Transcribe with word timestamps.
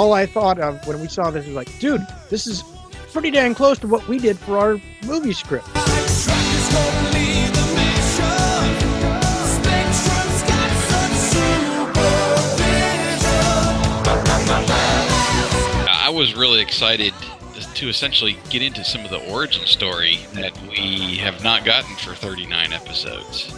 all 0.00 0.14
I 0.14 0.24
thought 0.24 0.58
of 0.58 0.86
when 0.86 0.98
we 0.98 1.08
saw 1.08 1.30
this 1.30 1.44
was 1.44 1.54
like, 1.54 1.78
dude, 1.78 2.00
this 2.30 2.46
is 2.46 2.64
pretty 3.12 3.30
dang 3.30 3.54
close 3.54 3.78
to 3.80 3.86
what 3.86 4.08
we 4.08 4.18
did 4.18 4.38
for 4.38 4.56
our 4.56 4.80
movie 5.04 5.34
script. 5.34 5.68
I 15.92 16.10
was 16.10 16.34
really 16.34 16.62
excited 16.62 17.12
to 17.74 17.88
essentially 17.90 18.38
get 18.48 18.62
into 18.62 18.82
some 18.82 19.04
of 19.04 19.10
the 19.10 19.18
origin 19.30 19.66
story 19.66 20.20
that 20.32 20.58
we 20.62 21.18
have 21.18 21.44
not 21.44 21.66
gotten 21.66 21.94
for 21.96 22.14
39 22.14 22.72
episodes. 22.72 23.52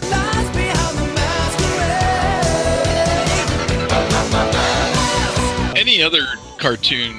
Any 5.93 6.03
other 6.03 6.25
cartoon 6.57 7.15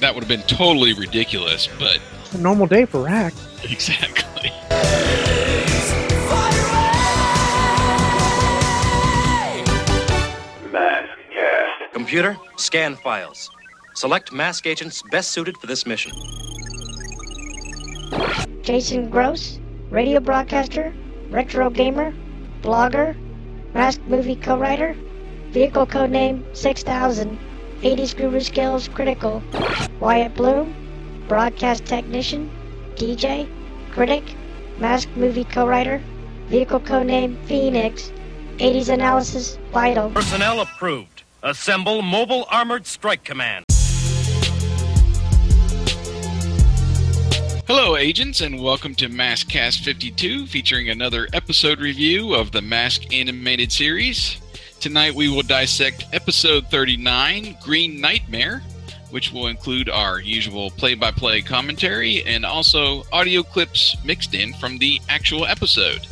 that 0.00 0.12
would 0.12 0.24
have 0.24 0.28
been 0.28 0.42
totally 0.48 0.92
ridiculous, 0.94 1.68
but 1.78 2.00
It's 2.22 2.34
a 2.34 2.38
normal 2.38 2.66
day 2.66 2.84
for 2.84 3.00
Rax. 3.04 3.36
exactly. 3.62 4.50
Mask 10.72 11.08
Cast. 11.32 11.92
Computer, 11.92 12.36
scan 12.56 12.96
files. 12.96 13.48
Select 13.94 14.32
mask 14.32 14.66
agents 14.66 15.04
best 15.12 15.30
suited 15.30 15.56
for 15.58 15.68
this 15.68 15.86
mission. 15.86 16.10
Jason 18.62 19.08
Gross, 19.08 19.60
radio 19.88 20.18
broadcaster, 20.18 20.92
retro 21.30 21.70
gamer, 21.70 22.12
blogger, 22.60 23.16
mask 23.72 24.00
movie 24.08 24.34
co-writer, 24.34 24.96
vehicle 25.52 25.86
codename 25.86 26.44
6000, 26.56 27.38
80s 27.82 28.16
guru 28.16 28.40
skills 28.40 28.88
critical, 28.88 29.42
Wyatt 30.00 30.34
Bloom, 30.34 30.74
broadcast 31.28 31.84
technician, 31.84 32.50
DJ, 32.94 33.46
critic, 33.90 34.24
mask 34.78 35.08
movie 35.14 35.44
co-writer, 35.44 36.02
vehicle 36.46 36.80
codename 36.80 37.36
Phoenix, 37.44 38.12
80s 38.56 38.88
analysis 38.88 39.58
vital. 39.72 40.10
Personnel 40.10 40.60
approved. 40.60 41.22
Assemble 41.42 42.00
Mobile 42.00 42.46
Armored 42.50 42.86
Strike 42.86 43.24
Command. 43.24 43.66
Hello, 47.66 47.96
agents, 47.96 48.40
and 48.40 48.62
welcome 48.62 48.94
to 48.94 49.08
MASKast 49.08 49.80
52, 49.80 50.46
featuring 50.46 50.88
another 50.88 51.28
episode 51.34 51.80
review 51.80 52.32
of 52.32 52.52
the 52.52 52.62
Mask 52.62 53.12
animated 53.12 53.70
series. 53.70 54.38
Tonight 54.80 55.14
we 55.14 55.28
will 55.28 55.42
dissect 55.42 56.04
episode 56.12 56.66
39, 56.68 57.56
Green 57.62 58.00
Nightmare, 58.00 58.62
which 59.10 59.32
will 59.32 59.48
include 59.48 59.88
our 59.88 60.20
usual 60.20 60.70
play 60.70 60.94
by 60.94 61.10
play 61.10 61.40
commentary 61.40 62.22
and 62.24 62.44
also 62.44 63.04
audio 63.12 63.42
clips 63.42 63.96
mixed 64.04 64.34
in 64.34 64.52
from 64.54 64.78
the 64.78 65.00
actual 65.08 65.46
episode. 65.46 66.06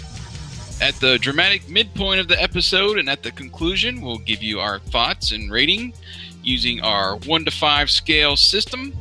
At 0.81 0.95
the 0.97 1.19
dramatic 1.19 1.69
midpoint 1.69 2.21
of 2.21 2.27
the 2.27 2.43
episode 2.43 2.99
and 2.99 3.09
at 3.09 3.23
the 3.23 3.31
conclusion, 3.31 4.01
we'll 4.01 4.19
give 4.19 4.43
you 4.43 4.59
our 4.61 4.81
thoughts 4.81 5.31
and 5.31 5.53
rating 5.53 5.95
using 6.43 6.81
our 6.81 7.17
1 7.17 7.45
to 7.45 7.51
5 7.51 7.91
scale 7.91 8.35
system. 8.35 8.93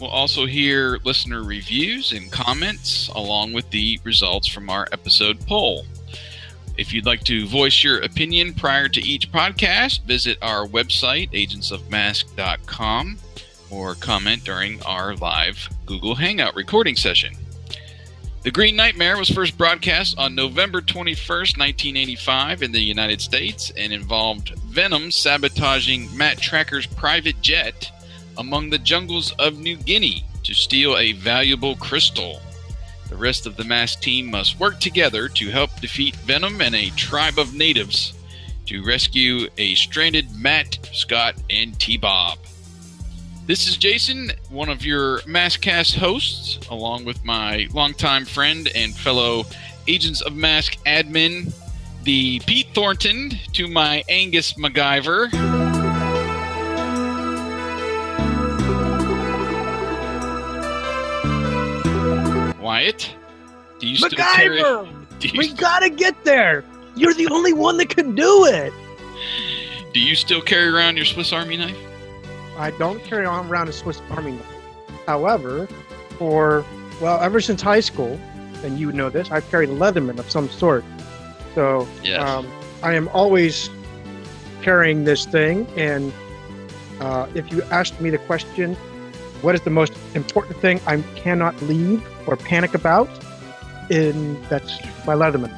We'll 0.00 0.10
also 0.10 0.46
hear 0.46 0.98
listener 1.04 1.42
reviews 1.42 2.12
and 2.12 2.32
comments 2.32 3.08
along 3.08 3.52
with 3.52 3.70
the 3.70 4.00
results 4.02 4.48
from 4.48 4.70
our 4.70 4.88
episode 4.92 5.40
poll. 5.46 5.84
If 6.78 6.94
you'd 6.94 7.06
like 7.06 7.24
to 7.24 7.44
voice 7.44 7.82
your 7.82 7.98
opinion 8.02 8.54
prior 8.54 8.88
to 8.88 9.04
each 9.04 9.32
podcast, 9.32 10.04
visit 10.04 10.38
our 10.40 10.64
website, 10.64 11.32
agentsofmask.com, 11.32 13.18
or 13.68 13.94
comment 13.96 14.44
during 14.44 14.80
our 14.84 15.16
live 15.16 15.68
Google 15.86 16.14
Hangout 16.14 16.54
recording 16.54 16.94
session. 16.94 17.34
The 18.42 18.52
Green 18.52 18.76
Nightmare 18.76 19.18
was 19.18 19.28
first 19.28 19.58
broadcast 19.58 20.16
on 20.18 20.36
November 20.36 20.80
21st, 20.80 21.58
1985, 21.58 22.62
in 22.62 22.70
the 22.70 22.80
United 22.80 23.20
States 23.20 23.72
and 23.76 23.92
involved 23.92 24.50
Venom 24.66 25.10
sabotaging 25.10 26.16
Matt 26.16 26.38
Trakker's 26.38 26.86
private 26.86 27.40
jet 27.42 27.90
among 28.36 28.70
the 28.70 28.78
jungles 28.78 29.32
of 29.40 29.58
New 29.58 29.76
Guinea 29.76 30.24
to 30.44 30.54
steal 30.54 30.96
a 30.96 31.10
valuable 31.14 31.74
crystal. 31.74 32.40
The 33.08 33.16
rest 33.16 33.46
of 33.46 33.56
the 33.56 33.64
masked 33.64 34.02
team 34.02 34.30
must 34.30 34.60
work 34.60 34.80
together 34.80 35.28
to 35.28 35.50
help 35.50 35.80
defeat 35.80 36.14
Venom 36.16 36.60
and 36.60 36.74
a 36.74 36.90
tribe 36.90 37.38
of 37.38 37.54
natives 37.54 38.12
to 38.66 38.84
rescue 38.84 39.48
a 39.56 39.74
stranded 39.74 40.36
Matt, 40.36 40.78
Scott, 40.92 41.34
and 41.48 41.78
T 41.80 41.96
Bob. 41.96 42.38
This 43.46 43.66
is 43.66 43.78
Jason, 43.78 44.32
one 44.50 44.68
of 44.68 44.84
your 44.84 45.20
MASKast 45.20 45.96
hosts, 45.96 46.58
along 46.70 47.06
with 47.06 47.24
my 47.24 47.66
longtime 47.72 48.26
friend 48.26 48.68
and 48.74 48.94
fellow 48.94 49.46
Agents 49.86 50.20
of 50.20 50.36
Mask 50.36 50.76
admin, 50.84 51.50
the 52.02 52.40
Pete 52.40 52.68
Thornton, 52.74 53.30
to 53.54 53.66
my 53.68 54.04
Angus 54.06 54.52
MacGyver. 54.52 55.57
Wyatt, 62.88 63.14
do 63.80 63.86
you 63.86 63.96
still 63.96 64.10
carry? 64.10 64.60
MacGyver! 64.60 65.18
Do 65.18 65.28
you, 65.28 65.38
We 65.38 65.52
gotta 65.52 65.90
get 65.90 66.24
there! 66.24 66.64
You're 66.96 67.14
the 67.14 67.28
only 67.28 67.52
one 67.52 67.76
that 67.78 67.90
can 67.90 68.14
do 68.14 68.46
it! 68.46 68.72
do 69.94 70.00
you 70.00 70.14
still 70.14 70.40
carry 70.40 70.68
around 70.68 70.96
your 70.96 71.04
Swiss 71.06 71.32
Army 71.32 71.56
knife? 71.56 71.76
I 72.56 72.70
don't 72.72 73.02
carry 73.04 73.24
on 73.26 73.48
around 73.48 73.68
a 73.68 73.72
Swiss 73.72 74.00
Army 74.10 74.32
knife. 74.32 74.46
However, 75.06 75.66
for, 76.18 76.64
well, 77.00 77.20
ever 77.20 77.40
since 77.40 77.62
high 77.62 77.80
school, 77.80 78.18
and 78.62 78.78
you 78.78 78.92
know 78.92 79.08
this, 79.10 79.30
I've 79.30 79.48
carried 79.50 79.70
a 79.70 79.74
Leatherman 79.74 80.18
of 80.18 80.30
some 80.30 80.48
sort. 80.48 80.84
So 81.54 81.86
Yes. 82.02 82.22
um, 82.22 82.46
I 82.82 82.94
am 82.94 83.08
always 83.08 83.70
carrying 84.62 85.04
this 85.04 85.24
thing. 85.26 85.66
And 85.76 86.12
uh, 87.00 87.26
if 87.34 87.50
you 87.52 87.62
asked 87.64 88.00
me 88.00 88.10
the 88.10 88.18
question, 88.18 88.76
what 89.42 89.54
is 89.54 89.60
the 89.62 89.70
most 89.70 89.92
important 90.14 90.60
thing 90.60 90.80
I 90.86 91.00
cannot 91.16 91.60
leave 91.62 92.06
or 92.26 92.36
panic 92.36 92.74
about? 92.74 93.08
In 93.90 94.40
that's 94.48 94.78
my 95.06 95.14
Leatherman. 95.14 95.52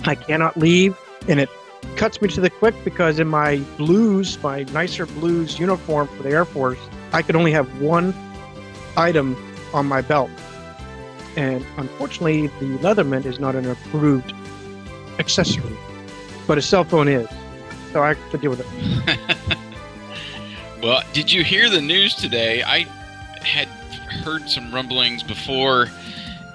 I 0.04 0.14
cannot 0.14 0.56
leave, 0.56 0.96
and 1.28 1.40
it 1.40 1.48
cuts 1.96 2.22
me 2.22 2.28
to 2.28 2.40
the 2.40 2.50
quick 2.50 2.74
because 2.84 3.18
in 3.18 3.28
my 3.28 3.58
blues, 3.76 4.42
my 4.42 4.62
nicer 4.72 5.06
blues 5.06 5.58
uniform 5.58 6.08
for 6.08 6.22
the 6.22 6.30
Air 6.30 6.44
Force, 6.44 6.78
I 7.12 7.22
could 7.22 7.36
only 7.36 7.52
have 7.52 7.80
one 7.80 8.14
item 8.96 9.36
on 9.74 9.86
my 9.86 10.00
belt. 10.00 10.30
And 11.36 11.64
unfortunately, 11.76 12.46
the 12.46 12.78
Leatherman 12.78 13.24
is 13.24 13.38
not 13.38 13.54
an 13.54 13.66
approved 13.66 14.32
accessory, 15.18 15.76
but 16.46 16.58
a 16.58 16.62
cell 16.62 16.84
phone 16.84 17.08
is. 17.08 17.28
So 17.92 18.02
I 18.02 18.14
have 18.14 18.30
to 18.30 18.38
deal 18.38 18.50
with 18.50 18.60
it. 18.60 19.36
Well, 20.82 21.02
did 21.12 21.30
you 21.30 21.44
hear 21.44 21.68
the 21.68 21.82
news 21.82 22.14
today? 22.14 22.62
I 22.62 22.86
had 23.42 23.68
heard 24.24 24.48
some 24.48 24.72
rumblings 24.72 25.22
before, 25.22 25.88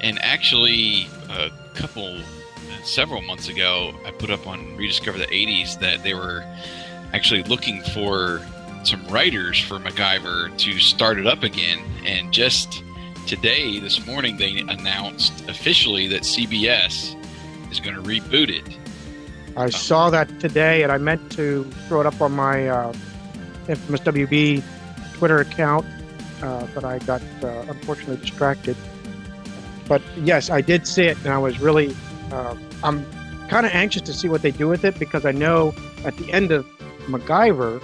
and 0.02 0.20
actually, 0.20 1.08
a 1.30 1.52
couple, 1.76 2.20
several 2.84 3.22
months 3.22 3.50
ago, 3.50 3.94
I 4.04 4.10
put 4.10 4.32
up 4.32 4.48
on 4.48 4.76
Rediscover 4.78 5.20
the 5.20 5.28
80s 5.28 5.80
that 5.80 6.02
they 6.02 6.16
were 6.16 6.44
actually 7.14 7.44
looking 7.44 7.84
for 7.94 8.42
some 8.84 9.06
writers 9.10 9.60
for 9.60 9.78
MacGyver 9.78 10.58
to 10.58 10.80
start 10.80 11.20
it 11.20 11.28
up 11.28 11.44
again. 11.44 11.84
And 12.04 12.34
just 12.34 12.82
today, 13.28 13.80
this 13.80 14.08
morning, 14.08 14.38
they 14.38 14.58
announced 14.58 15.48
officially 15.48 16.08
that 16.08 16.24
CBS 16.24 17.16
is 17.72 17.80
going 17.80 17.96
to 17.96 18.02
reboot 18.02 18.50
it. 18.50 18.76
I 19.56 19.70
saw 19.70 20.10
that 20.10 20.40
today, 20.40 20.82
and 20.82 20.92
I 20.92 20.98
meant 20.98 21.32
to 21.34 21.64
throw 21.88 22.02
it 22.02 22.08
up 22.08 22.20
on 22.22 22.32
my 22.32 22.68
uh, 22.68 22.94
infamous 23.70 24.02
WB 24.02 24.64
Twitter 25.14 25.40
account, 25.40 25.86
uh, 26.42 26.68
but 26.74 26.84
I 26.84 27.00
got 27.00 27.22
uh, 27.44 27.66
unfortunately 27.68 28.18
distracted. 28.18 28.76
But 29.88 30.02
yes, 30.18 30.50
I 30.50 30.62
did 30.62 30.88
see 30.88 31.04
it, 31.04 31.18
and 31.24 31.28
I 31.28 31.38
was 31.38 31.60
really, 31.60 31.96
uh, 32.32 32.56
I'm 32.84 33.06
kind 33.48 33.66
of 33.66 33.72
anxious 33.74 34.02
to 34.04 34.14
see 34.14 34.28
what 34.28 34.42
they 34.42 34.52
do 34.52 34.68
with 34.68 34.84
it 34.84 34.98
because 34.98 35.26
I 35.26 35.32
know 35.32 35.74
at 36.04 36.18
the 36.18 36.32
end 36.32 36.52
of 36.52 36.66
MacGyver, 37.08 37.82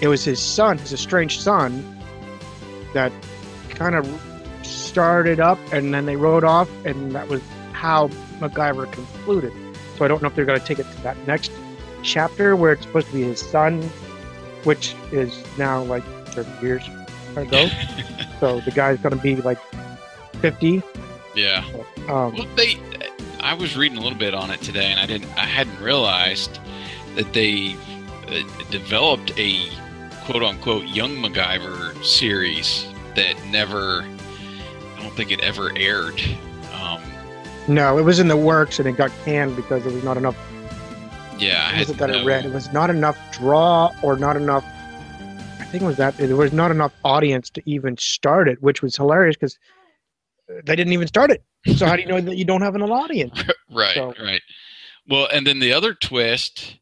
it 0.00 0.08
was 0.08 0.24
his 0.24 0.40
son, 0.40 0.78
his 0.78 0.92
estranged 0.92 1.40
son, 1.40 1.84
that 2.94 3.12
kind 3.70 3.94
of 3.94 4.06
started 4.62 5.40
up, 5.40 5.58
and 5.72 5.94
then 5.94 6.06
they 6.06 6.16
rode 6.16 6.44
off, 6.44 6.68
and 6.84 7.12
that 7.12 7.28
was 7.28 7.40
how 7.72 8.08
MacGyver 8.40 8.90
concluded. 8.92 9.52
So 9.96 10.04
I 10.04 10.08
don't 10.08 10.22
know 10.22 10.28
if 10.28 10.34
they're 10.34 10.44
going 10.44 10.60
to 10.60 10.66
take 10.66 10.78
it 10.78 10.90
to 10.90 11.02
that 11.02 11.16
next 11.26 11.50
chapter 12.02 12.56
where 12.56 12.72
it's 12.72 12.82
supposed 12.82 13.06
to 13.08 13.12
be 13.12 13.22
his 13.22 13.40
son, 13.40 13.88
which 14.64 14.94
is 15.12 15.42
now 15.58 15.82
like 15.82 16.04
30 16.28 16.50
years 16.66 16.88
ago. 17.36 17.68
so 18.40 18.60
the 18.60 18.70
guy's 18.70 18.98
going 19.00 19.16
to 19.16 19.22
be 19.22 19.36
like 19.36 19.58
50. 20.40 20.82
Yeah. 21.34 21.64
Um, 22.08 22.34
Well, 22.34 22.46
they. 22.56 22.78
I 23.40 23.54
was 23.54 23.76
reading 23.76 23.96
a 23.96 24.00
little 24.02 24.18
bit 24.18 24.34
on 24.34 24.50
it 24.50 24.60
today, 24.60 24.86
and 24.86 25.00
I 25.00 25.06
didn't. 25.06 25.30
I 25.36 25.46
hadn't 25.46 25.80
realized 25.80 26.58
that 27.16 27.32
they 27.32 27.74
uh, 28.28 28.42
developed 28.70 29.32
a 29.38 29.68
quote 30.24 30.42
unquote 30.42 30.86
young 30.86 31.16
MacGyver 31.16 32.04
series 32.04 32.86
that 33.16 33.34
never, 33.46 34.02
I 34.96 35.02
don't 35.02 35.14
think 35.14 35.32
it 35.32 35.40
ever 35.40 35.72
aired. 35.76 36.20
Um, 36.74 37.00
No, 37.66 37.98
it 37.98 38.02
was 38.02 38.18
in 38.18 38.28
the 38.28 38.36
works 38.36 38.78
and 38.78 38.86
it 38.88 38.96
got 38.96 39.10
canned 39.24 39.56
because 39.56 39.82
there 39.84 39.92
was 39.92 40.04
not 40.04 40.16
enough. 40.16 40.36
Yeah, 41.40 41.66
I 41.68 41.72
What 41.72 41.78
was 41.78 41.88
had 41.88 41.94
it 41.94 41.98
that 41.98 42.10
no- 42.20 42.24
read? 42.24 42.44
It 42.46 42.52
was 42.52 42.72
not 42.72 42.90
enough 42.90 43.18
draw 43.32 43.92
or 44.02 44.16
not 44.16 44.36
enough. 44.36 44.64
I 45.58 45.64
think 45.64 45.82
it 45.82 45.86
was 45.86 45.96
that 45.98 46.16
there 46.16 46.36
was 46.36 46.52
not 46.52 46.70
enough 46.70 46.92
audience 47.04 47.48
to 47.50 47.62
even 47.64 47.96
start 47.96 48.48
it, 48.48 48.60
which 48.62 48.82
was 48.82 48.96
hilarious 48.96 49.36
because 49.36 49.58
they 50.64 50.74
didn't 50.76 50.92
even 50.92 51.06
start 51.06 51.30
it. 51.30 51.44
So 51.76 51.86
how 51.86 51.94
do 51.96 52.02
you 52.02 52.08
know 52.08 52.20
that 52.20 52.36
you 52.36 52.44
don't 52.44 52.62
have 52.62 52.74
an 52.74 52.82
audience? 52.82 53.42
right, 53.70 53.94
So- 53.94 54.14
right. 54.20 54.42
Well, 55.08 55.28
and 55.32 55.46
then 55.46 55.58
the 55.60 55.72
other 55.72 55.94
twist 55.94 56.76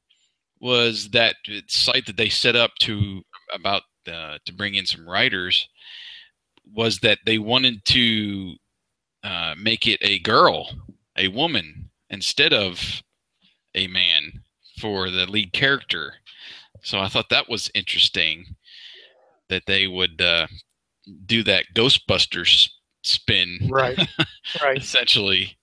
was 0.61 1.11
that 1.11 1.37
site 1.69 2.07
that 2.07 2.17
they 2.17 2.29
set 2.29 2.57
up 2.57 2.73
to 2.81 3.23
about 3.53 3.83
uh, 4.11 4.39
to 4.45 4.53
bring 4.53 4.75
in 4.75 4.87
some 4.87 5.09
writers 5.09 5.69
was 6.75 6.99
that 7.01 7.19
they 7.25 7.39
wanted 7.39 7.85
to 7.87 8.55
uh, 9.23 9.55
make 9.59 9.87
it 9.87 9.99
a 10.03 10.19
girl, 10.19 10.69
a 11.17 11.29
woman, 11.29 11.91
instead 12.11 12.53
of 12.53 13.03
a 13.75 13.87
man 13.87 14.43
for 14.79 15.11
the 15.11 15.27
lead 15.27 15.53
character. 15.53 16.15
So 16.83 16.99
I 16.99 17.09
thought 17.09 17.29
that 17.31 17.49
was 17.49 17.71
interesting 17.75 18.57
that 19.49 19.65
they 19.67 19.87
would 19.87 20.21
uh, 20.21 20.47
do 21.27 21.43
that 21.45 21.65
Ghostbusters 21.75 22.71
spin 23.03 23.59
Right, 23.71 23.99
right. 24.63 24.77
essentially 24.79 25.57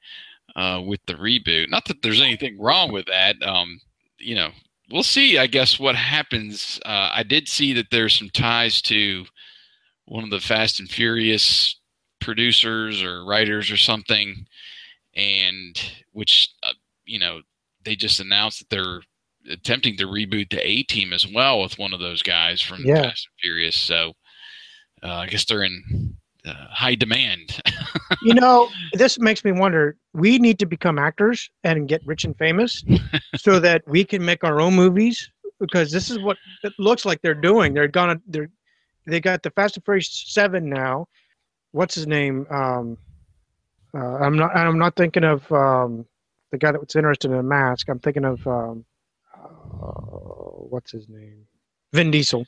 uh, 0.56 0.81
with 0.85 1.00
the 1.06 1.13
reboot. 1.13 1.69
Not 1.69 1.85
that 1.85 2.01
there's 2.01 2.21
anything 2.21 2.59
wrong 2.59 2.91
with 2.91 3.06
that. 3.07 3.41
Um, 3.44 3.79
you 4.19 4.35
know, 4.35 4.50
we'll 4.91 5.03
see. 5.03 5.38
I 5.38 5.47
guess 5.47 5.79
what 5.79 5.95
happens. 5.95 6.79
Uh, 6.85 7.12
I 7.13 7.23
did 7.23 7.47
see 7.47 7.73
that 7.73 7.88
there's 7.91 8.15
some 8.17 8.29
ties 8.29 8.81
to 8.83 9.25
one 10.06 10.23
of 10.23 10.29
the 10.29 10.39
Fast 10.39 10.79
and 10.79 10.89
Furious 10.89 11.79
producers 12.19 13.03
or 13.03 13.25
writers 13.25 13.69
or 13.69 13.77
something, 13.77 14.47
and 15.15 15.91
which 16.13 16.50
uh, 16.63 16.73
you 17.06 17.19
know 17.19 17.41
they 17.85 17.95
just 17.95 18.19
announced 18.19 18.59
that 18.59 18.69
they're 18.69 19.01
attempting 19.49 19.95
to 19.97 20.05
reboot 20.07 20.49
the 20.49 20.65
A 20.67 20.83
Team 20.83 21.13
as 21.13 21.25
well 21.27 21.61
with 21.61 21.77
one 21.77 21.93
of 21.93 21.99
those 21.99 22.21
guys 22.23 22.59
from 22.61 22.83
Yeah. 22.83 23.03
Fast 23.03 23.27
and 23.27 23.39
Furious. 23.41 23.75
So 23.75 24.13
uh, 25.03 25.13
I 25.13 25.27
guess 25.27 25.45
they're 25.45 25.63
in 25.63 26.15
uh, 26.45 26.53
high 26.69 26.95
demand. 26.95 27.61
You 28.21 28.33
know, 28.35 28.69
this 28.93 29.19
makes 29.19 29.43
me 29.43 29.51
wonder. 29.51 29.97
We 30.13 30.37
need 30.37 30.59
to 30.59 30.65
become 30.65 30.99
actors 30.99 31.49
and 31.63 31.87
get 31.87 32.05
rich 32.05 32.23
and 32.23 32.37
famous, 32.37 32.83
so 33.35 33.59
that 33.59 33.81
we 33.88 34.03
can 34.03 34.23
make 34.23 34.43
our 34.43 34.59
own 34.61 34.75
movies. 34.75 35.29
Because 35.59 35.91
this 35.91 36.09
is 36.11 36.19
what 36.19 36.38
it 36.63 36.73
looks 36.77 37.05
like 37.05 37.21
they're 37.21 37.33
doing. 37.33 37.73
They're 37.73 37.88
gonna. 37.88 38.19
They're. 38.27 38.49
They 39.07 39.19
got 39.19 39.41
the 39.43 39.49
Fast 39.51 39.77
and 39.77 39.85
Furious 39.85 40.23
Seven 40.27 40.69
now. 40.69 41.07
What's 41.71 41.95
his 41.95 42.05
name? 42.07 42.45
Um, 42.51 42.97
uh, 43.95 44.17
I'm 44.17 44.35
not. 44.38 44.55
I'm 44.55 44.77
not 44.79 44.95
thinking 44.95 45.23
of 45.23 45.51
um, 45.51 46.05
the 46.55 46.65
guy 46.65 46.71
that 46.71 46.79
was 46.79 46.95
interested 46.95 47.31
in 47.31 47.37
a 47.37 47.43
mask. 47.43 47.89
I'm 47.89 47.99
thinking 47.99 48.23
of 48.23 48.45
um, 48.47 48.85
uh, 49.33 49.87
what's 50.71 50.91
his 50.91 51.09
name? 51.09 51.45
Vin 51.93 52.11
Diesel. 52.11 52.45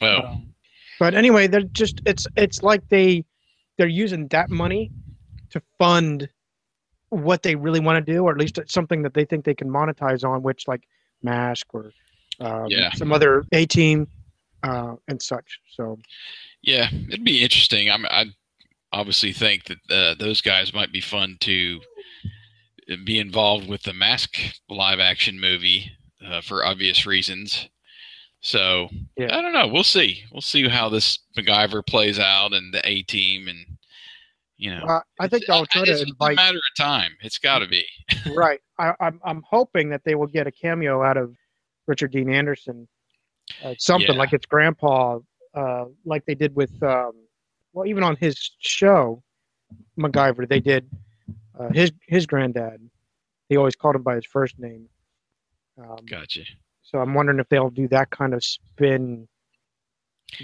Oh, 0.00 0.20
Um, 0.20 0.54
but 0.98 1.14
anyway, 1.14 1.46
they're 1.46 1.62
just 1.62 2.00
it's 2.06 2.26
it's 2.36 2.62
like 2.62 2.88
they 2.88 3.24
they're 3.76 3.86
using 3.86 4.28
that 4.28 4.50
money 4.50 4.90
to 5.50 5.60
fund 5.78 6.28
what 7.10 7.42
they 7.42 7.54
really 7.54 7.80
want 7.80 8.04
to 8.04 8.12
do, 8.12 8.24
or 8.24 8.32
at 8.32 8.38
least 8.38 8.56
it's 8.56 8.72
something 8.72 9.02
that 9.02 9.12
they 9.12 9.26
think 9.26 9.44
they 9.44 9.54
can 9.54 9.68
monetize 9.68 10.26
on, 10.26 10.42
which 10.42 10.66
like 10.66 10.88
Mask 11.22 11.66
or 11.74 11.92
um, 12.40 12.66
Yeah. 12.68 12.90
some 12.94 13.12
other 13.12 13.44
A 13.52 13.66
team 13.66 14.08
uh, 14.62 14.94
and 15.08 15.20
such. 15.20 15.60
So 15.76 15.98
yeah, 16.62 16.88
it'd 17.08 17.24
be 17.24 17.42
interesting. 17.42 17.90
I'm, 17.90 18.06
I 18.06 18.26
obviously 18.92 19.32
think 19.32 19.64
that 19.64 19.78
uh, 19.90 20.14
those 20.18 20.40
guys 20.40 20.72
might 20.72 20.92
be 20.92 21.00
fun 21.02 21.36
to 21.40 21.80
be 23.04 23.18
involved 23.18 23.68
with 23.68 23.82
the 23.82 23.92
Mask 23.92 24.34
live 24.68 25.00
action 25.00 25.40
movie 25.40 25.90
uh, 26.26 26.40
for 26.40 26.64
obvious 26.64 27.06
reasons. 27.06 27.68
So 28.40 28.88
Yeah. 29.16 29.36
I 29.36 29.42
don't 29.42 29.52
know. 29.52 29.68
We'll 29.68 29.84
see. 29.84 30.24
We'll 30.32 30.40
see 30.40 30.68
how 30.68 30.88
this 30.88 31.18
MacGyver 31.36 31.86
plays 31.86 32.18
out 32.18 32.52
and 32.52 32.74
the 32.74 32.80
A 32.88 33.02
team, 33.02 33.46
and 33.48 33.58
you 34.56 34.70
know, 34.74 34.84
uh, 34.84 35.00
I 35.20 35.28
think 35.28 35.46
they'll 35.46 35.66
try 35.66 35.84
to 35.84 35.90
it's 35.92 36.02
a 36.02 36.06
invite. 36.06 36.36
matter 36.36 36.58
of 36.58 36.76
time. 36.84 37.12
It's 37.22 37.38
got 37.38 37.60
to 37.60 37.68
be. 37.68 37.84
right. 38.34 38.60
I, 38.78 38.94
I'm 39.00 39.20
I'm 39.24 39.42
hoping 39.48 39.88
that 39.90 40.02
they 40.04 40.14
will 40.14 40.26
get 40.26 40.46
a 40.46 40.52
cameo 40.52 41.02
out 41.02 41.16
of 41.16 41.34
Richard 41.86 42.12
Dean 42.12 42.32
Anderson, 42.32 42.86
uh, 43.64 43.74
something 43.78 44.12
Yeah. 44.12 44.18
like 44.18 44.32
its 44.32 44.46
grandpa, 44.46 45.18
uh, 45.54 45.84
like 46.04 46.24
they 46.26 46.34
did 46.36 46.54
with, 46.54 46.80
um, 46.82 47.12
well, 47.72 47.86
even 47.86 48.02
on 48.04 48.14
his 48.16 48.52
show, 48.60 49.22
MacGyver, 49.98 50.48
they 50.48 50.60
did 50.60 50.88
uh, 51.62 51.72
his 51.72 51.92
his 52.06 52.26
granddad. 52.26 52.80
He 53.48 53.56
always 53.56 53.76
called 53.76 53.96
him 53.96 54.02
by 54.02 54.14
his 54.16 54.26
first 54.26 54.58
name. 54.58 54.88
Um, 55.78 55.98
Gotcha. 56.08 56.42
So 56.82 56.98
I'm 56.98 57.14
wondering 57.14 57.38
if 57.38 57.48
they'll 57.48 57.70
do 57.70 57.88
that 57.88 58.10
kind 58.10 58.34
of 58.34 58.42
spin 58.44 59.28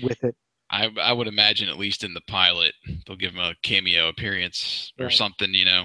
with 0.02 0.22
it. 0.24 0.36
I 0.70 0.90
I 1.00 1.12
would 1.12 1.26
imagine 1.26 1.68
at 1.68 1.78
least 1.78 2.04
in 2.04 2.14
the 2.14 2.20
pilot 2.22 2.74
they'll 3.06 3.16
give 3.16 3.32
him 3.32 3.40
a 3.40 3.54
cameo 3.62 4.08
appearance 4.08 4.92
or 4.98 5.06
Right. 5.06 5.14
something. 5.14 5.54
You 5.54 5.64
know. 5.64 5.84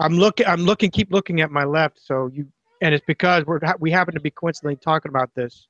I'm 0.00 0.14
looking. 0.14 0.46
I'm 0.46 0.62
looking. 0.62 0.90
Keep 0.90 1.12
looking 1.12 1.40
at 1.40 1.50
my 1.50 1.64
left. 1.64 1.98
So 2.02 2.28
you, 2.32 2.46
and 2.82 2.94
it's 2.94 3.04
because 3.06 3.44
we're 3.46 3.60
we 3.78 3.90
happen 3.90 4.14
to 4.14 4.20
be 4.20 4.30
coincidentally 4.30 4.76
talking 4.76 5.08
about 5.10 5.34
this. 5.34 5.66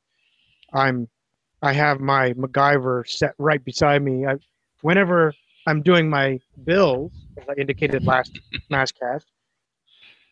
I'm, 0.73 1.09
I 1.63 1.73
have 1.73 2.01
my 2.01 2.33
MacGyver 2.33 3.07
set 3.09 3.35
right 3.39 3.65
beside 3.65 4.03
me. 4.03 4.27
I, 4.27 4.35
whenever 4.83 5.33
I'm 5.67 5.81
doing 5.83 6.11
my 6.11 6.41
bills, 6.65 7.13
as 7.37 7.45
I 7.49 7.53
indicated 7.61 8.05
last 8.05 8.39
MASKast, 8.71 9.27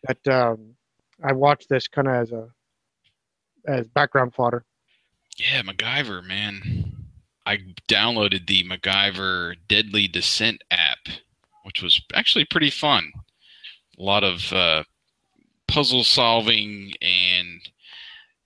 that 0.04 0.28
um, 0.28 0.74
I 1.22 1.32
watched 1.32 1.68
this 1.68 1.88
kind 1.88 2.08
of 2.08 2.14
as 2.14 2.32
a 2.32 2.48
as 3.66 3.86
background 3.88 4.34
fodder. 4.34 4.64
Yeah, 5.38 5.62
MacGyver, 5.62 6.24
man. 6.24 6.92
I 7.46 7.58
downloaded 7.88 8.46
the 8.46 8.64
MacGyver 8.64 9.56
Deadly 9.68 10.08
Descent 10.08 10.62
app, 10.70 10.98
which 11.64 11.82
was 11.82 12.00
actually 12.14 12.44
pretty 12.46 12.70
fun. 12.70 13.12
A 13.98 14.02
lot 14.02 14.24
of 14.24 14.52
uh, 14.52 14.84
puzzle 15.66 16.04
solving, 16.04 16.92
and 17.02 17.60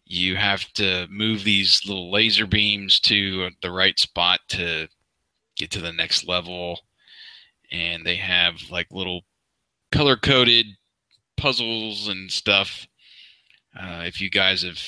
you 0.04 0.36
have 0.36 0.72
to 0.74 1.06
move 1.10 1.44
these 1.44 1.82
little 1.86 2.10
laser 2.10 2.46
beams 2.46 2.98
to 3.00 3.50
the 3.62 3.70
right 3.70 3.98
spot 3.98 4.40
to 4.48 4.88
get 5.56 5.70
to 5.72 5.80
the 5.80 5.92
next 5.92 6.26
level. 6.26 6.80
And 7.70 8.04
they 8.04 8.16
have 8.16 8.56
like 8.70 8.86
little 8.90 9.22
color 9.92 10.16
coded 10.16 10.66
puzzles 11.36 12.08
and 12.08 12.30
stuff. 12.30 12.86
Uh, 13.78 14.02
if 14.04 14.20
you 14.20 14.30
guys 14.30 14.62
have 14.62 14.80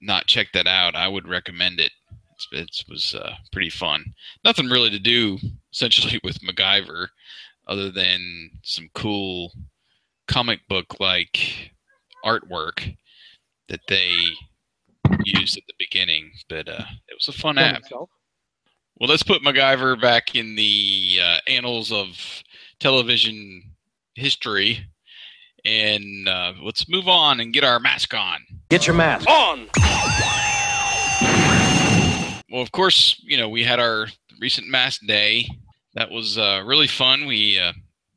not 0.00 0.26
checked 0.26 0.52
that 0.54 0.66
out, 0.66 0.94
I 0.94 1.08
would 1.08 1.28
recommend 1.28 1.80
it. 1.80 1.92
It's, 2.32 2.48
it 2.52 2.90
was 2.90 3.14
uh, 3.14 3.34
pretty 3.52 3.70
fun. 3.70 4.14
Nothing 4.44 4.66
really 4.66 4.90
to 4.90 4.98
do 4.98 5.38
essentially 5.72 6.20
with 6.24 6.40
MacGyver, 6.40 7.08
other 7.66 7.90
than 7.90 8.50
some 8.62 8.88
cool 8.94 9.52
comic 10.28 10.60
book 10.68 11.00
like 11.00 11.72
artwork 12.24 12.96
that 13.68 13.80
they 13.88 14.12
used 15.24 15.56
at 15.56 15.64
the 15.66 15.74
beginning. 15.78 16.32
But 16.48 16.68
uh, 16.68 16.84
it 17.08 17.14
was 17.14 17.28
a 17.28 17.38
fun 17.38 17.58
app. 17.58 17.82
Himself. 17.82 18.10
Well, 18.98 19.10
let's 19.10 19.22
put 19.22 19.42
MacGyver 19.42 20.00
back 20.00 20.34
in 20.34 20.56
the 20.56 21.18
uh, 21.22 21.38
annals 21.46 21.92
of 21.92 22.16
television 22.80 23.62
history, 24.14 24.86
and 25.66 26.26
uh, 26.26 26.54
let's 26.62 26.88
move 26.88 27.06
on 27.06 27.40
and 27.40 27.52
get 27.52 27.62
our 27.62 27.78
mask 27.78 28.14
on. 28.14 28.38
Get 28.70 28.86
your 28.86 28.96
mask. 28.96 29.28
On! 29.28 29.68
Well, 32.50 32.62
of 32.62 32.72
course, 32.72 33.20
you 33.22 33.36
know, 33.36 33.50
we 33.50 33.64
had 33.64 33.80
our 33.80 34.06
recent 34.40 34.66
mask 34.66 35.02
day. 35.06 35.46
That 35.92 36.10
was 36.10 36.38
uh, 36.38 36.62
really 36.64 36.86
fun. 36.86 37.26
We 37.26 37.58
uh, 37.58 37.74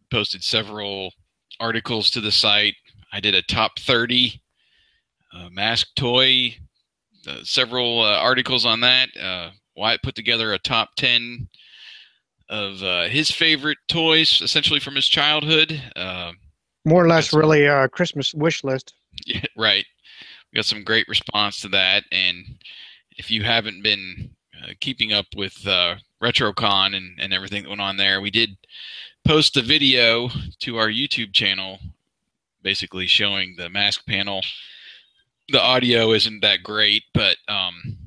posted 0.09 0.45
several 0.45 1.11
articles 1.59 2.09
to 2.11 2.21
the 2.21 2.31
site. 2.31 2.75
I 3.11 3.19
did 3.19 3.35
a 3.35 3.41
top 3.41 3.79
30 3.79 4.41
uh, 5.33 5.49
mask 5.51 5.87
toy, 5.97 6.55
uh, 7.27 7.39
several 7.43 8.01
uh, 8.01 8.13
articles 8.13 8.65
on 8.65 8.79
that. 8.79 9.09
Wyatt 9.79 10.03
put 10.03 10.13
together 10.13 10.53
a 10.53 10.59
top 10.59 10.95
10 10.95 11.47
of 12.49 12.83
uh, 12.83 13.03
his 13.03 13.31
favorite 13.31 13.77
toys, 13.87 14.41
essentially 14.41 14.79
from 14.79 14.95
his 14.95 15.07
childhood. 15.07 15.81
Uh, 15.95 16.33
More 16.85 17.03
or 17.03 17.07
less, 17.07 17.33
really, 17.33 17.65
a 17.65 17.87
Christmas 17.87 18.33
wish 18.33 18.63
list. 18.63 18.93
Yeah, 19.25 19.43
right. 19.57 19.85
We 20.51 20.57
got 20.57 20.65
some 20.65 20.83
great 20.83 21.07
response 21.07 21.59
to 21.61 21.67
that, 21.69 22.03
and 22.11 22.45
if 23.17 23.29
you 23.31 23.43
haven't 23.43 23.81
been 23.81 24.29
uh, 24.63 24.69
keeping 24.79 25.11
up 25.11 25.25
with 25.35 25.67
uh, 25.67 25.95
RetroCon 26.23 26.95
and, 26.95 27.19
and 27.19 27.33
everything 27.33 27.63
that 27.63 27.69
went 27.69 27.81
on 27.81 27.97
there, 27.97 28.21
we 28.21 28.29
did 28.29 28.55
post 29.25 29.57
a 29.57 29.61
video 29.61 30.29
to 30.59 30.77
our 30.77 30.87
YouTube 30.87 31.33
channel, 31.33 31.79
basically 32.61 33.07
showing 33.07 33.55
the 33.57 33.69
mask 33.69 34.05
panel. 34.05 34.41
The 35.49 35.61
audio 35.61 36.11
isn't 36.11 36.41
that 36.41 36.63
great, 36.63 37.03
but 37.13 37.37
um, 37.47 37.97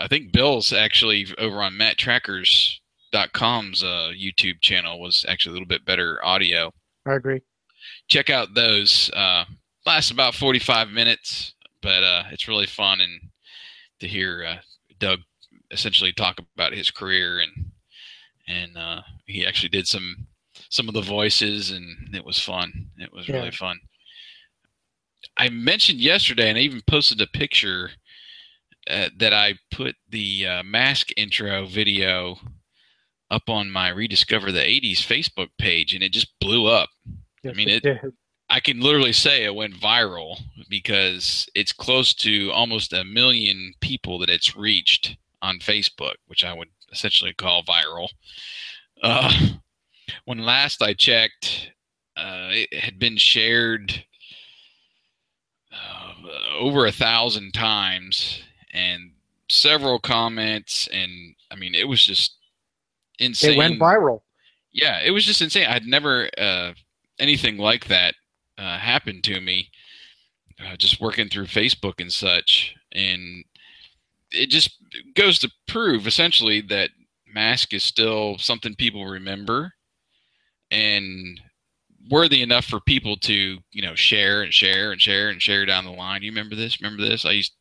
I 0.00 0.08
think 0.08 0.32
Bill's 0.32 0.72
actually 0.72 1.26
over 1.38 1.62
on 1.62 1.74
MattTrackers.com's 1.74 3.82
uh, 3.82 4.12
YouTube 4.16 4.60
channel 4.60 5.00
was 5.00 5.24
actually 5.28 5.50
a 5.50 5.54
little 5.54 5.68
bit 5.68 5.84
better 5.84 6.24
audio. 6.24 6.72
I 7.06 7.14
agree. 7.14 7.40
Check 8.08 8.30
out 8.30 8.54
those. 8.54 9.10
Uh, 9.14 9.44
lasts 9.86 10.10
about 10.10 10.34
45 10.34 10.90
minutes, 10.90 11.54
but 11.82 12.02
uh, 12.02 12.24
it's 12.30 12.48
really 12.48 12.66
fun 12.66 13.00
and 13.00 13.20
to 14.00 14.08
hear 14.08 14.44
uh, 14.44 14.56
Doug 14.98 15.20
essentially 15.70 16.12
talk 16.12 16.38
about 16.56 16.72
his 16.72 16.90
career 16.90 17.40
and 17.40 17.50
and 18.48 18.76
uh, 18.76 19.02
he 19.26 19.46
actually 19.46 19.68
did 19.68 19.86
some 19.86 20.26
some 20.70 20.88
of 20.88 20.94
the 20.94 21.00
voices 21.02 21.70
and 21.70 22.14
it 22.14 22.24
was 22.24 22.38
fun. 22.38 22.88
It 22.98 23.12
was 23.12 23.28
Yeah. 23.28 23.36
really 23.36 23.50
fun. 23.52 23.78
I 25.36 25.48
mentioned 25.50 26.00
yesterday, 26.00 26.48
and 26.48 26.58
I 26.58 26.62
even 26.62 26.80
posted 26.86 27.20
a 27.20 27.26
picture 27.26 27.90
uh, 28.88 29.08
that 29.18 29.32
I 29.32 29.54
put 29.70 29.96
the 30.08 30.46
uh, 30.46 30.62
mask 30.62 31.08
intro 31.16 31.66
video 31.66 32.36
up 33.30 33.48
on 33.48 33.70
my 33.70 33.88
Rediscover 33.90 34.50
the 34.50 34.60
80s 34.60 34.98
Facebook 34.98 35.48
page, 35.58 35.94
and 35.94 36.02
it 36.02 36.12
just 36.12 36.38
blew 36.40 36.66
up. 36.66 36.88
Yes, 37.42 37.56
mean, 37.56 37.68
it- 37.68 37.82
did. 37.82 37.98
I 38.52 38.58
can 38.58 38.80
literally 38.80 39.12
say 39.12 39.44
it 39.44 39.54
went 39.54 39.74
viral 39.74 40.40
because 40.68 41.48
it's 41.54 41.72
close 41.72 42.12
to 42.14 42.50
almost 42.50 42.92
a 42.92 43.04
million 43.04 43.74
people 43.80 44.18
that 44.18 44.28
it's 44.28 44.56
reached 44.56 45.16
on 45.40 45.60
Facebook, 45.60 46.14
which 46.26 46.42
I 46.42 46.52
would 46.52 46.68
essentially 46.90 47.32
call 47.32 47.62
viral. 47.62 48.08
Uh, 49.00 49.32
when 50.24 50.38
last 50.38 50.82
I 50.82 50.94
checked, 50.94 51.70
uh, 52.16 52.48
it 52.50 52.74
had 52.74 52.98
been 52.98 53.16
shared 53.16 54.04
uh, 55.72 56.14
over 56.58 56.86
a 56.86 56.92
thousand 56.92 57.52
times 57.52 58.42
and 58.72 59.12
several 59.48 59.98
comments, 59.98 60.88
and 60.92 61.34
I 61.50 61.56
mean, 61.56 61.74
it 61.74 61.88
was 61.88 62.04
just 62.04 62.36
insane 63.18 63.52
It 63.52 63.58
went 63.58 63.80
viral. 63.80 64.22
yeah, 64.72 65.00
it 65.04 65.10
was 65.10 65.24
just 65.24 65.42
insane. 65.42 65.66
I'd 65.68 65.86
never 65.86 66.28
uh, 66.38 66.72
anything 67.18 67.56
like 67.58 67.86
that 67.88 68.14
uh, 68.58 68.78
happen 68.78 69.22
to 69.22 69.40
me. 69.40 69.70
Uh, 70.64 70.76
just 70.76 71.00
working 71.00 71.28
through 71.28 71.46
Facebook 71.46 72.00
and 72.00 72.12
such, 72.12 72.74
and 72.92 73.44
it 74.30 74.50
just 74.50 74.76
goes 75.14 75.38
to 75.38 75.50
prove 75.66 76.06
essentially 76.06 76.60
that 76.60 76.90
mask 77.32 77.72
is 77.72 77.82
still 77.82 78.36
something 78.38 78.74
people 78.74 79.06
remember 79.06 79.72
and 80.70 81.40
worthy 82.08 82.42
enough 82.42 82.64
for 82.64 82.80
people 82.80 83.16
to 83.18 83.58
you 83.72 83.82
know 83.82 83.94
share 83.94 84.42
and 84.42 84.52
share 84.54 84.92
and 84.92 85.00
share 85.00 85.28
and 85.28 85.42
share 85.42 85.66
down 85.66 85.84
the 85.84 85.90
line. 85.90 86.22
You 86.22 86.30
remember 86.30 86.54
this? 86.54 86.80
Remember 86.80 87.02
this? 87.02 87.24
I 87.24 87.32
used, 87.32 87.52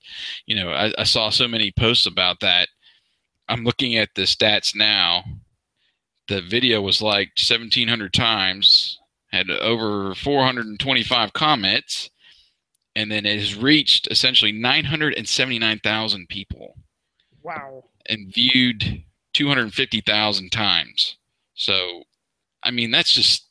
you 0.45 0.55
know, 0.55 0.69
I, 0.71 0.93
I 0.97 1.03
saw 1.03 1.29
so 1.29 1.47
many 1.47 1.71
posts 1.77 2.05
about 2.05 2.39
that. 2.41 2.69
I'm 3.49 3.63
looking 3.63 3.97
at 3.97 4.09
the 4.15 4.23
stats 4.23 4.75
now 4.75 5.23
the 6.29 6.41
video 6.41 6.79
was 6.81 7.01
liked 7.01 7.39
1700 7.39 8.13
times 8.13 8.99
had 9.31 9.49
over 9.49 10.13
425 10.15 11.33
comments 11.33 12.09
and 12.95 13.11
then 13.11 13.25
it 13.25 13.39
has 13.39 13.55
reached 13.55 14.07
essentially 14.11 14.51
979000 14.51 16.29
people 16.29 16.75
Wow. 17.41 17.85
and 18.07 18.31
viewed 18.33 19.03
250000 19.33 20.51
times 20.51 21.17
so 21.55 22.03
i 22.63 22.71
mean 22.71 22.91
that's 22.91 23.13
just 23.13 23.48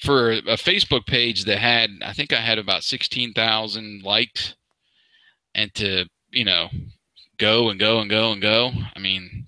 for 0.00 0.32
a 0.32 0.56
facebook 0.56 1.06
page 1.06 1.44
that 1.44 1.58
had 1.58 1.90
i 2.02 2.12
think 2.12 2.32
i 2.32 2.40
had 2.40 2.58
about 2.58 2.82
16000 2.82 4.02
likes 4.02 4.54
and 5.54 5.72
to 5.74 6.06
you 6.30 6.44
know 6.44 6.68
go 7.38 7.68
and 7.70 7.78
go 7.78 8.00
and 8.00 8.10
go 8.10 8.32
and 8.32 8.40
go 8.40 8.70
i 8.94 8.98
mean 8.98 9.46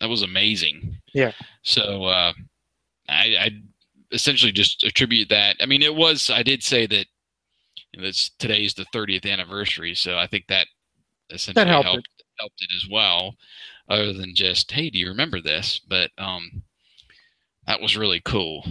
that 0.00 0.08
was 0.08 0.22
amazing 0.22 0.98
Yeah. 1.14 1.32
so 1.62 2.04
uh, 2.04 2.32
I, 3.08 3.36
I 3.38 3.50
essentially 4.12 4.52
just 4.52 4.84
attribute 4.84 5.28
that. 5.30 5.56
I 5.60 5.66
mean, 5.66 5.82
it 5.82 5.94
was. 5.94 6.28
I 6.30 6.42
did 6.42 6.62
say 6.62 6.86
that 6.86 7.06
you 7.92 8.00
know, 8.00 8.08
it's 8.08 8.30
today's 8.38 8.74
the 8.74 8.84
30th 8.94 9.30
anniversary, 9.30 9.94
so 9.94 10.16
I 10.18 10.26
think 10.26 10.46
that 10.48 10.66
essentially 11.30 11.64
helped 11.66 11.86
helped 11.86 12.08
helped 12.38 12.62
it 12.62 12.70
as 12.76 12.88
well. 12.90 13.36
Other 13.88 14.12
than 14.12 14.34
just, 14.34 14.70
hey, 14.72 14.90
do 14.90 14.98
you 14.98 15.08
remember 15.08 15.40
this? 15.40 15.80
But 15.86 16.10
um, 16.18 16.62
that 17.66 17.80
was 17.80 17.96
really 17.96 18.20
cool. 18.24 18.64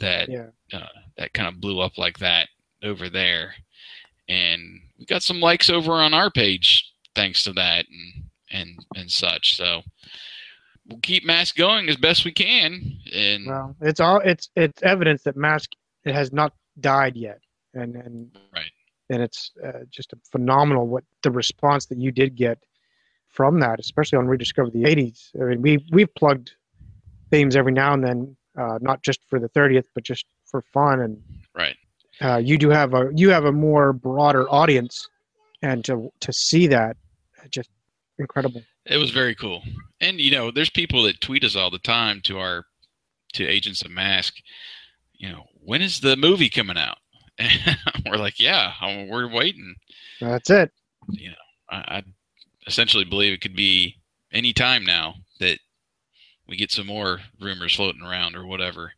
That 0.00 0.28
Yeah. 0.28 0.46
uh, 0.72 0.86
that 1.16 1.32
kind 1.32 1.48
of 1.48 1.60
blew 1.60 1.80
up 1.80 1.98
like 1.98 2.18
that 2.18 2.48
over 2.82 3.08
there, 3.08 3.54
and 4.28 4.80
we 4.98 5.04
got 5.06 5.22
some 5.22 5.40
likes 5.40 5.68
over 5.70 5.92
on 5.92 6.14
our 6.14 6.30
page 6.30 6.92
thanks 7.14 7.42
to 7.44 7.52
that 7.54 7.86
and 7.88 8.24
and 8.50 8.86
and 8.96 9.10
such. 9.10 9.56
So 9.56 9.82
we'll 10.86 11.00
keep 11.00 11.24
mask 11.24 11.56
going 11.56 11.88
as 11.88 11.96
best 11.96 12.24
we 12.24 12.32
can, 12.32 12.98
and 13.12 13.46
Well, 13.46 13.76
it's 13.80 14.00
all 14.00 14.20
it's 14.20 14.50
it's 14.56 14.82
evidence 14.82 15.22
that 15.24 15.36
mask 15.36 15.70
it 16.04 16.14
has 16.14 16.32
not 16.32 16.54
died 16.80 17.16
yet, 17.16 17.40
and 17.74 17.96
and 17.96 18.30
right. 18.54 18.70
and 19.10 19.22
it's 19.22 19.50
uh, 19.64 19.80
just 19.90 20.12
a 20.12 20.18
phenomenal 20.30 20.86
what 20.86 21.04
the 21.22 21.30
response 21.30 21.86
that 21.86 21.98
you 21.98 22.12
did 22.12 22.36
get 22.36 22.58
from 23.28 23.60
that, 23.60 23.78
especially 23.80 24.18
on 24.18 24.26
Rediscover 24.28 24.70
the 24.70 24.84
'80s. 24.84 25.30
I 25.40 25.44
mean, 25.44 25.62
we 25.62 25.84
we've 25.92 26.14
plugged 26.14 26.52
themes 27.30 27.56
every 27.56 27.72
now 27.72 27.92
and 27.92 28.02
then, 28.02 28.36
uh, 28.58 28.78
not 28.80 29.02
just 29.02 29.20
for 29.28 29.38
the 29.38 29.48
30th, 29.50 29.84
but 29.94 30.04
just 30.04 30.24
for 30.44 30.62
fun. 30.72 31.00
And 31.00 31.22
Right. 31.54 31.76
uh, 32.20 32.36
you 32.36 32.58
do 32.58 32.70
have 32.70 32.94
a 32.94 33.10
you 33.14 33.30
have 33.30 33.44
a 33.44 33.52
more 33.52 33.92
broader 33.92 34.48
audience, 34.50 35.08
and 35.62 35.84
to 35.84 36.10
to 36.20 36.32
see 36.32 36.66
that, 36.68 36.96
just 37.50 37.70
incredible. 38.18 38.62
It 38.86 38.96
was 38.96 39.10
very 39.10 39.34
cool. 39.34 39.62
And 40.00 40.20
you 40.20 40.30
know, 40.30 40.50
there's 40.50 40.70
people 40.70 41.02
that 41.04 41.20
tweet 41.20 41.44
us 41.44 41.56
all 41.56 41.70
the 41.70 41.78
time 41.78 42.20
to 42.22 42.38
our 42.38 42.64
to 43.34 43.46
Agents 43.46 43.82
of 43.82 43.90
Mask. 43.90 44.34
You 45.14 45.30
know, 45.30 45.44
when 45.64 45.82
is 45.82 46.00
the 46.00 46.16
movie 46.16 46.50
coming 46.50 46.78
out? 46.78 46.98
And 47.40 48.04
we're 48.06 48.16
like, 48.16 48.40
yeah, 48.40 48.72
um, 48.80 49.08
we're 49.08 49.28
waiting. 49.28 49.74
That's 50.20 50.50
it. 50.50 50.72
You 51.08 51.30
know, 51.30 51.36
I, 51.70 51.76
I 51.76 52.02
essentially 52.66 53.04
believe 53.04 53.32
it 53.32 53.40
could 53.40 53.54
be 53.54 53.96
any 54.32 54.52
time 54.52 54.84
now 54.84 55.14
that 55.40 55.58
we 56.48 56.56
get 56.56 56.70
some 56.70 56.86
more 56.86 57.20
rumors 57.40 57.74
floating 57.74 58.02
around 58.02 58.34
or 58.34 58.46
whatever, 58.46 58.92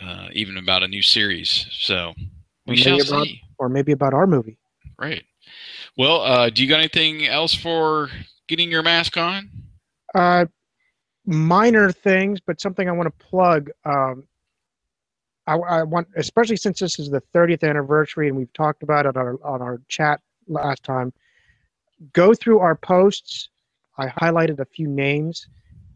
uh, 0.00 0.28
even 0.32 0.56
about 0.56 0.82
a 0.82 0.88
new 0.88 1.02
series. 1.02 1.66
So 1.72 2.14
we 2.66 2.76
shall 2.76 3.00
about- 3.00 3.24
see. 3.24 3.42
Or 3.58 3.68
maybe 3.68 3.92
about 3.92 4.14
our 4.14 4.26
movie. 4.26 4.58
Right. 4.98 5.22
Well, 5.96 6.22
uh, 6.22 6.50
do 6.50 6.62
you 6.62 6.68
got 6.68 6.78
anything 6.78 7.26
else 7.26 7.54
for 7.54 8.08
getting 8.48 8.70
your 8.70 8.82
mask 8.82 9.16
on? 9.16 9.50
Uh, 10.14 10.46
minor 11.26 11.92
things, 11.92 12.40
but 12.40 12.60
something 12.60 12.88
I 12.88 12.92
want 12.92 13.06
to 13.06 13.24
plug. 13.24 13.70
Um, 13.84 14.26
I, 15.46 15.56
I 15.56 15.82
want, 15.82 16.08
especially 16.16 16.56
since 16.56 16.80
this 16.80 16.98
is 16.98 17.10
the 17.10 17.22
30th 17.34 17.68
anniversary, 17.68 18.28
and 18.28 18.36
we've 18.36 18.52
talked 18.52 18.82
about 18.82 19.06
it 19.06 19.16
on 19.16 19.26
our, 19.26 19.44
on 19.44 19.62
our 19.62 19.80
chat 19.88 20.20
last 20.48 20.82
time. 20.82 21.12
Go 22.12 22.32
through 22.34 22.60
our 22.60 22.74
posts. 22.74 23.50
I 23.98 24.06
highlighted 24.08 24.58
a 24.60 24.64
few 24.64 24.88
names, 24.88 25.48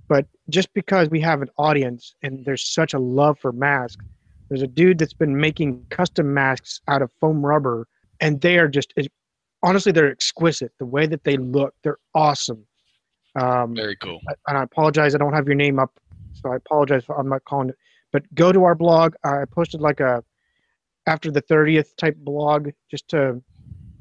but 0.08 0.26
just 0.50 0.72
because 0.74 1.08
we 1.08 1.20
have 1.20 1.42
an 1.42 1.48
audience 1.58 2.14
and 2.22 2.44
there's 2.44 2.64
such 2.64 2.94
a 2.94 2.98
love 2.98 3.38
for 3.38 3.52
masks, 3.52 4.04
there's 4.48 4.62
a 4.62 4.66
dude 4.66 4.98
that's 4.98 5.14
been 5.14 5.36
making 5.36 5.84
custom 5.90 6.32
masks 6.34 6.80
out 6.88 7.02
of 7.02 7.10
foam 7.20 7.44
rubber, 7.44 7.88
and 8.20 8.40
they 8.40 8.58
are 8.58 8.68
just 8.68 8.92
honestly 9.62 9.92
they're 9.92 10.10
exquisite. 10.10 10.72
The 10.78 10.86
way 10.86 11.06
that 11.06 11.24
they 11.24 11.36
look, 11.36 11.74
they're 11.82 11.98
awesome. 12.14 12.66
Um, 13.36 13.74
Very 13.74 13.96
cool. 13.96 14.20
and 14.46 14.58
I 14.58 14.62
apologize, 14.62 15.14
I 15.14 15.18
don't 15.18 15.32
have 15.32 15.46
your 15.46 15.56
name 15.56 15.78
up, 15.78 15.98
so 16.34 16.52
I 16.52 16.56
apologize. 16.56 17.04
For, 17.04 17.18
I'm 17.18 17.28
not 17.28 17.44
calling 17.44 17.70
it, 17.70 17.76
but 18.12 18.22
go 18.34 18.52
to 18.52 18.64
our 18.64 18.74
blog. 18.74 19.14
I 19.24 19.44
posted 19.50 19.80
like 19.80 20.00
a 20.00 20.22
after 21.06 21.30
the 21.30 21.42
30th 21.42 21.96
type 21.96 22.16
blog 22.16 22.70
just 22.90 23.08
to 23.08 23.42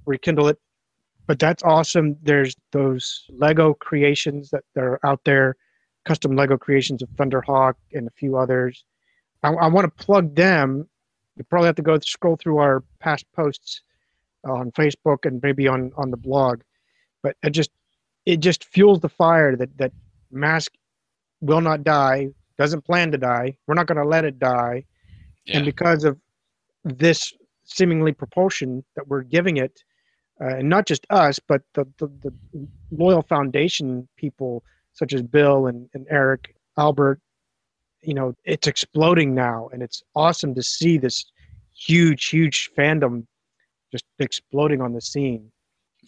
rekindle 0.05 0.47
it. 0.47 0.57
But 1.25 1.39
that's 1.39 1.63
awesome. 1.63 2.17
There's 2.21 2.55
those 2.71 3.25
Lego 3.29 3.73
creations 3.73 4.49
that 4.51 4.63
are 4.77 4.99
out 5.05 5.21
there, 5.23 5.55
custom 6.05 6.35
Lego 6.35 6.57
creations 6.57 7.01
of 7.01 7.09
Thunderhawk 7.11 7.73
and 7.93 8.07
a 8.07 8.11
few 8.11 8.37
others. 8.37 8.83
I, 9.43 9.49
I 9.53 9.67
want 9.67 9.85
to 9.85 10.03
plug 10.05 10.35
them. 10.35 10.87
You 11.35 11.43
probably 11.45 11.67
have 11.67 11.75
to 11.77 11.81
go 11.81 11.97
scroll 11.99 12.35
through 12.35 12.57
our 12.57 12.83
past 12.99 13.25
posts 13.33 13.81
on 14.45 14.71
Facebook 14.71 15.25
and 15.25 15.41
maybe 15.41 15.67
on 15.67 15.91
on 15.97 16.11
the 16.11 16.17
blog. 16.17 16.61
But 17.21 17.37
it 17.43 17.51
just 17.51 17.71
it 18.25 18.37
just 18.39 18.65
fuels 18.65 18.99
the 18.99 19.09
fire 19.09 19.55
that 19.55 19.77
that 19.77 19.91
mask 20.31 20.73
will 21.41 21.61
not 21.61 21.83
die 21.83 22.29
doesn't 22.57 22.83
plan 22.85 23.11
to 23.11 23.17
die 23.17 23.55
we're 23.67 23.73
not 23.75 23.87
going 23.87 23.97
to 23.97 24.07
let 24.07 24.23
it 24.25 24.39
die 24.39 24.85
Yeah. 25.45 25.57
and 25.57 25.65
because 25.65 26.03
of 26.03 26.17
this 26.83 27.33
seemingly 27.65 28.13
propulsion 28.13 28.83
that 28.95 29.07
we're 29.07 29.23
giving 29.23 29.57
it 29.57 29.83
uh, 30.41 30.57
and 30.57 30.69
not 30.69 30.85
just 30.87 31.05
us 31.09 31.39
but 31.39 31.61
the, 31.73 31.85
the, 31.97 32.07
the 32.23 32.33
loyal 32.91 33.21
foundation 33.21 34.07
people 34.17 34.63
such 34.93 35.13
as 35.13 35.21
bill 35.21 35.67
and, 35.67 35.89
and 35.93 36.05
eric 36.09 36.55
albert 36.77 37.19
you 38.01 38.13
know 38.13 38.33
it's 38.45 38.67
exploding 38.67 39.33
now 39.33 39.69
and 39.73 39.81
it's 39.81 40.03
awesome 40.15 40.53
to 40.55 40.63
see 40.63 40.97
this 40.97 41.25
huge 41.75 42.25
huge 42.25 42.69
fandom 42.77 43.25
just 43.91 44.05
exploding 44.19 44.81
on 44.81 44.93
the 44.93 45.01
scene 45.01 45.51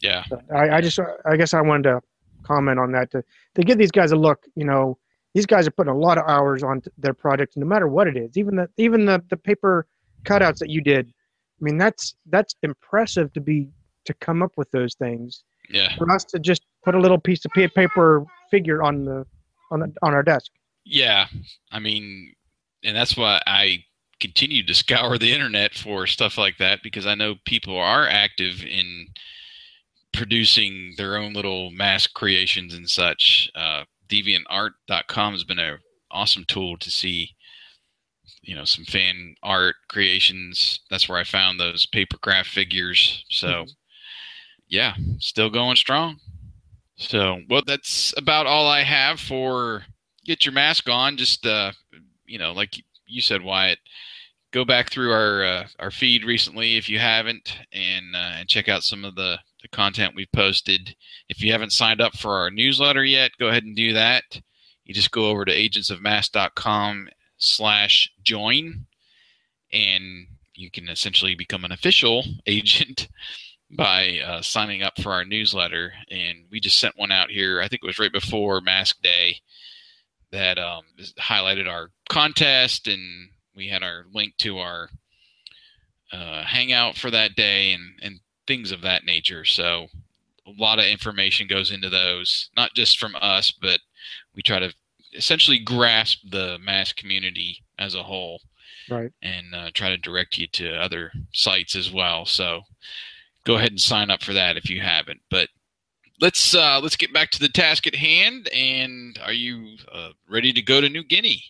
yeah. 0.01 0.23
so 0.25 0.41
I, 0.53 0.77
I 0.77 0.81
just, 0.81 0.99
I 1.25 1.35
guess 1.37 1.53
I 1.53 1.61
wanted 1.61 1.83
to 1.83 2.01
comment 2.43 2.79
on 2.79 2.91
that 2.91 3.11
to 3.11 3.23
to 3.55 3.63
give 3.63 3.77
these 3.77 3.91
guys 3.91 4.11
a 4.11 4.15
look. 4.15 4.45
You 4.55 4.65
know, 4.65 4.97
these 5.33 5.45
guys 5.45 5.67
are 5.67 5.71
putting 5.71 5.93
a 5.93 5.97
lot 5.97 6.17
of 6.17 6.25
hours 6.27 6.63
on 6.63 6.81
their 6.97 7.13
project, 7.13 7.57
no 7.57 7.65
matter 7.65 7.87
what 7.87 8.07
it 8.07 8.17
is. 8.17 8.37
Even 8.37 8.55
the 8.55 8.69
even 8.77 9.05
the 9.05 9.23
the 9.29 9.37
paper 9.37 9.87
cutouts 10.23 10.59
that 10.59 10.69
you 10.69 10.81
did. 10.81 11.07
I 11.07 11.63
mean, 11.63 11.77
that's 11.77 12.15
that's 12.27 12.55
impressive 12.63 13.31
to 13.33 13.41
be 13.41 13.69
to 14.05 14.13
come 14.15 14.43
up 14.43 14.51
with 14.57 14.69
those 14.71 14.95
things. 14.95 15.43
Yeah. 15.69 15.95
For 15.97 16.11
us 16.11 16.25
to 16.25 16.39
just 16.39 16.63
put 16.85 16.95
a 16.95 16.99
little 16.99 17.17
piece 17.17 17.43
of 17.43 17.51
paper 17.51 18.25
figure 18.49 18.81
on 18.81 19.03
the 19.05 19.25
on 19.71 19.79
the 19.81 19.93
on 20.01 20.13
our 20.13 20.23
desk. 20.23 20.51
Yeah. 20.85 21.25
I 21.71 21.79
mean, 21.79 22.33
and 22.83 22.95
that's 22.95 23.17
why 23.17 23.41
I 23.47 23.83
continue 24.19 24.65
to 24.65 24.73
scour 24.73 25.17
the 25.17 25.33
internet 25.33 25.73
for 25.73 26.07
stuff 26.07 26.37
like 26.37 26.57
that 26.59 26.79
because 26.83 27.05
I 27.05 27.15
know 27.15 27.35
people 27.45 27.77
are 27.77 28.07
active 28.07 28.63
in 28.63 29.07
producing 30.13 30.93
their 30.97 31.17
own 31.17 31.33
little 31.33 31.71
mask 31.71 32.13
creations 32.13 32.73
and 32.73 32.89
such. 32.89 33.49
Uh, 33.55 33.83
DeviantArt.com 34.07 35.33
has 35.33 35.43
been 35.43 35.59
an 35.59 35.79
awesome 36.11 36.45
tool 36.47 36.77
to 36.77 36.89
see, 36.89 37.31
you 38.41 38.55
know, 38.55 38.63
some 38.63 38.85
fan 38.85 39.35
art 39.43 39.75
creations. 39.89 40.79
That's 40.89 41.09
where 41.09 41.17
I 41.17 41.23
found 41.23 41.59
those 41.59 41.85
paper 41.87 42.17
craft 42.17 42.51
figures. 42.51 43.25
So, 43.29 43.47
mm-hmm. 43.47 43.71
yeah, 44.67 44.93
still 45.19 45.49
going 45.49 45.75
strong. 45.75 46.19
So, 46.97 47.41
well, 47.49 47.61
that's 47.65 48.13
about 48.17 48.47
all 48.47 48.67
I 48.67 48.83
have 48.83 49.19
for 49.19 49.83
get 50.25 50.45
your 50.45 50.53
mask 50.53 50.89
on. 50.89 51.17
Just, 51.17 51.45
uh, 51.45 51.71
you 52.25 52.39
know, 52.39 52.53
like 52.53 52.81
you 53.05 53.21
said, 53.21 53.41
Wyatt, 53.41 53.79
go 54.51 54.63
back 54.63 54.89
through 54.89 55.11
our 55.11 55.43
uh, 55.43 55.67
our 55.79 55.91
feed 55.91 56.23
recently 56.23 56.77
if 56.77 56.89
you 56.89 56.99
haven't, 56.99 57.57
and 57.73 58.15
uh, 58.15 58.35
and 58.39 58.47
check 58.49 58.69
out 58.69 58.83
some 58.83 59.03
of 59.03 59.15
the 59.15 59.37
the 59.61 59.67
content 59.67 60.15
we've 60.15 60.31
posted. 60.31 60.95
If 61.27 61.41
you 61.41 61.51
haven't 61.51 61.73
signed 61.73 62.01
up 62.01 62.15
for 62.15 62.35
our 62.35 62.49
newsletter 62.49 63.03
yet, 63.03 63.31
go 63.39 63.47
ahead 63.47 63.63
and 63.63 63.75
do 63.75 63.93
that. 63.93 64.23
You 64.85 64.93
just 64.93 65.11
go 65.11 65.29
over 65.29 65.43
to 65.45 65.51
agentsofmask.com 65.51 67.09
slash 67.37 68.09
join, 68.23 68.85
and 69.73 70.27
you 70.53 70.71
can 70.71 70.87
essentially 70.87 71.35
become 71.35 71.65
an 71.65 71.71
official 71.71 72.23
agent 72.45 73.09
by 73.75 74.19
uh, 74.19 74.41
signing 74.41 74.83
up 74.83 74.99
for 75.01 75.11
our 75.11 75.25
newsletter. 75.25 75.93
And 76.09 76.45
we 76.51 76.59
just 76.59 76.79
sent 76.79 76.97
one 76.97 77.11
out 77.11 77.29
here. 77.29 77.61
I 77.61 77.67
think 77.67 77.81
it 77.83 77.87
was 77.87 77.99
right 77.99 78.11
before 78.11 78.61
Mask 78.61 79.01
Day 79.01 79.37
that 80.31 80.57
um, 80.57 80.83
highlighted 81.19 81.67
our 81.69 81.89
contest 82.09 82.87
and 82.87 83.29
we 83.55 83.69
had 83.69 83.83
our 83.83 84.05
link 84.13 84.33
to 84.39 84.57
our 84.57 84.89
uh, 86.11 86.43
hangout 86.43 86.97
for 86.97 87.09
that 87.11 87.35
day 87.35 87.71
and, 87.73 87.99
and 88.01 88.19
things 88.47 88.71
of 88.71 88.81
that 88.81 89.05
nature. 89.05 89.45
So 89.45 89.87
a 90.45 90.51
lot 90.57 90.79
of 90.79 90.85
information 90.85 91.47
goes 91.47 91.71
into 91.71 91.89
those, 91.89 92.49
not 92.55 92.73
just 92.75 92.99
from 92.99 93.15
us, 93.19 93.51
but 93.51 93.79
we 94.35 94.41
try 94.41 94.59
to 94.59 94.73
essentially 95.13 95.59
grasp 95.59 96.19
the 96.29 96.57
mask 96.59 96.97
community 96.97 97.63
as 97.79 97.95
a 97.95 98.03
whole, 98.03 98.41
right? 98.89 99.11
And 99.21 99.55
uh, 99.55 99.71
try 99.73 99.89
to 99.89 99.97
direct 99.97 100.37
you 100.37 100.47
to 100.47 100.75
other 100.75 101.11
sites 101.33 101.75
as 101.75 101.91
well. 101.91 102.25
So 102.25 102.61
go 103.45 103.55
ahead 103.55 103.71
and 103.71 103.79
sign 103.79 104.09
up 104.09 104.21
for 104.21 104.33
that 104.33 104.57
if 104.57 104.69
you 104.69 104.81
haven't. 104.81 105.21
But 105.29 105.47
let's 106.19 106.53
uh, 106.53 106.79
let's 106.81 106.97
get 106.97 107.13
back 107.13 107.31
to 107.31 107.39
the 107.39 107.49
task 107.49 107.87
at 107.87 107.95
hand. 107.95 108.49
And 108.53 109.17
are 109.23 109.33
you 109.33 109.77
uh, 109.91 110.09
ready 110.29 110.51
to 110.53 110.61
go 110.61 110.81
to 110.81 110.89
New 110.89 111.03
Guinea? 111.03 111.43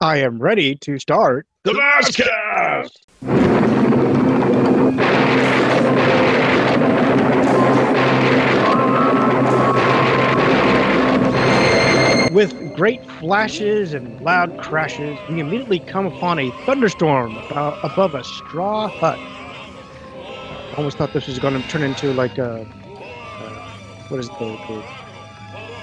I 0.00 0.18
am 0.18 0.40
ready 0.40 0.74
to 0.76 0.98
start 0.98 1.46
the 1.64 1.72
MASKast. 1.72 2.90
With 12.32 12.76
great 12.76 13.02
flashes 13.12 13.94
and 13.94 14.20
loud 14.20 14.58
crashes, 14.58 15.18
we 15.30 15.40
immediately 15.40 15.78
come 15.78 16.04
upon 16.04 16.38
a 16.38 16.50
thunderstorm 16.66 17.34
above 17.50 18.14
a 18.14 18.22
straw 18.22 18.88
hut. 18.88 19.18
Almost 20.76 20.98
thought 20.98 21.12
this 21.12 21.26
was 21.26 21.38
going 21.38 21.54
to 21.54 21.68
turn 21.68 21.82
into 21.82 22.12
like 22.12 22.36
a, 22.38 22.66
uh, 23.40 23.48
what 24.08 24.20
is 24.20 24.28
it, 24.28 24.84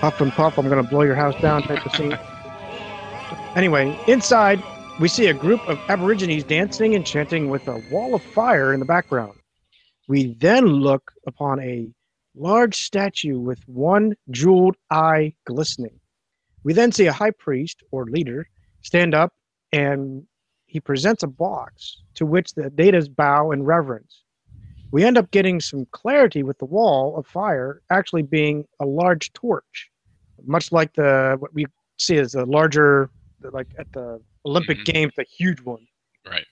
puff 0.01 0.19
and 0.21 0.31
puff, 0.33 0.57
I'm 0.57 0.69
going 0.69 0.83
to 0.83 0.89
blow 0.89 1.03
your 1.03 1.15
house 1.15 1.35
down 1.41 1.63
type 1.63 1.85
of 1.85 1.91
scene. 1.93 2.17
Anyway, 3.55 3.95
inside, 4.07 4.59
we 4.99 5.07
see 5.07 5.27
a 5.27 5.33
group 5.33 5.61
of 5.67 5.77
Aborigines 5.87 6.43
dancing 6.43 6.95
and 6.95 7.05
chanting 7.05 7.49
with 7.49 7.67
a 7.67 7.79
wall 7.91 8.15
of 8.15 8.21
fire 8.23 8.73
in 8.73 8.79
the 8.79 8.85
background. 8.85 9.33
We 10.07 10.35
then 10.39 10.65
look 10.65 11.11
upon 11.27 11.59
a 11.59 11.87
large 12.35 12.75
statue 12.75 13.39
with 13.39 13.59
one 13.67 14.15
jeweled 14.31 14.75
eye 14.89 15.33
glistening. 15.45 15.99
We 16.63 16.73
then 16.73 16.91
see 16.91 17.05
a 17.05 17.13
high 17.13 17.31
priest 17.31 17.83
or 17.91 18.05
leader 18.05 18.47
stand 18.81 19.13
up 19.13 19.33
and 19.71 20.23
he 20.65 20.79
presents 20.79 21.23
a 21.23 21.27
box 21.27 22.01
to 22.15 22.25
which 22.25 22.53
the 22.53 22.71
natives 22.75 23.07
bow 23.07 23.51
in 23.51 23.63
reverence. 23.63 24.22
We 24.93 25.03
end 25.03 25.17
up 25.17 25.31
getting 25.31 25.59
some 25.59 25.87
clarity 25.89 26.43
with 26.43 26.59
the 26.59 26.65
wall 26.65 27.17
of 27.17 27.25
fire 27.25 27.81
actually 27.89 28.21
being 28.21 28.67
a 28.79 28.85
large 28.85 29.33
torch, 29.33 29.89
much 30.45 30.71
like 30.71 30.93
the 30.93 31.35
what 31.39 31.51
we 31.51 31.65
see 31.97 32.17
as 32.17 32.35
a 32.35 32.45
larger 32.45 33.09
like 33.41 33.69
at 33.79 33.91
the 33.93 34.21
Olympic 34.45 34.77
mm-hmm. 34.77 34.91
Games, 34.91 35.13
the 35.17 35.23
huge 35.23 35.61
one. 35.61 35.87
Right. 36.29 36.45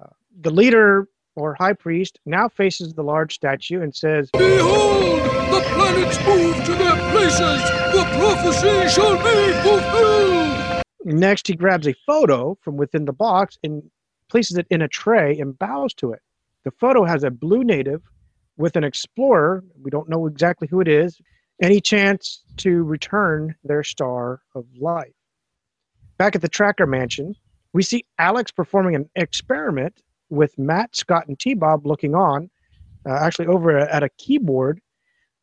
Uh, 0.00 0.10
the 0.42 0.50
leader 0.50 1.08
or 1.34 1.56
high 1.58 1.72
priest 1.72 2.20
now 2.24 2.48
faces 2.48 2.94
the 2.94 3.02
large 3.02 3.34
statue 3.34 3.82
and 3.82 3.92
says, 3.92 4.30
Behold, 4.32 5.20
the 5.52 5.62
planets 5.74 6.24
move 6.24 6.64
to 6.64 6.74
their 6.76 7.10
places. 7.10 7.62
The 7.90 8.06
prophecy 8.16 8.90
shall 8.90 9.16
be 9.16 9.52
fulfilled. 9.68 10.82
Next, 11.04 11.48
he 11.48 11.56
grabs 11.56 11.88
a 11.88 11.96
photo 12.06 12.56
from 12.62 12.76
within 12.76 13.06
the 13.06 13.12
box 13.12 13.58
and 13.64 13.82
places 14.28 14.56
it 14.56 14.68
in 14.70 14.82
a 14.82 14.88
tray 14.88 15.36
and 15.40 15.58
bows 15.58 15.92
to 15.94 16.12
it. 16.12 16.20
The 16.64 16.70
photo 16.72 17.04
has 17.04 17.24
a 17.24 17.30
blue 17.30 17.64
native 17.64 18.02
with 18.56 18.76
an 18.76 18.84
explorer. 18.84 19.64
We 19.82 19.90
don't 19.90 20.08
know 20.08 20.26
exactly 20.26 20.68
who 20.68 20.80
it 20.80 20.88
is. 20.88 21.20
Any 21.60 21.80
chance 21.80 22.42
to 22.58 22.82
return 22.82 23.54
their 23.64 23.82
star 23.82 24.40
of 24.54 24.64
life. 24.78 25.12
Back 26.18 26.34
at 26.34 26.42
the 26.42 26.48
Trakker 26.48 26.88
Mansion, 26.88 27.34
we 27.72 27.82
see 27.82 28.04
Alex 28.18 28.50
performing 28.50 28.94
an 28.94 29.08
experiment 29.16 30.02
with 30.28 30.58
Matt, 30.58 30.94
Scott, 30.94 31.26
and 31.28 31.38
T 31.38 31.54
Bob 31.54 31.86
looking 31.86 32.14
on, 32.14 32.50
uh, 33.08 33.12
actually 33.12 33.46
over 33.46 33.76
at 33.76 34.02
a 34.02 34.08
keyboard 34.18 34.80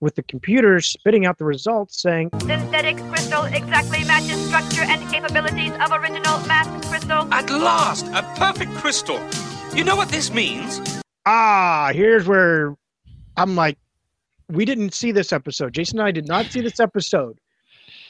with 0.02 0.16
the 0.16 0.24
computer 0.24 0.80
spitting 0.80 1.26
out 1.26 1.38
the 1.38 1.46
results 1.46 2.02
saying 2.02 2.30
Synthetic 2.40 2.98
crystal 3.10 3.44
exactly 3.44 4.04
matches 4.06 4.46
structure 4.48 4.84
and 4.84 5.02
capabilities 5.12 5.74
of 5.74 5.92
original 5.92 6.40
masked 6.48 6.88
crystal. 6.88 7.28
At 7.34 7.50
last, 7.50 8.08
a 8.08 8.24
perfect 8.38 8.74
crystal. 8.76 9.20
You 9.76 9.84
know 9.84 9.96
what 9.96 10.10
this 10.10 10.32
means? 10.32 10.80
Ah, 11.32 11.92
here's 11.94 12.28
where 12.28 12.76
I'm 13.38 13.56
like, 13.56 13.78
we 14.48 14.66
didn't 14.66 14.96
see 14.96 15.12
this 15.12 15.32
episode. 15.32 15.76
Jason 15.76 16.00
and 16.00 16.08
I 16.08 16.12
did 16.12 16.28
not 16.28 16.48
see 16.48 16.60
this 16.60 16.80
episode. 16.80 17.40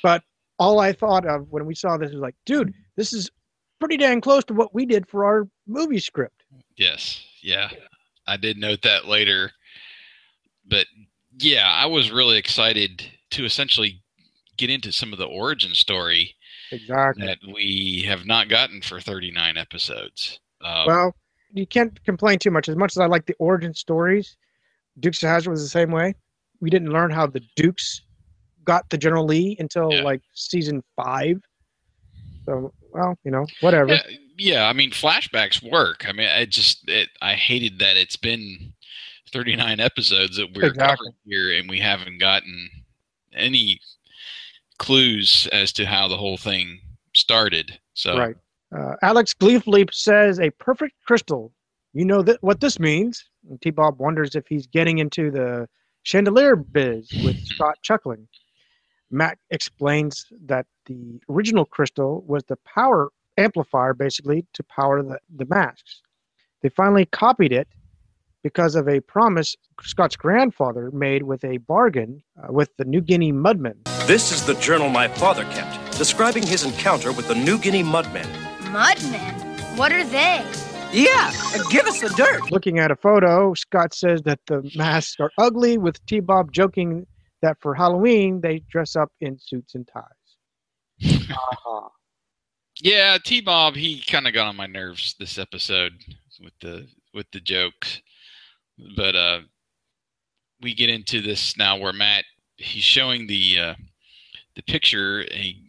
But 0.01 0.23
all 0.57 0.79
I 0.79 0.93
thought 0.93 1.25
of 1.25 1.51
when 1.51 1.65
we 1.65 1.75
saw 1.75 1.97
this 1.97 2.13
was 2.13 2.21
like, 2.21 2.35
dude, 2.45 2.73
this 2.95 3.11
is 3.11 3.29
pretty 3.79 3.97
dang 3.97 4.21
close 4.21 4.45
to 4.45 4.53
what 4.53 4.73
we 4.73 4.85
did 4.85 5.05
for 5.05 5.25
our 5.25 5.49
movie 5.67 5.99
script. 5.99 6.43
Yes. 6.77 7.21
Yeah. 7.41 7.69
I 8.25 8.37
did 8.37 8.57
note 8.57 8.83
that 8.83 9.05
later. 9.05 9.51
But 10.65 10.85
yeah, 11.39 11.69
I 11.69 11.87
was 11.87 12.11
really 12.11 12.37
excited 12.37 13.03
to 13.31 13.43
essentially 13.43 14.01
get 14.55 14.69
into 14.69 14.93
some 14.93 15.11
of 15.11 15.19
the 15.19 15.25
origin 15.25 15.73
story 15.73 16.35
exactly. 16.71 17.25
that 17.25 17.39
we 17.53 18.05
have 18.07 18.25
not 18.25 18.47
gotten 18.47 18.81
for 18.81 19.01
39 19.01 19.57
episodes. 19.57 20.39
Um, 20.61 20.85
well, 20.87 21.15
you 21.53 21.65
can't 21.67 22.03
complain 22.03 22.39
too 22.39 22.51
much. 22.51 22.69
As 22.69 22.75
much 22.75 22.93
as 22.93 22.99
I 22.99 23.05
like 23.05 23.25
the 23.25 23.35
origin 23.39 23.73
stories, 23.73 24.37
Dukes 24.99 25.23
of 25.23 25.29
Hazzard 25.29 25.51
was 25.51 25.61
the 25.61 25.69
same 25.69 25.91
way. 25.91 26.15
We 26.59 26.69
didn't 26.69 26.91
learn 26.91 27.11
how 27.11 27.27
the 27.27 27.41
Dukes 27.55 28.01
got 28.65 28.89
to 28.89 28.97
General 28.97 29.25
Lee 29.25 29.55
until 29.59 29.91
yeah. 29.91 30.01
like 30.01 30.21
season 30.33 30.83
five. 30.95 31.41
So, 32.45 32.73
well, 32.91 33.17
you 33.23 33.31
know, 33.31 33.45
whatever. 33.61 33.93
Yeah, 33.93 34.01
yeah, 34.37 34.67
I 34.67 34.73
mean, 34.73 34.91
flashbacks 34.91 35.61
work. 35.69 36.05
I 36.07 36.13
mean, 36.13 36.27
I 36.27 36.45
just, 36.45 36.87
it, 36.87 37.09
I 37.21 37.33
hated 37.33 37.79
that 37.79 37.97
it's 37.97 38.17
been 38.17 38.73
39 39.31 39.79
episodes 39.79 40.37
that 40.37 40.53
we're 40.55 40.67
exactly. 40.67 40.83
covering 40.87 41.13
here 41.25 41.59
and 41.59 41.69
we 41.69 41.79
haven't 41.79 42.19
gotten 42.19 42.69
any 43.33 43.79
clues 44.77 45.47
as 45.51 45.71
to 45.73 45.85
how 45.85 46.07
the 46.07 46.17
whole 46.17 46.37
thing 46.37 46.79
started. 47.13 47.79
So, 47.93 48.17
right. 48.17 48.35
Uh, 48.75 48.95
Alex 49.01 49.33
gleefully 49.33 49.85
says, 49.91 50.39
"A 50.39 50.49
perfect 50.51 50.95
crystal." 51.05 51.53
You 51.93 52.05
know 52.05 52.23
what 52.41 52.61
this 52.61 52.79
means. 52.79 53.25
T. 53.61 53.71
Bob 53.71 53.99
wonders 53.99 54.35
if 54.35 54.45
he's 54.47 54.67
getting 54.67 54.99
into 54.99 55.31
the 55.31 55.67
chandelier 56.03 56.55
biz 56.55 57.11
with 57.23 57.39
Scott 57.45 57.77
chuckling. 57.81 58.27
Matt 59.11 59.39
explains 59.49 60.27
that 60.45 60.67
the 60.85 61.19
original 61.29 61.65
crystal 61.65 62.23
was 62.27 62.43
the 62.43 62.57
power 62.57 63.09
amplifier, 63.37 63.93
basically, 63.93 64.45
to 64.53 64.63
power 64.63 65.01
the, 65.01 65.19
the 65.35 65.45
masks. 65.45 66.01
They 66.61 66.69
finally 66.69 67.05
copied 67.05 67.53
it 67.53 67.67
because 68.43 68.75
of 68.75 68.87
a 68.87 68.99
promise 69.01 69.55
Scott's 69.81 70.15
grandfather 70.15 70.91
made 70.91 71.23
with 71.23 71.43
a 71.43 71.57
bargain 71.57 72.21
uh, 72.41 72.51
with 72.51 72.69
the 72.77 72.85
New 72.85 73.01
Guinea 73.01 73.31
Mudmen. 73.31 73.75
This 74.07 74.31
is 74.31 74.45
the 74.45 74.55
journal 74.55 74.89
my 74.89 75.07
father 75.07 75.43
kept, 75.45 75.97
describing 75.97 76.45
his 76.45 76.63
encounter 76.63 77.11
with 77.11 77.27
the 77.27 77.35
New 77.35 77.57
Guinea 77.57 77.83
Mudmen. 77.83 78.48
Mudmen? 78.71 79.77
What 79.77 79.91
are 79.91 80.03
they? 80.03 80.45
Yeah, 80.91 81.31
give 81.71 81.85
us 81.85 82.01
the 82.01 82.09
dirt. 82.09 82.51
Looking 82.51 82.79
at 82.79 82.91
a 82.91 82.95
photo, 82.95 83.53
Scott 83.53 83.93
says 83.93 84.21
that 84.23 84.39
the 84.47 84.69
masks 84.75 85.15
are 85.19 85.31
ugly, 85.37 85.77
with 85.77 86.03
T 86.05 86.19
Bob 86.19 86.51
joking 86.51 87.05
that 87.41 87.57
for 87.59 87.73
Halloween 87.73 88.41
they 88.41 88.59
dress 88.69 88.95
up 88.95 89.11
in 89.21 89.39
suits 89.39 89.75
and 89.75 89.87
ties. 89.87 91.29
uh-huh. 91.29 91.89
Yeah, 92.81 93.17
T 93.23 93.41
Bob, 93.41 93.75
he 93.75 94.01
kind 94.01 94.27
of 94.27 94.33
got 94.33 94.47
on 94.47 94.55
my 94.55 94.67
nerves 94.67 95.15
this 95.19 95.37
episode 95.37 95.93
with 96.41 96.53
the 96.61 96.87
with 97.13 97.25
the 97.31 97.39
jokes. 97.39 98.01
But 98.95 99.15
uh 99.15 99.39
we 100.61 100.73
get 100.73 100.89
into 100.89 101.21
this 101.21 101.57
now 101.57 101.77
where 101.77 101.93
Matt 101.93 102.25
he's 102.57 102.83
showing 102.83 103.27
the 103.27 103.59
uh 103.59 103.75
the 104.55 104.63
picture 104.63 105.25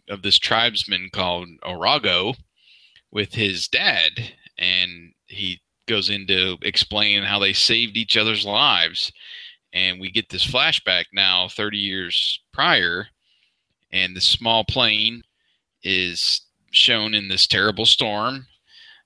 of 0.09 0.21
this 0.21 0.37
tribesman 0.37 1.09
called 1.13 1.47
Orago 1.63 2.35
with 3.11 3.33
his 3.33 3.67
dad 3.67 4.11
and 4.57 5.13
he 5.27 5.59
goes 5.87 6.09
into 6.09 6.57
explaining 6.61 7.23
how 7.23 7.39
they 7.39 7.53
saved 7.53 7.97
each 7.97 8.15
other's 8.15 8.45
lives 8.45 9.11
and 9.73 9.99
we 9.99 10.11
get 10.11 10.29
this 10.29 10.45
flashback 10.45 11.05
now 11.13 11.47
30 11.49 11.77
years 11.77 12.41
prior 12.53 13.07
and 13.91 14.15
the 14.15 14.21
small 14.21 14.63
plane 14.63 15.23
is 15.83 16.41
shown 16.71 17.13
in 17.13 17.27
this 17.27 17.47
terrible 17.47 17.85
storm. 17.85 18.47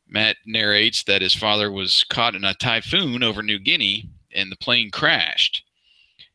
Matt 0.08 0.38
narrates 0.46 1.04
that 1.04 1.22
his 1.22 1.34
father 1.34 1.72
was 1.72 2.04
caught 2.04 2.36
in 2.36 2.44
a 2.44 2.54
typhoon 2.54 3.24
over 3.24 3.42
new 3.42 3.60
guinea 3.60 4.10
and 4.34 4.52
the 4.52 4.58
plane 4.58 4.92
crashed. 4.92 5.64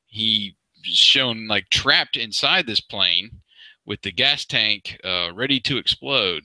He 0.06 0.56
shown 0.82 1.46
like 1.46 1.68
trapped 1.70 2.16
inside 2.16 2.66
this 2.66 2.80
plane 2.80 3.30
with 3.86 4.02
the 4.02 4.12
gas 4.12 4.44
tank 4.44 4.98
uh, 5.04 5.30
ready 5.34 5.60
to 5.60 5.76
explode 5.76 6.42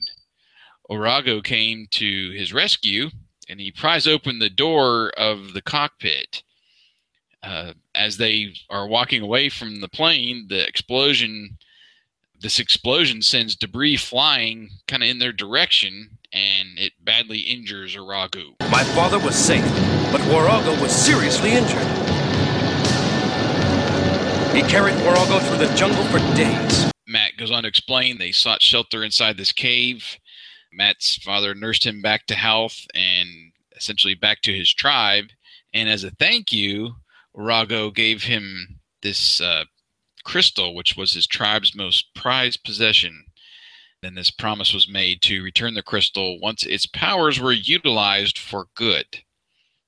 orago 0.90 1.42
came 1.42 1.86
to 1.90 2.30
his 2.32 2.52
rescue 2.52 3.10
and 3.48 3.60
he 3.60 3.70
pries 3.70 4.06
open 4.06 4.38
the 4.38 4.50
door 4.50 5.10
of 5.16 5.52
the 5.52 5.62
cockpit 5.62 6.42
uh, 7.46 7.72
as 7.94 8.16
they 8.16 8.52
are 8.68 8.88
walking 8.88 9.22
away 9.22 9.48
from 9.48 9.80
the 9.80 9.88
plane, 9.88 10.46
the 10.48 10.66
explosion, 10.66 11.58
this 12.40 12.58
explosion 12.58 13.22
sends 13.22 13.54
debris 13.54 13.96
flying 13.96 14.68
kind 14.88 15.02
of 15.02 15.08
in 15.08 15.20
their 15.20 15.32
direction, 15.32 16.18
and 16.32 16.70
it 16.76 16.92
badly 17.02 17.38
injures 17.38 17.94
Aragu. 17.96 18.54
My 18.68 18.82
father 18.82 19.18
was 19.18 19.36
safe, 19.36 19.64
but 20.10 20.20
Warago 20.22 20.80
was 20.82 20.90
seriously 20.90 21.52
injured. 21.52 21.86
He 24.54 24.62
carried 24.62 24.96
Warago 24.96 25.38
through 25.38 25.64
the 25.64 25.72
jungle 25.76 26.04
for 26.06 26.18
days. 26.34 26.90
Matt 27.06 27.36
goes 27.36 27.52
on 27.52 27.62
to 27.62 27.68
explain 27.68 28.18
they 28.18 28.32
sought 28.32 28.60
shelter 28.60 29.04
inside 29.04 29.36
this 29.36 29.52
cave. 29.52 30.18
Matt's 30.76 31.16
father 31.16 31.54
nursed 31.54 31.86
him 31.86 32.02
back 32.02 32.26
to 32.26 32.34
health 32.34 32.86
and 32.94 33.52
essentially 33.76 34.14
back 34.14 34.42
to 34.42 34.56
his 34.56 34.72
tribe. 34.72 35.26
And 35.72 35.88
as 35.88 36.04
a 36.04 36.10
thank 36.10 36.52
you, 36.52 36.96
Rago 37.36 37.94
gave 37.94 38.22
him 38.24 38.80
this 39.02 39.40
uh, 39.40 39.64
crystal, 40.24 40.74
which 40.74 40.96
was 40.96 41.12
his 41.12 41.26
tribe's 41.26 41.74
most 41.74 42.14
prized 42.14 42.64
possession. 42.64 43.24
Then 44.02 44.14
this 44.14 44.30
promise 44.30 44.72
was 44.72 44.88
made 44.88 45.22
to 45.22 45.42
return 45.42 45.74
the 45.74 45.82
crystal 45.82 46.38
once 46.40 46.64
its 46.64 46.86
powers 46.86 47.40
were 47.40 47.52
utilized 47.52 48.38
for 48.38 48.66
good. 48.74 49.06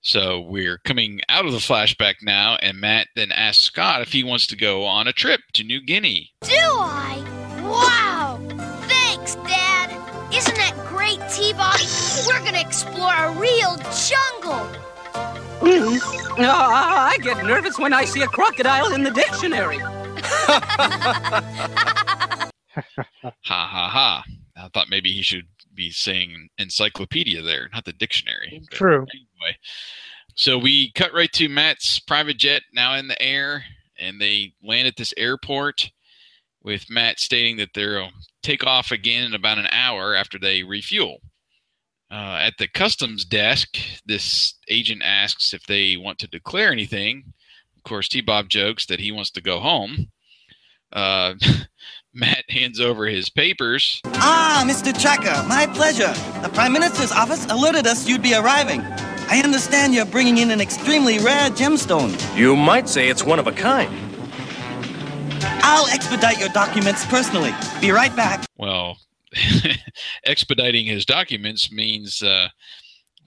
So 0.01 0.41
we're 0.41 0.79
coming 0.79 1.21
out 1.29 1.45
of 1.45 1.53
the 1.53 1.59
flashback 1.59 2.17
now, 2.23 2.57
and 2.63 2.81
Matt 2.81 3.09
then 3.17 3.33
asks 3.33 3.65
Scott 3.65 4.01
if 4.01 4.13
he 4.13 4.25
wants 4.25 4.47
to 4.47 4.57
go 4.57 4.85
on 4.85 5.09
a 5.09 5.13
trip 5.13 5.41
to 5.55 5.65
New 5.65 5.85
Guinea. 5.85 6.31
Do 6.43 6.55
I? 6.55 7.23
Wow! 7.63 8.08
We're 12.29 12.45
gonna 12.45 12.61
explore 12.61 13.15
a 13.15 13.33
real 13.33 13.77
jungle! 13.77 14.69
Mm. 15.61 15.99
Oh, 16.39 16.45
I 16.45 17.17
get 17.23 17.43
nervous 17.45 17.79
when 17.79 17.95
I 17.95 18.05
see 18.05 18.21
a 18.21 18.27
crocodile 18.27 18.93
in 18.93 19.03
the 19.03 19.11
dictionary. 19.11 19.79
ha 19.79 20.61
ha 23.43 23.43
ha. 23.43 24.25
I 24.57 24.69
thought 24.75 24.91
maybe 24.91 25.11
he 25.11 25.23
should 25.23 25.47
be 25.75 25.91
saying 25.91 26.49
encyclopedia 26.59 27.41
there, 27.41 27.71
not 27.73 27.87
the 27.87 27.93
dictionary. 27.93 28.63
True. 28.71 29.07
Anyway, 29.15 29.57
so 30.35 30.59
we 30.59 30.93
cut 30.93 31.15
right 31.15 31.33
to 31.33 31.49
Matt's 31.49 31.99
private 31.99 32.37
jet 32.37 32.63
now 32.75 32.95
in 32.95 33.09
the 33.09 33.21
air, 33.23 33.65
and 33.99 34.21
they 34.21 34.53
land 34.63 34.87
at 34.87 34.97
this 34.97 35.15
airport 35.17 35.91
with 36.63 36.91
Matt 36.91 37.21
stating 37.21 37.57
that 37.57 37.71
they'll 37.75 38.11
take 38.43 38.67
off 38.67 38.93
again 38.93 39.25
in 39.25 39.35
about 39.35 39.59
an 39.59 39.69
hour 39.73 40.15
after 40.15 40.39
they 40.39 40.63
refuel. 40.63 41.21
Uh, 42.11 42.41
at 42.41 42.55
the 42.59 42.69
customs 42.69 43.25
desk, 43.25 43.77
this 44.07 44.55
agent 44.69 45.03
asks 45.05 45.53
if 45.53 45.67
they 45.67 45.97
want 45.97 46.19
to 46.19 46.29
declare 46.29 46.73
anything. 46.73 47.25
Of 47.77 47.83
course, 47.83 48.09
T 48.09 48.21
Bob 48.21 48.49
jokes 48.49 48.87
that 48.87 49.01
he 49.01 49.13
wants 49.13 49.31
to 49.33 49.41
go 49.43 49.61
home. 49.61 50.09
Uh, 50.93 51.35
Matt 52.15 52.45
hands 52.49 52.81
over 52.81 53.07
his 53.07 53.29
papers. 53.29 54.01
Ah, 54.07 54.65
Mr. 54.67 54.93
Trakker, 54.93 55.47
my 55.47 55.67
pleasure. 55.67 56.13
The 56.43 56.49
Prime 56.49 56.73
Minister's 56.73 57.13
office 57.13 57.47
alerted 57.47 57.87
us 57.87 58.09
you'd 58.09 58.23
be 58.23 58.35
arriving. 58.35 58.81
I 59.31 59.43
understand 59.45 59.95
you're 59.95 60.07
bringing 60.07 60.39
in 60.39 60.51
an 60.51 60.61
extremely 60.61 61.19
rare 61.19 61.51
gemstone. 61.51 62.17
You 62.37 62.57
might 62.57 62.89
say 62.89 63.09
it's 63.09 63.23
one 63.23 63.39
of 63.39 63.47
a 63.47 63.53
kind. 63.53 63.95
I'll 65.63 65.87
expedite 65.89 66.41
your 66.41 66.49
documents 66.49 67.05
personally. 67.05 67.53
Be 67.81 67.91
right 67.91 68.15
back. 68.17 68.47
Well, 68.57 68.99
expediting 70.25 70.87
his 70.87 71.05
documents 71.05 71.71
means 71.71 72.23
uh, 72.23 72.49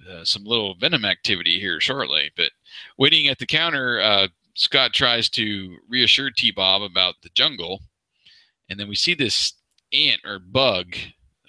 uh, 0.10 0.24
some 0.24 0.44
little 0.44 0.76
venom 0.76 1.06
activity 1.06 1.60
here 1.60 1.80
shortly. 1.80 2.32
But 2.36 2.52
waiting 2.98 3.28
at 3.28 3.40
the 3.40 3.46
counter, 3.46 4.00
uh, 4.00 4.28
Scott 4.56 4.94
tries 4.94 5.30
to 5.32 5.78
reassure 5.88 6.32
T 6.32 6.52
Bob 6.52 6.82
about 6.82 7.16
the 7.24 7.30
jungle. 7.34 7.82
And 8.70 8.80
then 8.80 8.88
we 8.88 8.96
see 8.96 9.14
this 9.14 9.54
ant 9.94 10.22
or 10.26 10.40
bug 10.40 10.96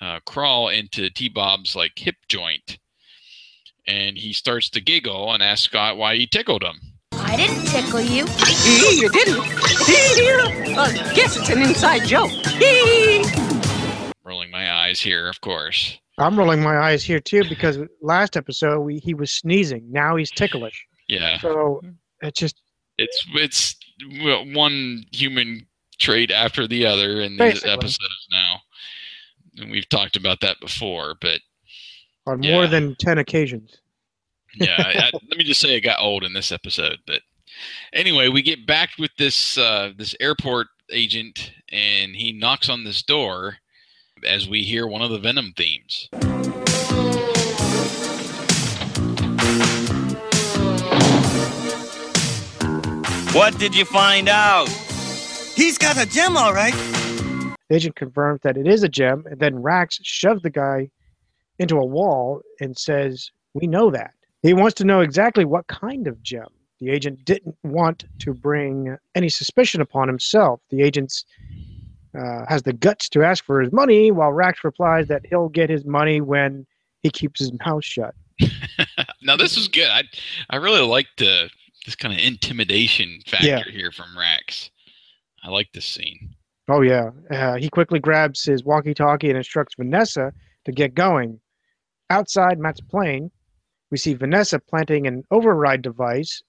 uh, 0.01 0.21
crawl 0.27 0.69
into 0.69 1.11
T 1.11 1.29
Bob's 1.29 1.77
like 1.77 1.93
hip 1.97 2.17
joint. 2.29 2.79
And 3.87 4.17
he 4.17 4.33
starts 4.33 4.69
to 4.71 4.81
giggle 4.81 5.33
and 5.33 5.43
asks 5.43 5.65
Scott 5.65 5.97
why 5.97 6.17
he 6.17 6.27
tickled 6.27 6.62
him. 6.62 6.81
I 7.12 7.37
didn't 7.37 7.65
tickle 7.67 8.01
you. 8.01 8.27
you 9.01 9.09
didn't. 9.11 9.41
uh, 10.79 11.15
guess 11.15 11.37
it's 11.37 11.49
an 11.49 11.62
inside 11.62 12.07
joke. 12.07 12.31
Rolling 14.33 14.51
my 14.51 14.73
eyes 14.73 14.99
here, 14.99 15.29
of 15.29 15.40
course. 15.42 15.99
I'm 16.16 16.38
rolling 16.38 16.62
my 16.62 16.79
eyes 16.79 17.05
here 17.05 17.21
too 17.21 17.42
because 17.51 17.79
last 18.01 18.35
episode 18.37 18.81
we, 18.81 18.97
he 18.99 19.12
was 19.12 19.31
sneezing. 19.31 19.85
Now 19.90 20.16
he's 20.16 20.31
ticklish. 20.31 20.87
Yeah. 21.07 21.38
So 21.40 21.83
it's 22.23 22.40
just 22.40 22.61
it's 22.97 23.27
it's 23.35 23.77
one 24.55 25.05
human 25.12 25.66
trait 25.99 26.31
after 26.31 26.66
the 26.66 26.87
other 26.87 27.21
in 27.21 27.37
these 27.37 27.62
episodes 27.64 28.27
now. 28.31 28.57
And 29.59 29.71
we've 29.71 29.88
talked 29.88 30.16
about 30.16 30.40
that 30.40 30.57
before, 30.61 31.14
but 31.21 31.40
on 32.27 32.42
Yeah. 32.42 32.53
more 32.53 32.66
than 32.66 32.97
ten 32.99 33.18
occasions. 33.18 33.77
yeah, 34.55 34.77
I- 34.79 35.11
let 35.12 35.37
me 35.37 35.45
just 35.45 35.61
say 35.61 35.75
it 35.77 35.81
got 35.83 36.01
old 36.01 36.25
in 36.25 36.33
this 36.33 36.53
episode. 36.53 36.99
But 37.07 37.21
anyway, 37.92 38.29
we 38.29 38.40
get 38.40 38.66
back 38.66 38.90
with 38.99 39.11
this 39.18 39.59
uh, 39.59 39.92
this 39.97 40.14
airport 40.21 40.68
agent, 40.90 41.53
and 41.71 42.14
he 42.16 42.33
knocks 42.33 42.68
on 42.71 42.85
this 42.85 43.03
door 43.03 43.57
as 44.25 44.49
we 44.49 44.63
hear 44.63 44.87
one 44.87 45.03
of 45.03 45.11
the 45.11 45.19
Venom 45.19 45.53
themes. 45.57 46.09
What 53.35 53.59
did 53.59 53.75
you 53.75 53.85
find 53.87 54.29
out? 54.29 54.69
He's 55.55 55.79
got 55.79 55.97
a 55.97 56.07
gem, 56.07 56.37
all 56.37 56.53
right. 56.53 56.75
The 57.69 57.77
agent 57.77 57.97
confirms 57.97 58.41
that 58.43 58.59
it 58.59 58.67
is 58.67 58.83
a 58.83 58.89
gem, 58.89 59.25
and 59.31 59.41
then 59.41 59.63
Rax 59.63 59.99
shoves 60.03 60.43
the 60.43 60.51
guy 60.51 60.91
into 61.59 61.79
a 61.79 61.87
wall 61.87 62.43
and 62.61 62.77
says, 62.77 63.31
"We 63.55 63.67
know 63.67 63.91
that." 63.91 64.13
He 64.43 64.53
wants 64.53 64.75
to 64.75 64.85
know 64.85 65.01
exactly 65.01 65.45
what 65.45 65.67
kind 65.69 66.07
of 66.07 66.23
gem. 66.23 66.49
The 66.81 66.91
agent 66.91 67.25
didn't 67.25 67.57
want 67.63 68.05
to 68.19 68.35
bring 68.35 68.97
any 69.15 69.29
suspicion 69.29 69.81
upon 69.81 70.09
himself. 70.09 70.61
The 70.71 70.83
agent 70.83 71.25
uh, 72.18 72.44
has 72.48 72.62
the 72.62 72.72
guts 72.72 73.09
to 73.11 73.22
ask 73.22 73.44
for 73.44 73.61
his 73.61 73.72
money, 73.72 74.11
while 74.11 74.33
Rax 74.33 74.64
replies 74.64 75.09
that 75.09 75.25
he'll 75.29 75.48
get 75.48 75.70
his 75.70 75.85
money 75.85 76.20
when 76.20 76.66
he 77.03 77.11
keeps 77.11 77.40
his 77.40 77.53
mouth 77.64 77.85
shut. 77.85 78.14
now 79.22 79.37
this 79.37 79.57
is 79.57 79.68
good. 79.68 79.88
I 79.88 80.03
I 80.51 80.57
really 80.57 80.81
like 80.87 81.07
the 81.18 81.48
this 81.85 81.94
kind 81.96 82.14
of 82.14 82.20
intimidation 82.25 83.20
factor 83.27 83.46
Yeah. 83.46 83.62
here 83.64 83.90
from 83.92 84.16
Rax. 84.16 84.70
I 85.42 85.51
like 85.51 85.72
this 85.72 85.85
scene. 85.87 86.35
Oh 86.68 86.81
yeah. 86.83 87.11
Uh, 87.31 87.57
he 87.57 87.68
quickly 87.68 87.98
grabs 87.98 88.44
his 88.44 88.62
walkie-talkie 88.64 89.29
and 89.29 89.37
instructs 89.37 89.75
Vanessa 89.77 90.33
to 90.64 90.72
get 90.72 90.94
going. 90.94 91.40
Outside 92.11 92.59
Matt's 92.61 92.81
plane, 92.81 93.31
We 93.90 93.98
see 93.98 94.14
Vanessa 94.14 94.59
planting 94.61 95.07
an 95.07 95.25
override 95.31 95.83
device, 95.83 96.42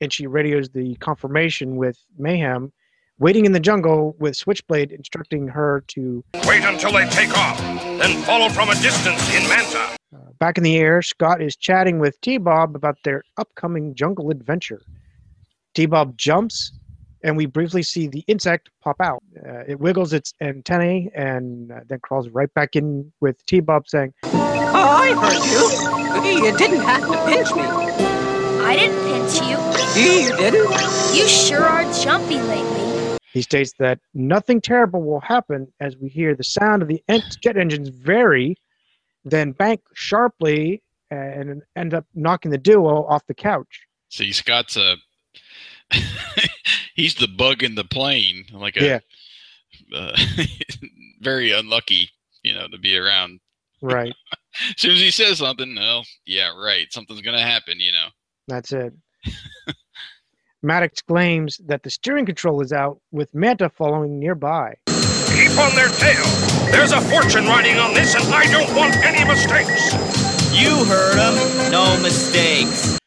and 0.00 0.12
she 0.12 0.26
radios 0.26 0.68
the 0.70 0.96
confirmation 0.96 1.76
with 1.76 1.96
Mayhem, 2.18 2.72
waiting 3.20 3.44
in 3.44 3.52
the 3.52 3.60
jungle 3.60 4.16
with 4.18 4.34
Switchblade 4.34 4.90
instructing 4.90 5.46
her 5.46 5.84
to 5.88 6.24
Wait 6.46 6.64
until 6.64 6.92
they 6.92 7.06
take 7.10 7.36
off, 7.38 7.58
then 7.60 8.20
follow 8.22 8.48
from 8.48 8.70
a 8.70 8.74
distance 8.76 9.22
in 9.36 9.46
Manta. 9.48 9.96
Back 10.38 10.56
in 10.56 10.64
the 10.64 10.78
air, 10.78 11.02
Scott 11.02 11.42
is 11.42 11.54
chatting 11.54 11.98
with 11.98 12.20
T 12.22 12.38
Bob 12.38 12.74
about 12.74 12.96
their 13.04 13.22
upcoming 13.36 13.94
jungle 13.94 14.30
adventure. 14.30 14.82
T 15.74 15.84
Bob 15.86 16.16
jumps, 16.16 16.72
and 17.22 17.36
we 17.36 17.44
briefly 17.44 17.82
see 17.82 18.08
the 18.08 18.24
insect 18.26 18.70
pop 18.80 18.96
out. 19.00 19.22
Uh, 19.46 19.64
it 19.68 19.78
wiggles 19.78 20.14
its 20.14 20.32
antennae 20.40 21.10
and 21.14 21.70
uh, 21.70 21.80
then 21.86 22.00
crawls 22.00 22.28
right 22.30 22.52
back 22.54 22.74
in 22.74 23.12
with 23.20 23.44
T 23.44 23.60
Bob 23.60 23.86
saying, 23.86 24.14
Oh, 24.24 24.70
I 24.72 25.12
heard 25.12 25.44
you. 25.44 26.46
You 26.46 26.56
didn't 26.56 26.80
have 26.80 27.02
to 27.02 27.24
pinch 27.26 27.54
me. 27.54 27.62
I 28.64 28.76
didn't 28.76 29.02
pinch 29.04 29.42
you. 29.42 29.58
You 30.00 30.36
didn't? 30.36 30.70
You 31.14 31.28
sure 31.28 31.64
are 31.64 31.84
jumpy 31.92 32.40
lately. 32.40 32.79
He 33.32 33.42
states 33.42 33.72
that 33.78 34.00
nothing 34.12 34.60
terrible 34.60 35.02
will 35.02 35.20
happen 35.20 35.72
as 35.80 35.96
we 35.96 36.08
hear 36.08 36.34
the 36.34 36.44
sound 36.44 36.82
of 36.82 36.88
the 36.88 37.02
jet 37.40 37.56
engines 37.56 37.88
vary, 37.88 38.56
then 39.24 39.52
bank 39.52 39.80
sharply 39.94 40.82
and 41.10 41.62
end 41.76 41.94
up 41.94 42.06
knocking 42.14 42.50
the 42.50 42.58
duo 42.58 43.04
off 43.06 43.26
the 43.26 43.34
couch. 43.34 43.86
See, 44.08 44.32
Scott's 44.32 44.76
a 44.76 44.96
he's 46.94 47.14
the 47.14 47.28
bug 47.28 47.62
in 47.62 47.74
the 47.74 47.84
plane, 47.84 48.44
like 48.52 48.76
a 48.76 48.84
Yeah. 48.84 48.98
uh, 49.96 50.16
very 51.20 51.52
unlucky, 51.52 52.10
you 52.42 52.54
know, 52.54 52.68
to 52.68 52.78
be 52.78 52.96
around. 52.96 53.40
Right. 53.82 54.14
As 54.70 54.74
soon 54.80 54.92
as 54.92 55.00
he 55.00 55.10
says 55.10 55.38
something, 55.38 55.74
well, 55.76 56.04
yeah, 56.26 56.50
right, 56.56 56.92
something's 56.92 57.20
gonna 57.22 57.40
happen, 57.40 57.78
you 57.78 57.92
know. 57.92 58.08
That's 58.48 58.72
it. 58.72 58.92
Matt 60.62 60.90
claims 61.06 61.58
that 61.66 61.82
the 61.82 61.90
steering 61.90 62.26
control 62.26 62.60
is 62.60 62.72
out, 62.72 63.00
with 63.12 63.34
Manta 63.34 63.68
following 63.70 64.18
nearby. 64.18 64.74
Keep 64.86 65.58
on 65.58 65.74
their 65.74 65.88
tail. 65.88 66.24
There's 66.70 66.92
a 66.92 67.00
fortune 67.00 67.46
riding 67.46 67.78
on 67.78 67.94
this, 67.94 68.14
and 68.14 68.24
I 68.34 68.50
don't 68.50 68.74
want 68.76 68.96
any 68.96 69.24
mistakes. 69.24 69.92
You 70.52 70.84
heard 70.84 71.16
him. 71.16 71.70
No 71.70 71.98
mistakes. 72.00 72.98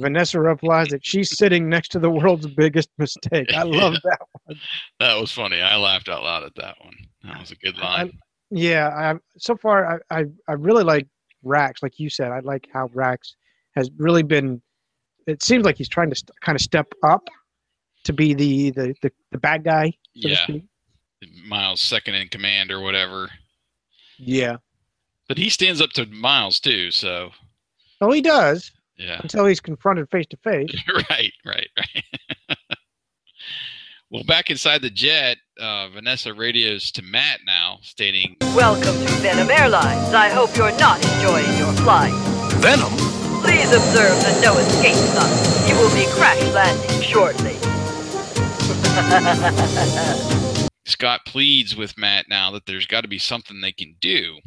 Vanessa 0.00 0.40
replies 0.40 0.88
that 0.88 1.04
she's 1.04 1.36
sitting 1.36 1.68
next 1.68 1.88
to 1.88 1.98
the 1.98 2.10
world's 2.10 2.46
biggest 2.46 2.88
mistake. 2.98 3.52
I 3.54 3.62
love 3.62 3.94
that 4.04 4.20
one. 4.44 4.58
That 5.00 5.20
was 5.20 5.30
funny. 5.32 5.60
I 5.60 5.76
laughed 5.76 6.08
out 6.08 6.22
loud 6.22 6.44
at 6.44 6.54
that 6.56 6.76
one. 6.82 6.94
That 7.24 7.40
was 7.40 7.50
a 7.50 7.56
good 7.56 7.76
line. 7.78 8.18
Yeah, 8.50 8.88
I, 8.88 9.18
so 9.38 9.56
far 9.56 10.02
I, 10.10 10.20
I 10.20 10.24
I 10.48 10.52
really 10.52 10.84
like 10.84 11.06
Rax. 11.42 11.82
Like 11.82 11.98
you 11.98 12.10
said, 12.10 12.30
I 12.32 12.40
like 12.40 12.68
how 12.72 12.90
Rax 12.92 13.36
has 13.74 13.90
really 13.96 14.22
been. 14.22 14.62
It 15.26 15.42
seems 15.42 15.64
like 15.64 15.76
he's 15.78 15.88
trying 15.88 16.10
to 16.10 16.16
st- 16.16 16.30
kind 16.40 16.56
of 16.56 16.62
step 16.62 16.92
up 17.02 17.28
to 18.04 18.12
be 18.12 18.34
the 18.34 18.70
the 18.70 18.94
the, 19.02 19.12
the 19.32 19.38
bad 19.38 19.64
guy. 19.64 19.92
So 20.20 20.28
Yeah. 20.28 20.46
Miles 21.46 21.80
second 21.80 22.14
in 22.16 22.28
command 22.28 22.70
or 22.70 22.80
whatever. 22.80 23.30
Yeah. 24.18 24.56
But 25.26 25.38
he 25.38 25.48
stands 25.48 25.80
up 25.80 25.90
to 25.92 26.04
Miles 26.06 26.60
too, 26.60 26.90
so 26.90 27.30
Oh, 28.02 28.12
he 28.12 28.20
does 28.20 28.70
yeah. 28.98 29.20
until 29.22 29.46
he's 29.46 29.60
confronted 29.60 30.10
face 30.10 30.26
to 30.26 30.36
face. 30.44 30.70
right, 31.10 31.32
right, 31.46 31.68
right. 31.78 32.58
well, 34.10 34.22
back 34.24 34.50
inside 34.50 34.82
the 34.82 34.90
jet, 34.90 35.38
uh, 35.58 35.88
Vanessa 35.88 36.34
radios 36.34 36.92
to 36.92 37.02
Matt 37.02 37.40
now, 37.46 37.78
stating, 37.82 38.36
Welcome 38.54 38.94
to 39.06 39.12
Venom 39.22 39.50
Airlines. 39.50 40.12
I 40.12 40.28
hope 40.28 40.54
you're 40.56 40.76
not 40.78 41.02
enjoying 41.14 41.56
your 41.58 41.72
flight. 41.74 42.12
Venom? 42.60 42.92
Please 43.44 43.72
observe 43.72 44.16
the 44.22 44.40
no 44.42 44.56
escape 44.58 44.94
sign. 44.94 45.68
You 45.68 45.76
will 45.76 45.92
be 45.94 46.06
crash 46.12 46.42
landing 46.52 47.00
shortly. 47.02 47.56
Scott 50.86 51.20
pleads 51.26 51.76
with 51.76 51.96
Matt 51.98 52.26
now 52.28 52.50
that 52.52 52.66
there's 52.66 52.86
got 52.86 53.02
to 53.02 53.08
be 53.08 53.18
something 53.18 53.60
they 53.60 53.72
can 53.72 53.96
do. 54.00 54.38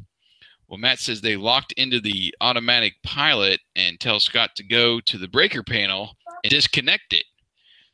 Well, 0.67 0.77
Matt 0.77 0.99
says 0.99 1.21
they 1.21 1.37
locked 1.37 1.71
into 1.73 1.99
the 2.01 2.33
automatic 2.41 2.93
pilot 3.03 3.59
and 3.75 3.99
tell 3.99 4.19
Scott 4.19 4.51
to 4.55 4.63
go 4.63 4.99
to 5.01 5.17
the 5.17 5.27
breaker 5.27 5.63
panel 5.63 6.11
and 6.43 6.51
disconnect 6.51 7.13
it. 7.13 7.25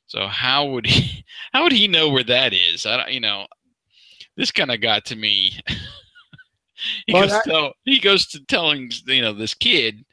So 0.07 0.27
how 0.27 0.65
would 0.65 0.85
he? 0.87 1.23
How 1.53 1.63
would 1.63 1.71
he 1.71 1.87
know 1.87 2.09
where 2.09 2.23
that 2.23 2.53
is? 2.53 2.85
I 2.85 2.97
don't, 2.97 3.11
you 3.11 3.19
know, 3.19 3.45
this 4.37 4.51
kind 4.51 4.71
of 4.71 4.81
got 4.81 5.05
to 5.05 5.15
me. 5.15 5.59
he 7.05 7.13
Well, 7.13 7.23
goes 7.23 7.31
that- 7.31 7.43
tell, 7.45 7.73
he 7.83 7.99
goes 7.99 8.25
to 8.27 8.43
telling 8.45 8.91
you 9.05 9.21
know 9.21 9.33
this 9.33 9.53
kid, 9.53 10.03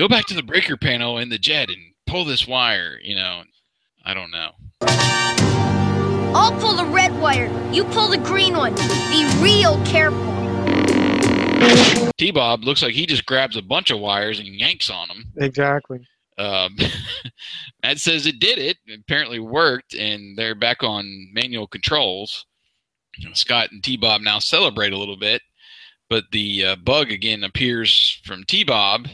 go 0.00 0.08
back 0.08 0.24
to 0.24 0.32
the 0.32 0.42
breaker 0.42 0.78
panel 0.78 1.18
in 1.18 1.28
the 1.28 1.36
jet 1.36 1.68
and 1.68 1.92
pull 2.06 2.24
this 2.24 2.48
wire. 2.48 2.98
You 3.02 3.16
know, 3.16 3.42
I 4.02 4.14
don't 4.14 4.30
know. 4.30 4.52
I'll 6.34 6.58
pull 6.58 6.74
the 6.74 6.86
red 6.86 7.12
wire. 7.20 7.50
You 7.70 7.84
pull 7.84 8.08
the 8.08 8.16
green 8.16 8.56
one. 8.56 8.74
Be 9.10 9.28
real 9.42 9.78
careful. 9.84 10.18
T 12.16 12.30
Bob 12.30 12.64
looks 12.64 12.82
like 12.82 12.94
he 12.94 13.04
just 13.04 13.26
grabs 13.26 13.58
a 13.58 13.62
bunch 13.62 13.90
of 13.90 14.00
wires 14.00 14.38
and 14.38 14.48
yanks 14.48 14.88
on 14.88 15.08
them. 15.08 15.24
Exactly. 15.36 16.08
Um, 16.38 16.78
Matt 17.82 17.98
says 17.98 18.24
it 18.24 18.38
did 18.38 18.56
it. 18.56 18.78
It 18.86 19.00
apparently 19.00 19.38
worked, 19.38 19.94
and 19.94 20.34
they're 20.34 20.54
back 20.54 20.82
on 20.82 21.28
manual 21.34 21.66
controls. 21.66 22.46
Scott 23.34 23.70
and 23.70 23.84
T 23.84 23.98
Bob 23.98 24.22
now 24.22 24.38
celebrate 24.38 24.94
a 24.94 24.98
little 24.98 25.18
bit, 25.18 25.42
but 26.08 26.24
the 26.32 26.64
uh, 26.64 26.76
bug 26.76 27.12
again 27.12 27.44
appears 27.44 28.18
from 28.24 28.44
T 28.44 28.64
Bob, 28.64 29.08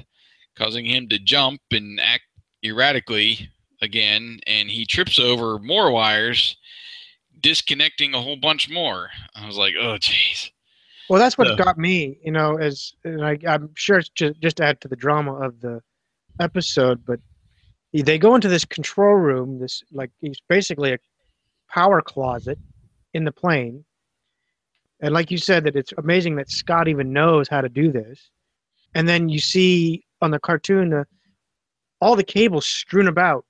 causing 0.58 0.84
him 0.84 1.08
to 1.08 1.18
jump 1.18 1.60
and 1.70 2.00
act 2.00 2.24
erratically 2.64 3.48
again, 3.82 4.40
and 4.46 4.70
he 4.70 4.86
trips 4.86 5.18
over 5.18 5.58
more 5.58 5.90
wires, 5.90 6.56
disconnecting 7.40 8.14
a 8.14 8.22
whole 8.22 8.36
bunch 8.36 8.70
more. 8.70 9.10
I 9.34 9.46
was 9.46 9.56
like, 9.56 9.74
oh, 9.78 9.96
jeez. 9.98 10.50
Well, 11.08 11.20
that's 11.20 11.38
what 11.38 11.46
Yeah. 11.48 11.56
got 11.56 11.78
me, 11.78 12.18
you 12.24 12.32
know, 12.32 12.56
as 12.56 12.92
and 13.04 13.24
I, 13.24 13.38
I'm 13.46 13.70
sure 13.76 13.98
it's 13.98 14.08
just 14.08 14.40
just 14.40 14.56
to 14.56 14.64
add 14.64 14.80
to 14.80 14.88
the 14.88 14.96
drama 14.96 15.34
of 15.34 15.60
the 15.60 15.80
episode, 16.40 17.04
but 17.04 17.20
they 17.92 18.18
go 18.18 18.34
into 18.34 18.48
this 18.48 18.64
control 18.64 19.14
room, 19.14 19.58
this 19.60 19.82
like 19.92 20.10
it's 20.20 20.40
basically 20.48 20.92
a 20.92 20.98
power 21.70 22.02
closet 22.02 22.58
in 23.14 23.24
the 23.24 23.32
plane, 23.32 23.84
and 25.00 25.14
like 25.14 25.30
you 25.30 25.38
said, 25.38 25.64
that 25.64 25.76
it's 25.76 25.92
amazing 25.96 26.36
that 26.36 26.50
Scott 26.50 26.88
even 26.88 27.12
knows 27.12 27.48
how 27.48 27.60
to 27.60 27.68
do 27.68 27.92
this, 27.92 28.30
and 28.94 29.08
then 29.08 29.28
you 29.28 29.38
see 29.38 30.02
on 30.22 30.30
the 30.30 30.38
cartoon 30.38 30.90
the, 30.90 31.06
all 32.00 32.16
the 32.16 32.24
cables 32.24 32.66
strewn 32.66 33.08
about. 33.08 33.44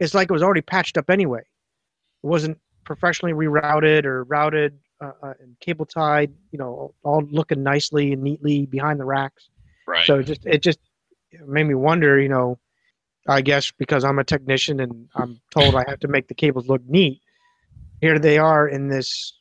It's 0.00 0.14
like 0.14 0.30
it 0.30 0.32
was 0.32 0.42
already 0.42 0.60
patched 0.60 0.96
up 0.96 1.10
anyway. 1.10 1.40
It 1.40 2.26
wasn't 2.26 2.58
professionally 2.84 3.32
rerouted 3.32 4.04
or 4.04 4.24
routed 4.24 4.78
uh, 5.00 5.12
uh, 5.22 5.34
and 5.40 5.58
cable 5.60 5.86
tied, 5.86 6.32
you 6.52 6.58
know, 6.58 6.94
all 7.02 7.22
looking 7.30 7.62
nicely 7.62 8.12
and 8.12 8.22
neatly 8.22 8.66
behind 8.66 9.00
the 9.00 9.04
racks. 9.04 9.48
Right. 9.86 10.06
So 10.06 10.18
it 10.20 10.24
just 10.24 10.46
it 10.46 10.62
just 10.62 10.78
made 11.46 11.64
me 11.64 11.74
wonder, 11.74 12.20
you 12.20 12.28
know, 12.28 12.58
I 13.28 13.40
guess 13.40 13.70
because 13.70 14.04
I'm 14.04 14.18
a 14.18 14.24
technician 14.24 14.80
and 14.80 15.08
I'm 15.14 15.40
told 15.50 15.74
I 15.74 15.84
have 15.88 16.00
to 16.00 16.08
make 16.08 16.28
the 16.28 16.34
cables 16.34 16.68
look 16.68 16.82
neat. 16.86 17.20
Here 18.00 18.18
they 18.18 18.38
are 18.38 18.68
in 18.68 18.88
this 18.88 19.34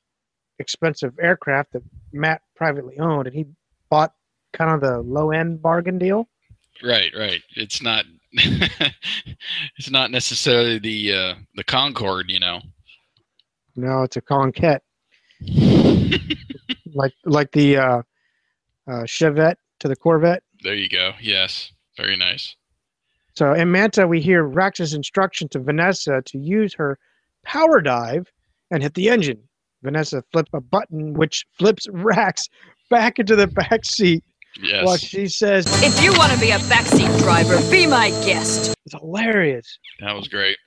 expensive 0.60 1.14
aircraft 1.22 1.74
that 1.74 1.84
Matt 2.12 2.42
privately 2.56 2.98
owned, 3.00 3.28
and 3.28 3.36
he 3.36 3.46
bought 3.90 4.14
kind 4.54 4.72
of 4.72 4.82
the 4.82 5.00
low 5.00 5.32
end 5.32 5.62
bargain 5.62 5.98
deal. 5.98 6.28
Right, 6.84 7.12
right. 7.18 7.42
It's 7.56 7.82
not. 7.82 8.06
it's 8.34 9.90
not 9.90 10.12
necessarily 10.12 10.80
the 10.80 11.14
uh, 11.14 11.36
the 11.56 11.64
Concorde, 11.64 12.30
you 12.30 12.40
know. 12.40 12.62
No, 13.76 14.04
it's 14.04 14.18
a 14.18 14.22
Conquette, 14.22 14.84
like 16.94 17.14
like 17.26 17.52
the 17.52 17.78
uh, 17.78 18.02
uh, 18.88 19.04
Chevette 19.04 19.56
to 19.80 19.88
the 19.88 19.96
Corvette. 19.96 20.44
There 20.64 20.76
you 20.76 20.90
go. 20.90 21.14
Yes, 21.22 21.72
very 21.96 22.18
nice. 22.18 22.56
So 23.36 23.54
in 23.54 23.72
Manta, 23.72 24.08
we 24.08 24.20
hear 24.20 24.44
Rax's 24.44 24.94
instruction 24.94 25.48
to 25.50 25.60
Vanessa 25.60 26.22
to 26.26 26.38
use 26.40 26.74
her 26.74 26.98
power 27.44 27.82
dive 27.82 28.32
and 28.72 28.82
hit 28.82 28.96
the 28.96 29.10
engine. 29.10 29.42
Vanessa 29.84 30.24
flips 30.32 30.50
a 30.54 30.62
button 30.62 31.14
which 31.14 31.46
flips 31.58 31.88
Rax 31.92 32.50
back 32.90 33.20
into 33.20 33.36
the 33.36 33.48
back 33.48 33.86
seat 33.86 34.24
Yes. 34.62 34.86
while 34.86 34.98
she 34.98 35.28
says, 35.28 35.66
If 35.84 36.02
you 36.04 36.12
want 36.18 36.32
to 36.34 36.40
be 36.40 36.52
a 36.52 36.58
backseat 36.60 37.18
driver, 37.20 37.58
be 37.70 37.86
my 37.88 38.10
guest. 38.26 38.74
It's 38.86 38.96
hilarious. 39.00 39.78
That 40.00 40.16
was 40.16 40.28
great. 40.28 40.58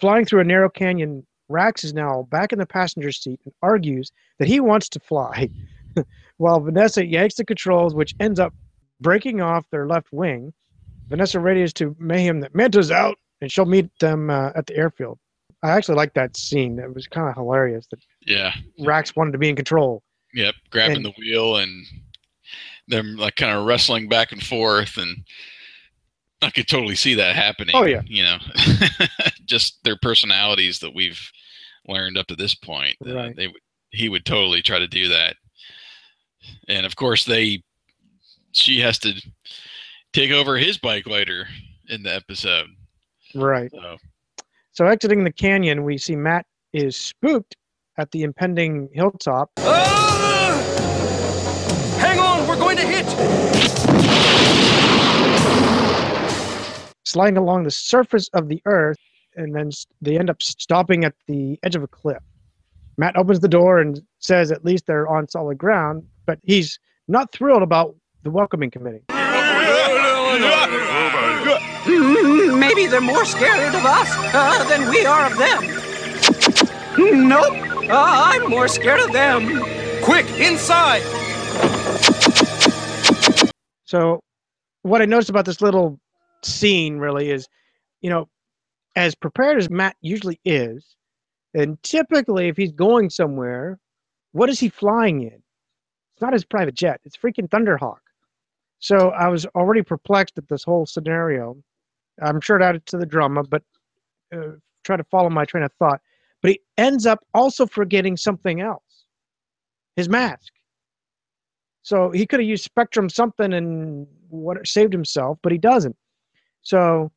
Flying 0.00 0.24
through 0.24 0.40
a 0.40 0.44
narrow 0.44 0.68
canyon, 0.68 1.26
Rax 1.48 1.84
is 1.84 1.92
now 1.94 2.26
back 2.30 2.52
in 2.52 2.58
the 2.58 2.66
passenger 2.66 3.12
seat 3.12 3.40
and 3.44 3.54
argues 3.62 4.10
that 4.38 4.48
he 4.48 4.60
wants 4.60 4.88
to 4.90 5.00
fly, 5.00 5.48
while 6.38 6.60
Vanessa 6.60 7.04
yanks 7.06 7.34
the 7.36 7.44
controls, 7.44 7.94
which 7.94 8.14
ends 8.20 8.40
up 8.40 8.52
breaking 9.00 9.40
off 9.40 9.64
their 9.70 9.86
left 9.86 10.08
wing. 10.12 10.52
Vanessa 11.08 11.38
radios 11.38 11.72
to 11.74 11.94
Mayhem 11.98 12.40
that 12.40 12.54
Manta's 12.54 12.90
out 12.90 13.16
and 13.40 13.52
she'll 13.52 13.66
meet 13.66 13.90
them 14.00 14.30
uh, 14.30 14.50
at 14.56 14.66
the 14.66 14.76
airfield. 14.76 15.18
I 15.62 15.70
actually 15.72 15.96
like 15.96 16.14
that 16.14 16.36
scene. 16.36 16.78
It 16.78 16.94
was 16.94 17.06
kind 17.06 17.28
of 17.28 17.34
hilarious 17.34 17.86
that 17.90 18.00
Yeah. 18.26 18.52
Rax 18.80 19.14
wanted 19.14 19.32
to 19.32 19.38
be 19.38 19.48
in 19.50 19.56
control. 19.56 20.02
Yep. 20.34 20.54
Grabbing 20.70 20.96
And- 20.96 21.04
the 21.04 21.12
wheel 21.18 21.56
and 21.56 21.84
them 22.88 23.16
like 23.16 23.36
kind 23.36 23.56
of 23.56 23.64
wrestling 23.66 24.08
back 24.08 24.32
and 24.32 24.42
forth, 24.42 24.96
and 24.98 25.24
I 26.42 26.50
could 26.50 26.68
totally 26.68 26.96
see 26.96 27.14
that 27.14 27.34
happening. 27.36 27.74
Oh, 27.76 27.84
yeah. 27.84 28.02
you 28.06 28.22
know, 28.24 28.38
just 29.46 29.82
their 29.84 29.96
personalities 30.00 30.78
that 30.80 30.94
we've 30.94 31.20
learned 31.88 32.18
up 32.18 32.26
to 32.28 32.36
this 32.36 32.54
point. 32.54 32.96
uh, 33.06 33.14
Right. 33.14 33.36
they 33.36 33.52
he 33.90 34.08
would 34.08 34.24
totally 34.24 34.60
try 34.62 34.78
to 34.78 34.88
do 34.88 35.08
that, 35.08 35.36
and 36.68 36.84
of 36.84 36.96
course 36.96 37.24
they 37.24 37.62
she 38.52 38.80
has 38.80 38.98
to 39.00 39.12
take 40.12 40.30
over 40.30 40.56
his 40.56 40.78
bike 40.78 41.06
later 41.06 41.46
in 41.88 42.02
the 42.02 42.14
episode. 42.14 42.66
Right. 43.34 43.70
So 43.72 43.96
So 44.72 44.86
exiting 44.86 45.24
the 45.24 45.32
canyon, 45.32 45.84
we 45.84 45.98
see 45.98 46.16
Matt 46.16 46.46
is 46.72 46.96
spooked 46.96 47.56
at 47.98 48.10
the 48.10 48.22
impending 48.22 48.88
hilltop. 48.92 49.50
Ah! 49.58 50.33
Sliding 57.04 57.36
along 57.36 57.64
the 57.64 57.70
surface 57.70 58.28
of 58.34 58.48
the 58.48 58.60
earth, 58.66 58.98
and 59.36 59.54
then 59.54 59.70
they 60.00 60.18
end 60.18 60.30
up 60.30 60.42
stopping 60.42 61.04
at 61.04 61.14
the 61.26 61.58
edge 61.62 61.76
of 61.76 61.82
a 61.82 61.88
cliff. 61.88 62.22
Matt 62.96 63.16
opens 63.16 63.40
the 63.40 63.48
door 63.48 63.78
and 63.78 64.00
says 64.18 64.52
at 64.52 64.64
least 64.64 64.86
they're 64.86 65.08
on 65.08 65.28
solid 65.28 65.58
ground, 65.58 66.06
but 66.26 66.38
he's 66.42 66.78
not 67.08 67.32
thrilled 67.32 67.62
about 67.62 67.94
the 68.22 68.30
welcoming 68.30 68.70
committee. 68.70 69.02
Mm, 71.86 72.58
Maybe 72.58 72.86
they're 72.86 73.00
more 73.00 73.24
scared 73.24 73.74
of 73.74 73.84
us 73.84 74.08
uh, 74.34 74.64
than 74.68 74.88
we 74.88 75.04
are 75.04 75.26
of 75.26 75.36
them. 75.36 75.80
Nope. 76.96 77.54
Uh, 77.90 78.30
I'm 78.32 78.48
more 78.48 78.68
scared 78.68 79.00
of 79.00 79.12
them. 79.12 79.60
Quick, 80.02 80.26
inside. 80.38 81.02
So, 83.84 84.20
what 84.82 85.02
I 85.02 85.04
noticed 85.04 85.28
about 85.28 85.44
this 85.44 85.60
little 85.60 85.98
scene 86.44 86.98
really 86.98 87.30
is, 87.30 87.48
you 88.00 88.10
know, 88.10 88.28
as 88.96 89.14
prepared 89.14 89.58
as 89.58 89.70
Matt 89.70 89.96
usually 90.00 90.40
is, 90.44 90.96
and 91.54 91.82
typically 91.82 92.48
if 92.48 92.56
he's 92.56 92.72
going 92.72 93.10
somewhere, 93.10 93.78
what 94.32 94.48
is 94.50 94.60
he 94.60 94.68
flying 94.68 95.22
in? 95.22 95.42
It's 96.14 96.22
not 96.22 96.32
his 96.32 96.44
private 96.44 96.74
jet. 96.74 97.00
It's 97.04 97.16
freaking 97.16 97.48
Thunderhawk. 97.48 97.98
So 98.78 99.10
I 99.10 99.28
was 99.28 99.46
already 99.54 99.82
perplexed 99.82 100.38
at 100.38 100.48
this 100.48 100.62
whole 100.62 100.86
scenario. 100.86 101.56
I'm 102.22 102.40
sure 102.40 102.58
it 102.58 102.62
added 102.62 102.86
to 102.86 102.98
the 102.98 103.06
drama, 103.06 103.42
but 103.42 103.62
uh, 104.32 104.52
try 104.84 104.96
to 104.96 105.04
follow 105.04 105.30
my 105.30 105.44
train 105.44 105.64
of 105.64 105.72
thought. 105.78 106.00
But 106.42 106.52
he 106.52 106.60
ends 106.76 107.06
up 107.06 107.24
also 107.32 107.66
forgetting 107.66 108.16
something 108.16 108.60
else 108.60 108.82
his 109.96 110.08
mask. 110.08 110.52
So 111.82 112.10
he 112.10 112.26
could 112.26 112.40
have 112.40 112.48
used 112.48 112.64
Spectrum 112.64 113.08
something 113.08 113.52
and 113.52 114.06
what 114.28 114.66
saved 114.66 114.92
himself, 114.92 115.38
but 115.42 115.52
he 115.52 115.58
doesn't. 115.58 115.96
So 116.64 117.12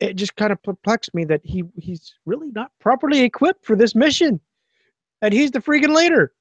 it 0.00 0.14
just 0.14 0.36
kind 0.36 0.52
of 0.52 0.62
perplexed 0.62 1.14
me 1.14 1.24
that 1.26 1.40
he 1.44 1.64
he's 1.76 2.12
really 2.26 2.50
not 2.50 2.72
properly 2.80 3.20
equipped 3.20 3.64
for 3.64 3.76
this 3.76 3.94
mission, 3.94 4.40
and 5.22 5.32
he's 5.32 5.50
the 5.50 5.60
freaking 5.60 5.94
leader. 5.94 6.32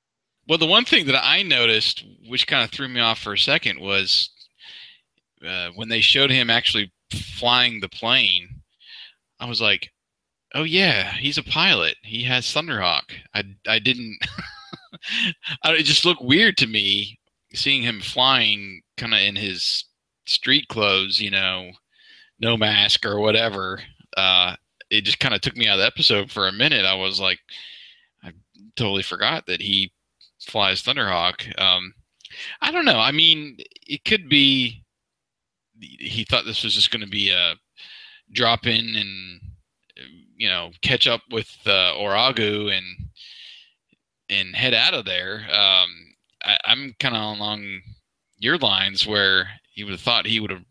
Well, 0.48 0.58
the 0.58 0.66
one 0.66 0.86
thing 0.86 1.06
that 1.08 1.24
I 1.24 1.44
noticed, 1.44 2.06
which 2.28 2.48
kind 2.48 2.64
of 2.64 2.72
threw 2.72 2.88
me 2.88 3.02
off 3.02 3.20
for 3.20 3.34
a 3.34 3.38
second, 3.38 3.80
was 3.80 4.30
uh, 5.46 5.70
when 5.76 5.90
they 5.90 6.02
showed 6.02 6.32
him 6.32 6.50
actually 6.50 6.92
flying 7.12 7.80
the 7.80 7.90
plane. 7.90 8.48
I 9.40 9.48
was 9.48 9.62
like, 9.62 9.92
"Oh 10.56 10.64
yeah, 10.64 11.12
he's 11.14 11.38
a 11.38 11.44
pilot. 11.44 11.98
He 12.04 12.24
has 12.24 12.46
Thunderhawk." 12.46 13.12
I 13.34 13.44
I 13.68 13.80
didn't. 13.80 14.18
It 15.66 15.84
just 15.84 16.06
looked 16.06 16.24
weird 16.24 16.58
to 16.58 16.68
me 16.68 17.20
seeing 17.54 17.84
him 17.84 18.02
flying, 18.02 18.82
kind 18.98 19.14
of 19.14 19.20
in 19.20 19.36
his 19.36 19.86
street 20.26 20.68
clothes, 20.70 21.20
you 21.20 21.30
know, 21.30 21.72
no 22.40 22.58
mask 22.58 23.06
or 23.06 23.20
whatever. 23.20 23.82
Uh, 24.16 24.56
it 24.90 25.04
just 25.04 25.20
kind 25.20 25.36
of 25.36 25.42
took 25.42 25.58
me 25.58 25.68
out 25.68 25.74
of 25.74 25.80
the 25.80 25.86
episode 25.86 26.32
for 26.32 26.48
a 26.48 26.54
minute. 26.54 26.86
I 26.86 26.96
was 26.96 27.20
like, 27.20 27.40
I 28.24 28.32
totally 28.76 29.04
forgot 29.04 29.46
that 29.48 29.62
he 29.62 29.92
flies 30.40 30.82
Thunderhawk. 30.82 31.60
Um, 31.60 31.94
I 32.62 32.72
don't 32.72 32.86
know. 32.86 33.00
I 33.00 33.12
mean, 33.12 33.58
it 33.86 34.06
could 34.06 34.30
be 34.30 34.84
he 35.80 36.24
thought 36.24 36.46
this 36.46 36.64
was 36.64 36.74
just 36.74 36.92
going 36.92 37.04
to 37.04 37.10
be 37.10 37.30
a 37.30 37.56
drop 38.32 38.66
in 38.66 38.96
and 38.96 39.42
you 40.36 40.50
know 40.50 40.72
catch 40.82 41.08
up 41.08 41.22
with 41.32 41.56
uh, 41.66 41.94
Orago 41.94 42.76
and 42.76 42.86
and 44.30 44.56
head 44.56 44.74
out 44.74 44.94
of 44.94 45.06
there. 45.06 45.46
Um, 45.52 45.90
I, 46.44 46.58
I'm 46.66 46.96
kind 47.00 47.16
of 47.16 47.38
along 47.38 47.82
your 48.38 48.58
lines 48.58 49.08
where 49.08 49.48
you 49.74 49.86
would 49.86 49.94
have 49.94 50.02
thought 50.02 50.26
he 50.26 50.40
would 50.40 50.52
have 50.52 50.66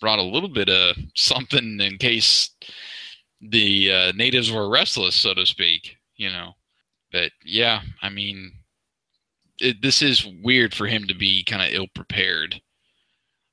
brought 0.00 0.18
a 0.18 0.22
little 0.22 0.48
bit 0.48 0.68
of 0.68 0.96
something 1.14 1.80
in 1.80 1.98
case 1.98 2.50
the 3.40 3.92
uh, 3.92 4.12
natives 4.12 4.50
were 4.50 4.68
restless, 4.68 5.14
so 5.14 5.34
to 5.34 5.46
speak. 5.46 5.96
You 6.16 6.30
know, 6.30 6.52
but 7.12 7.32
yeah, 7.44 7.82
I 8.02 8.08
mean, 8.08 8.52
it, 9.60 9.82
this 9.82 10.02
is 10.02 10.26
weird 10.42 10.74
for 10.74 10.86
him 10.86 11.06
to 11.06 11.14
be 11.14 11.44
kind 11.44 11.62
of 11.62 11.74
ill 11.74 11.88
prepared 11.94 12.60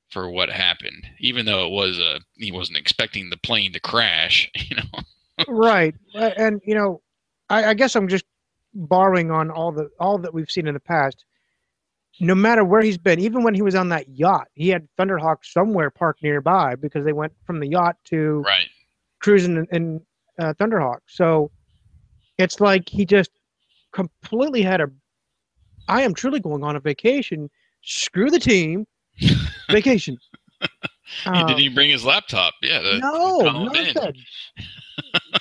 for 0.09 0.29
what 0.29 0.49
happened, 0.49 1.05
even 1.19 1.45
though 1.45 1.65
it 1.65 1.71
was 1.71 1.97
a 1.97 2.19
he 2.35 2.51
wasn't 2.51 2.77
expecting 2.77 3.29
the 3.29 3.37
plane 3.37 3.73
to 3.73 3.79
crash. 3.79 4.49
You 4.69 4.77
know, 4.77 5.45
right, 5.47 5.95
and 6.15 6.61
you 6.63 6.75
know, 6.75 7.01
I, 7.49 7.65
I 7.65 7.73
guess 7.73 7.95
I'm 7.95 8.07
just 8.07 8.25
borrowing 8.73 9.31
on 9.31 9.49
all 9.49 9.71
the 9.71 9.89
all 9.99 10.17
that 10.19 10.33
we've 10.33 10.49
seen 10.49 10.67
in 10.67 10.73
the 10.73 10.79
past. 10.79 11.25
No 12.19 12.35
matter 12.35 12.63
where 12.63 12.81
he's 12.81 12.97
been, 12.97 13.19
even 13.19 13.43
when 13.43 13.55
he 13.55 13.61
was 13.61 13.75
on 13.75 13.89
that 13.89 14.07
yacht, 14.09 14.47
he 14.53 14.69
had 14.69 14.87
Thunderhawk 14.99 15.37
somewhere 15.43 15.89
parked 15.89 16.21
nearby 16.21 16.75
because 16.75 17.03
they 17.05 17.13
went 17.13 17.33
from 17.45 17.59
the 17.59 17.67
yacht 17.67 17.97
to 18.05 18.43
right. 18.45 18.67
cruising 19.19 19.57
in, 19.57 19.67
in 19.71 20.01
uh, 20.39 20.53
Thunderhawk. 20.53 20.99
So 21.07 21.49
it's 22.37 22.59
like 22.61 22.87
he 22.87 23.05
just 23.05 23.31
completely 23.93 24.61
had 24.61 24.81
a. 24.81 24.89
I 25.87 26.03
am 26.03 26.13
truly 26.13 26.39
going 26.39 26.63
on 26.63 26.75
a 26.75 26.79
vacation. 26.79 27.49
Screw 27.81 28.29
the 28.29 28.39
team. 28.39 28.85
vacation. 29.69 30.17
he 31.23 31.31
didn't 31.31 31.59
even 31.59 31.75
bring 31.75 31.89
his 31.89 32.05
laptop. 32.05 32.53
Yeah, 32.61 32.77
Um, 32.77 32.99
no, 32.99 33.39
to 33.43 33.51
call 33.51 33.69
him 33.69 33.75
in. 33.87 33.93
nothing. 33.95 34.15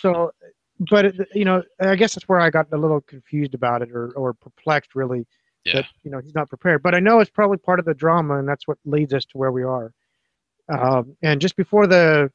so, 0.00 0.32
but 0.90 1.04
it, 1.06 1.28
you 1.34 1.44
know, 1.44 1.62
I 1.80 1.94
guess 1.96 2.14
that's 2.14 2.28
where 2.28 2.40
I 2.40 2.50
got 2.50 2.66
a 2.72 2.76
little 2.76 3.00
confused 3.02 3.54
about 3.54 3.82
it, 3.82 3.90
or 3.92 4.10
or 4.12 4.32
perplexed, 4.34 4.94
really. 4.94 5.26
Yeah. 5.64 5.76
That 5.76 5.86
you 6.02 6.10
know 6.10 6.18
he's 6.18 6.34
not 6.34 6.48
prepared, 6.48 6.82
but 6.82 6.94
I 6.94 7.00
know 7.00 7.20
it's 7.20 7.30
probably 7.30 7.58
part 7.58 7.78
of 7.78 7.84
the 7.84 7.94
drama, 7.94 8.38
and 8.38 8.48
that's 8.48 8.66
what 8.66 8.78
leads 8.84 9.14
us 9.14 9.24
to 9.26 9.38
where 9.38 9.52
we 9.52 9.62
are. 9.62 9.92
Um, 10.68 11.16
and 11.22 11.40
just 11.40 11.56
before 11.56 11.86
the 11.86 12.30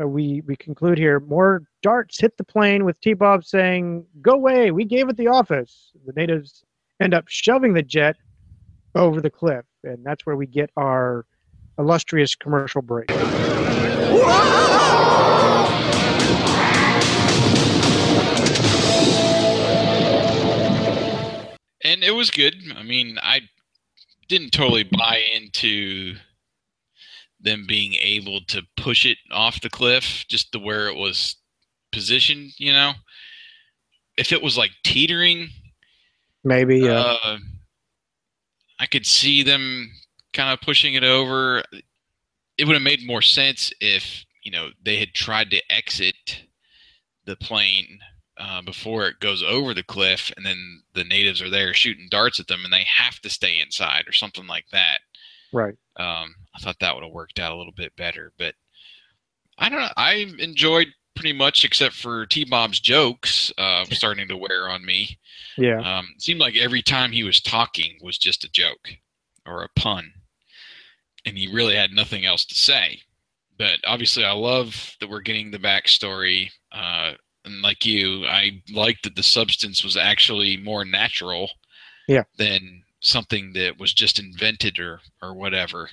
uh, 0.00 0.06
we 0.06 0.42
we 0.46 0.56
conclude 0.56 0.98
here, 0.98 1.20
more 1.20 1.62
darts 1.82 2.18
hit 2.18 2.36
the 2.36 2.44
plane 2.44 2.84
with 2.84 3.00
T 3.00 3.12
Bob 3.12 3.44
saying, 3.44 4.06
"Go 4.22 4.32
away, 4.32 4.70
we 4.70 4.84
gave 4.84 5.08
it 5.08 5.16
the 5.16 5.28
office." 5.28 5.92
The 6.06 6.12
natives 6.14 6.64
end 7.00 7.14
up 7.14 7.24
shoving 7.28 7.74
the 7.74 7.82
jet 7.82 8.16
over 8.94 9.20
the 9.20 9.30
cliff, 9.30 9.64
and 9.84 10.04
that's 10.04 10.24
where 10.24 10.36
we 10.36 10.46
get 10.46 10.70
our 10.76 11.26
illustrious 11.78 12.34
commercial 12.34 12.82
break. 12.82 13.10
And 21.84 22.02
it 22.02 22.12
was 22.12 22.30
good. 22.30 22.54
I 22.76 22.82
mean, 22.82 23.18
I 23.22 23.40
didn't 24.28 24.50
totally 24.50 24.84
buy 24.84 25.22
into 25.34 26.14
them 27.40 27.64
being 27.66 27.94
able 27.94 28.40
to 28.48 28.62
push 28.76 29.06
it 29.06 29.18
off 29.30 29.60
the 29.60 29.70
cliff 29.70 30.24
just 30.28 30.52
to 30.52 30.58
where 30.58 30.88
it 30.88 30.96
was 30.96 31.36
positioned. 31.92 32.52
You 32.58 32.72
know, 32.72 32.92
if 34.16 34.32
it 34.32 34.42
was 34.42 34.58
like 34.58 34.72
teetering, 34.84 35.48
Maybe, 36.44 36.78
yeah. 36.78 37.16
uh, 37.22 37.38
I 38.78 38.86
could 38.86 39.06
see 39.06 39.42
them 39.42 39.90
kind 40.32 40.52
of 40.52 40.60
pushing 40.60 40.94
it 40.94 41.04
over. 41.04 41.62
It 42.56 42.66
would 42.66 42.74
have 42.74 42.82
made 42.82 43.06
more 43.06 43.22
sense 43.22 43.72
if 43.80 44.24
you 44.42 44.50
know 44.50 44.70
they 44.82 44.96
had 44.96 45.14
tried 45.14 45.50
to 45.50 45.62
exit 45.70 46.42
the 47.26 47.36
plane 47.36 47.98
uh, 48.40 48.62
before 48.62 49.06
it 49.06 49.20
goes 49.20 49.42
over 49.42 49.74
the 49.74 49.82
cliff, 49.82 50.32
and 50.36 50.46
then 50.46 50.82
the 50.94 51.04
natives 51.04 51.42
are 51.42 51.50
there 51.50 51.74
shooting 51.74 52.08
darts 52.10 52.40
at 52.40 52.46
them, 52.46 52.64
and 52.64 52.72
they 52.72 52.86
have 52.96 53.20
to 53.20 53.28
stay 53.28 53.60
inside 53.60 54.04
or 54.08 54.12
something 54.12 54.46
like 54.46 54.64
that. 54.72 55.00
right. 55.52 55.76
Um, 55.96 56.34
I 56.56 56.60
thought 56.60 56.78
that 56.80 56.94
would 56.94 57.04
have 57.04 57.12
worked 57.12 57.38
out 57.38 57.52
a 57.52 57.56
little 57.56 57.74
bit 57.76 57.94
better, 57.96 58.32
but 58.38 58.54
I 59.58 59.68
don't 59.68 59.80
know. 59.80 59.90
I 59.96 60.32
enjoyed 60.38 60.88
pretty 61.14 61.34
much, 61.34 61.64
except 61.64 61.94
for 61.94 62.24
T 62.24 62.44
Bob's 62.44 62.80
jokes, 62.80 63.52
uh, 63.58 63.84
starting 63.90 64.28
to 64.28 64.36
wear 64.36 64.70
on 64.70 64.84
me. 64.84 65.18
Yeah. 65.58 65.80
Um, 65.80 66.08
it 66.16 66.22
seemed 66.22 66.40
like 66.40 66.56
every 66.56 66.82
time 66.82 67.12
he 67.12 67.24
was 67.24 67.42
talking 67.42 67.98
was 68.02 68.16
just 68.16 68.44
a 68.44 68.50
joke 68.50 68.96
or 69.44 69.62
a 69.62 69.68
pun, 69.76 70.12
and 71.26 71.36
he 71.36 71.52
really 71.52 71.76
had 71.76 71.92
nothing 71.92 72.24
else 72.24 72.46
to 72.46 72.54
say. 72.54 73.02
But 73.58 73.80
obviously, 73.84 74.24
I 74.24 74.32
love 74.32 74.96
that 75.00 75.10
we're 75.10 75.20
getting 75.20 75.50
the 75.50 75.58
backstory. 75.58 76.48
Uh, 76.72 77.12
and 77.44 77.62
like 77.62 77.84
you, 77.86 78.26
I 78.26 78.62
like 78.72 79.02
that 79.02 79.16
the 79.16 79.22
substance 79.22 79.82
was 79.84 79.96
actually 79.96 80.56
more 80.58 80.84
natural 80.84 81.50
Yeah. 82.08 82.24
than 82.36 82.82
something 83.00 83.52
that 83.54 83.78
was 83.78 83.92
just 83.94 84.18
invented 84.18 84.78
or 84.78 85.00
or 85.22 85.34
whatever. 85.34 85.90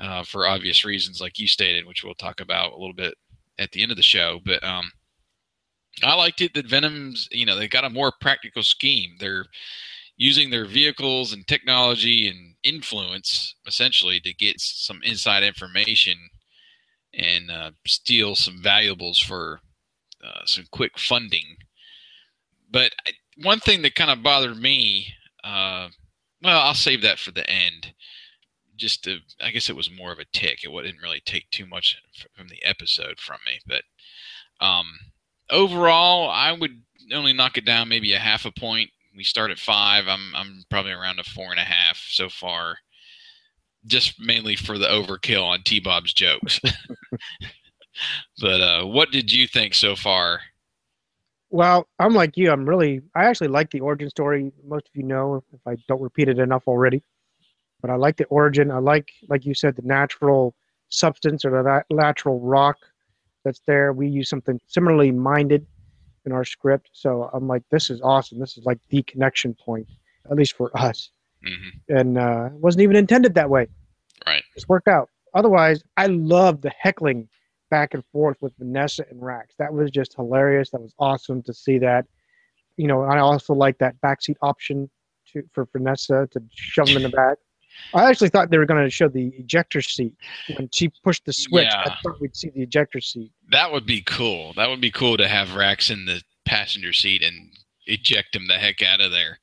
uh, 0.00 0.24
for 0.24 0.46
obvious 0.48 0.84
reasons, 0.84 1.20
like 1.20 1.38
you 1.38 1.46
stated, 1.46 1.86
which 1.86 2.02
we'll 2.02 2.14
talk 2.14 2.40
about 2.40 2.72
a 2.72 2.76
little 2.78 2.94
bit 2.94 3.14
at 3.58 3.70
the 3.72 3.82
end 3.82 3.90
of 3.90 3.96
the 3.98 4.02
show. 4.02 4.40
But 4.46 4.64
um, 4.64 4.90
I 6.02 6.14
liked 6.14 6.40
it 6.40 6.54
that 6.54 6.66
Venom's, 6.66 7.28
you 7.30 7.44
know, 7.44 7.56
they 7.56 7.68
got 7.68 7.84
a 7.84 7.90
more 7.90 8.10
practical 8.20 8.62
scheme. 8.62 9.16
They're 9.18 9.44
using 10.16 10.48
their 10.50 10.64
vehicles 10.64 11.32
and 11.34 11.46
technology 11.46 12.28
and 12.28 12.54
influence 12.62 13.54
essentially 13.66 14.20
to 14.20 14.32
get 14.34 14.58
some 14.60 15.00
inside 15.02 15.42
information 15.42 16.16
and 17.12 17.50
uh, 17.50 17.70
steal 17.86 18.34
some 18.36 18.62
valuables 18.62 19.18
for 19.18 19.60
uh, 20.24 20.44
some 20.44 20.66
quick 20.70 20.98
funding. 20.98 21.56
But 22.70 22.92
one 23.42 23.60
thing 23.60 23.82
that 23.82 23.94
kind 23.94 24.10
of 24.10 24.22
bothered 24.22 24.56
me, 24.56 25.14
uh, 25.42 25.88
well, 26.42 26.60
I'll 26.60 26.74
save 26.74 27.02
that 27.02 27.18
for 27.18 27.32
the 27.32 27.48
end. 27.48 27.94
Just 28.76 29.04
to, 29.04 29.18
I 29.40 29.50
guess 29.50 29.68
it 29.68 29.76
was 29.76 29.90
more 29.90 30.10
of 30.12 30.18
a 30.18 30.24
tick. 30.32 30.60
It 30.62 30.82
didn't 30.82 31.02
really 31.02 31.20
take 31.24 31.50
too 31.50 31.66
much 31.66 31.98
from 32.34 32.48
the 32.48 32.64
episode 32.64 33.18
from 33.18 33.38
me, 33.46 33.60
but 33.66 33.82
um, 34.64 34.86
overall, 35.50 36.30
I 36.30 36.52
would 36.52 36.82
only 37.12 37.32
knock 37.32 37.58
it 37.58 37.64
down 37.64 37.88
maybe 37.88 38.12
a 38.12 38.18
half 38.18 38.44
a 38.44 38.52
point. 38.52 38.90
We 39.16 39.24
start 39.24 39.50
at 39.50 39.58
five. 39.58 40.04
I'm 40.06 40.32
I'm 40.34 40.64
probably 40.70 40.92
around 40.92 41.18
a 41.18 41.24
four 41.24 41.50
and 41.50 41.58
a 41.58 41.64
half 41.64 41.98
so 42.08 42.28
far, 42.28 42.76
just 43.86 44.20
mainly 44.20 44.56
for 44.56 44.78
the 44.78 44.86
overkill 44.86 45.44
on 45.44 45.62
T 45.62 45.80
Bob's 45.80 46.12
jokes. 46.12 46.60
but 48.40 48.60
uh, 48.60 48.84
what 48.84 49.10
did 49.10 49.32
you 49.32 49.46
think 49.46 49.74
so 49.74 49.96
far? 49.96 50.40
Well, 51.50 51.88
I'm 51.98 52.14
like 52.14 52.36
you. 52.36 52.50
I'm 52.50 52.68
really. 52.68 53.00
I 53.14 53.24
actually 53.24 53.48
like 53.48 53.70
the 53.70 53.80
origin 53.80 54.08
story. 54.08 54.52
Most 54.64 54.86
of 54.86 54.94
you 54.94 55.02
know 55.02 55.42
if 55.52 55.60
I 55.66 55.76
don't 55.88 56.00
repeat 56.00 56.28
it 56.28 56.38
enough 56.38 56.64
already. 56.68 57.02
But 57.80 57.90
I 57.90 57.96
like 57.96 58.16
the 58.16 58.26
origin. 58.26 58.70
I 58.70 58.78
like, 58.78 59.10
like 59.28 59.46
you 59.46 59.54
said, 59.54 59.74
the 59.74 59.82
natural 59.82 60.54
substance 60.90 61.44
or 61.44 61.50
the 61.50 61.94
natural 61.94 62.38
rock 62.40 62.76
that's 63.44 63.60
there. 63.66 63.92
We 63.92 64.08
use 64.08 64.28
something 64.28 64.60
similarly 64.66 65.10
minded 65.10 65.66
in 66.26 66.32
our 66.32 66.44
script. 66.44 66.90
So 66.92 67.30
I'm 67.32 67.48
like, 67.48 67.62
this 67.70 67.90
is 67.90 68.00
awesome. 68.02 68.38
This 68.38 68.58
is 68.58 68.64
like 68.64 68.78
the 68.90 69.02
connection 69.04 69.54
point, 69.54 69.88
at 70.30 70.36
least 70.36 70.56
for 70.56 70.70
us. 70.76 71.10
Mm-hmm. 71.46 71.96
And 71.96 72.18
uh, 72.18 72.50
it 72.54 72.60
wasn't 72.60 72.82
even 72.82 72.96
intended 72.96 73.34
that 73.34 73.48
way. 73.48 73.68
Right. 74.26 74.42
It's 74.54 74.68
worked 74.68 74.88
out. 74.88 75.08
Otherwise, 75.32 75.82
I 75.96 76.06
love 76.06 76.60
the 76.60 76.70
heckling 76.70 77.28
back 77.70 77.94
and 77.94 78.04
forth 78.12 78.36
with 78.40 78.52
Vanessa 78.58 79.04
and 79.10 79.22
Rax. 79.22 79.54
That 79.58 79.72
was 79.72 79.90
just 79.90 80.14
hilarious. 80.14 80.70
That 80.70 80.80
was 80.80 80.94
awesome 80.98 81.42
to 81.44 81.54
see 81.54 81.78
that. 81.78 82.06
You 82.76 82.88
know, 82.88 83.02
I 83.02 83.18
also 83.18 83.54
like 83.54 83.78
that 83.78 84.00
backseat 84.00 84.36
option 84.42 84.90
to, 85.32 85.42
for 85.52 85.66
Vanessa 85.72 86.28
to 86.32 86.42
shove 86.54 86.88
him 86.88 86.98
in 86.98 87.02
the 87.04 87.08
back. 87.16 87.38
I 87.94 88.08
actually 88.08 88.28
thought 88.30 88.50
they 88.50 88.58
were 88.58 88.66
going 88.66 88.82
to 88.82 88.90
show 88.90 89.08
the 89.08 89.28
ejector 89.38 89.80
seat 89.80 90.14
when 90.56 90.68
she 90.72 90.90
pushed 91.04 91.24
the 91.24 91.32
switch. 91.32 91.68
Yeah. 91.70 91.84
I 91.86 91.96
thought 92.02 92.20
we'd 92.20 92.36
see 92.36 92.50
the 92.50 92.62
ejector 92.62 93.00
seat. 93.00 93.32
That 93.50 93.72
would 93.72 93.86
be 93.86 94.02
cool. 94.02 94.52
That 94.54 94.68
would 94.68 94.80
be 94.80 94.90
cool 94.90 95.16
to 95.16 95.28
have 95.28 95.54
Rax 95.54 95.88
in 95.88 96.04
the 96.04 96.22
passenger 96.44 96.92
seat 96.92 97.22
and 97.22 97.50
eject 97.86 98.34
him 98.34 98.46
the 98.48 98.54
heck 98.54 98.82
out 98.82 99.00
of 99.00 99.10
there. 99.10 99.38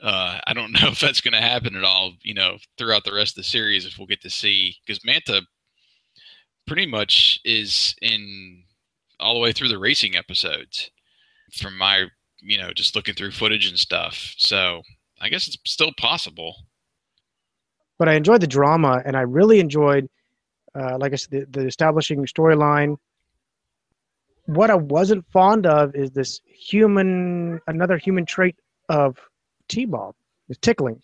Uh, 0.00 0.38
I 0.46 0.54
don't 0.54 0.72
know 0.80 0.88
if 0.88 1.00
that's 1.00 1.20
going 1.20 1.34
to 1.34 1.40
happen 1.40 1.76
at 1.76 1.84
all. 1.84 2.14
You 2.22 2.34
know, 2.34 2.58
throughout 2.76 3.04
the 3.04 3.14
rest 3.14 3.32
of 3.32 3.42
the 3.42 3.48
series, 3.48 3.86
if 3.86 3.98
we'll 3.98 4.06
get 4.06 4.22
to 4.22 4.30
see 4.30 4.76
because 4.86 5.04
Manta 5.04 5.42
pretty 6.68 6.86
much 6.86 7.40
is 7.44 7.96
in 8.00 8.62
all 9.18 9.34
the 9.34 9.40
way 9.40 9.52
through 9.52 9.68
the 9.68 9.78
racing 9.78 10.14
episodes 10.14 10.90
from 11.52 11.76
my 11.76 12.06
you 12.40 12.58
know 12.58 12.70
just 12.72 12.94
looking 12.94 13.14
through 13.14 13.32
footage 13.32 13.66
and 13.66 13.78
stuff. 13.78 14.34
So 14.38 14.82
I 15.20 15.28
guess 15.28 15.48
it's 15.48 15.58
still 15.64 15.92
possible 15.98 16.54
but 17.98 18.08
I 18.08 18.14
enjoyed 18.14 18.40
the 18.40 18.46
drama, 18.46 19.02
and 19.04 19.16
I 19.16 19.22
really 19.22 19.58
enjoyed, 19.58 20.08
uh, 20.74 20.96
like 20.98 21.12
I 21.12 21.16
said, 21.16 21.30
the, 21.30 21.60
the 21.60 21.66
establishing 21.66 22.24
storyline. 22.26 22.96
What 24.46 24.70
I 24.70 24.76
wasn't 24.76 25.26
fond 25.30 25.66
of 25.66 25.94
is 25.94 26.12
this 26.12 26.40
human, 26.46 27.60
another 27.66 27.98
human 27.98 28.24
trait 28.24 28.56
of 28.88 29.18
T-Bob, 29.68 30.14
is 30.48 30.56
tickling. 30.58 31.02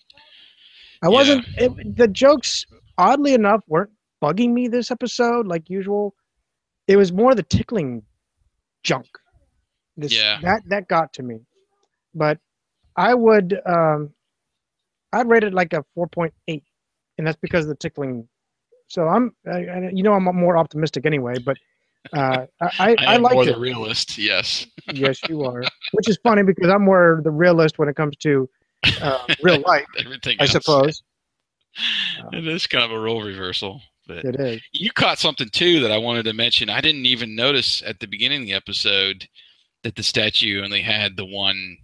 I 1.03 1.09
wasn't. 1.09 1.45
It, 1.59 1.97
the 1.97 2.09
jokes, 2.09 2.65
oddly 2.97 3.35
enough, 3.35 3.63
weren't 3.67 3.91
bugging 4.25 4.53
me 4.53 4.69
this 4.69 4.91
episode 4.91 5.47
like 5.47 5.69
usual. 5.69 6.15
It 6.87 6.97
was 6.97 7.13
more 7.13 7.35
the 7.35 7.43
tickling 7.43 8.03
junk. 8.83 9.07
This, 9.97 10.15
yeah. 10.15 10.39
That 10.43 10.63
that 10.69 10.89
got 10.89 11.13
to 11.15 11.23
me, 11.23 11.41
but 12.15 12.39
I 12.97 13.15
would. 13.15 13.61
Um, 13.67 14.11
I'd 15.13 15.29
rate 15.29 15.45
it 15.45 15.55
like 15.55 15.73
a 15.73 15.85
four 15.95 16.09
point 16.09 16.35
eight 16.49 16.65
and 17.19 17.27
that's 17.27 17.39
because 17.41 17.65
of 17.65 17.69
the 17.69 17.77
tickling. 17.77 18.29
So 18.89 19.09
I'm, 19.09 19.35
I, 19.51 19.91
you 19.93 20.03
know, 20.03 20.13
I'm 20.13 20.25
more 20.25 20.57
optimistic 20.57 21.07
anyway, 21.07 21.35
but 21.45 21.57
uh, 22.13 22.47
I, 22.61 22.71
I, 22.79 22.97
I, 23.07 23.17
like 23.17 23.35
more 23.35 23.45
it. 23.45 23.53
the 23.53 23.59
realist. 23.59 24.19
Yes. 24.19 24.67
yes, 24.93 25.21
you 25.29 25.45
are. 25.45 25.63
Which 25.93 26.09
is 26.09 26.19
funny 26.23 26.43
because 26.43 26.71
I'm 26.71 26.85
more 26.85 27.21
the 27.23 27.31
realist 27.31 27.79
when 27.79 27.89
it 27.89 27.97
comes 27.97 28.17
to 28.19 28.49
uh, 29.01 29.27
real 29.43 29.61
life. 29.67 29.87
Everything. 29.99 30.37
I 30.39 30.45
else. 30.45 30.53
suppose. 30.53 31.03
it 32.33 32.47
is 32.47 32.67
kind 32.67 32.85
of 32.85 32.91
a 32.91 32.99
role 32.99 33.23
reversal. 33.23 33.81
But 34.07 34.25
it 34.25 34.39
is. 34.39 34.63
You 34.73 34.91
caught 34.93 35.19
something 35.19 35.49
too 35.49 35.81
that 35.81 35.93
I 35.93 35.99
wanted 35.99 36.25
to 36.25 36.33
mention. 36.33 36.69
I 36.69 36.81
didn't 36.81 37.07
even 37.07 37.35
notice 37.35 37.83
at 37.87 38.01
the 38.01 38.07
beginning 38.07 38.43
of 38.43 38.47
the 38.47 38.55
episode 38.55 39.29
that 39.83 39.97
the 39.97 40.03
statue 40.03 40.63
only 40.63 40.83
had 40.83 41.17
the 41.17 41.25
one 41.25 41.79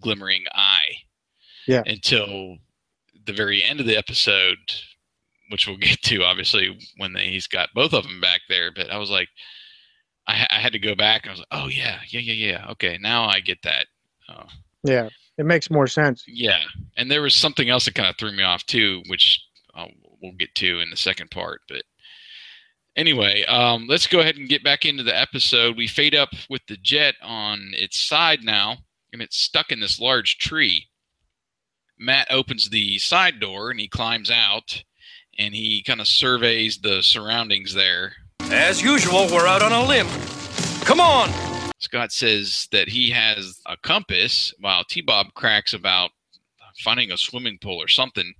glimmering 0.00 0.44
eye. 0.54 0.96
Yeah. 1.66 1.82
Until 1.86 2.58
the 3.24 3.32
very 3.32 3.64
end 3.64 3.80
of 3.80 3.86
the 3.86 3.96
episode, 3.96 4.58
which 5.50 5.66
we'll 5.66 5.76
get 5.78 6.02
to 6.02 6.22
obviously 6.22 6.78
when 6.98 7.14
they, 7.14 7.26
he's 7.26 7.46
got 7.46 7.70
both 7.74 7.94
of 7.94 8.04
them 8.04 8.20
back 8.20 8.42
there. 8.48 8.70
But 8.70 8.90
I 8.90 8.98
was 8.98 9.10
like, 9.10 9.28
I, 10.26 10.46
I 10.50 10.56
had 10.56 10.72
to 10.72 10.78
go 10.78 10.94
back. 10.94 11.22
And 11.22 11.30
I 11.30 11.32
was 11.32 11.40
like, 11.40 11.48
oh 11.50 11.68
yeah, 11.68 12.00
yeah, 12.08 12.20
yeah, 12.20 12.32
yeah. 12.50 12.70
Okay, 12.72 12.98
now 13.00 13.24
I 13.24 13.40
get 13.40 13.62
that. 13.62 13.86
Uh, 14.28 14.44
yeah, 14.82 15.08
it 15.38 15.46
makes 15.46 15.70
more 15.70 15.86
sense. 15.86 16.24
Yeah, 16.26 16.60
and 16.96 17.10
there 17.10 17.22
was 17.22 17.34
something 17.34 17.70
else 17.70 17.86
that 17.86 17.94
kind 17.94 18.08
of 18.08 18.16
threw 18.16 18.32
me 18.32 18.42
off 18.42 18.64
too, 18.66 19.02
which 19.08 19.42
uh, 19.74 19.86
we'll 20.24 20.32
get 20.32 20.54
to 20.56 20.80
in 20.80 20.90
the 20.90 20.96
second 20.96 21.30
part. 21.30 21.60
But 21.68 21.82
anyway, 22.96 23.44
um, 23.44 23.86
let's 23.88 24.06
go 24.06 24.20
ahead 24.20 24.36
and 24.36 24.48
get 24.48 24.64
back 24.64 24.84
into 24.84 25.02
the 25.02 25.18
episode. 25.18 25.76
We 25.76 25.86
fade 25.86 26.14
up 26.14 26.30
with 26.48 26.62
the 26.66 26.76
jet 26.76 27.14
on 27.22 27.70
its 27.74 28.00
side 28.00 28.42
now, 28.42 28.78
and 29.12 29.22
it's 29.22 29.36
stuck 29.36 29.70
in 29.70 29.80
this 29.80 30.00
large 30.00 30.38
tree. 30.38 30.88
Matt 31.98 32.26
opens 32.30 32.70
the 32.70 32.98
side 32.98 33.38
door 33.38 33.70
and 33.70 33.78
he 33.78 33.86
climbs 33.86 34.30
out 34.30 34.82
and 35.38 35.54
he 35.54 35.82
kind 35.82 36.00
of 36.00 36.08
surveys 36.08 36.78
the 36.78 37.02
surroundings 37.02 37.74
there. 37.74 38.14
As 38.50 38.82
usual, 38.82 39.28
we're 39.32 39.46
out 39.46 39.62
on 39.62 39.72
a 39.72 39.84
limb. 39.84 40.08
Come 40.84 41.00
on! 41.00 41.30
Scott 41.78 42.12
says 42.12 42.68
that 42.72 42.88
he 42.88 43.10
has 43.10 43.60
a 43.66 43.76
compass 43.76 44.52
while 44.60 44.84
T 44.84 45.00
Bob 45.00 45.34
cracks 45.34 45.72
about 45.72 46.10
finding 46.78 47.10
a 47.10 47.16
swimming 47.16 47.58
pool 47.58 47.80
or 47.80 47.88
something 47.88 48.34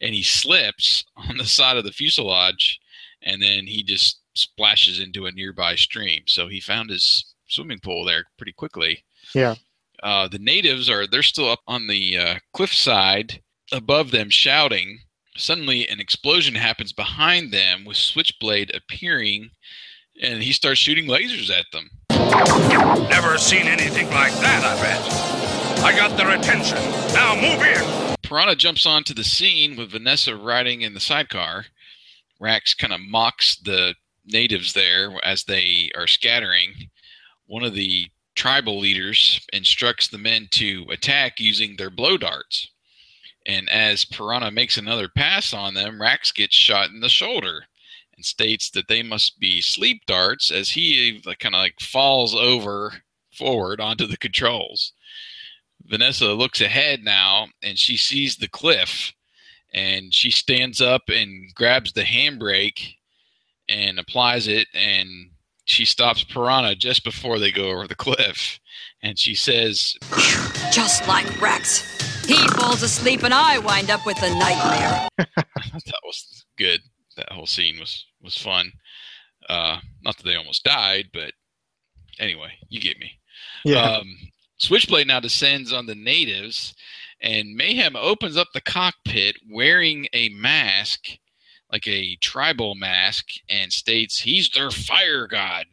and 0.00 0.14
he 0.14 0.22
slips 0.22 1.04
on 1.16 1.36
the 1.36 1.44
side 1.44 1.76
of 1.76 1.84
the 1.84 1.92
fuselage 1.92 2.80
and 3.22 3.42
then 3.42 3.66
he 3.66 3.82
just 3.82 4.20
splashes 4.34 5.00
into 5.00 5.26
a 5.26 5.32
nearby 5.32 5.74
stream. 5.74 6.22
So 6.26 6.48
he 6.48 6.60
found 6.60 6.90
his 6.90 7.34
swimming 7.48 7.78
pool 7.80 8.04
there 8.04 8.24
pretty 8.36 8.52
quickly. 8.52 9.04
Yeah. 9.34 9.54
Uh, 10.02 10.28
the 10.28 10.38
natives 10.38 10.90
are 10.90 11.06
they're 11.06 11.22
still 11.22 11.50
up 11.50 11.60
on 11.66 11.86
the 11.86 12.18
uh, 12.18 12.34
cliffside 12.52 13.40
above 13.72 14.10
them 14.10 14.28
shouting. 14.28 14.98
Suddenly, 15.36 15.88
an 15.88 15.98
explosion 15.98 16.54
happens 16.54 16.92
behind 16.92 17.52
them 17.52 17.84
with 17.84 17.96
Switchblade 17.96 18.74
appearing, 18.74 19.50
and 20.22 20.42
he 20.42 20.52
starts 20.52 20.78
shooting 20.78 21.06
lasers 21.06 21.50
at 21.50 21.66
them. 21.72 21.90
Never 23.08 23.36
seen 23.38 23.66
anything 23.66 24.08
like 24.10 24.32
that, 24.34 24.62
I 24.64 24.80
bet. 24.80 25.43
I 25.84 25.94
got 25.94 26.16
their 26.16 26.30
attention. 26.30 26.78
Now 27.12 27.34
move 27.34 27.62
in. 27.62 28.16
Piranha 28.22 28.56
jumps 28.56 28.86
onto 28.86 29.12
the 29.12 29.22
scene 29.22 29.76
with 29.76 29.90
Vanessa 29.90 30.34
riding 30.34 30.80
in 30.80 30.94
the 30.94 30.98
sidecar. 30.98 31.66
Rax 32.40 32.72
kind 32.72 32.94
of 32.94 33.00
mocks 33.00 33.56
the 33.56 33.94
natives 34.24 34.72
there 34.72 35.12
as 35.22 35.44
they 35.44 35.90
are 35.94 36.06
scattering. 36.06 36.88
One 37.46 37.64
of 37.64 37.74
the 37.74 38.06
tribal 38.34 38.78
leaders 38.78 39.46
instructs 39.52 40.08
the 40.08 40.16
men 40.16 40.48
to 40.52 40.86
attack 40.88 41.38
using 41.38 41.76
their 41.76 41.90
blow 41.90 42.16
darts. 42.16 42.70
And 43.44 43.68
as 43.68 44.06
Piranha 44.06 44.50
makes 44.52 44.78
another 44.78 45.10
pass 45.10 45.52
on 45.52 45.74
them, 45.74 46.00
Rax 46.00 46.32
gets 46.32 46.56
shot 46.56 46.88
in 46.88 47.00
the 47.00 47.10
shoulder 47.10 47.66
and 48.16 48.24
states 48.24 48.70
that 48.70 48.88
they 48.88 49.02
must 49.02 49.38
be 49.38 49.60
sleep 49.60 50.06
darts 50.06 50.50
as 50.50 50.70
he 50.70 51.20
kind 51.38 51.54
of 51.54 51.58
like 51.58 51.78
falls 51.78 52.34
over 52.34 53.02
forward 53.30 53.82
onto 53.82 54.06
the 54.06 54.16
controls. 54.16 54.94
Vanessa 55.94 56.32
looks 56.32 56.60
ahead 56.60 57.04
now 57.04 57.46
and 57.62 57.78
she 57.78 57.96
sees 57.96 58.36
the 58.36 58.48
cliff 58.48 59.12
and 59.72 60.12
she 60.12 60.28
stands 60.28 60.80
up 60.80 61.02
and 61.08 61.54
grabs 61.54 61.92
the 61.92 62.02
handbrake 62.02 62.94
and 63.68 64.00
applies 64.00 64.48
it 64.48 64.66
and 64.74 65.30
she 65.66 65.84
stops 65.84 66.24
Piranha 66.24 66.74
just 66.74 67.04
before 67.04 67.38
they 67.38 67.52
go 67.52 67.70
over 67.70 67.86
the 67.86 67.94
cliff, 67.94 68.58
and 69.02 69.18
she 69.18 69.34
says, 69.34 69.96
Just 70.72 71.06
like 71.08 71.40
Rax. 71.40 72.26
He 72.26 72.36
falls 72.48 72.82
asleep 72.82 73.22
and 73.22 73.32
I 73.32 73.58
wind 73.58 73.88
up 73.88 74.04
with 74.04 74.20
a 74.20 74.30
nightmare. 74.34 75.08
that 75.16 76.00
was 76.04 76.44
good. 76.58 76.80
that 77.16 77.30
whole 77.30 77.46
scene 77.46 77.78
was 77.78 78.04
was 78.20 78.36
fun. 78.36 78.72
Uh, 79.48 79.78
not 80.02 80.16
that 80.16 80.24
they 80.24 80.34
almost 80.34 80.64
died, 80.64 81.10
but 81.12 81.32
anyway, 82.18 82.50
you 82.68 82.80
get 82.80 82.98
me. 82.98 83.12
Yeah. 83.64 83.98
Um, 83.98 84.16
Switchblade 84.64 85.06
now 85.06 85.20
descends 85.20 85.74
on 85.74 85.84
the 85.84 85.94
natives, 85.94 86.74
and 87.20 87.54
Mayhem 87.54 87.96
opens 87.96 88.34
up 88.38 88.48
the 88.54 88.62
cockpit 88.62 89.36
wearing 89.50 90.06
a 90.14 90.30
mask, 90.30 91.18
like 91.70 91.86
a 91.86 92.16
tribal 92.16 92.74
mask, 92.74 93.26
and 93.46 93.70
states 93.70 94.20
he's 94.20 94.48
their 94.48 94.70
fire 94.70 95.26
god. 95.26 95.66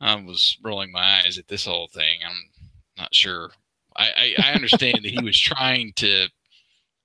I 0.00 0.14
was 0.14 0.56
rolling 0.64 0.90
my 0.90 1.20
eyes 1.22 1.36
at 1.36 1.48
this 1.48 1.66
whole 1.66 1.88
thing. 1.92 2.20
I'm 2.26 2.48
not 2.96 3.14
sure. 3.14 3.50
I, 3.94 4.34
I, 4.38 4.50
I 4.50 4.52
understand 4.54 5.00
that 5.02 5.10
he 5.10 5.22
was 5.22 5.38
trying 5.38 5.92
to 5.96 6.28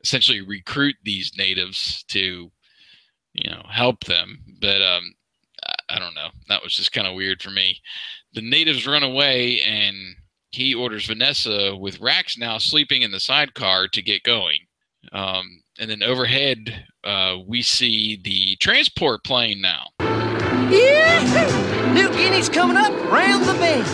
essentially 0.05 0.39
recruit 0.39 0.95
these 1.03 1.33
natives 1.37 2.05
to, 2.09 2.49
you 3.33 3.51
know, 3.51 3.65
help 3.69 4.05
them, 4.05 4.39
but 4.61 4.81
um, 4.81 5.15
I, 5.65 5.95
I 5.95 5.99
don't 5.99 6.15
know. 6.15 6.29
That 6.47 6.63
was 6.63 6.73
just 6.73 6.93
kind 6.93 7.07
of 7.07 7.15
weird 7.15 7.41
for 7.41 7.51
me. 7.51 7.81
The 8.33 8.41
natives 8.41 8.87
run 8.87 9.03
away, 9.03 9.61
and 9.63 10.15
he 10.53 10.75
orders 10.75 11.07
Vanessa 11.07 11.75
with 11.75 11.99
Rax 11.99 12.37
now 12.37 12.57
sleeping 12.59 13.01
in 13.01 13.11
the 13.11 13.19
sidecar 13.19 13.87
to 13.87 14.01
get 14.01 14.23
going. 14.23 14.59
Um, 15.11 15.63
and 15.79 15.89
then 15.89 16.03
overhead, 16.03 16.85
uh, 17.03 17.37
we 17.45 17.61
see 17.61 18.19
the 18.23 18.55
transport 18.57 19.23
plane 19.23 19.61
now. 19.61 19.87
Yeah! 19.99 21.93
New 21.93 22.09
Guinea's 22.09 22.49
coming 22.49 22.77
up 22.77 22.91
round 23.11 23.45
the 23.45 23.53
bend. 23.53 23.87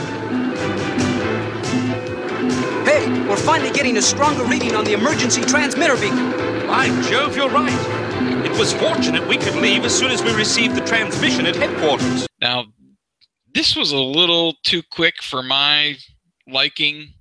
Hey, 2.85 3.27
we're 3.27 3.37
finally 3.37 3.71
getting 3.71 3.97
a 3.97 4.01
stronger 4.01 4.43
reading 4.43 4.75
on 4.75 4.83
the 4.83 4.93
emergency 4.93 5.41
transmitter 5.41 5.95
beacon. 5.95 6.31
By 6.67 6.87
Jove, 7.09 7.35
you're 7.35 7.49
right. 7.49 8.45
It 8.45 8.51
was 8.59 8.73
fortunate 8.73 9.25
we 9.27 9.37
could 9.37 9.55
leave 9.55 9.85
as 9.85 9.97
soon 9.97 10.11
as 10.11 10.21
we 10.21 10.33
received 10.33 10.75
the 10.75 10.81
transmission 10.81 11.45
at 11.45 11.55
headquarters. 11.55 12.27
Now, 12.41 12.65
this 13.53 13.75
was 13.75 13.91
a 13.91 13.97
little 13.97 14.55
too 14.63 14.83
quick 14.91 15.21
for 15.21 15.41
my 15.41 15.97
liking. 16.51 17.13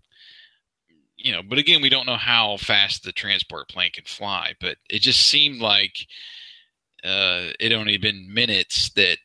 You 1.16 1.32
know, 1.32 1.42
but 1.42 1.58
again, 1.58 1.82
we 1.82 1.88
don't 1.88 2.06
know 2.06 2.16
how 2.16 2.56
fast 2.58 3.02
the 3.02 3.12
transport 3.12 3.68
plane 3.68 3.90
can 3.92 4.04
fly, 4.04 4.54
but 4.60 4.76
it 4.88 5.00
just 5.00 5.26
seemed 5.26 5.60
like 5.60 6.06
uh, 7.04 7.50
it 7.58 7.72
only 7.72 7.96
been 7.96 8.32
minutes 8.32 8.90
that 8.90 9.18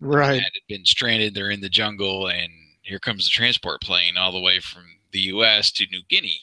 Right. 0.00 0.42
had 0.42 0.52
been 0.68 0.84
stranded. 0.84 1.34
They're 1.34 1.50
in 1.50 1.60
the 1.60 1.68
jungle, 1.68 2.28
and 2.28 2.50
here 2.82 2.98
comes 2.98 3.24
the 3.24 3.30
transport 3.30 3.80
plane 3.82 4.16
all 4.16 4.32
the 4.32 4.40
way 4.40 4.60
from 4.60 4.84
the 5.12 5.20
U.S. 5.20 5.70
to 5.72 5.86
New 5.90 6.02
Guinea. 6.08 6.40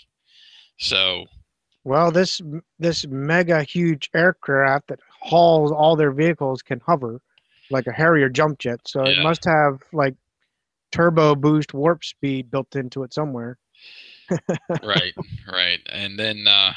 So, 0.78 1.26
Well, 1.84 2.12
this 2.12 2.42
this 2.80 3.06
mega 3.08 3.64
huge 3.64 4.10
aircraft 4.14 4.88
that 4.90 5.00
hauls 5.22 5.72
all 5.72 5.96
their 5.96 6.12
vehicles 6.12 6.62
can 6.62 6.80
hover 6.82 7.22
like 7.70 7.88
a 7.88 7.92
Harrier 7.92 8.30
jump 8.30 8.60
jet. 8.60 8.82
So 8.88 9.08
it 9.08 9.18
must 9.18 9.44
have 9.46 9.82
like 9.94 10.16
turbo 10.92 11.36
boost 11.36 11.74
warp 11.74 12.04
speed 12.04 12.52
built 12.52 12.76
into 12.76 13.04
it 13.04 13.14
somewhere. 13.14 13.58
right, 14.84 15.14
right. 15.52 15.80
And 15.92 16.20
then 16.20 16.48
uh, 16.48 16.74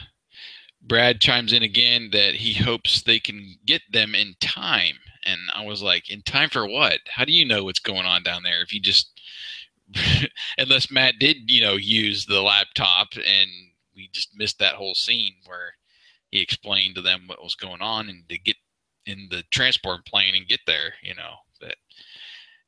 Brad 0.82 1.20
chimes 1.20 1.52
in 1.52 1.62
again 1.62 2.10
that 2.12 2.34
he 2.34 2.52
hopes 2.52 3.02
they 3.02 3.20
can 3.20 3.56
get 3.66 3.82
them 3.90 4.14
in 4.14 4.34
time. 4.40 4.96
And 5.24 5.40
I 5.54 5.64
was 5.64 5.82
like, 5.82 6.10
in 6.10 6.22
time 6.22 6.48
for 6.48 6.66
what? 6.66 7.00
How 7.08 7.24
do 7.24 7.32
you 7.32 7.44
know 7.44 7.64
what's 7.64 7.80
going 7.80 8.06
on 8.06 8.22
down 8.22 8.42
there 8.42 8.62
if 8.62 8.72
you 8.72 8.80
just, 8.80 9.20
unless 10.58 10.90
Matt 10.90 11.14
did, 11.18 11.50
you 11.50 11.60
know, 11.60 11.74
use 11.74 12.24
the 12.26 12.40
laptop 12.40 13.08
and 13.16 13.50
we 13.94 14.08
just 14.12 14.30
missed 14.36 14.58
that 14.60 14.76
whole 14.76 14.94
scene 14.94 15.34
where 15.46 15.74
he 16.30 16.40
explained 16.40 16.94
to 16.94 17.02
them 17.02 17.24
what 17.26 17.42
was 17.42 17.54
going 17.54 17.82
on 17.82 18.08
and 18.08 18.28
to 18.28 18.38
get 18.38 18.56
in 19.06 19.28
the 19.30 19.42
transport 19.50 20.06
plane 20.06 20.34
and 20.34 20.48
get 20.48 20.60
there, 20.66 20.94
you 21.02 21.14
know. 21.14 21.34
But 21.60 21.76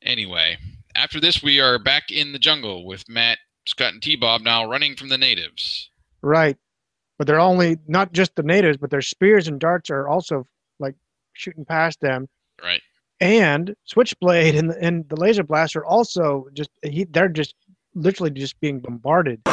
anyway, 0.02 0.58
after 0.94 1.20
this, 1.20 1.42
we 1.42 1.60
are 1.60 1.78
back 1.78 2.10
in 2.10 2.32
the 2.32 2.38
jungle 2.38 2.84
with 2.86 3.08
Matt, 3.08 3.38
Scott, 3.66 3.92
and 3.92 4.02
T 4.02 4.16
Bob 4.16 4.42
now 4.42 4.68
running 4.68 4.96
from 4.96 5.08
the 5.08 5.18
natives. 5.18 5.90
Right. 6.22 6.56
But 7.18 7.26
they're 7.26 7.40
only 7.40 7.78
not 7.86 8.12
just 8.12 8.34
the 8.34 8.42
natives, 8.42 8.78
but 8.78 8.90
their 8.90 9.02
spears 9.02 9.48
and 9.48 9.60
darts 9.60 9.90
are 9.90 10.08
also 10.08 10.46
like 10.78 10.94
shooting 11.34 11.64
past 11.64 12.00
them. 12.00 12.28
Right. 12.62 12.80
And 13.20 13.74
Switchblade 13.84 14.56
and 14.56 14.70
the, 14.70 14.78
and 14.82 15.08
the 15.08 15.16
laser 15.16 15.44
blast 15.44 15.76
are 15.76 15.84
also 15.84 16.48
just 16.54 16.70
he, 16.82 17.04
they're 17.04 17.28
just 17.28 17.54
literally 17.94 18.30
just 18.30 18.58
being 18.60 18.80
bombarded. 18.80 19.40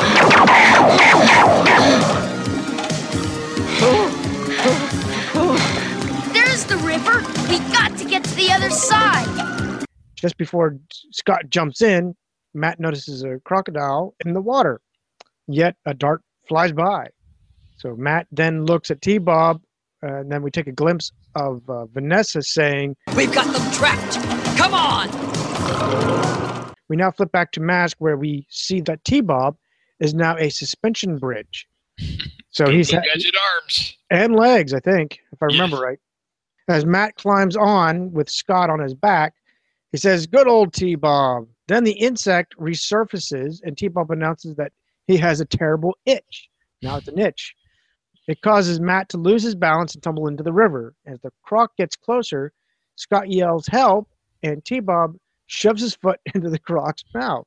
There's 6.33 6.65
the 6.65 6.77
river. 6.77 7.23
We 7.49 7.59
got 7.71 7.97
to 7.97 8.05
get 8.05 8.23
to 8.23 8.35
the 8.35 8.51
other 8.51 8.69
side. 8.71 9.58
Just 10.19 10.37
before 10.37 10.77
Scott 11.11 11.49
jumps 11.49 11.81
in, 11.81 12.13
Matt 12.53 12.79
notices 12.79 13.23
a 13.23 13.39
crocodile 13.45 14.15
in 14.25 14.33
the 14.33 14.41
water. 14.41 14.81
Yet 15.47 15.75
a 15.85 15.93
dart 15.93 16.21
flies 16.47 16.73
by. 16.73 17.07
So 17.77 17.95
Matt 17.95 18.27
then 18.31 18.65
looks 18.65 18.91
at 18.91 19.01
T 19.01 19.17
Bob, 19.17 19.61
uh, 20.03 20.15
and 20.15 20.31
then 20.31 20.41
we 20.41 20.51
take 20.51 20.67
a 20.67 20.71
glimpse 20.73 21.11
of 21.35 21.61
uh, 21.69 21.85
Vanessa 21.85 22.41
saying, 22.41 22.95
We've 23.15 23.33
got 23.33 23.51
them 23.53 23.71
trapped. 23.71 24.15
Come 24.57 24.73
on! 24.73 25.09
We 26.89 26.95
now 26.97 27.11
flip 27.11 27.31
back 27.31 27.51
to 27.53 27.61
Mask, 27.61 27.97
where 27.99 28.17
we 28.17 28.45
see 28.49 28.81
that 28.81 29.03
T 29.05 29.21
Bob 29.21 29.55
is 29.99 30.13
now 30.13 30.35
a 30.37 30.49
suspension 30.49 31.17
bridge. 31.17 31.67
So 32.51 32.67
he's 32.67 32.89
ha- 32.89 33.01
gadget 33.01 33.35
arms. 33.53 33.95
and 34.09 34.35
legs, 34.35 34.73
I 34.73 34.79
think, 34.79 35.19
if 35.31 35.41
I 35.41 35.45
remember 35.45 35.77
right. 35.77 35.99
As 36.67 36.83
Matt 36.83 37.13
climbs 37.15 37.55
on 37.55 38.11
with 38.11 38.27
Scott 38.27 38.71
on 38.71 38.79
his 38.79 38.95
back, 38.95 39.35
he 39.91 39.97
says, 39.97 40.27
Good 40.27 40.47
old 40.47 40.73
T 40.73 40.95
Bob. 40.95 41.47
Then 41.67 41.83
the 41.83 41.91
insect 41.93 42.57
resurfaces, 42.57 43.61
and 43.63 43.77
T 43.77 43.87
Bob 43.87 44.11
announces 44.11 44.55
that 44.55 44.71
he 45.07 45.17
has 45.17 45.39
a 45.39 45.45
terrible 45.45 45.97
itch. 46.05 46.49
Now 46.81 46.97
it's 46.97 47.07
an 47.07 47.19
itch. 47.19 47.55
It 48.27 48.41
causes 48.41 48.79
Matt 48.79 49.09
to 49.09 49.17
lose 49.17 49.41
his 49.43 49.55
balance 49.55 49.95
and 49.95 50.03
tumble 50.03 50.27
into 50.27 50.43
the 50.43 50.53
river. 50.53 50.93
As 51.07 51.19
the 51.21 51.31
croc 51.43 51.75
gets 51.77 51.95
closer, 51.95 52.53
Scott 52.95 53.31
yells, 53.31 53.65
Help! 53.67 54.07
And 54.43 54.63
T 54.63 54.79
Bob 54.79 55.15
shoves 55.47 55.81
his 55.81 55.95
foot 55.95 56.19
into 56.33 56.49
the 56.49 56.59
croc's 56.59 57.03
mouth. 57.13 57.45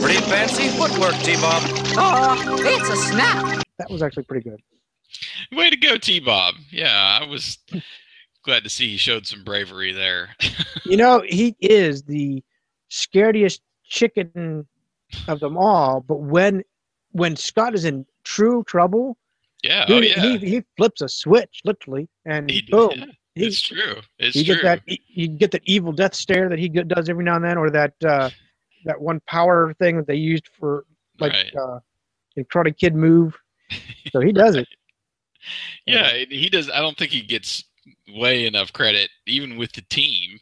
Pretty 0.00 0.20
fancy 0.22 0.68
footwork, 0.68 1.14
T-Bob. 1.22 1.62
Oh, 1.96 2.36
it's 2.60 2.88
a 2.90 2.96
snap. 2.96 3.57
That 3.78 3.90
was 3.90 4.02
actually 4.02 4.24
pretty 4.24 4.48
good. 4.48 4.60
Way 5.52 5.70
to 5.70 5.76
go, 5.76 5.96
T 5.96 6.20
Bob. 6.20 6.54
Yeah, 6.70 7.18
I 7.22 7.26
was 7.26 7.58
glad 8.44 8.64
to 8.64 8.70
see 8.70 8.88
he 8.88 8.96
showed 8.96 9.26
some 9.26 9.44
bravery 9.44 9.92
there. 9.92 10.30
You 10.84 10.96
know, 10.96 11.22
he 11.26 11.56
is 11.60 12.02
the 12.02 12.42
scariest 12.88 13.62
chicken 13.84 14.66
of 15.28 15.40
them 15.40 15.56
all. 15.56 16.00
But 16.00 16.16
when 16.20 16.62
when 17.12 17.36
Scott 17.36 17.74
is 17.74 17.84
in 17.84 18.04
true 18.24 18.62
trouble, 18.64 19.16
yeah, 19.62 19.86
he, 19.86 19.94
oh 19.94 20.00
yeah. 20.00 20.20
he, 20.20 20.38
he 20.38 20.64
flips 20.76 21.00
a 21.00 21.08
switch 21.08 21.60
literally, 21.64 22.08
and 22.26 22.50
He- 22.50 22.62
boom, 22.62 22.90
yeah, 22.96 23.04
he- 23.34 23.46
it's 23.46 23.60
true. 23.60 23.96
It's 24.18 24.36
you 24.36 24.44
true. 24.44 24.56
get 24.56 24.62
that 24.62 24.98
you 25.08 25.28
get 25.28 25.50
that 25.52 25.62
evil 25.64 25.92
death 25.92 26.14
stare 26.14 26.48
that 26.50 26.58
he 26.58 26.68
does 26.68 27.08
every 27.08 27.24
now 27.24 27.36
and 27.36 27.44
then, 27.44 27.56
or 27.56 27.70
that 27.70 27.94
uh, 28.04 28.28
that 28.84 29.00
one 29.00 29.20
power 29.26 29.72
thing 29.74 29.96
that 29.96 30.06
they 30.06 30.16
used 30.16 30.48
for 30.58 30.84
like 31.18 31.32
Right. 31.32 31.56
uh, 31.56 31.78
in 32.36 32.44
Karate 32.44 32.76
Kid 32.76 32.94
move. 32.94 33.34
So 34.12 34.20
he 34.20 34.32
does 34.32 34.56
it. 34.56 34.66
Yeah, 35.84 36.08
and 36.08 36.32
he 36.32 36.48
does. 36.48 36.70
I 36.70 36.80
don't 36.80 36.96
think 36.96 37.10
he 37.10 37.20
gets 37.20 37.62
way 38.08 38.46
enough 38.46 38.72
credit, 38.72 39.10
even 39.26 39.58
with 39.58 39.72
the 39.72 39.82
team 39.82 40.38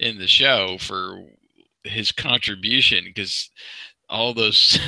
in 0.00 0.18
the 0.18 0.26
show, 0.26 0.76
for 0.80 1.22
his 1.84 2.10
contribution 2.10 3.04
because 3.04 3.48
all 4.08 4.34
those 4.34 4.78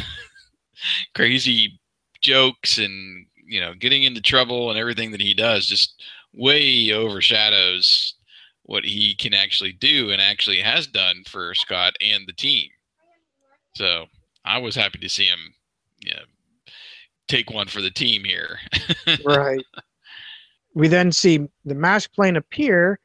crazy 1.15 1.79
jokes 2.21 2.79
and 2.79 3.27
you 3.37 3.61
know 3.61 3.75
getting 3.75 4.03
into 4.03 4.21
trouble 4.21 4.71
and 4.71 4.79
everything 4.79 5.13
that 5.13 5.21
he 5.21 5.35
does 5.35 5.67
just 5.67 6.03
way 6.35 6.93
overshadows 6.93 8.15
what 8.65 8.85
he 8.85 9.15
can 9.15 9.33
actually 9.33 9.73
do 9.73 10.11
and 10.11 10.21
actually 10.21 10.61
has 10.61 10.87
done 10.87 11.23
for 11.27 11.55
Scott 11.55 11.95
and 12.05 12.27
the 12.27 12.35
team. 12.35 12.69
So 13.75 14.05
I 14.45 14.59
was 14.59 14.75
happy 14.75 14.99
to 14.99 15.09
see 15.09 15.25
him, 15.25 15.55
you 16.01 16.13
know, 16.15 16.23
take 17.29 17.51
one 17.51 17.69
for 17.69 17.81
the 17.81 17.91
team 17.91 18.25
here. 18.25 18.59
right. 19.25 19.65
We 20.75 20.89
then 20.89 21.13
see 21.13 21.41
the 21.65 21.75
mask 21.75 22.13
plane 22.13 22.37
appear 22.37 22.99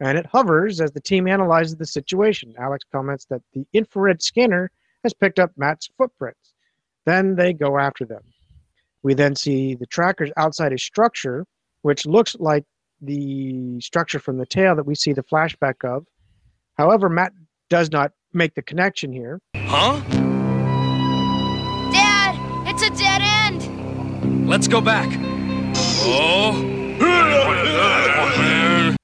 and 0.00 0.18
it 0.18 0.26
hovers 0.26 0.80
as 0.80 0.92
the 0.92 1.00
team 1.00 1.26
analyzes 1.26 1.76
the 1.76 1.86
situation. 1.86 2.54
Alex 2.58 2.84
comments 2.92 3.26
that 3.30 3.42
the 3.54 3.66
infrared 3.72 4.22
scanner 4.22 4.70
has 5.02 5.14
picked 5.14 5.38
up 5.38 5.50
Matt's 5.56 5.88
footprints. 5.96 6.54
Then 7.06 7.36
they 7.36 7.52
go 7.52 7.78
after 7.78 8.04
them. 8.04 8.22
We 9.02 9.14
then 9.14 9.36
see 9.36 9.74
the 9.74 9.86
Trakkers 9.86 10.32
outside 10.36 10.72
a 10.72 10.78
structure, 10.78 11.46
which 11.82 12.06
looks 12.06 12.34
like 12.38 12.64
the 13.00 13.80
structure 13.80 14.18
from 14.18 14.38
the 14.38 14.46
tale 14.46 14.74
that 14.74 14.86
we 14.86 14.94
see 14.94 15.12
the 15.12 15.22
flashback 15.22 15.84
of. 15.84 16.06
However, 16.76 17.08
Matt 17.08 17.32
does 17.70 17.90
not 17.90 18.12
make 18.32 18.54
the 18.54 18.62
connection 18.62 19.12
here. 19.12 19.40
Huh? 19.54 20.00
Dad, 21.92 22.68
It's 22.68 22.82
a 22.82 22.90
dead 22.90 23.00
end. 23.00 23.15
Let's 24.46 24.68
go 24.68 24.80
back. 24.80 25.08
Oh. 26.08 26.52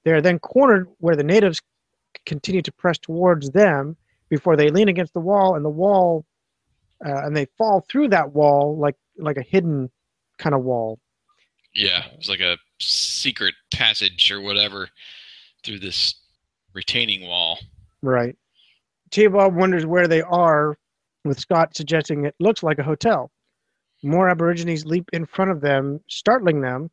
They're 0.05 0.22
then 0.22 0.38
cornered 0.38 0.88
where 0.99 1.16
the 1.16 1.24
natives 1.24 1.61
continue 2.26 2.62
to 2.62 2.70
press 2.72 2.97
towards 2.97 3.51
them 3.51 3.97
before 4.28 4.57
they 4.57 4.68
lean 4.68 4.88
against 4.88 5.14
the 5.14 5.20
wall, 5.20 5.57
and 5.57 5.64
the 5.64 5.68
wall, 5.70 6.24
uh, 7.05 7.26
and 7.26 7.36
they 7.36 7.47
fall 7.59 7.84
through 7.90 8.09
that 8.09 8.32
wall 8.32 8.78
like 8.78 8.95
like 9.18 9.36
a 9.36 9.43
hidden 9.43 9.90
kind 10.38 10.55
of 10.55 10.62
wall. 10.62 11.01
Yeah, 11.74 12.05
it's 12.14 12.28
like 12.28 12.40
a 12.40 12.57
secret 12.80 13.55
passage 13.74 14.30
or 14.30 14.40
whatever 14.40 14.90
through 15.64 15.80
this 15.80 16.14
retaining 16.72 17.26
wall. 17.26 17.59
Right. 18.01 18.36
T-Bob 19.11 19.57
wonders 19.57 19.86
where 19.86 20.07
they 20.07 20.22
are, 20.22 20.78
with 21.24 21.40
Scott 21.40 21.76
suggesting 21.76 22.26
it 22.26 22.36
looks 22.38 22.62
like 22.62 22.78
a 22.78 22.84
hotel. 22.84 23.31
More 24.03 24.28
Aborigines 24.28 24.84
leap 24.84 25.09
in 25.12 25.26
front 25.26 25.50
of 25.50 25.61
them, 25.61 26.00
startling 26.09 26.61
them 26.61 26.90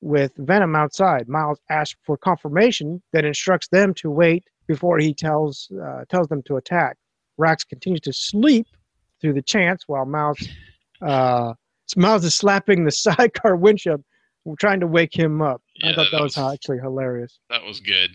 with 0.00 0.32
Venom 0.38 0.74
outside. 0.74 1.28
Miles 1.28 1.60
asks 1.70 1.98
for 2.04 2.16
confirmation, 2.16 3.02
then 3.12 3.24
instructs 3.24 3.68
them 3.68 3.94
to 3.94 4.10
wait 4.10 4.44
before 4.66 4.98
he 4.98 5.14
tells 5.14 5.70
uh, 5.82 6.04
tells 6.08 6.28
them 6.28 6.42
to 6.44 6.56
attack. 6.56 6.96
Rax 7.36 7.64
continues 7.64 8.00
to 8.02 8.12
sleep 8.12 8.66
through 9.20 9.34
the 9.34 9.42
chance 9.42 9.84
while 9.86 10.04
Miles 10.04 10.38
uh, 11.02 11.54
Miles 11.96 12.24
is 12.24 12.34
slapping 12.34 12.84
the 12.84 12.90
sidecar 13.06 13.56
windshield, 13.56 14.02
trying 14.58 14.80
to 14.80 14.86
wake 14.86 15.16
him 15.16 15.40
up. 15.40 15.62
Yeah, 15.76 15.90
I 15.90 15.94
thought 15.94 16.02
that, 16.10 16.16
that 16.18 16.22
was, 16.22 16.36
was- 16.36 16.54
actually 16.54 16.78
hilarious. 16.78 17.38
That 17.50 17.64
was 17.64 17.80
good. 17.80 18.10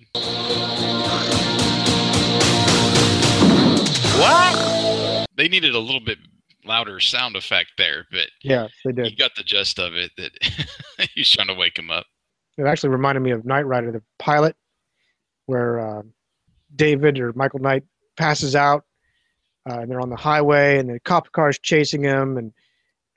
What? 4.20 5.26
They 5.36 5.48
needed 5.48 5.74
a 5.76 5.80
little 5.80 6.00
bit 6.00 6.20
louder 6.66 6.99
sound 6.99 7.36
effect 7.36 7.72
there, 7.78 8.05
but 8.11 8.28
Yeah, 8.43 8.68
they 8.86 8.91
did. 8.91 9.09
you 9.09 9.16
got 9.16 9.36
the 9.36 9.43
gist 9.43 9.80
of 9.80 9.93
it 9.95 10.11
that 10.18 10.32
he's 11.16 11.30
trying 11.30 11.47
to 11.47 11.53
wake 11.53 11.78
him 11.78 11.89
up. 11.91 12.05
It 12.57 12.64
actually 12.66 12.89
reminded 12.89 13.22
me 13.22 13.32
of 13.32 13.45
Knight 13.45 13.66
Rider, 13.66 13.91
the 13.91 14.03
pilot, 14.20 14.55
where 15.47 15.80
uh, 15.80 16.01
David 16.76 17.20
or 17.20 17.34
Michael 17.34 17.59
Knight 17.59 17.84
passes 18.16 18.55
out, 18.55 18.84
uh, 19.70 19.80
and 19.80 19.89
they're 19.91 20.01
on 20.01 20.09
the 20.09 20.16
highway, 20.16 20.78
and 20.78 20.89
the 20.89 20.99
cop 20.99 21.32
car 21.32 21.49
is 21.49 21.59
chasing 21.59 22.03
him, 22.03 22.38
and 22.38 22.51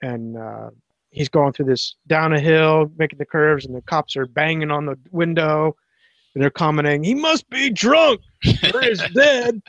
and 0.03 0.37
uh, 0.39 0.71
he's 1.11 1.29
going 1.29 1.53
through 1.53 1.67
this 1.67 1.97
down 2.07 2.33
a 2.33 2.41
hill, 2.41 2.91
making 2.99 3.19
the 3.19 3.27
curves, 3.27 3.67
and 3.67 3.75
the 3.75 3.83
cops 3.83 4.17
are 4.17 4.27
banging 4.27 4.71
on 4.71 4.87
the 4.87 4.97
window, 5.11 5.77
and 6.37 6.43
they're 6.43 6.51
commenting, 6.51 7.03
"He 7.03 7.15
must 7.15 7.49
be 7.49 7.71
drunk, 7.71 8.21
or 8.75 8.83
he's 8.83 9.03
dead, 9.15 9.63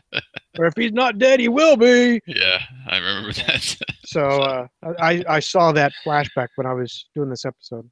or 0.59 0.65
if 0.65 0.73
he's 0.75 0.91
not 0.91 1.17
dead, 1.17 1.39
he 1.39 1.47
will 1.47 1.77
be." 1.77 2.19
Yeah, 2.27 2.61
I 2.89 2.97
remember 2.97 3.31
that. 3.33 3.77
So 4.05 4.21
uh, 4.21 4.67
I 5.01 5.21
I 5.27 5.39
saw 5.41 5.73
that 5.73 5.91
flashback 6.05 6.47
when 6.55 6.65
I 6.65 6.73
was 6.73 7.07
doing 7.13 7.29
this 7.29 7.43
episode. 7.43 7.89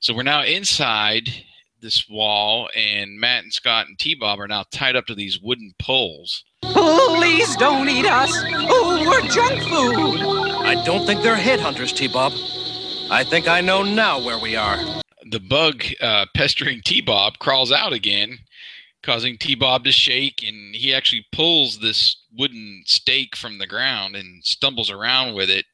So 0.00 0.14
we're 0.14 0.22
now 0.22 0.44
inside 0.44 1.30
this 1.80 2.06
wall, 2.10 2.68
and 2.76 3.18
Matt 3.18 3.44
and 3.44 3.52
Scott 3.52 3.86
and 3.88 3.98
T 3.98 4.14
Bob 4.14 4.38
are 4.38 4.46
now 4.46 4.64
tied 4.70 4.96
up 4.96 5.06
to 5.06 5.14
these 5.14 5.40
wooden 5.40 5.72
poles. 5.78 6.44
Please 6.62 7.56
don't 7.56 7.88
eat 7.88 8.04
us. 8.04 8.30
Oh, 8.34 9.06
we're 9.08 9.26
junk 9.30 9.62
food. 9.62 10.20
I 10.66 10.84
don't 10.84 11.06
think 11.06 11.22
they're 11.22 11.36
headhunters, 11.36 11.96
T-Bob. 11.96 12.32
I 13.10 13.24
think 13.24 13.48
I 13.48 13.62
know 13.62 13.82
now 13.82 14.22
where 14.22 14.38
we 14.38 14.56
are. 14.56 14.78
The 15.30 15.40
bug 15.40 15.84
uh, 16.00 16.26
pestering 16.34 16.80
T 16.84 17.00
Bob 17.00 17.38
crawls 17.38 17.72
out 17.72 17.92
again, 17.92 18.38
causing 19.02 19.38
T 19.38 19.54
Bob 19.54 19.84
to 19.84 19.92
shake, 19.92 20.44
and 20.46 20.74
he 20.74 20.94
actually 20.94 21.26
pulls 21.32 21.78
this 21.78 22.16
wooden 22.36 22.82
stake 22.86 23.36
from 23.36 23.58
the 23.58 23.66
ground 23.66 24.16
and 24.16 24.44
stumbles 24.44 24.90
around 24.90 25.34
with 25.34 25.50
it. 25.50 25.66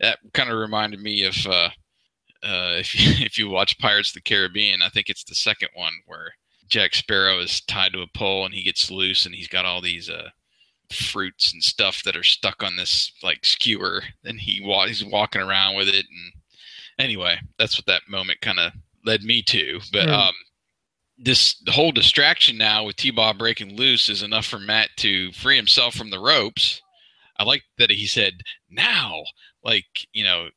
That 0.00 0.18
kind 0.34 0.50
of 0.50 0.58
reminded 0.58 1.00
me 1.00 1.24
of 1.24 1.36
uh, 1.46 1.70
uh, 2.42 2.76
if 2.78 2.92
if 3.20 3.38
you 3.38 3.48
watch 3.48 3.78
Pirates 3.78 4.10
of 4.10 4.14
the 4.14 4.20
Caribbean, 4.20 4.82
I 4.82 4.88
think 4.88 5.08
it's 5.08 5.24
the 5.24 5.34
second 5.34 5.68
one 5.74 5.94
where 6.06 6.34
Jack 6.68 6.94
Sparrow 6.94 7.38
is 7.38 7.60
tied 7.60 7.92
to 7.92 8.02
a 8.02 8.06
pole 8.06 8.44
and 8.44 8.54
he 8.54 8.62
gets 8.62 8.90
loose 8.90 9.26
and 9.26 9.34
he's 9.34 9.48
got 9.48 9.64
all 9.64 9.80
these 9.80 10.08
uh, 10.08 10.30
fruits 10.90 11.52
and 11.52 11.62
stuff 11.62 12.02
that 12.04 12.16
are 12.16 12.22
stuck 12.22 12.62
on 12.62 12.76
this 12.76 13.12
like 13.22 13.44
skewer, 13.44 14.02
and 14.24 14.40
he 14.40 14.60
wa- 14.64 14.86
he's 14.86 15.04
walking 15.04 15.42
around 15.42 15.76
with 15.76 15.88
it. 15.88 16.06
And 16.10 16.32
anyway, 16.98 17.38
that's 17.58 17.76
what 17.78 17.86
that 17.86 18.02
moment 18.08 18.40
kind 18.40 18.58
of 18.58 18.72
led 19.04 19.22
me 19.22 19.42
to. 19.42 19.80
But 19.92 20.08
Hmm. 20.08 20.14
um, 20.14 20.34
this 21.18 21.56
whole 21.68 21.92
distraction 21.92 22.56
now 22.58 22.84
with 22.84 22.96
T-Bob 22.96 23.38
breaking 23.38 23.76
loose 23.76 24.08
is 24.08 24.22
enough 24.22 24.46
for 24.46 24.58
Matt 24.58 24.90
to 24.98 25.30
free 25.32 25.56
himself 25.56 25.94
from 25.94 26.10
the 26.10 26.18
ropes. 26.18 26.80
I 27.38 27.44
like 27.44 27.62
that 27.78 27.90
he 27.90 28.06
said 28.06 28.34
now, 28.70 29.22
like 29.64 29.86
you 30.12 30.24
know, 30.24 30.48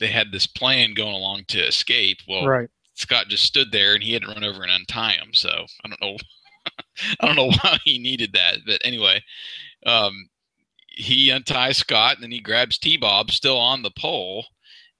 they 0.00 0.08
had 0.08 0.32
this 0.32 0.46
plan 0.46 0.94
going 0.94 1.14
along 1.14 1.44
to 1.48 1.60
escape. 1.60 2.18
Well, 2.28 2.46
Right. 2.46 2.68
Scott 2.94 3.28
just 3.28 3.44
stood 3.44 3.72
there 3.72 3.94
and 3.94 4.02
he 4.02 4.12
had 4.12 4.22
to 4.22 4.28
run 4.28 4.44
over 4.44 4.62
and 4.62 4.70
untie 4.70 5.12
him. 5.12 5.34
So 5.34 5.66
I 5.84 5.88
don't 5.88 6.00
know, 6.00 6.16
I 7.20 7.26
don't 7.26 7.36
know 7.36 7.50
why 7.62 7.78
he 7.84 7.98
needed 7.98 8.32
that, 8.34 8.58
but 8.66 8.80
anyway, 8.84 9.22
um, 9.86 10.28
he 10.88 11.30
unties 11.32 11.78
Scott 11.78 12.14
and 12.16 12.22
then 12.22 12.30
he 12.30 12.40
grabs 12.40 12.78
T-Bob 12.78 13.32
still 13.32 13.58
on 13.58 13.82
the 13.82 13.90
pole, 13.90 14.46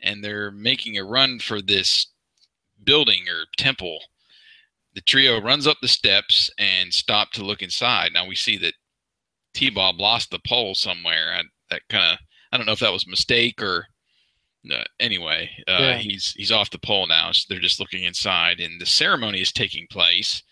and 0.04 0.22
they're 0.22 0.52
making 0.52 0.96
a 0.96 1.04
run 1.04 1.40
for 1.40 1.60
this 1.60 2.06
building 2.84 3.24
or 3.28 3.46
temple. 3.58 3.98
The 4.94 5.00
trio 5.00 5.40
runs 5.40 5.66
up 5.66 5.78
the 5.82 5.88
steps 5.88 6.50
and 6.58 6.94
stop 6.94 7.32
to 7.32 7.44
look 7.44 7.62
inside. 7.62 8.12
Now 8.12 8.26
we 8.26 8.36
see 8.36 8.56
that 8.58 8.74
T-Bob 9.54 9.98
lost 9.98 10.30
the 10.30 10.38
pole 10.46 10.76
somewhere. 10.76 11.34
I, 11.36 11.42
that 11.70 11.82
kind 11.88 12.12
of 12.12 12.18
I 12.52 12.56
don't 12.56 12.66
know 12.66 12.72
if 12.72 12.78
that 12.80 12.92
was 12.92 13.04
a 13.06 13.10
mistake 13.10 13.60
or 13.60 13.86
no, 14.62 14.82
anyway, 15.00 15.50
uh, 15.68 15.76
Yeah. 15.80 15.98
he's 15.98 16.32
he's 16.36 16.52
off 16.52 16.70
the 16.70 16.78
pole 16.78 17.06
now. 17.06 17.32
So 17.32 17.46
they're 17.48 17.58
just 17.60 17.80
looking 17.80 18.04
inside, 18.04 18.60
and 18.60 18.80
the 18.80 18.86
ceremony 18.86 19.40
is 19.40 19.52
taking 19.52 19.86
place. 19.90 20.42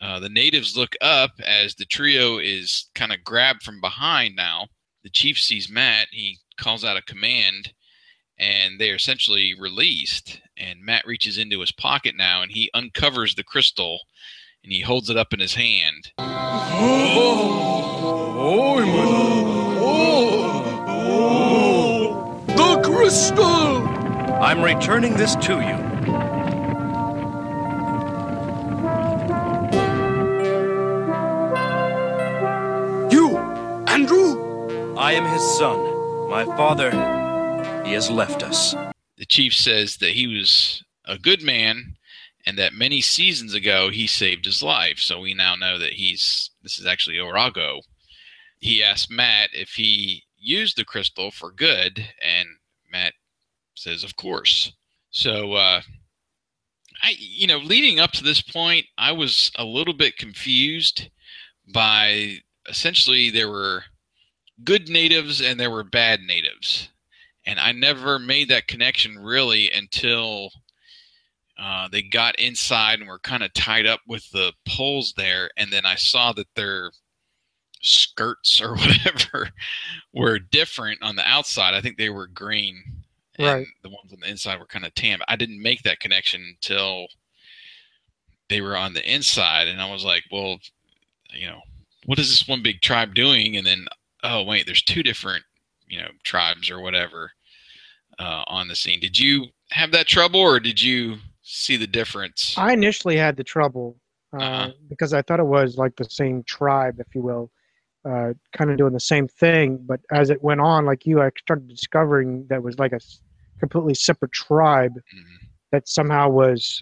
Uh, 0.00 0.20
the 0.20 0.28
natives 0.28 0.76
look 0.76 0.94
up 1.00 1.32
as 1.44 1.74
the 1.74 1.84
trio 1.86 2.38
is 2.38 2.88
kind 2.94 3.12
of 3.12 3.24
grabbed 3.24 3.62
from 3.62 3.80
behind. 3.80 4.36
Now 4.36 4.68
the 5.02 5.10
chief 5.10 5.38
sees 5.38 5.68
Matt. 5.70 6.08
He 6.12 6.38
calls 6.58 6.84
out 6.84 6.96
a 6.96 7.02
command, 7.02 7.72
and 8.38 8.78
they 8.78 8.90
are 8.90 8.96
essentially 8.96 9.54
released. 9.58 10.40
And 10.56 10.82
Matt 10.82 11.06
reaches 11.06 11.38
into 11.38 11.60
his 11.60 11.72
pocket 11.72 12.14
now, 12.16 12.42
and 12.42 12.50
he 12.50 12.70
uncovers 12.74 13.34
the 13.34 13.44
crystal, 13.44 14.00
and 14.62 14.72
he 14.72 14.80
holds 14.80 15.10
it 15.10 15.16
up 15.16 15.32
in 15.32 15.40
his 15.40 15.54
hand. 15.54 16.12
Oh, 16.18 16.24
oh, 18.38 18.80
oh, 19.78 20.04
oh 20.88 22.44
The 22.46 22.82
crystal! 22.88 23.86
I'm 24.42 24.62
returning 24.62 25.14
this 25.14 25.34
to 25.36 25.54
you. 25.60 25.96
You, 33.10 33.36
Andrew? 33.86 34.94
I 34.96 35.12
am 35.12 35.24
his 35.32 35.42
son. 35.56 36.28
My 36.28 36.44
father, 36.44 36.90
he 37.86 37.92
has 37.92 38.10
left 38.10 38.42
us. 38.42 38.74
the 39.16 39.24
chief 39.24 39.54
says 39.54 39.98
that 39.98 40.10
he 40.10 40.26
was 40.26 40.82
a 41.04 41.16
good 41.16 41.40
man 41.40 41.96
and 42.44 42.58
that 42.58 42.74
many 42.74 43.00
seasons 43.00 43.54
ago 43.54 43.90
he 43.90 44.08
saved 44.08 44.44
his 44.44 44.60
life. 44.60 44.98
So 44.98 45.20
we 45.20 45.34
now 45.34 45.54
know 45.54 45.78
that 45.78 45.92
he's 45.92 46.50
this 46.62 46.80
is 46.80 46.86
actually 46.86 47.16
Orago. 47.16 47.82
He 48.58 48.82
asked 48.82 49.10
Matt 49.10 49.50
if 49.52 49.70
he 49.70 50.24
used 50.36 50.76
the 50.76 50.84
crystal 50.84 51.30
for 51.30 51.52
good, 51.52 52.08
and 52.20 52.48
Matt 52.90 53.14
says, 53.74 54.02
"Of 54.02 54.16
course." 54.16 54.72
So, 55.10 55.52
uh, 55.54 55.82
I 57.02 57.14
you 57.18 57.46
know, 57.46 57.58
leading 57.58 58.00
up 58.00 58.12
to 58.12 58.24
this 58.24 58.42
point, 58.42 58.86
I 58.98 59.12
was 59.12 59.52
a 59.56 59.64
little 59.64 59.94
bit 59.94 60.16
confused 60.16 61.08
by 61.72 62.38
essentially 62.68 63.30
there 63.30 63.48
were 63.48 63.84
good 64.64 64.88
natives 64.88 65.40
and 65.40 65.60
there 65.60 65.70
were 65.70 65.84
bad 65.84 66.20
natives 66.20 66.88
and 67.46 67.60
I 67.60 67.72
never 67.72 68.18
made 68.18 68.48
that 68.48 68.66
connection 68.66 69.18
really 69.18 69.70
until 69.70 70.50
uh, 71.58 71.88
they 71.88 72.02
got 72.02 72.38
inside 72.38 72.98
and 72.98 73.08
were 73.08 73.18
kind 73.20 73.42
of 73.42 73.52
tied 73.54 73.86
up 73.86 74.00
with 74.06 74.28
the 74.30 74.52
poles 74.68 75.14
there, 75.16 75.50
and 75.56 75.72
then 75.72 75.86
I 75.86 75.94
saw 75.94 76.32
that 76.32 76.54
their 76.54 76.90
skirts 77.82 78.60
or 78.60 78.74
whatever 78.76 79.50
were 80.12 80.38
different 80.38 81.02
on 81.02 81.16
the 81.16 81.26
outside. 81.26 81.74
I 81.74 81.80
think 81.80 81.96
they 81.96 82.10
were 82.10 82.26
green, 82.26 82.82
and 83.38 83.46
Right. 83.46 83.66
the 83.82 83.88
ones 83.90 84.12
on 84.12 84.20
the 84.20 84.28
inside 84.28 84.58
were 84.58 84.66
kind 84.66 84.84
of 84.84 84.94
tan. 84.94 85.20
I 85.28 85.36
didn't 85.36 85.62
make 85.62 85.82
that 85.82 86.00
connection 86.00 86.42
until 86.42 87.06
they 88.48 88.60
were 88.60 88.76
on 88.76 88.92
the 88.94 89.10
inside, 89.10 89.68
and 89.68 89.80
I 89.80 89.90
was 89.90 90.04
like, 90.04 90.24
well, 90.30 90.58
you 91.32 91.46
know, 91.46 91.60
what 92.06 92.18
is 92.18 92.28
this 92.30 92.48
one 92.48 92.62
big 92.62 92.80
tribe 92.82 93.14
doing? 93.14 93.56
And 93.56 93.66
then, 93.66 93.86
oh 94.22 94.42
wait, 94.42 94.66
there's 94.66 94.82
two 94.82 95.02
different 95.02 95.44
you 95.88 96.00
know 96.00 96.08
tribes 96.24 96.70
or 96.70 96.80
whatever 96.80 97.30
uh, 98.18 98.44
on 98.46 98.68
the 98.68 98.74
scene. 98.76 99.00
Did 99.00 99.18
you 99.18 99.46
have 99.70 99.90
that 99.92 100.06
trouble, 100.06 100.40
or 100.40 100.60
did 100.60 100.80
you 100.82 101.16
see 101.42 101.76
the 101.76 101.86
difference? 101.86 102.54
I 102.56 102.72
initially 102.72 103.16
had 103.16 103.36
the 103.36 103.44
trouble 103.44 103.96
uh, 104.32 104.36
Uh-huh. 104.42 104.72
because 104.88 105.12
I 105.12 105.22
thought 105.22 105.40
it 105.40 105.46
was 105.46 105.76
like 105.76 105.96
the 105.96 106.04
same 106.04 106.42
tribe, 106.44 106.96
if 107.00 107.14
you 107.14 107.22
will. 107.22 107.50
uh, 108.04 108.32
kind 108.56 108.70
of 108.70 108.76
doing 108.76 108.92
the 108.92 109.00
same 109.00 109.26
thing. 109.26 109.78
But 109.84 109.98
as 110.12 110.30
it 110.30 110.40
went 110.40 110.60
on, 110.60 110.84
like 110.86 111.06
you, 111.06 111.20
I 111.20 111.30
started 111.40 111.66
discovering 111.68 112.46
that 112.50 112.62
was 112.62 112.78
like 112.78 112.92
a 112.92 113.00
completely 113.58 113.94
separate 113.94 114.30
tribe 114.30 114.94
that 115.72 115.88
somehow 115.88 116.28
was, 116.28 116.80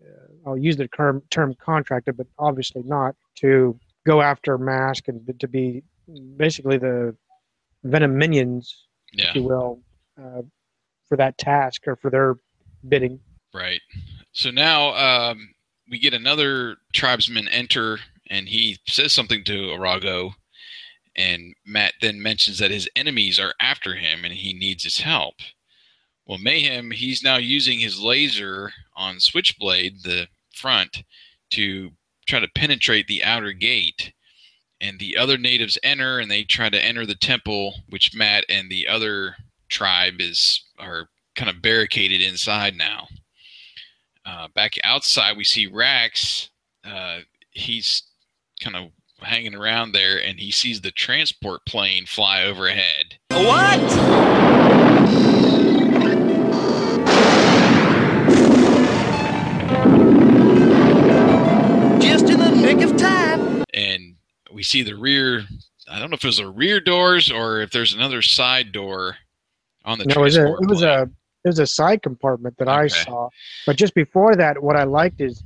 uh, 0.00 0.48
I'll 0.48 0.56
use 0.56 0.76
the 0.76 0.86
term, 0.86 1.22
term 1.30 1.54
contracted, 1.54 2.16
but 2.16 2.28
obviously 2.38 2.82
not, 2.84 3.16
to 3.40 3.76
go 4.06 4.20
after 4.22 4.58
Mask 4.58 5.08
and 5.08 5.20
to 5.40 5.48
be 5.48 5.82
basically 6.36 6.78
the 6.78 7.16
Venom 7.82 8.16
minions, 8.16 8.86
Yeah. 9.12 9.30
if 9.30 9.34
you 9.34 9.42
will, 9.42 9.82
uh, 10.22 10.42
for 11.10 11.16
that 11.16 11.36
task 11.36 11.86
or 11.86 11.96
for 11.96 12.08
their 12.08 12.36
bidding. 12.88 13.20
Right. 13.52 13.82
So 14.32 14.50
now 14.50 14.94
um, 14.94 15.50
we 15.90 15.98
get 15.98 16.14
another 16.14 16.76
tribesman 16.94 17.48
enter, 17.48 17.98
and 18.30 18.48
he 18.48 18.78
says 18.86 19.12
something 19.12 19.44
to 19.44 19.52
Orago, 19.52 20.32
and 21.16 21.52
Matt 21.66 21.94
then 22.00 22.22
mentions 22.22 22.58
that 22.60 22.70
his 22.70 22.88
enemies 22.94 23.40
are 23.40 23.54
after 23.60 23.96
him 23.96 24.24
and 24.24 24.32
he 24.32 24.54
needs 24.54 24.84
his 24.84 25.00
help. 25.00 25.34
Well, 26.26 26.38
Mayhem, 26.38 26.92
he's 26.92 27.24
now 27.24 27.38
using 27.38 27.80
his 27.80 28.00
laser 28.00 28.72
on 28.94 29.18
Switchblade, 29.18 30.04
the 30.04 30.28
front, 30.54 31.02
to 31.50 31.90
try 32.26 32.38
to 32.38 32.48
penetrate 32.54 33.08
the 33.08 33.24
outer 33.24 33.52
gate. 33.52 34.12
And 34.80 35.00
the 35.00 35.16
other 35.16 35.36
natives 35.36 35.76
enter, 35.82 36.20
and 36.20 36.30
they 36.30 36.44
try 36.44 36.70
to 36.70 36.82
enter 36.82 37.04
the 37.04 37.16
temple, 37.16 37.74
which 37.88 38.14
Matt 38.14 38.44
and 38.48 38.70
the 38.70 38.86
other 38.86 39.34
tribe 39.68 40.20
is 40.20 40.62
are 40.80 41.08
kind 41.36 41.50
of 41.50 41.62
barricaded 41.62 42.20
inside 42.22 42.74
now. 42.76 43.08
Uh, 44.24 44.48
back 44.54 44.74
outside, 44.84 45.36
we 45.36 45.44
see 45.44 45.66
Rax. 45.66 46.50
Uh, 46.84 47.20
he's 47.50 48.02
kind 48.62 48.76
of 48.76 48.90
hanging 49.20 49.54
around 49.54 49.92
there, 49.92 50.22
and 50.22 50.38
he 50.38 50.50
sees 50.50 50.80
the 50.80 50.90
transport 50.90 51.64
plane 51.66 52.06
fly 52.06 52.42
overhead. 52.42 53.16
What? 53.30 53.80
Just 62.00 62.28
in 62.30 62.40
the 62.40 62.50
nick 62.50 62.80
of 62.82 62.96
time. 62.96 63.64
and 63.74 64.16
we 64.50 64.62
see 64.62 64.82
the 64.82 64.96
rear. 64.96 65.44
I 65.88 65.98
don't 65.98 66.10
know 66.10 66.14
if 66.14 66.24
it 66.24 66.28
was 66.28 66.38
a 66.38 66.48
rear 66.48 66.80
doors 66.80 67.30
or 67.30 67.60
if 67.60 67.70
there's 67.70 67.94
another 67.94 68.22
side 68.22 68.72
door 68.72 69.16
on 69.84 69.98
the 69.98 70.04
No, 70.04 70.16
it 70.16 70.20
was 70.20 70.36
a 70.36 70.46
it 70.46 70.68
was 70.68 70.82
a 70.82 71.10
it 71.44 71.48
was 71.48 71.58
a 71.58 71.66
side 71.66 72.02
compartment 72.02 72.56
that 72.58 72.68
I 72.68 72.86
saw. 72.86 73.28
But 73.66 73.76
just 73.76 73.94
before 73.94 74.36
that, 74.36 74.62
what 74.62 74.76
I 74.76 74.84
liked 74.84 75.20
is 75.20 75.42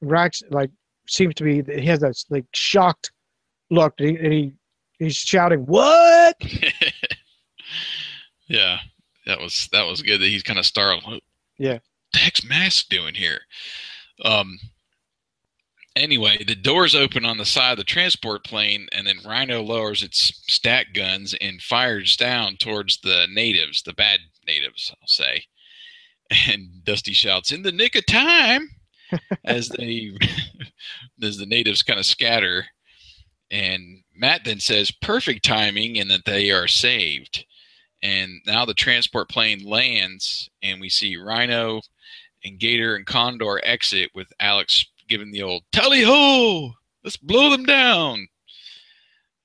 Rax 0.00 0.42
like 0.50 0.70
seems 1.08 1.34
to 1.36 1.44
be 1.44 1.62
he 1.80 1.86
has 1.86 2.02
a 2.02 2.12
like 2.30 2.46
shocked 2.54 3.12
look 3.70 3.94
and 3.98 4.08
he, 4.08 4.16
and 4.16 4.32
he 4.32 4.52
he's 4.98 5.16
shouting 5.16 5.66
what 5.66 6.36
yeah, 8.46 8.78
that 9.26 9.40
was 9.40 9.68
that 9.72 9.86
was 9.86 10.02
good. 10.02 10.20
That 10.20 10.28
he's 10.28 10.42
kind 10.42 10.58
of 10.58 10.66
startled. 10.66 11.04
What 11.04 11.22
yeah 11.58 11.78
the 12.12 12.18
heck's 12.18 12.44
Mask 12.44 12.88
doing 12.88 13.14
here? 13.14 13.40
Um. 14.24 14.58
Anyway, 15.96 16.36
the 16.44 16.54
doors 16.54 16.94
open 16.94 17.24
on 17.24 17.38
the 17.38 17.46
side 17.46 17.72
of 17.72 17.78
the 17.78 17.84
transport 17.84 18.44
plane, 18.44 18.86
and 18.92 19.06
then 19.06 19.18
Rhino 19.24 19.62
lowers 19.62 20.02
its 20.02 20.42
stack 20.46 20.92
guns 20.92 21.34
and 21.40 21.62
fires 21.62 22.18
down 22.18 22.58
towards 22.58 22.98
the 22.98 23.26
natives, 23.32 23.82
the 23.82 23.94
bad 23.94 24.20
natives, 24.46 24.92
I'll 25.00 25.08
say. 25.08 25.44
And 26.48 26.84
Dusty 26.84 27.14
shouts, 27.14 27.50
"In 27.50 27.62
the 27.62 27.72
nick 27.72 27.96
of 27.96 28.04
time!" 28.04 28.68
as 29.44 29.70
they, 29.70 30.12
as 31.22 31.38
the 31.38 31.46
natives 31.46 31.82
kind 31.82 31.98
of 31.98 32.04
scatter. 32.04 32.66
And 33.50 34.02
Matt 34.14 34.44
then 34.44 34.60
says, 34.60 34.90
"Perfect 34.90 35.44
timing," 35.44 35.98
and 35.98 36.10
that 36.10 36.26
they 36.26 36.50
are 36.50 36.68
saved. 36.68 37.46
And 38.02 38.42
now 38.46 38.66
the 38.66 38.74
transport 38.74 39.30
plane 39.30 39.64
lands, 39.64 40.50
and 40.62 40.78
we 40.78 40.90
see 40.90 41.16
Rhino 41.16 41.80
and 42.44 42.58
Gator 42.58 42.96
and 42.96 43.06
Condor 43.06 43.60
exit 43.64 44.10
with 44.14 44.32
Alex 44.38 44.84
giving 45.08 45.30
the 45.30 45.42
old 45.42 45.62
tally 45.72 46.02
ho, 46.02 46.72
let's 47.04 47.16
blow 47.16 47.50
them 47.50 47.64
down. 47.64 48.26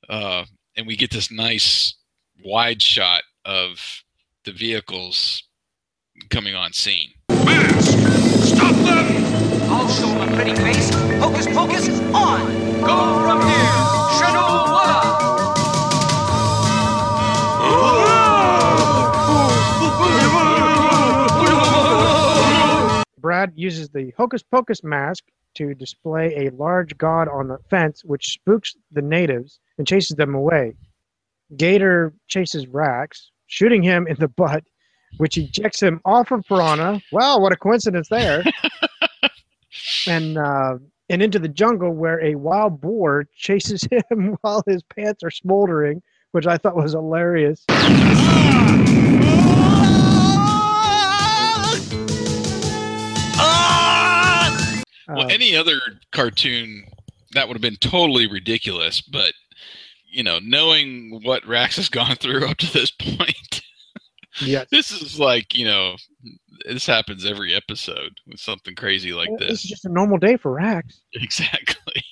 Uh, 0.10 0.46
and 0.76 0.88
we 0.88 0.96
get 0.96 1.12
this 1.12 1.32
nice 1.32 1.96
wide 2.44 2.82
shot 2.82 3.22
of 3.46 4.04
the 4.46 4.52
vehicles 4.52 5.44
coming 6.30 6.56
on 6.56 6.74
scene. 6.74 7.10
Mask! 7.30 7.92
Stop 8.56 8.76
them! 8.76 9.72
I'll 9.72 9.88
show 9.88 10.08
them 10.08 10.30
a 10.30 10.36
pretty 10.36 10.56
face. 10.56 10.90
Hocus 11.20 11.48
pocus, 11.48 11.88
is 11.88 12.00
on! 12.14 12.48
Go 12.82 13.22
from 13.22 13.42
here! 13.48 13.72
Shadow 14.20 14.72
Wada! 14.72 15.22
Brad 23.20 23.54
uses 23.56 23.90
the 23.90 24.12
hocus 24.18 24.42
pocus 24.42 24.84
mask 24.84 25.26
to 25.56 25.74
display 25.74 26.46
a 26.48 26.52
large 26.52 26.98
god 26.98 27.28
on 27.28 27.48
the 27.48 27.58
fence, 27.70 28.04
which 28.04 28.34
spooks 28.34 28.76
the 28.92 29.02
natives 29.02 29.60
and 29.78 29.88
chases 29.88 30.16
them 30.16 30.36
away. 30.36 30.74
Gator 31.58 32.14
chases 32.28 32.68
Rax, 32.68 33.32
shooting 33.48 33.84
him 33.84 34.08
in 34.08 34.16
the 34.20 34.28
butt, 34.28 34.64
which 35.18 35.38
ejects 35.38 35.82
him 35.82 36.00
off 36.06 36.32
of 36.32 36.46
Piranha. 36.48 37.02
Wow, 37.12 37.40
what 37.40 37.52
a 37.52 37.58
coincidence 37.58 38.08
there! 38.10 38.44
and 40.08 40.38
uh, 40.38 40.78
and 41.10 41.22
into 41.22 41.40
the 41.40 41.50
jungle 41.50 41.92
where 41.92 42.24
a 42.24 42.36
wild 42.36 42.80
boar 42.80 43.26
chases 43.36 43.86
him 44.10 44.38
while 44.42 44.64
his 44.66 44.84
pants 44.84 45.24
are 45.24 45.32
smoldering, 45.32 46.02
which 46.32 46.48
I 46.48 46.58
thought 46.58 46.76
was 46.76 46.94
hilarious. 46.94 47.66
Well, 55.16 55.30
any 55.32 55.56
other 55.56 55.80
cartoon 56.12 56.84
that 57.34 57.48
would 57.48 57.56
have 57.56 57.62
been 57.62 57.78
totally 57.78 58.28
ridiculous, 58.28 59.02
but 59.02 59.34
you 60.12 60.24
know, 60.24 60.40
knowing 60.44 61.22
what 61.24 61.46
Rax 61.48 61.78
has 61.78 61.90
gone 61.90 62.16
through 62.18 62.46
up 62.48 62.58
to 62.58 62.74
this 62.74 62.92
point, 62.92 63.62
yeah, 64.42 64.66
this 64.72 64.92
is 64.92 65.20
like 65.20 65.54
you 65.54 65.66
know, 65.66 65.96
this 66.68 66.86
happens 66.86 67.26
every 67.26 67.54
episode 67.54 68.12
with 68.28 68.40
something 68.40 68.76
crazy 68.76 69.14
like 69.14 69.30
This 69.40 69.48
this. 69.50 69.64
is 69.64 69.70
just 69.70 69.86
a 69.86 69.90
normal 69.90 70.18
day 70.18 70.38
for 70.38 70.52
Rax. 70.54 71.02
Exactly. 71.14 72.04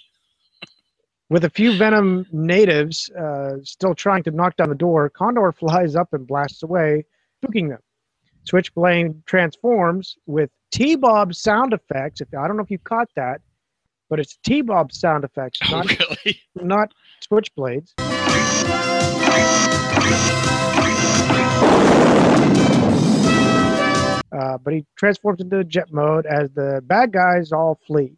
With 1.29 1.45
a 1.45 1.49
few 1.51 1.77
Venom 1.77 2.25
natives 2.31 3.07
uh, 3.11 3.57
still 3.63 3.93
trying 3.93 4.23
to 4.23 4.31
knock 4.31 4.55
down 4.57 4.69
the 4.69 4.75
door, 4.75 5.11
Condor 5.11 5.51
flies 5.59 5.95
up 5.95 6.07
and 6.11 6.25
blasts 6.25 6.63
away, 6.63 7.05
spooking 7.43 7.69
them. 7.69 7.79
Switchblade 8.53 9.25
transforms 9.27 10.17
with 10.25 10.49
T-Bob 10.71 11.35
sound 11.35 11.71
effects. 11.71 12.19
If 12.19 12.29
I 12.33 12.47
don't 12.47 12.57
know 12.57 12.63
if 12.63 12.71
you 12.71 12.79
caught 12.79 13.07
that, 13.15 13.41
but 14.09 14.19
it's 14.19 14.37
T-Bob 14.43 14.91
sound 14.91 15.23
effects, 15.23 15.59
Oh, 15.71 15.77
not, 15.81 15.99
really? 16.25 16.41
not 16.55 16.93
Switchblades. 17.31 17.93
Uh, 24.31 24.57
but 24.59 24.73
he 24.73 24.85
transforms 24.95 25.41
into 25.41 25.63
jet 25.63 25.91
mode 25.91 26.25
as 26.25 26.49
the 26.51 26.81
bad 26.85 27.11
guys 27.11 27.51
all 27.51 27.79
flee. 27.85 28.13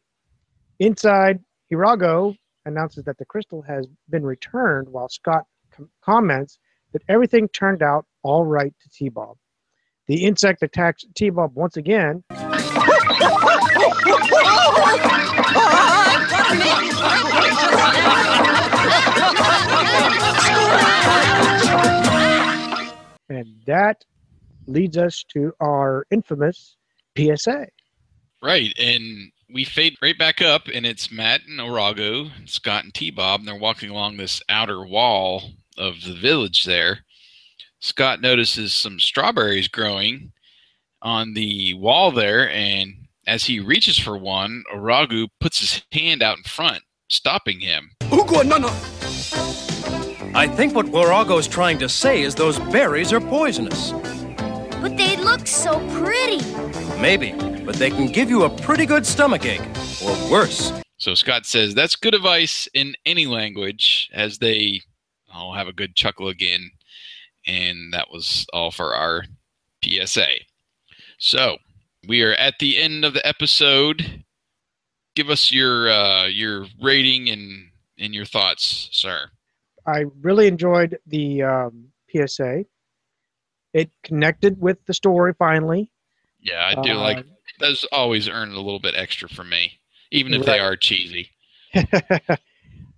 Inside, 0.79 1.39
Hirago 1.71 2.36
announces 2.65 3.03
that 3.05 3.17
the 3.17 3.25
crystal 3.25 3.61
has 3.63 3.88
been 4.09 4.23
returned, 4.23 4.88
while 4.89 5.07
Scott 5.09 5.45
com- 5.71 5.89
comments 6.03 6.59
that 6.93 7.01
everything 7.07 7.47
turned 7.49 7.82
out 7.82 8.05
all 8.23 8.45
right 8.45 8.73
to 8.82 8.89
T-Bob. 8.89 9.38
The 10.08 10.26
insect 10.26 10.64
attacks 10.64 11.06
T-Bob 11.16 11.56
once 11.56 11.78
again, 11.78 12.24
and 23.30 23.56
that 23.66 24.04
leads 24.68 24.97
us 24.97 25.24
to 25.34 25.54
our 25.60 26.06
infamous 26.12 26.76
PSA. 27.18 27.68
Right, 28.43 28.74
and 28.80 29.32
we 29.54 29.64
fade 29.64 29.97
right 30.02 30.18
back 30.18 30.41
up, 30.41 30.68
and 30.74 30.86
it's 30.86 31.12
Matt 31.12 31.41
and 31.47 31.60
Orago, 31.60 32.32
Scott 32.45 32.84
and 32.84 32.93
T 32.93 33.12
Bob, 33.12 33.41
and 33.41 33.47
they're 33.47 33.56
walking 33.56 33.89
along 33.89 34.18
this 34.18 34.41
outer 34.49 34.84
wall 34.84 35.52
of 35.78 36.02
the 36.04 36.14
village 36.14 36.64
there. 36.66 36.99
Scott 37.82 38.21
notices 38.21 38.73
some 38.73 38.99
strawberries 38.99 39.67
growing 39.67 40.32
on 41.01 41.34
the 41.34 41.73
wall 41.73 42.11
there, 42.11 42.47
and 42.51 43.07
as 43.25 43.45
he 43.45 43.59
reaches 43.59 43.97
for 43.97 44.15
one, 44.15 44.63
Orago 44.71 45.27
puts 45.39 45.59
his 45.59 45.82
hand 45.91 46.21
out 46.21 46.38
in 46.38 46.43
front, 46.43 46.84
stopping 47.09 47.59
him. 47.59 47.89
Ugo, 48.13 48.43
no, 48.43 48.57
no. 48.57 48.67
I 50.36 50.47
think 50.47 50.75
what 50.75 50.86
Warago's 50.86 51.47
trying 51.47 51.79
to 51.79 51.89
say 51.89 52.21
is 52.21 52.36
those 52.36 52.59
berries 52.59 53.11
are 53.11 53.19
poisonous. 53.19 53.91
But 54.79 54.95
they 54.95 55.17
look 55.17 55.47
so 55.47 55.79
pretty. 55.97 56.45
Maybe, 57.01 57.32
but 57.65 57.77
they 57.77 57.89
can 57.89 58.11
give 58.11 58.29
you 58.29 58.43
a 58.43 58.49
pretty 58.61 58.86
good 58.86 59.07
stomach 59.07 59.43
ache, 59.43 59.67
or 60.05 60.15
worse. 60.29 60.71
So 60.97 61.15
Scott 61.15 61.47
says 61.47 61.73
that's 61.73 61.95
good 61.95 62.13
advice 62.13 62.69
in 62.75 62.93
any 63.07 63.25
language, 63.25 64.07
as 64.13 64.38
they 64.38 64.82
all 65.34 65.53
have 65.53 65.67
a 65.67 65.73
good 65.73 65.95
chuckle 65.95 66.27
again. 66.27 66.69
And 67.48 67.94
that 67.94 68.12
was 68.12 68.46
all 68.54 68.72
for 68.72 68.96
our 68.96 69.24
PSA. 69.84 70.28
So 71.18 71.58
we 72.08 72.22
are 72.24 72.34
at 72.34 72.56
the 72.60 72.78
end 72.80 73.06
of 73.06 73.14
the 73.14 73.26
episode. 73.26 74.24
Give 75.16 75.30
us 75.30 75.52
your 75.52 75.89
uh, 75.92 76.28
your 76.28 76.66
rating 76.82 77.30
and 77.30 77.70
and 77.98 78.14
your 78.14 78.26
thoughts, 78.26 78.89
sir. 78.92 79.30
I 79.86 80.06
really 80.22 80.48
enjoyed 80.48 81.00
the 81.08 81.44
um, 81.44 81.88
PSA. 82.12 82.66
It 83.74 83.89
connected 84.04 84.60
with 84.62 84.84
the 84.86 84.94
story 84.94 85.34
finally. 85.38 85.89
Yeah, 86.39 86.74
I 86.76 86.82
do 86.82 86.94
Uh, 86.94 87.00
like. 87.00 87.26
Those 87.60 87.86
always 87.92 88.28
earn 88.28 88.52
a 88.54 88.56
little 88.58 88.80
bit 88.80 88.96
extra 88.96 89.30
for 89.30 89.44
me, 89.44 89.80
even 90.10 90.34
if 90.34 90.46
they 90.46 90.58
are 90.60 90.76
cheesy. 90.76 91.30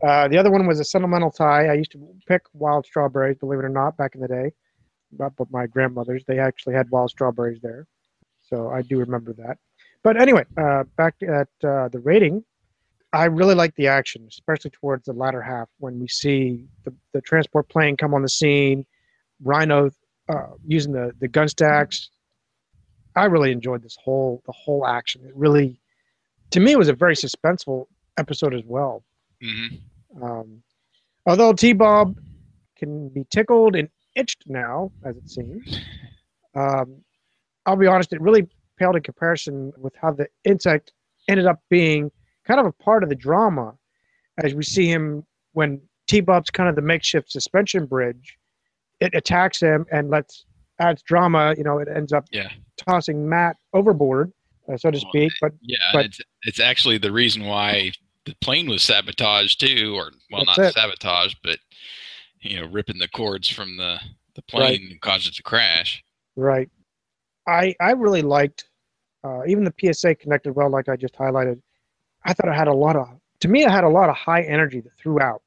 uh, 0.05 0.27
the 0.27 0.37
other 0.37 0.51
one 0.51 0.67
was 0.67 0.79
a 0.79 0.83
sentimental 0.83 1.31
tie. 1.31 1.67
I 1.67 1.73
used 1.73 1.91
to 1.93 2.07
pick 2.27 2.41
wild 2.53 2.85
strawberries, 2.85 3.37
believe 3.37 3.59
it 3.59 3.65
or 3.65 3.69
not, 3.69 3.95
back 3.97 4.15
in 4.15 4.21
the 4.21 4.27
day. 4.27 4.51
But 5.11 5.35
but 5.35 5.51
my 5.51 5.67
grandmother's, 5.67 6.23
they 6.25 6.39
actually 6.39 6.73
had 6.75 6.89
wild 6.89 7.11
strawberries 7.11 7.61
there, 7.61 7.87
so 8.41 8.69
I 8.69 8.81
do 8.81 8.97
remember 8.97 9.33
that. 9.33 9.57
But 10.03 10.19
anyway, 10.19 10.43
uh, 10.57 10.83
back 10.97 11.15
at 11.21 11.47
uh, 11.63 11.87
the 11.89 12.01
rating, 12.03 12.43
I 13.13 13.25
really 13.25 13.55
like 13.55 13.75
the 13.75 13.87
action, 13.87 14.25
especially 14.27 14.71
towards 14.71 15.05
the 15.05 15.13
latter 15.13 15.41
half 15.41 15.69
when 15.77 15.99
we 15.99 16.07
see 16.07 16.65
the, 16.83 16.93
the 17.13 17.21
transport 17.21 17.69
plane 17.69 17.95
come 17.95 18.13
on 18.13 18.23
the 18.23 18.29
scene, 18.29 18.85
Rhino 19.43 19.91
uh, 20.29 20.47
using 20.65 20.91
the 20.91 21.13
the 21.19 21.27
gun 21.27 21.47
stacks. 21.47 22.09
I 23.15 23.25
really 23.25 23.51
enjoyed 23.51 23.83
this 23.83 23.97
whole 24.03 24.41
the 24.45 24.51
whole 24.51 24.85
action. 24.85 25.23
It 25.25 25.35
really, 25.35 25.79
to 26.51 26.59
me, 26.59 26.75
was 26.75 26.89
a 26.89 26.93
very 26.93 27.15
suspenseful 27.15 27.85
episode 28.17 28.53
as 28.55 28.63
well. 28.65 29.03
hmm 29.41 29.67
Um, 30.21 30.61
although 31.25 31.53
T 31.53 31.73
Bob 31.73 32.17
can 32.77 33.09
be 33.09 33.25
tickled 33.29 33.75
and 33.75 33.89
itched 34.15 34.43
now, 34.47 34.91
as 35.05 35.15
it 35.17 35.29
seems, 35.29 35.79
um, 36.55 36.97
I'll 37.65 37.75
be 37.75 37.87
honest, 37.87 38.13
it 38.13 38.21
really 38.21 38.47
paled 38.77 38.95
in 38.95 39.03
comparison 39.03 39.71
with 39.77 39.93
how 40.01 40.11
the 40.11 40.27
insect 40.45 40.91
ended 41.29 41.45
up 41.45 41.59
being 41.69 42.11
kind 42.45 42.59
of 42.59 42.65
a 42.65 42.71
part 42.71 43.03
of 43.03 43.09
the 43.09 43.15
drama 43.15 43.73
as 44.43 44.53
we 44.53 44.63
see 44.63 44.87
him 44.87 45.25
when 45.53 45.81
T 46.07 46.19
Bob's 46.21 46.49
kind 46.49 46.67
of 46.69 46.75
the 46.75 46.81
makeshift 46.81 47.31
suspension 47.31 47.85
bridge. 47.85 48.37
It 48.99 49.13
attacks 49.15 49.59
him 49.61 49.85
and 49.91 50.09
lets 50.09 50.45
adds 50.79 51.01
drama. 51.03 51.53
You 51.57 51.63
know, 51.63 51.79
it 51.79 51.87
ends 51.93 52.11
up 52.13 52.25
Yeah. 52.31 52.49
tossing 52.77 53.27
Matt 53.29 53.57
overboard, 53.73 54.31
uh, 54.71 54.77
so 54.77 54.91
to 54.91 54.99
speak. 54.99 55.31
But 55.39 55.53
Yeah, 55.61 55.77
but 55.93 56.05
it's 56.05 56.21
it's 56.43 56.59
actually 56.59 56.97
the 56.97 57.11
reason 57.11 57.45
why 57.45 57.91
the 58.25 58.35
plane 58.41 58.69
was 58.69 58.81
sabotaged 58.83 59.59
too, 59.59 59.93
or 59.95 60.11
well, 60.31 60.43
That's 60.45 60.57
not 60.57 60.67
it. 60.67 60.73
sabotaged, 60.73 61.37
but 61.43 61.59
you 62.41 62.59
know, 62.59 62.67
ripping 62.67 62.99
the 62.99 63.07
cords 63.07 63.49
from 63.49 63.77
the 63.77 63.99
the 64.35 64.41
plane 64.43 64.87
and 64.91 65.01
caused 65.01 65.27
it 65.27 65.35
to 65.35 65.43
crash. 65.43 66.03
Right. 66.35 66.69
I 67.47 67.75
I 67.79 67.91
really 67.91 68.21
liked 68.21 68.65
uh, 69.23 69.45
even 69.45 69.63
the 69.63 69.93
PSA 69.93 70.15
connected 70.15 70.53
well, 70.53 70.69
like 70.69 70.89
I 70.89 70.95
just 70.95 71.15
highlighted. 71.15 71.61
I 72.25 72.33
thought 72.33 72.49
it 72.49 72.55
had 72.55 72.67
a 72.67 72.73
lot 72.73 72.95
of 72.95 73.07
to 73.41 73.47
me 73.47 73.63
it 73.63 73.71
had 73.71 73.83
a 73.83 73.89
lot 73.89 74.09
of 74.09 74.15
high 74.15 74.41
energy 74.43 74.81
throughout. 74.97 75.43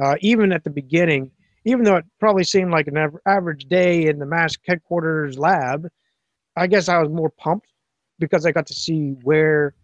Uh, 0.00 0.16
even 0.20 0.52
at 0.52 0.64
the 0.64 0.70
beginning, 0.70 1.30
even 1.64 1.84
though 1.84 1.96
it 1.96 2.04
probably 2.18 2.44
seemed 2.44 2.72
like 2.72 2.88
an 2.88 3.12
average 3.26 3.66
day 3.66 4.06
in 4.06 4.18
the 4.18 4.26
mask 4.26 4.60
headquarters 4.66 5.38
lab, 5.38 5.88
I 6.56 6.66
guess 6.66 6.88
I 6.88 6.98
was 6.98 7.10
more 7.10 7.30
pumped 7.30 7.68
because 8.18 8.44
I 8.44 8.52
got 8.52 8.66
to 8.66 8.74
see 8.74 9.10
where 9.22 9.74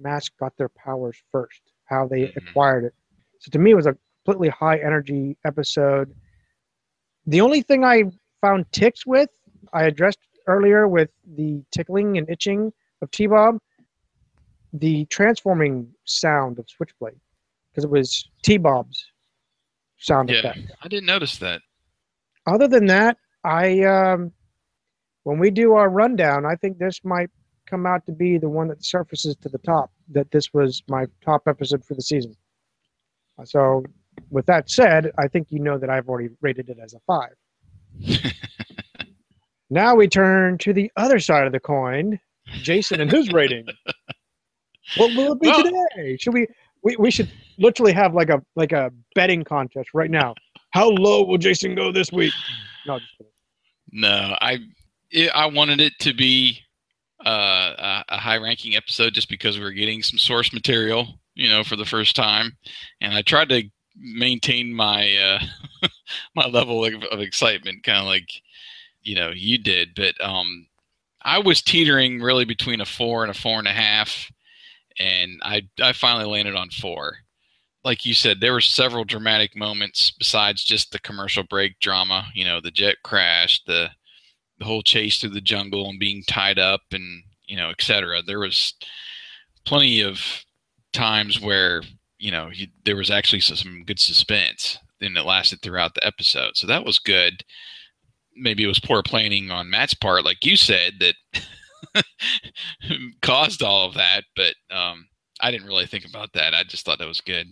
Mask 0.00 0.32
got 0.38 0.56
their 0.56 0.68
powers 0.68 1.16
first, 1.30 1.60
how 1.94 2.06
they 2.06 2.22
acquired 2.40 2.84
it. 2.84 2.94
So 3.40 3.50
to 3.50 3.58
me, 3.58 3.70
it 3.72 3.74
was 3.74 3.86
a 3.86 3.96
completely 4.24 4.48
high 4.48 4.78
energy 4.78 5.36
episode. 5.44 6.14
The 7.26 7.40
only 7.40 7.62
thing 7.62 7.84
I 7.84 8.04
found 8.40 8.70
ticks 8.72 9.06
with, 9.06 9.30
I 9.72 9.84
addressed 9.84 10.18
earlier 10.46 10.86
with 10.88 11.10
the 11.36 11.62
tickling 11.70 12.18
and 12.18 12.28
itching 12.28 12.72
of 13.02 13.10
T 13.10 13.26
Bob, 13.26 13.58
the 14.72 15.04
transforming 15.06 15.88
sound 16.04 16.58
of 16.58 16.68
Switchblade, 16.68 17.20
because 17.70 17.84
it 17.84 17.90
was 17.90 18.28
T 18.42 18.58
Bob's 18.58 19.04
sound 19.98 20.30
Yeah, 20.30 20.38
effect. 20.38 20.72
I 20.82 20.88
didn't 20.88 21.06
notice 21.06 21.38
that. 21.38 21.62
Other 22.46 22.68
than 22.68 22.86
that, 22.86 23.16
I 23.42 23.82
um, 23.84 24.32
when 25.22 25.38
we 25.38 25.50
do 25.50 25.72
our 25.74 25.88
rundown, 25.88 26.44
I 26.44 26.56
think 26.56 26.78
this 26.78 27.00
might 27.04 27.30
come 27.66 27.86
out 27.86 28.04
to 28.06 28.12
be 28.12 28.36
the 28.36 28.48
one 28.48 28.68
that 28.68 28.84
surfaces 28.84 29.36
to 29.36 29.48
the 29.48 29.58
top. 29.58 29.90
That 30.10 30.30
this 30.30 30.52
was 30.52 30.82
my 30.88 31.06
top 31.24 31.42
episode 31.46 31.84
for 31.84 31.94
the 31.94 32.02
season. 32.02 32.36
So, 33.44 33.82
with 34.30 34.46
that 34.46 34.70
said, 34.70 35.10
I 35.18 35.28
think 35.28 35.48
you 35.50 35.58
know 35.58 35.78
that 35.78 35.90
I've 35.90 36.08
already 36.08 36.28
rated 36.40 36.68
it 36.68 36.78
as 36.82 36.94
a 36.94 37.00
five. 37.06 37.34
now 39.70 39.94
we 39.94 40.08
turn 40.08 40.58
to 40.58 40.72
the 40.72 40.90
other 40.96 41.18
side 41.18 41.46
of 41.46 41.52
the 41.52 41.60
coin, 41.60 42.20
Jason 42.62 43.00
and 43.00 43.10
his 43.10 43.32
rating. 43.32 43.66
What 44.96 45.16
will 45.16 45.32
it 45.32 45.40
be 45.40 45.50
today? 45.50 46.16
Should 46.18 46.34
we, 46.34 46.46
we? 46.82 46.96
We 46.96 47.10
should 47.10 47.30
literally 47.58 47.92
have 47.92 48.14
like 48.14 48.28
a 48.28 48.42
like 48.54 48.72
a 48.72 48.92
betting 49.14 49.42
contest 49.42 49.90
right 49.94 50.10
now. 50.10 50.34
How 50.70 50.88
low 50.88 51.24
will 51.24 51.38
Jason 51.38 51.74
go 51.74 51.90
this 51.90 52.12
week? 52.12 52.34
No. 52.86 53.00
No, 53.90 54.36
I 54.40 54.58
it, 55.10 55.30
I 55.34 55.46
wanted 55.46 55.80
it 55.80 55.92
to 56.00 56.12
be 56.12 56.60
uh, 57.24 58.02
a, 58.08 58.14
a 58.14 58.18
high-ranking 58.18 58.76
episode 58.76 59.14
just 59.14 59.28
because 59.28 59.58
we 59.58 59.64
were 59.64 59.72
getting 59.72 60.02
some 60.02 60.18
source 60.18 60.52
material, 60.52 61.20
you 61.34 61.48
know, 61.48 61.64
for 61.64 61.76
the 61.76 61.84
first 61.84 62.16
time, 62.16 62.56
and 63.00 63.14
I 63.14 63.22
tried 63.22 63.48
to 63.50 63.64
maintain 63.96 64.74
my 64.74 65.16
uh, 65.16 65.88
my 66.34 66.46
level 66.46 66.84
of, 66.84 67.02
of 67.04 67.20
excitement, 67.20 67.84
kind 67.84 67.98
of 67.98 68.06
like 68.06 68.28
you 69.02 69.14
know 69.14 69.30
you 69.34 69.58
did. 69.58 69.90
But 69.94 70.20
um, 70.20 70.66
I 71.22 71.38
was 71.38 71.62
teetering 71.62 72.20
really 72.20 72.44
between 72.44 72.80
a 72.80 72.86
four 72.86 73.22
and 73.22 73.30
a 73.30 73.38
four 73.38 73.58
and 73.58 73.68
a 73.68 73.72
half, 73.72 74.30
and 74.98 75.40
I 75.42 75.62
I 75.80 75.92
finally 75.92 76.26
landed 76.26 76.56
on 76.56 76.70
four. 76.70 77.18
Like 77.84 78.06
you 78.06 78.14
said, 78.14 78.40
there 78.40 78.54
were 78.54 78.62
several 78.62 79.04
dramatic 79.04 79.54
moments 79.54 80.10
besides 80.10 80.64
just 80.64 80.90
the 80.90 80.98
commercial 80.98 81.42
break 81.44 81.78
drama. 81.80 82.28
You 82.34 82.46
know, 82.46 82.60
the 82.60 82.70
jet 82.70 82.96
crash, 83.02 83.62
the 83.66 83.90
the 84.58 84.64
whole 84.64 84.82
chase 84.82 85.18
through 85.18 85.30
the 85.30 85.40
jungle 85.40 85.88
and 85.88 85.98
being 85.98 86.22
tied 86.26 86.58
up, 86.58 86.82
and 86.92 87.24
you 87.46 87.56
know, 87.56 87.70
etc. 87.70 88.22
There 88.22 88.40
was 88.40 88.74
plenty 89.64 90.00
of 90.00 90.44
times 90.92 91.40
where 91.40 91.82
you 92.18 92.30
know 92.30 92.48
you, 92.52 92.68
there 92.84 92.96
was 92.96 93.10
actually 93.10 93.40
some 93.40 93.84
good 93.84 94.00
suspense, 94.00 94.78
and 95.00 95.16
it 95.16 95.24
lasted 95.24 95.60
throughout 95.62 95.94
the 95.94 96.06
episode. 96.06 96.56
So 96.56 96.66
that 96.66 96.84
was 96.84 96.98
good. 96.98 97.44
Maybe 98.36 98.64
it 98.64 98.68
was 98.68 98.80
poor 98.80 99.02
planning 99.02 99.50
on 99.50 99.70
Matt's 99.70 99.94
part, 99.94 100.24
like 100.24 100.44
you 100.44 100.56
said, 100.56 100.94
that 101.00 102.04
caused 103.22 103.62
all 103.62 103.86
of 103.86 103.94
that. 103.94 104.24
But 104.34 104.54
um, 104.70 105.06
I 105.40 105.50
didn't 105.50 105.66
really 105.66 105.86
think 105.86 106.04
about 106.04 106.32
that. 106.32 106.54
I 106.54 106.64
just 106.64 106.84
thought 106.84 106.98
that 106.98 107.08
was 107.08 107.20
good. 107.20 107.46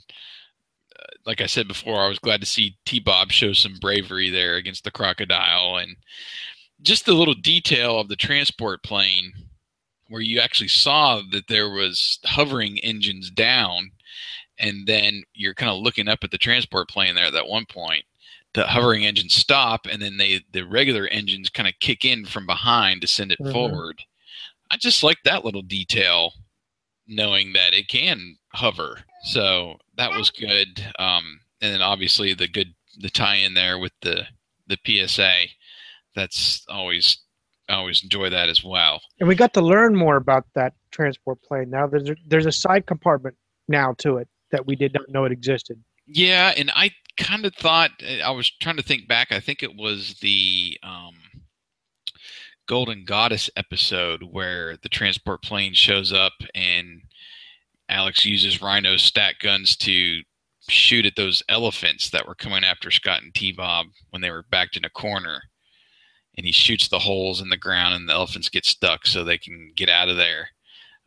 Uh, 0.98 1.04
like 1.24 1.40
I 1.40 1.46
said 1.46 1.68
before, 1.68 2.00
I 2.00 2.08
was 2.08 2.18
glad 2.18 2.40
to 2.40 2.46
see 2.46 2.76
T 2.84 2.98
Bob 2.98 3.30
show 3.30 3.52
some 3.52 3.76
bravery 3.80 4.30
there 4.30 4.56
against 4.56 4.84
the 4.84 4.90
crocodile 4.90 5.76
and 5.76 5.96
just 6.82 7.06
the 7.06 7.14
little 7.14 7.34
detail 7.34 7.98
of 8.00 8.08
the 8.08 8.16
transport 8.16 8.82
plane 8.82 9.32
where 10.08 10.20
you 10.20 10.40
actually 10.40 10.68
saw 10.68 11.22
that 11.30 11.48
there 11.48 11.70
was 11.70 12.18
hovering 12.24 12.78
engines 12.80 13.30
down 13.30 13.90
and 14.58 14.86
then 14.86 15.22
you're 15.34 15.54
kind 15.54 15.70
of 15.70 15.78
looking 15.78 16.08
up 16.08 16.18
at 16.22 16.30
the 16.30 16.38
transport 16.38 16.88
plane 16.88 17.14
there 17.14 17.26
at 17.26 17.32
that 17.32 17.48
one 17.48 17.64
point. 17.66 18.04
The 18.54 18.66
hovering 18.66 19.06
engines 19.06 19.34
stop 19.34 19.86
and 19.90 20.02
then 20.02 20.18
they 20.18 20.40
the 20.52 20.62
regular 20.62 21.06
engines 21.06 21.48
kind 21.48 21.68
of 21.68 21.74
kick 21.80 22.04
in 22.04 22.26
from 22.26 22.46
behind 22.46 23.00
to 23.00 23.06
send 23.08 23.32
it 23.32 23.38
Mhm. 23.40 23.52
forward. 23.52 24.04
I 24.70 24.76
just 24.76 25.02
like 25.02 25.22
that 25.24 25.44
little 25.44 25.62
detail 25.62 26.34
knowing 27.06 27.52
that 27.54 27.72
it 27.74 27.88
can 27.88 28.36
hover. 28.54 29.04
So 29.24 29.78
that 29.96 30.12
was 30.12 30.30
good 30.30 30.84
um 30.98 31.40
and 31.60 31.72
then 31.72 31.82
obviously 31.82 32.34
the 32.34 32.48
good 32.48 32.74
the 32.98 33.08
tie 33.10 33.36
in 33.36 33.54
there 33.54 33.78
with 33.78 33.92
the 34.02 34.26
the 34.66 34.78
psa 35.08 35.48
that's 36.14 36.64
always 36.68 37.18
I 37.68 37.74
always 37.74 38.02
enjoy 38.02 38.30
that 38.30 38.48
as 38.48 38.62
well. 38.64 39.00
And 39.20 39.28
we 39.28 39.34
got 39.34 39.54
to 39.54 39.60
learn 39.60 39.96
more 39.96 40.16
about 40.16 40.44
that 40.54 40.74
transport 40.90 41.42
plane. 41.42 41.70
Now 41.70 41.86
there's 41.86 42.10
a, 42.10 42.16
there's 42.26 42.46
a 42.46 42.52
side 42.52 42.86
compartment 42.86 43.36
now 43.68 43.94
to 43.98 44.18
it 44.18 44.28
that 44.50 44.66
we 44.66 44.76
did 44.76 44.92
not 44.92 45.08
know 45.08 45.24
it 45.24 45.32
existed. 45.32 45.82
Yeah, 46.06 46.52
and 46.56 46.70
I 46.74 46.90
kind 47.16 47.46
of 47.46 47.54
thought 47.54 47.90
I 48.22 48.30
was 48.30 48.50
trying 48.60 48.76
to 48.76 48.82
think 48.82 49.08
back. 49.08 49.28
I 49.30 49.40
think 49.40 49.62
it 49.62 49.76
was 49.76 50.18
the 50.20 50.78
um, 50.82 51.14
Golden 52.66 53.04
Goddess 53.04 53.48
episode 53.56 54.22
where 54.22 54.76
the 54.82 54.88
transport 54.88 55.42
plane 55.42 55.74
shows 55.74 56.12
up 56.12 56.32
and 56.54 57.02
Alex 57.88 58.24
uses 58.24 58.62
Rhino's 58.62 59.02
stack 59.02 59.38
guns 59.40 59.76
to 59.76 60.22
shoot 60.68 61.06
at 61.06 61.16
those 61.16 61.42
elephants 61.48 62.10
that 62.10 62.26
were 62.26 62.34
coming 62.34 62.64
after 62.64 62.90
Scott 62.90 63.22
and 63.22 63.34
T 63.34 63.52
Bob 63.52 63.86
when 64.10 64.22
they 64.22 64.30
were 64.30 64.44
backed 64.50 64.76
in 64.76 64.84
a 64.84 64.90
corner. 64.90 65.42
And 66.36 66.46
he 66.46 66.52
shoots 66.52 66.88
the 66.88 66.98
holes 67.00 67.40
in 67.42 67.50
the 67.50 67.56
ground, 67.58 67.94
and 67.94 68.08
the 68.08 68.14
elephants 68.14 68.48
get 68.48 68.64
stuck 68.64 69.06
so 69.06 69.22
they 69.22 69.36
can 69.38 69.70
get 69.76 69.88
out 69.90 70.08
of 70.08 70.16
there. 70.16 70.48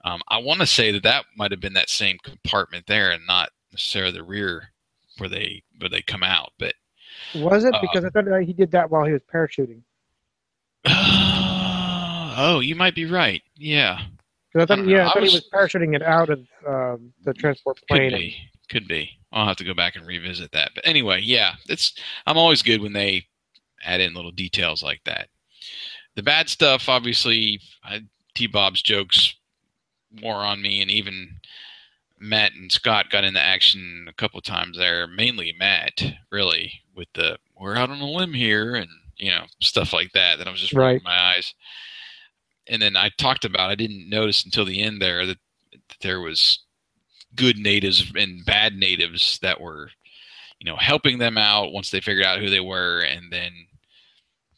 Um, 0.04 0.22
I 0.28 0.38
want 0.38 0.60
to 0.60 0.68
say 0.68 0.92
that 0.92 1.02
that 1.04 1.26
might 1.36 1.50
have 1.52 1.60
been 1.60 1.74
that 1.74 1.90
same 1.90 2.18
compartment 2.24 2.86
there, 2.86 3.10
and 3.12 3.26
not 3.26 3.50
necessarily 3.72 4.12
the 4.12 4.24
rear 4.24 4.70
where 5.18 5.30
they 5.30 5.64
where 5.80 5.90
they 5.90 6.04
come 6.04 6.22
out. 6.22 6.52
But 6.60 6.76
Was 7.34 7.64
it? 7.64 7.74
Uh, 7.74 7.82
Because 7.82 8.06
I 8.06 8.10
thought 8.10 8.42
he 8.44 8.54
did 8.54 8.70
that 8.72 8.92
while 8.92 9.04
he 9.06 9.14
was 9.14 9.24
parachuting. 9.34 9.82
oh, 12.38 12.60
you 12.64 12.76
might 12.76 12.96
be 12.96 13.06
right. 13.06 13.42
Yeah, 13.56 14.00
I 14.56 14.62
I 14.62 14.66
thought, 14.66 14.76
don't 14.78 14.88
yeah, 14.90 15.08
I 15.08 15.10
I 15.10 15.14
thought 15.14 15.24
he 15.24 15.34
was- 15.34 15.34
was 15.34 15.50
parachuting 15.52 15.96
it 15.96 16.02
out 16.02 16.30
of 16.30 16.46
um, 16.68 17.14
the 17.24 17.34
transport 17.34 17.80
plane. 17.88 18.12
could 18.12 18.18
be, 18.20 18.36
could 18.70 18.88
be. 18.88 19.10
I'll 19.32 19.48
have 19.48 19.58
to 19.58 19.64
go 19.66 19.74
back 19.74 19.96
and 19.96 20.06
revisit 20.06 20.52
that. 20.52 20.72
But 20.76 20.86
anyway, 20.88 21.22
yeah, 21.24 21.56
it's. 21.68 21.94
I'm 22.26 22.38
always 22.38 22.62
good 22.62 22.82
when 22.82 22.94
they 22.94 23.26
add 23.86 24.02
in 24.02 24.14
little 24.14 24.32
details 24.32 24.84
like 24.84 25.02
that. 25.06 25.30
The 26.16 26.24
bad 26.24 26.50
stuff, 26.50 26.88
obviously, 26.90 27.60
T 28.36 28.48
Bob's 28.48 28.82
jokes 28.82 29.36
wore 30.22 30.36
on 30.38 30.62
me, 30.62 30.82
and 30.82 30.90
even 30.90 31.40
Matt 32.20 32.54
and 32.54 32.72
Scott 32.72 33.10
got 33.10 33.24
into 33.26 33.40
action 33.42 34.08
a 34.10 34.14
couple 34.14 34.40
times 34.42 34.78
there. 34.78 35.08
Mainly 35.08 35.54
Matt, 35.58 36.02
really, 36.32 36.82
with 36.96 37.08
the 37.14 37.38
"we're 37.60 37.76
out 37.76 37.90
on 37.90 38.00
a 38.00 38.10
limb 38.10 38.34
here" 38.34 38.76
and 38.76 38.90
you 39.18 39.30
know 39.32 39.46
stuff 39.62 39.92
like 39.94 40.12
that. 40.14 40.38
That 40.38 40.48
I 40.48 40.52
was 40.52 40.62
just 40.62 40.74
rolling 40.74 40.96
Right. 40.96 41.04
my 41.04 41.18
eyes. 41.36 41.54
And 42.68 42.82
then 42.82 42.96
I 42.96 43.10
talked 43.18 43.46
about. 43.46 43.70
I 43.70 43.76
didn't 43.76 44.10
notice 44.10 44.44
until 44.46 44.66
the 44.66 44.82
end 44.82 45.02
there 45.02 45.26
that, 45.26 45.38
that 45.74 45.82
there 46.02 46.22
was 46.22 46.60
good 47.36 47.58
natives 47.58 48.12
and 48.16 48.46
bad 48.46 48.76
natives 48.76 49.38
that 49.42 49.60
were, 49.62 49.92
you 50.60 50.66
know, 50.66 50.78
helping 50.78 51.20
them 51.20 51.38
out 51.38 51.74
once 51.74 51.92
they 51.92 52.02
figured 52.02 52.26
out 52.26 52.40
who 52.40 52.50
they 52.50 52.62
were, 52.62 53.02
and 53.02 53.32
then 53.32 53.65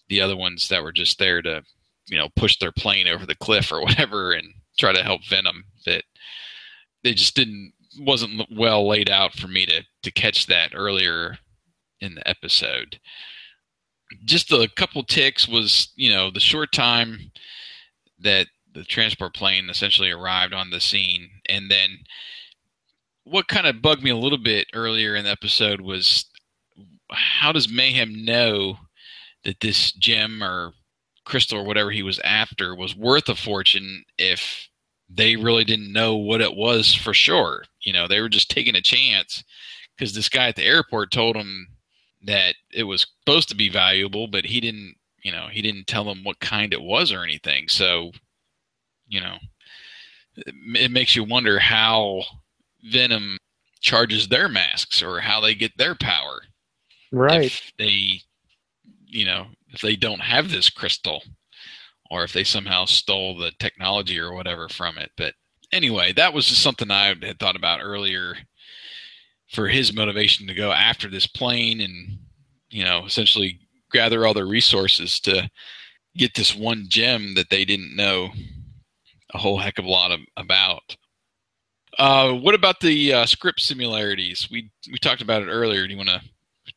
the 0.10 0.22
other 0.22 0.38
ones 0.38 0.68
that 0.70 0.84
were 0.84 0.92
just 0.92 1.20
there 1.20 1.42
to, 1.42 1.64
you 2.08 2.18
know, 2.18 2.30
push 2.36 2.58
their 2.58 2.72
plane 2.72 3.08
over 3.08 3.26
the 3.26 3.36
cliff 3.36 3.72
or 3.72 3.82
whatever 3.84 4.32
and 4.32 4.48
try 4.78 4.94
to 4.94 5.04
help 5.04 5.26
Venom. 5.26 5.64
That 5.86 6.04
they 7.04 7.14
just 7.14 7.36
didn't 7.36 7.74
wasn't 8.00 8.44
well 8.52 8.88
laid 8.88 9.10
out 9.10 9.34
for 9.34 9.48
me 9.48 9.66
to 9.66 9.84
to 10.04 10.12
catch 10.12 10.48
that 10.48 10.72
earlier 10.74 11.38
in 12.00 12.16
the 12.16 12.28
episode. 12.28 13.00
Just 14.24 14.52
a 14.52 14.70
couple 14.76 15.04
ticks 15.04 15.48
was, 15.48 15.92
you 15.96 16.10
know, 16.10 16.32
the 16.32 16.40
short 16.40 16.72
time 16.72 17.32
that 18.20 18.48
the 18.74 18.84
transport 18.84 19.34
plane 19.34 19.70
essentially 19.70 20.12
arrived 20.12 20.54
on 20.54 20.70
the 20.70 20.80
scene 20.80 21.30
and 21.50 21.70
then 21.70 21.98
what 23.30 23.48
kind 23.48 23.68
of 23.68 23.82
bugged 23.82 24.04
me 24.04 24.10
a 24.10 24.16
little 24.16 24.38
bit 24.38 24.68
earlier 24.74 25.16
in 25.16 25.26
the 25.26 25.32
episode 25.32 25.82
was 25.82 26.26
how 27.12 27.52
does 27.52 27.72
Mayhem 27.72 28.24
know 28.24 28.78
that 29.48 29.62
this 29.62 29.94
gem 29.94 30.44
or 30.44 30.74
crystal 31.24 31.60
or 31.60 31.64
whatever 31.64 31.90
he 31.90 32.04
was 32.04 32.20
after 32.20 32.76
was 32.76 32.96
worth 32.96 33.30
a 33.30 33.36
fortune 33.36 34.04
if 34.18 34.68
they 35.10 35.38
really 35.38 35.64
didn't 35.64 35.94
know 35.94 36.18
what 36.18 36.42
it 36.42 36.54
was 36.54 36.94
for 36.94 37.14
sure? 37.14 37.64
You 37.82 37.94
know, 37.94 38.08
they 38.08 38.20
were 38.20 38.28
just 38.28 38.52
taking 38.52 38.76
a 38.76 38.82
chance 38.82 39.46
because 39.96 40.14
this 40.14 40.28
guy 40.28 40.50
at 40.50 40.58
the 40.58 40.66
airport 40.66 41.12
told 41.12 41.38
him 41.38 41.68
that 42.26 42.56
it 42.74 42.84
was 42.84 43.08
supposed 43.22 43.48
to 43.48 43.56
be 43.56 43.70
valuable, 43.70 44.28
but 44.28 44.46
he 44.46 44.60
didn't, 44.60 44.96
you 45.24 45.32
know, 45.32 45.48
he 45.50 45.62
didn't 45.62 45.88
tell 45.88 46.04
them 46.04 46.26
what 46.26 46.42
kind 46.42 46.74
it 46.74 46.82
was 46.82 47.14
or 47.14 47.24
anything. 47.24 47.70
So, 47.70 48.12
you 49.08 49.22
know, 49.22 49.38
it, 50.36 50.54
it 50.76 50.92
makes 50.92 51.16
you 51.16 51.24
wonder 51.24 51.58
how 51.58 52.24
Venom 52.84 53.38
charges 53.80 54.28
their 54.28 54.50
masks 54.50 55.02
or 55.02 55.22
how 55.22 55.40
they 55.40 55.56
get 55.56 55.78
their 55.78 55.96
power. 55.96 56.42
Right. 57.14 57.46
If 57.46 57.72
they, 57.78 58.24
you 59.18 59.26
know, 59.26 59.48
if 59.70 59.82
they 59.82 59.96
don't 59.96 60.22
have 60.22 60.52
this 60.52 60.70
crystal 60.70 61.24
or 62.12 62.24
if 62.24 62.34
they 62.34 62.44
somehow 62.44 62.86
stole 62.86 63.36
the 63.36 63.52
technology 63.60 64.20
or 64.20 64.32
whatever 64.32 64.70
from 64.70 64.98
it. 65.00 65.10
But 65.18 65.34
anyway, 65.74 66.14
that 66.14 66.34
was 66.34 66.46
just 66.46 66.62
something 66.62 66.92
I 66.92 67.08
had 67.08 67.40
thought 67.40 67.56
about 67.56 67.80
earlier 67.82 68.36
for 69.50 69.68
his 69.68 69.92
motivation 69.92 70.46
to 70.48 70.54
go 70.54 70.72
after 70.72 71.10
this 71.10 71.26
plane 71.26 71.82
and, 71.82 72.20
you 72.70 72.84
know, 72.84 73.06
essentially 73.06 73.60
gather 73.92 74.26
all 74.26 74.36
their 74.36 74.46
resources 74.46 75.20
to 75.22 75.50
get 76.16 76.36
this 76.36 76.56
one 76.56 76.86
gem 76.88 77.34
that 77.36 77.50
they 77.50 77.66
didn't 77.66 77.96
know 77.96 78.30
a 79.34 79.40
whole 79.40 79.58
heck 79.58 79.80
of 79.80 79.86
a 79.86 79.90
lot 79.90 80.12
of, 80.12 80.20
about. 80.38 80.96
Uh, 81.98 82.34
what 82.34 82.54
about 82.54 82.80
the 82.82 83.14
uh, 83.14 83.26
script 83.26 83.62
similarities? 83.62 84.48
We 84.52 84.70
we 84.92 85.00
talked 85.00 85.22
about 85.22 85.42
it 85.42 85.48
earlier. 85.48 85.88
Do 85.88 85.94
you 85.94 85.98
want 85.98 86.10
to 86.10 86.22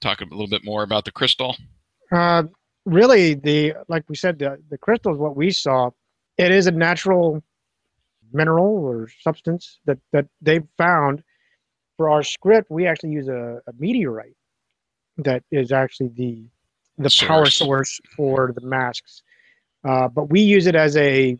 talk 0.00 0.22
a 0.22 0.24
little 0.24 0.48
bit 0.48 0.64
more 0.64 0.82
about 0.82 1.04
the 1.04 1.12
crystal? 1.12 1.56
Uh, 2.12 2.44
really, 2.84 3.34
the 3.34 3.74
like 3.88 4.04
we 4.08 4.16
said, 4.16 4.38
the, 4.38 4.58
the 4.70 4.78
crystal 4.78 5.12
is 5.12 5.18
what 5.18 5.36
we 5.36 5.50
saw. 5.50 5.90
It 6.38 6.50
is 6.50 6.66
a 6.66 6.72
natural 6.72 7.42
mineral 8.32 8.84
or 8.84 9.08
substance 9.20 9.80
that 9.86 9.98
that 10.12 10.26
they 10.40 10.60
found. 10.76 11.22
For 11.96 12.08
our 12.08 12.22
script, 12.22 12.70
we 12.70 12.86
actually 12.86 13.10
use 13.10 13.28
a, 13.28 13.60
a 13.66 13.72
meteorite 13.78 14.36
that 15.18 15.44
is 15.50 15.70
actually 15.70 16.08
the 16.08 16.44
the 16.96 17.14
power 17.26 17.46
Source. 17.46 17.54
source 17.54 18.00
for 18.16 18.52
the 18.54 18.66
masks. 18.66 19.22
Uh, 19.86 20.08
but 20.08 20.30
we 20.30 20.40
use 20.40 20.66
it 20.66 20.74
as 20.74 20.96
a 20.96 21.36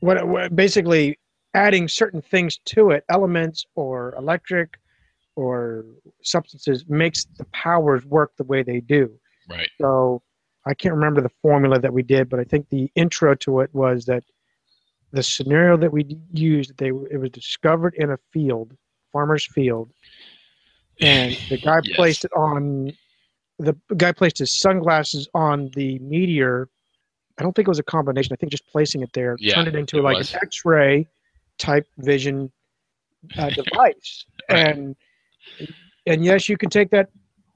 what, 0.00 0.26
what 0.26 0.56
basically 0.56 1.18
adding 1.54 1.88
certain 1.88 2.20
things 2.20 2.58
to 2.66 2.90
it, 2.90 3.04
elements 3.08 3.66
or 3.74 4.14
electric 4.16 4.78
or 5.36 5.84
substances 6.22 6.84
makes 6.88 7.26
the 7.36 7.44
powers 7.52 8.04
work 8.06 8.32
the 8.36 8.44
way 8.44 8.62
they 8.62 8.80
do. 8.80 9.10
Right. 9.48 9.70
So 9.80 10.22
I 10.66 10.74
can't 10.74 10.94
remember 10.94 11.20
the 11.20 11.30
formula 11.42 11.78
that 11.80 11.92
we 11.92 12.02
did, 12.02 12.28
but 12.28 12.40
I 12.40 12.44
think 12.44 12.68
the 12.68 12.90
intro 12.94 13.34
to 13.36 13.60
it 13.60 13.70
was 13.74 14.06
that 14.06 14.24
the 15.12 15.22
scenario 15.22 15.76
that 15.78 15.92
we 15.92 16.04
used, 16.32 16.76
they 16.78 16.88
it 16.88 17.20
was 17.20 17.30
discovered 17.30 17.94
in 17.96 18.10
a 18.10 18.18
field, 18.32 18.72
farmer's 19.12 19.46
field, 19.46 19.92
and 21.00 21.36
the 21.48 21.58
guy 21.58 21.80
Yes. 21.82 21.96
placed 21.96 22.24
it 22.24 22.32
on. 22.36 22.96
The 23.58 23.76
guy 23.96 24.12
placed 24.12 24.38
his 24.38 24.52
sunglasses 24.58 25.28
on 25.34 25.70
the 25.74 25.98
meteor. 26.00 26.68
I 27.38 27.42
don't 27.42 27.54
think 27.54 27.68
it 27.68 27.70
was 27.70 27.78
a 27.78 27.84
combination. 27.84 28.32
I 28.32 28.36
think 28.36 28.50
just 28.50 28.66
placing 28.66 29.02
it 29.02 29.12
there 29.12 29.38
Yeah, 29.38 29.54
turned 29.54 29.68
it 29.68 29.74
into 29.76 29.98
it 29.98 30.02
like 30.02 30.18
was. 30.18 30.32
an 30.32 30.40
X-ray 30.42 31.08
type 31.58 31.86
vision 31.98 32.52
uh, 33.38 33.50
device, 33.50 34.26
and 34.48 34.96
and 36.06 36.24
yes, 36.24 36.48
you 36.48 36.56
can 36.56 36.70
take 36.70 36.90
that 36.90 37.08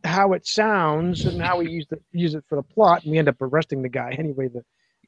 how 0.05 0.33
it 0.33 0.47
sounds 0.47 1.25
and 1.27 1.41
how 1.43 1.59
we 1.59 1.69
use 1.71 1.87
the 1.91 1.99
use 2.13 2.35
it 2.35 2.45
for 2.49 2.57
the 2.57 2.63
plot, 2.63 3.03
and 3.03 3.13
we 3.13 3.19
end 3.19 3.29
up 3.29 3.41
arresting 3.41 3.83
the 3.83 3.89
guy 3.89 4.15
anyway. 4.19 4.49
The 4.49 4.63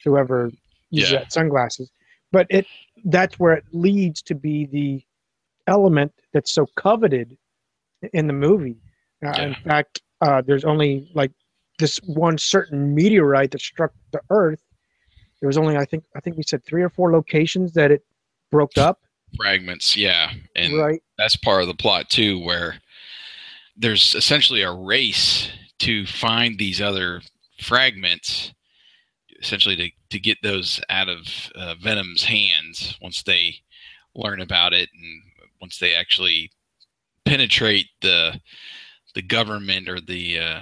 whoever 0.05 0.51
uses 0.91 1.13
Yeah. 1.13 1.19
that 1.21 1.33
sunglasses, 1.33 1.91
but 2.31 2.47
it 2.51 2.67
that's 3.05 3.39
where 3.39 3.55
it 3.55 3.65
leads 3.73 4.23
to 4.23 4.35
be 4.35 4.67
the 4.67 5.03
element 5.67 6.13
that's 6.33 6.53
so 6.53 6.67
coveted 6.77 7.37
in 8.13 8.27
the 8.27 8.33
movie. 8.33 8.77
Uh, 9.25 9.31
In 9.41 9.55
fact, 9.55 10.03
uh, 10.21 10.43
there's 10.43 10.65
only 10.65 11.09
like 11.15 11.31
this 11.79 11.99
one 12.05 12.37
certain 12.39 12.95
meteorite 12.95 13.51
that 13.53 13.61
struck 13.61 13.93
the 14.13 14.21
Earth. 14.31 14.61
There 15.41 15.47
was 15.47 15.57
only 15.59 15.77
I 15.77 15.85
think 15.85 16.05
I 16.17 16.21
think 16.21 16.37
we 16.37 16.43
said 16.45 16.65
three 16.65 16.83
or 16.83 16.91
four 16.91 17.13
locations 17.13 17.73
that 17.75 17.91
it 17.91 18.05
broke 18.51 18.77
up. 18.77 19.01
Fragments, 19.37 19.97
yeah. 19.97 20.33
And 20.55 20.77
Right. 20.77 21.03
that's 21.17 21.37
part 21.37 21.63
of 21.63 21.69
the 21.69 21.75
plot 21.75 22.11
too, 22.11 22.39
where 22.41 22.77
there's 23.83 24.15
essentially 24.15 24.63
a 24.63 24.73
race 24.73 25.51
to 25.81 26.07
find 26.07 26.57
these 26.57 26.81
other 26.81 27.21
fragments, 27.61 28.53
essentially 29.41 29.77
to, 29.77 29.91
to 30.11 30.21
get 30.21 30.39
those 30.43 30.81
out 30.89 31.09
of 31.09 31.51
uh, 31.57 31.75
Venom's 31.83 32.23
hands 32.23 32.97
once 33.03 33.23
they 33.25 33.57
learn 34.15 34.41
about 34.41 34.73
it 34.73 34.89
and 34.95 35.23
once 35.61 35.79
they 35.79 35.95
actually 35.95 36.51
penetrate 37.25 37.87
the 38.01 38.41
the 39.15 39.23
government 39.23 39.89
or 39.89 40.01
the 40.01 40.39
uh, 40.39 40.61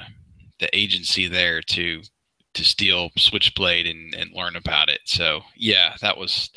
the 0.58 0.74
agency 0.76 1.28
there 1.28 1.60
to 1.60 2.02
to 2.54 2.64
steal 2.64 3.10
Switchblade 3.16 3.86
and, 3.86 4.14
and 4.14 4.32
learn 4.34 4.56
about 4.56 4.88
it. 4.88 5.00
So 5.04 5.42
yeah, 5.56 5.94
that 6.00 6.16
was 6.16 6.50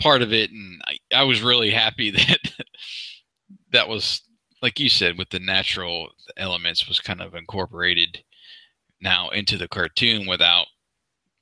part 0.00 0.22
of 0.22 0.32
it, 0.32 0.50
and 0.50 0.80
I, 0.86 0.98
I 1.14 1.22
was 1.24 1.42
really 1.42 1.70
happy 1.70 2.10
that 2.12 2.38
that 3.72 3.88
was 3.88 4.22
like 4.62 4.78
you 4.80 4.88
said 4.88 5.18
with 5.18 5.30
the 5.30 5.38
natural 5.40 6.08
elements 6.36 6.88
was 6.88 7.00
kind 7.00 7.20
of 7.20 7.34
incorporated 7.34 8.22
now 9.00 9.28
into 9.30 9.56
the 9.56 9.68
cartoon 9.68 10.26
without 10.26 10.66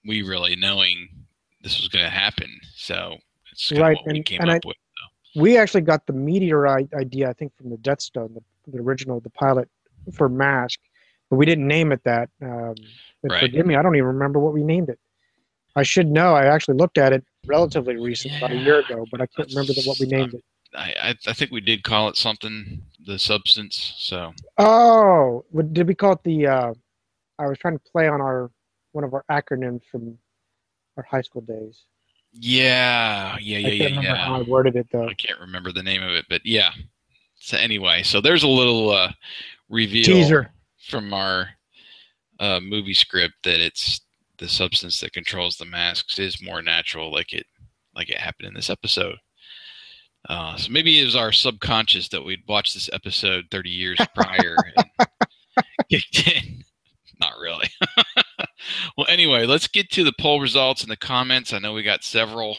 we 0.04 0.22
really 0.22 0.56
knowing 0.56 1.08
this 1.62 1.78
was 1.80 1.88
going 1.88 2.04
to 2.04 2.10
happen. 2.10 2.60
So 2.74 3.16
it's 3.52 3.68
kind 3.70 3.80
Right, 3.80 3.96
of 3.96 4.06
what 4.06 4.12
we 4.12 4.22
came 4.22 4.40
and 4.40 4.50
up 4.50 4.62
I- 4.64 4.68
with. 4.68 4.76
We 5.34 5.58
actually 5.58 5.82
got 5.82 6.06
the 6.06 6.14
meteorite 6.14 6.88
idea, 6.94 7.28
I 7.28 7.34
think, 7.34 7.54
from 7.58 7.68
the 7.68 7.76
Death 7.76 8.00
Stone, 8.00 8.32
the, 8.34 8.72
the 8.72 8.78
original, 8.82 9.20
the 9.20 9.28
pilot 9.28 9.68
for 10.14 10.30
Mask, 10.30 10.80
but 11.28 11.36
we 11.36 11.44
didn't 11.44 11.66
name 11.66 11.92
it 11.92 12.02
that. 12.04 12.30
Um, 12.40 12.74
and 13.22 13.32
Right. 13.32 13.40
Forgive 13.40 13.66
me, 13.66 13.76
I 13.76 13.82
don't 13.82 13.96
even 13.96 14.06
remember 14.06 14.38
what 14.38 14.54
we 14.54 14.62
named 14.62 14.88
it. 14.88 14.98
I 15.74 15.82
should 15.82 16.06
know. 16.10 16.34
I 16.34 16.46
actually 16.46 16.76
looked 16.78 16.96
at 16.96 17.12
it 17.12 17.22
relatively 17.44 17.96
recent, 17.96 18.34
about 18.36 18.52
a 18.52 18.56
year 18.56 18.78
ago, 18.78 19.06
but 19.10 19.20
I 19.20 19.26
can't 19.26 19.48
remember 19.50 19.74
the, 19.74 19.82
what 19.82 19.98
we 20.00 20.06
named 20.06 20.34
it. 20.34 20.44
I, 20.74 20.94
I 21.02 21.14
I 21.26 21.32
think 21.34 21.50
we 21.50 21.60
did 21.60 21.82
call 21.82 22.08
it 22.08 22.16
something 22.16 22.82
the 23.06 23.18
substance. 23.18 23.94
So 23.98 24.34
Oh, 24.58 25.44
what, 25.50 25.72
did 25.72 25.86
we 25.86 25.94
call 25.94 26.12
it 26.12 26.22
the? 26.24 26.46
Uh, 26.46 26.74
I 27.38 27.46
was 27.46 27.58
trying 27.58 27.78
to 27.78 27.84
play 27.90 28.08
on 28.08 28.20
our 28.20 28.50
one 28.92 29.04
of 29.04 29.14
our 29.14 29.24
acronyms 29.30 29.82
from 29.90 30.18
our 30.96 31.04
high 31.04 31.22
school 31.22 31.42
days. 31.42 31.84
Yeah, 32.32 33.36
yeah, 33.40 33.58
yeah, 33.58 33.66
I 33.66 33.70
can't 33.70 33.78
yeah, 33.78 33.86
remember 33.86 34.08
yeah. 34.08 34.16
how 34.16 34.36
I 34.36 34.42
worded 34.42 34.76
it 34.76 34.88
though. 34.92 35.08
I 35.08 35.14
can't 35.14 35.40
remember 35.40 35.72
the 35.72 35.82
name 35.82 36.02
of 36.02 36.10
it, 36.10 36.26
but 36.28 36.42
yeah. 36.44 36.72
So 37.36 37.56
anyway, 37.56 38.02
so 38.02 38.20
there's 38.20 38.42
a 38.42 38.48
little 38.48 38.90
uh, 38.90 39.12
reveal 39.68 40.04
Teaser. 40.04 40.52
from 40.78 41.12
our 41.14 41.48
uh, 42.40 42.60
movie 42.60 42.94
script 42.94 43.34
that 43.44 43.60
it's 43.60 44.00
the 44.38 44.48
substance 44.48 45.00
that 45.00 45.12
controls 45.12 45.56
the 45.56 45.64
masks 45.64 46.18
is 46.18 46.42
more 46.42 46.62
natural, 46.62 47.12
like 47.12 47.32
it 47.32 47.46
like 47.94 48.10
it 48.10 48.18
happened 48.18 48.48
in 48.48 48.54
this 48.54 48.70
episode. 48.70 49.16
Uh, 50.28 50.56
so 50.56 50.72
maybe 50.72 51.00
it 51.00 51.04
was 51.04 51.16
our 51.16 51.32
subconscious 51.32 52.08
that 52.08 52.24
we'd 52.24 52.42
watched 52.48 52.74
this 52.74 52.90
episode 52.92 53.44
30 53.50 53.70
years 53.70 53.98
prior 54.14 54.56
and 54.76 55.06
kicked 55.88 56.26
in. 56.26 56.64
Not 57.20 57.32
really. 57.40 57.68
well, 58.98 59.06
anyway, 59.08 59.46
let's 59.46 59.68
get 59.68 59.90
to 59.92 60.04
the 60.04 60.12
poll 60.20 60.40
results 60.40 60.82
and 60.82 60.90
the 60.90 60.96
comments. 60.96 61.52
I 61.52 61.58
know 61.58 61.72
we 61.72 61.82
got 61.82 62.04
several. 62.04 62.58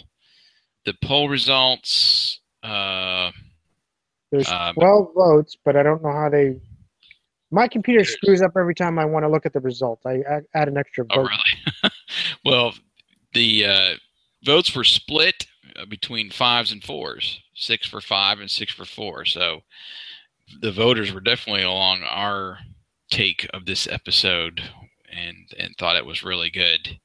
The 0.85 0.95
poll 1.03 1.29
results. 1.29 2.39
Uh, 2.63 3.31
There's 4.31 4.49
Um, 4.49 4.73
12 4.75 5.09
votes, 5.15 5.57
but 5.63 5.75
I 5.75 5.83
don't 5.83 6.01
know 6.01 6.11
how 6.11 6.29
they. 6.29 6.55
My 7.51 7.67
computer 7.67 8.03
screws 8.03 8.41
up 8.41 8.53
every 8.57 8.75
time 8.75 8.97
I 8.97 9.05
want 9.05 9.23
to 9.23 9.29
look 9.29 9.45
at 9.45 9.53
the 9.53 9.59
results. 9.59 10.05
I 10.05 10.21
add, 10.27 10.43
add 10.53 10.67
an 10.67 10.77
extra 10.77 11.05
vote. 11.05 11.11
Oh, 11.15 11.21
really? 11.21 11.91
well, 12.43 12.73
the 13.33 13.65
uh, 13.65 13.95
votes 14.43 14.75
were 14.75 14.83
split 14.83 15.45
uh, 15.75 15.85
between 15.85 16.29
fives 16.31 16.71
and 16.71 16.83
fours 16.83 17.39
six 17.57 17.87
for 17.87 17.99
five 17.99 18.39
and 18.39 18.49
six 18.49 18.71
for 18.71 18.85
four. 18.85 19.25
So 19.25 19.61
the 20.61 20.71
voters 20.71 21.11
were 21.11 21.19
definitely 21.19 21.63
along 21.63 22.03
our 22.03 22.59
take 23.09 23.49
of 23.53 23.65
this 23.65 23.87
episode 23.87 24.61
and, 25.11 25.51
and 25.57 25.75
thought 25.77 25.95
it 25.95 26.05
was 26.05 26.23
really 26.23 26.49
good. 26.49 26.99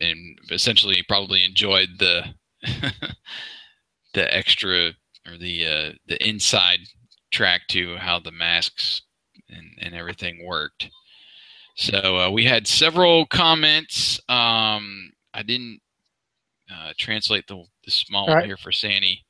And 0.00 0.38
essentially, 0.50 1.04
probably 1.08 1.44
enjoyed 1.44 1.88
the 1.98 2.34
the 4.14 4.34
extra 4.34 4.92
or 5.26 5.36
the 5.38 5.66
uh, 5.66 5.92
the 6.06 6.24
inside 6.26 6.80
track 7.32 7.62
to 7.68 7.96
how 7.96 8.20
the 8.20 8.30
masks 8.30 9.02
and, 9.48 9.70
and 9.80 9.94
everything 9.94 10.46
worked. 10.46 10.88
So 11.74 12.18
uh, 12.18 12.30
we 12.30 12.44
had 12.44 12.66
several 12.66 13.26
comments. 13.26 14.20
Um, 14.28 15.12
I 15.34 15.42
didn't 15.42 15.80
uh, 16.70 16.92
translate 16.96 17.46
the, 17.48 17.64
the 17.84 17.90
small 17.90 18.28
All 18.28 18.36
one 18.36 18.44
here 18.44 18.56
for 18.56 18.72
Sandy. 18.72 19.24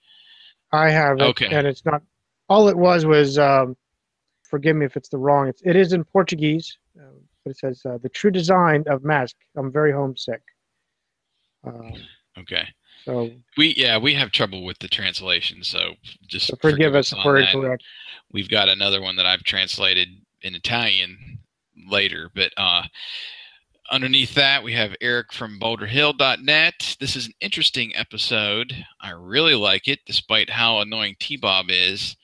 I 0.73 0.91
have 0.91 1.19
it, 1.21 1.25
Okay. 1.25 1.49
and 1.51 1.67
it's 1.67 1.85
not. 1.85 2.03
All 2.49 2.69
it 2.69 2.77
was 2.77 3.07
was. 3.07 3.39
Um, 3.39 3.77
forgive 4.45 4.77
me 4.77 4.85
if 4.85 4.99
it's 4.99 5.09
the 5.09 5.17
wrong. 5.17 5.49
It's, 5.49 5.63
it 5.65 5.77
is 5.77 5.95
in 5.95 6.05
Portuguese, 6.05 6.77
uh, 7.01 7.05
but 7.43 7.53
it 7.53 7.57
says 7.57 7.81
uh, 7.87 7.97
the 8.03 8.11
true 8.11 8.31
design 8.31 8.85
of 8.87 9.03
mask. 9.03 9.35
I'm 9.57 9.73
very 9.73 9.93
homesick. 9.93 10.43
Um, 11.65 11.93
Okay. 12.39 12.67
so 13.05 13.31
We 13.59 13.75
yeah 13.77 13.99
we 13.99 14.15
have 14.15 14.31
trouble 14.31 14.65
with 14.65 14.79
the 14.79 14.89
translation, 14.89 15.63
so 15.63 15.95
just 16.27 16.47
So 16.47 16.57
forgive 16.61 16.95
us 16.95 17.13
if 17.13 17.19
on 17.19 17.37
incorrect. 17.39 17.85
We've 18.33 18.49
got 18.49 18.69
another 18.69 19.03
one 19.03 19.17
that 19.17 19.27
I've 19.27 19.45
translated 19.45 20.09
in 20.43 20.55
Italian 20.55 21.39
later, 21.89 22.31
but 22.35 22.53
uh, 22.57 22.83
underneath 23.91 24.35
that 24.35 24.63
we 24.63 24.73
have 24.75 24.95
Eric 25.01 25.33
from 25.33 25.59
BoulderHill.net. 25.61 26.97
This 27.01 27.17
is 27.17 27.27
an 27.27 27.35
interesting 27.41 27.93
episode. 27.97 28.75
I 29.01 29.11
really 29.11 29.55
like 29.55 29.89
it, 29.89 30.01
despite 30.07 30.51
how 30.51 30.79
annoying 30.81 31.17
T-Bob 31.19 31.67
is. 31.69 32.17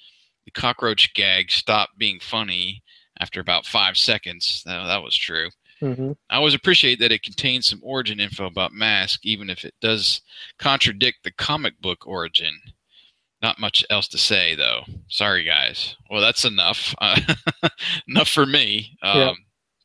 The 0.44 0.50
cockroach 0.52 1.12
gag 1.14 1.50
stopped 1.50 1.98
being 1.98 2.20
funny 2.20 2.82
after 3.20 3.40
about 3.40 3.66
five 3.66 3.96
seconds. 3.96 4.62
That, 4.64 4.86
that 4.86 5.02
was 5.02 5.16
true. 5.16 5.50
mhm. 5.82 6.16
I 6.30 6.36
always 6.36 6.54
appreciate 6.54 7.00
that 7.00 7.12
it 7.12 7.22
contains 7.22 7.68
some 7.68 7.80
origin 7.82 8.18
info 8.20 8.46
about 8.46 8.72
Mask, 8.72 9.20
even 9.24 9.50
if 9.50 9.64
it 9.64 9.74
does 9.80 10.22
contradict 10.58 11.18
the 11.24 11.32
comic 11.32 11.80
book 11.80 12.06
origin. 12.06 12.54
Not 13.42 13.60
much 13.60 13.84
else 13.88 14.08
to 14.08 14.18
say, 14.18 14.54
though. 14.56 14.82
Sorry, 15.08 15.44
guys. 15.44 15.96
Well, 16.10 16.20
that's 16.20 16.44
enough. 16.44 16.94
Uh, 17.00 17.20
enough 18.08 18.28
for 18.28 18.46
me. 18.46 18.96
Um, 19.02 19.18
Yeah. 19.18 19.32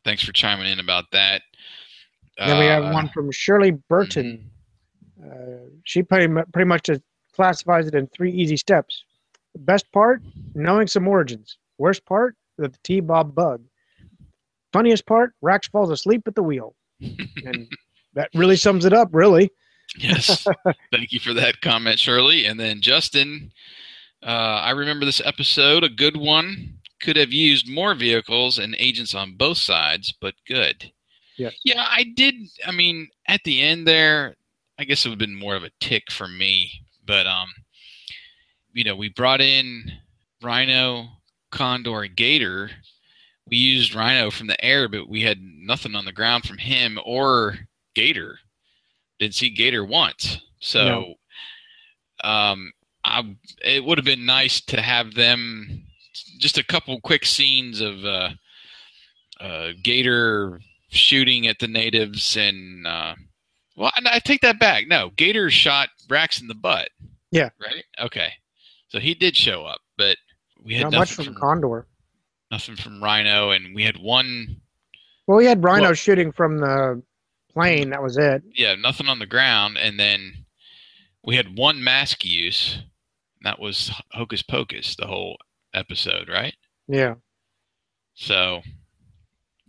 Thanks 0.06 0.24
for 0.24 0.34
chiming 0.34 0.70
in 0.70 0.80
about 0.80 1.06
that. 1.14 1.44
Then 2.38 2.60
we 2.60 2.66
have 2.66 2.86
Uh, 2.86 2.92
one 2.92 3.10
from 3.10 3.32
Shirley 3.32 3.72
Burton. 3.72 4.50
Uh, 5.24 5.68
she 5.84 6.04
pretty, 6.04 6.28
mu- 6.28 6.44
pretty 6.52 6.68
much 6.68 6.84
just 6.84 7.02
classifies 7.34 7.88
it 7.88 7.96
in 7.96 8.08
three 8.08 8.32
easy 8.32 8.58
steps. 8.58 9.04
The 9.54 9.60
best 9.60 9.92
part, 9.92 10.22
knowing 10.56 10.88
some 10.88 11.08
origins. 11.08 11.58
Worst 11.78 12.06
part, 12.06 12.36
the 12.58 12.74
T 12.84 13.00
Bob 13.00 13.34
bug. 13.36 13.62
Funniest 14.72 15.06
part, 15.06 15.34
Rax 15.42 15.68
falls 15.68 15.92
asleep 15.92 16.24
at 16.28 16.36
the 16.36 16.44
wheel. 16.44 16.76
and 17.02 17.68
that 18.14 18.30
really 18.34 18.56
sums 18.56 18.86
it 18.86 18.94
up, 18.94 19.10
really. 19.12 19.52
Yes. 19.98 20.48
Thank 20.92 21.12
you 21.12 21.20
for 21.20 21.34
that 21.34 21.62
comment, 21.62 22.00
Shirley. 22.00 22.46
And 22.46 22.60
then 22.60 22.82
Justin, 22.82 23.52
uh, 24.24 24.26
I 24.64 24.72
remember 24.72 25.06
this 25.06 25.22
episode, 25.24 25.84
a 25.84 25.90
good 25.90 26.18
one. 26.18 26.80
Could 27.02 27.18
have 27.18 27.34
used 27.34 27.70
more 27.70 27.94
vehicles 27.94 28.58
and 28.58 28.76
agents 28.80 29.14
on 29.14 29.36
both 29.36 29.58
sides, 29.58 30.14
but 30.20 30.36
good. 30.48 30.92
Yes. 31.38 31.54
Yeah, 31.64 31.86
I 31.88 32.04
did. 32.16 32.36
I 32.66 32.72
mean, 32.72 33.08
at 33.28 33.42
the 33.44 33.62
end 33.62 33.88
there, 33.88 34.36
I 34.78 34.84
guess 34.84 35.06
it 35.06 35.10
would 35.10 35.20
have 35.22 35.28
been 35.28 35.38
more 35.38 35.56
of 35.56 35.64
a 35.64 35.72
tick 35.80 36.12
for 36.12 36.28
me. 36.28 36.72
But, 37.06 37.28
um, 37.28 37.50
you 38.74 38.84
know, 38.84 38.96
we 38.96 39.10
brought 39.10 39.42
in 39.42 39.92
Rhino, 40.42 41.08
Condor, 41.52 42.08
Gator. 42.08 42.72
We 43.50 43.58
used 43.58 43.94
Rhino 43.94 44.32
from 44.32 44.48
the 44.48 44.64
air, 44.64 44.88
but 44.88 45.10
we 45.10 45.22
had 45.22 45.40
nothing 45.42 45.96
on 45.96 46.06
the 46.06 46.12
ground 46.12 46.46
from 46.46 46.58
him 46.58 46.98
or 47.06 47.58
Gator. 47.94 48.40
Didn't 49.20 49.36
see 49.36 49.50
Gator 49.50 49.84
once. 49.84 50.42
So, 50.60 51.16
um, 52.24 52.72
I, 53.04 53.36
it 53.64 53.84
would 53.84 53.98
have 53.98 54.06
been 54.06 54.26
nice 54.26 54.62
to 54.62 54.82
have 54.82 55.14
them 55.14 55.84
just 56.38 56.58
a 56.58 56.64
couple 56.64 57.00
quick 57.02 57.26
scenes 57.26 57.82
of 57.82 58.06
uh, 58.06 58.30
uh, 59.42 59.70
Gator 59.84 60.62
shooting 60.96 61.48
at 61.48 61.60
the 61.60 61.68
natives 61.68 62.36
and 62.38 62.86
uh, 62.88 63.16
well, 63.76 63.91
I, 63.96 64.16
I 64.16 64.20
take 64.20 64.41
that 64.41 64.60
back. 64.60 64.88
No, 64.88 65.12
Gator 65.16 65.50
shot 65.50 65.89
Rax 66.10 66.39
in 66.41 66.48
the 66.48 66.56
butt. 66.56 66.89
Yeah. 67.32 67.50
Right. 67.60 67.84
Okay. 68.00 68.30
So 68.89 69.00
he 69.00 69.14
did 69.16 69.36
show 69.36 69.66
up, 69.66 69.80
but 69.98 70.18
we 70.64 70.76
had 70.76 70.84
Not 70.84 70.94
much 70.94 71.10
nothing 71.12 71.26
from 71.26 71.34
from, 71.34 71.41
Condor. 71.41 71.88
nothing 72.52 72.76
from 72.76 73.04
Rhino, 73.04 73.50
and 73.52 73.74
we 73.76 73.84
had 73.84 73.98
one. 73.98 74.62
Well, 75.26 75.38
we 75.38 75.46
had 75.46 75.64
Rhino 75.64 75.86
Well- 75.86 75.94
shooting 75.94 76.32
from 76.32 76.60
the 76.60 77.02
plane. 77.54 77.89
That 77.89 78.04
was 78.04 78.18
it. 78.18 78.44
Yeah, 78.54 78.76
nothing 78.76 79.08
on 79.08 79.20
the 79.20 79.26
ground, 79.26 79.78
and 79.78 79.99
then 79.99 80.45
we 81.24 81.36
had 81.36 81.57
one 81.57 81.84
mask 81.84 82.24
use. 82.24 82.76
And 82.76 83.45
that 83.45 83.60
was 83.60 83.91
Hocus 84.11 84.41
Pocus 84.44 84.95
the 84.95 85.07
whole 85.07 85.38
episode, 85.74 86.30
right? 86.30 86.56
Yeah. 86.88 87.15
So, 88.14 88.61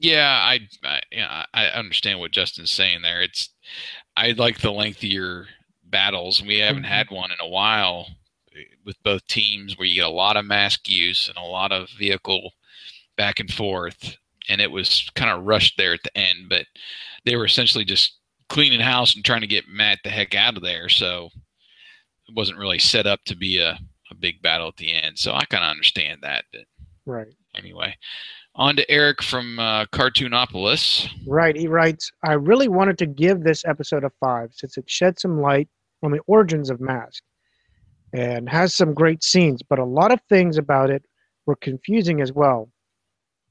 yeah, 0.04 0.28
I 0.42 0.60
I, 0.84 1.46
I 1.54 1.66
understand 1.68 2.20
what 2.20 2.32
Justin's 2.32 2.70
saying 2.70 3.02
there. 3.02 3.22
It's 3.22 3.50
I 4.16 4.32
like 4.32 4.60
the 4.60 4.70
lengthier 4.72 5.46
battles, 5.84 6.38
and 6.40 6.48
we 6.48 6.58
haven't 6.58 6.84
Mhm. 6.84 6.88
had 6.88 7.10
one 7.10 7.30
in 7.30 7.38
a 7.40 7.48
while 7.48 8.08
with 8.84 9.02
both 9.02 9.26
teams 9.26 9.76
where 9.76 9.86
you 9.86 9.96
get 9.96 10.06
a 10.06 10.10
lot 10.10 10.36
of 10.36 10.44
mask 10.44 10.88
use 10.88 11.28
and 11.28 11.36
a 11.36 11.42
lot 11.42 11.72
of 11.72 11.88
vehicle 11.90 12.52
back 13.16 13.40
and 13.40 13.52
forth, 13.52 14.16
and 14.48 14.60
it 14.60 14.70
was 14.70 15.10
kind 15.14 15.30
of 15.30 15.44
rushed 15.44 15.76
there 15.76 15.94
at 15.94 16.02
the 16.04 16.16
end. 16.16 16.48
But 16.48 16.66
they 17.24 17.36
were 17.36 17.46
essentially 17.46 17.84
just 17.84 18.18
cleaning 18.48 18.80
house 18.80 19.14
and 19.16 19.24
trying 19.24 19.40
to 19.40 19.46
get 19.46 19.68
Matt 19.68 20.00
the 20.04 20.10
heck 20.10 20.34
out 20.34 20.56
of 20.56 20.62
there, 20.62 20.88
so 20.88 21.30
it 22.28 22.34
wasn't 22.34 22.58
really 22.58 22.78
set 22.78 23.06
up 23.06 23.24
to 23.24 23.36
be 23.36 23.58
a, 23.58 23.78
a 24.10 24.14
big 24.14 24.42
battle 24.42 24.68
at 24.68 24.76
the 24.76 24.92
end. 24.92 25.18
So 25.18 25.32
I 25.34 25.44
kind 25.46 25.64
of 25.64 25.70
understand 25.70 26.20
that. 26.22 26.44
But 26.52 26.62
Right. 27.06 27.28
anyway, 27.54 27.96
on 28.56 28.76
to 28.76 28.90
Eric 28.90 29.22
from 29.22 29.58
uh, 29.58 29.86
Cartoonopolis. 29.86 31.08
Right. 31.26 31.56
He 31.56 31.68
writes, 31.68 32.10
I 32.24 32.34
really 32.34 32.68
wanted 32.68 32.98
to 32.98 33.06
give 33.06 33.42
this 33.42 33.64
episode 33.64 34.04
a 34.04 34.10
five 34.20 34.50
since 34.52 34.76
it 34.78 34.88
shed 34.88 35.18
some 35.18 35.40
light 35.40 35.68
on 36.02 36.12
the 36.12 36.20
origins 36.26 36.70
of 36.70 36.80
Mask 36.80 37.22
and 38.12 38.48
has 38.48 38.74
some 38.74 38.94
great 38.94 39.24
scenes, 39.24 39.62
but 39.62 39.78
a 39.78 39.84
lot 39.84 40.12
of 40.12 40.20
things 40.28 40.56
about 40.56 40.90
it 40.90 41.04
were 41.46 41.56
confusing 41.56 42.20
as 42.20 42.32
well. 42.32 42.70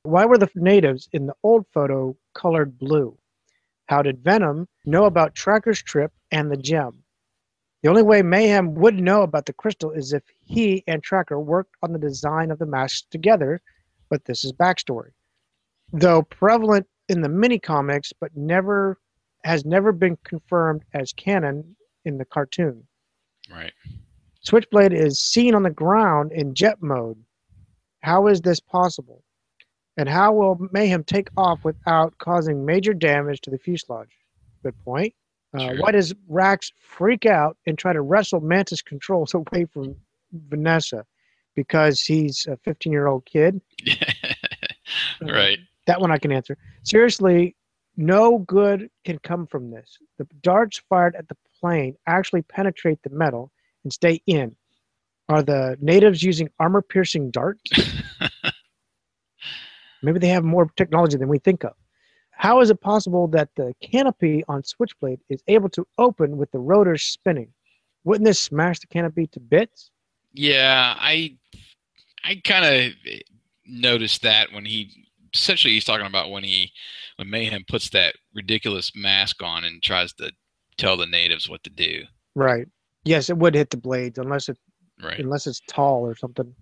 Why 0.03 0.25
were 0.25 0.37
the 0.37 0.49
natives 0.55 1.09
in 1.11 1.27
the 1.27 1.35
old 1.43 1.65
photo 1.73 2.15
colored 2.33 2.77
blue? 2.77 3.17
How 3.87 4.01
did 4.01 4.23
Venom 4.23 4.67
know 4.85 5.05
about 5.05 5.35
Trakker's 5.35 5.81
trip 5.81 6.11
and 6.31 6.49
the 6.49 6.57
gem? 6.57 7.03
The 7.81 7.89
only 7.89 8.03
way 8.03 8.21
Mayhem 8.21 8.75
would 8.75 8.95
know 8.95 9.23
about 9.23 9.45
the 9.45 9.53
crystal 9.53 9.91
is 9.91 10.13
if 10.13 10.23
he 10.39 10.83
and 10.87 11.03
Tracker 11.03 11.39
worked 11.39 11.75
on 11.81 11.91
the 11.91 11.99
design 11.99 12.49
of 12.49 12.59
the 12.59 12.65
masks 12.65 13.05
together, 13.11 13.61
but 14.13 14.25
this 14.25 14.43
is 14.45 14.53
backstory 14.53 15.09
though 15.93 16.23
prevalent 16.23 16.87
in 17.09 17.21
the 17.21 17.29
mini 17.29 17.59
comics, 17.59 18.11
but 18.19 18.35
never 18.35 18.97
has 19.43 19.65
never 19.65 19.91
been 19.91 20.17
confirmed 20.23 20.83
as 20.93 21.13
canon 21.13 21.75
in 22.05 22.17
the 22.17 22.25
cartoon. 22.25 22.87
Right. 23.51 23.73
Switchblade 24.41 24.93
is 24.93 25.19
seen 25.19 25.53
on 25.53 25.63
the 25.63 25.69
ground 25.69 26.31
in 26.31 26.53
jet 26.55 26.81
mode. 26.81 27.17
How 28.01 28.27
is 28.27 28.41
this 28.41 28.59
possible? 28.59 29.23
And 29.97 30.09
how 30.09 30.33
will 30.33 30.57
Mayhem 30.71 31.03
take 31.03 31.29
off 31.37 31.63
without 31.63 32.17
causing 32.17 32.65
major 32.65 32.93
damage 32.93 33.41
to 33.41 33.49
the 33.51 33.59
fuselage? 33.59 34.17
Good 34.63 34.75
point. 34.83 35.13
Uh, 35.53 35.59
Sure. 35.59 35.77
Why 35.81 35.91
does 35.91 36.15
Rax 36.27 36.71
freak 36.79 37.25
out 37.25 37.57
and 37.67 37.77
try 37.77 37.93
to 37.93 38.01
wrestle 38.01 38.39
Mantis 38.39 38.81
controls 38.81 39.33
away 39.33 39.65
from 39.65 39.95
Vanessa? 40.31 41.05
Because 41.55 42.01
he's 42.01 42.45
a 42.47 42.57
15 42.57 42.91
year 42.91 43.07
old 43.07 43.25
kid? 43.25 43.61
Uh, 45.23 45.33
right. 45.33 45.59
That 45.87 45.99
one 45.99 46.11
I 46.11 46.17
can 46.17 46.31
answer. 46.31 46.57
Seriously, 46.83 47.55
no 47.97 48.39
good 48.39 48.89
can 49.05 49.17
come 49.19 49.47
from 49.47 49.71
this. 49.71 49.97
The 50.17 50.27
darts 50.41 50.81
fired 50.89 51.15
at 51.15 51.27
the 51.29 51.37
plane 51.59 51.95
actually 52.05 52.41
penetrate 52.43 53.01
the 53.01 53.09
metal 53.09 53.51
and 53.83 53.91
stay 53.91 54.21
in. 54.27 54.55
Are 55.29 55.41
the 55.41 55.77
natives 55.81 56.21
using 56.21 56.49
armor 56.59 56.81
piercing 56.81 57.31
darts? 57.31 57.61
Maybe 60.03 60.19
they 60.19 60.27
have 60.27 60.43
more 60.43 60.69
technology 60.75 61.17
than 61.17 61.29
we 61.29 61.39
think 61.39 61.63
of. 61.63 61.73
How 62.31 62.59
is 62.59 62.69
it 62.69 62.81
possible 62.81 63.27
that 63.29 63.49
the 63.55 63.73
canopy 63.81 64.43
on 64.49 64.63
Switchblade 64.63 65.21
is 65.29 65.41
able 65.47 65.69
to 65.69 65.87
open 65.97 66.37
with 66.37 66.51
the 66.51 66.59
rotors 66.59 67.03
spinning? 67.03 67.53
Wouldn't 68.03 68.25
this 68.25 68.41
smash 68.41 68.79
the 68.79 68.87
canopy 68.87 69.27
to 69.27 69.39
bits? 69.39 69.91
Yeah, 70.33 70.95
I 70.99 71.37
I 72.23 72.41
kind 72.43 72.65
of 72.65 72.91
noticed 73.65 74.21
that 74.23 74.51
when 74.51 74.65
he 74.65 75.07
essentially 75.33 75.73
he's 75.73 75.85
talking 75.85 76.05
about 76.07 76.31
when 76.31 76.43
he 76.43 76.71
when 77.17 77.29
Mayhem 77.29 77.63
puts 77.67 77.89
that 77.91 78.15
ridiculous 78.33 78.91
mask 78.95 79.41
on 79.43 79.63
and 79.63 79.81
tries 79.81 80.13
to 80.13 80.31
tell 80.77 80.97
the 80.97 81.05
natives 81.05 81.49
what 81.49 81.63
to 81.63 81.69
do. 81.69 82.03
Right. 82.35 82.67
Yes, 83.05 83.29
it 83.29 83.37
would 83.37 83.53
hit 83.55 83.69
the 83.69 83.77
blades 83.77 84.17
unless 84.17 84.49
it 84.49 84.57
Right. 85.01 85.19
unless 85.19 85.47
it's 85.47 85.59
tall 85.67 86.01
or 86.05 86.15
something. 86.15 86.53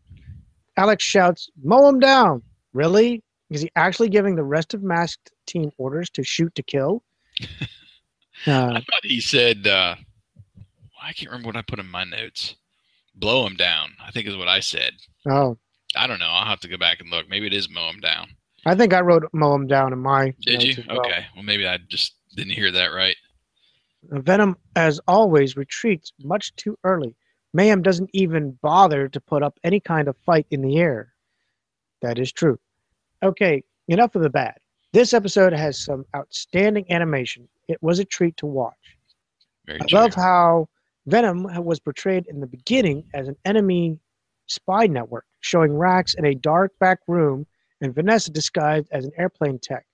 Alex 0.78 1.04
shouts, 1.04 1.50
"Mow 1.64 1.88
him 1.88 2.00
down!" 2.00 2.42
Really? 2.74 3.22
Is 3.50 3.62
he 3.62 3.70
actually 3.76 4.10
giving 4.10 4.36
the 4.36 4.44
rest 4.44 4.74
of 4.74 4.82
masked 4.82 5.32
team 5.46 5.70
orders 5.78 6.10
to 6.12 6.24
shoot 6.24 6.54
to 6.56 6.64
kill? 6.64 7.04
Uh, 8.48 8.70
I 8.74 8.80
thought 8.80 9.04
he 9.04 9.22
said 9.22 9.68
uh 9.68 9.96
I 11.04 11.14
can't 11.14 11.30
remember 11.30 11.48
what 11.50 11.58
I 11.58 11.62
put 11.62 11.78
in 11.80 11.86
my 11.88 12.04
notes. 12.06 12.56
Blow 13.16 13.46
him 13.46 13.56
down, 13.56 13.92
I 14.06 14.12
think 14.12 14.28
is 14.28 14.38
what 14.38 14.48
I 14.48 14.60
said. 14.62 14.94
oh, 15.30 15.58
I 15.96 16.08
don't 16.08 16.20
know. 16.20 16.30
I'll 16.30 16.46
have 16.46 16.62
to 16.62 16.68
go 16.70 16.78
back 16.78 17.02
and 17.02 17.10
look. 17.10 17.30
Maybe 17.30 17.48
it 17.48 17.54
is 17.54 17.70
mow 17.70 17.90
him 17.90 18.00
down. 18.00 18.28
I 18.66 18.76
think 18.76 18.94
I 18.94 19.02
wrote 19.02 19.24
"mow 19.34 19.54
him 19.54 19.68
down" 19.68 19.92
in 19.94 20.00
my. 20.00 20.34
Did 20.42 20.64
you? 20.64 20.84
well. 20.88 21.00
Okay. 21.02 21.26
Well, 21.36 21.44
maybe 21.44 21.68
I 21.68 21.78
just 21.90 22.16
didn't 22.36 22.54
hear 22.54 22.72
that 22.72 22.88
right. 22.88 23.16
Venom, 24.04 24.56
as 24.76 25.00
always, 25.08 25.56
retreats 25.58 26.12
much 26.24 26.56
too 26.56 26.78
early. 26.84 27.16
Mayhem 27.54 27.82
doesn't 27.82 28.10
even 28.14 28.58
bother 28.62 29.10
to 29.10 29.20
put 29.20 29.44
up 29.44 29.60
any 29.64 29.80
kind 29.80 30.08
of 30.08 30.16
fight 30.26 30.48
in 30.52 30.62
the 30.62 30.78
air. 30.78 31.14
That 32.02 32.18
is 32.18 32.32
true. 32.32 32.58
Okay, 33.22 33.64
enough 33.90 34.16
of 34.16 34.24
the 34.24 34.30
bad. 34.30 34.56
This 34.94 35.14
episode 35.14 35.54
has 35.54 35.80
some 35.80 36.06
outstanding 36.16 36.86
animation. 36.90 37.48
It 37.68 37.78
was 37.84 38.00
a 38.00 38.06
treat 38.06 38.38
to 38.38 38.46
watch. 38.46 38.98
Very 39.68 39.80
I 39.82 39.86
true. 39.86 40.00
love 40.00 40.14
how 40.16 40.68
Venom 41.06 41.44
was 41.64 41.80
portrayed 41.80 42.28
in 42.28 42.40
the 42.40 42.48
beginning 42.48 43.04
as 43.14 43.28
an 43.28 43.36
enemy 43.46 43.98
spy 44.48 44.86
network, 44.86 45.26
showing 45.40 45.74
Rax 45.74 46.14
in 46.14 46.26
a 46.26 46.36
dark 46.36 46.78
back 46.80 47.00
room 47.08 47.48
and 47.82 47.96
Vanessa 47.96 48.32
disguised 48.32 48.88
as 48.92 49.06
an 49.06 49.12
airplane 49.18 49.60
tech. 49.60 49.86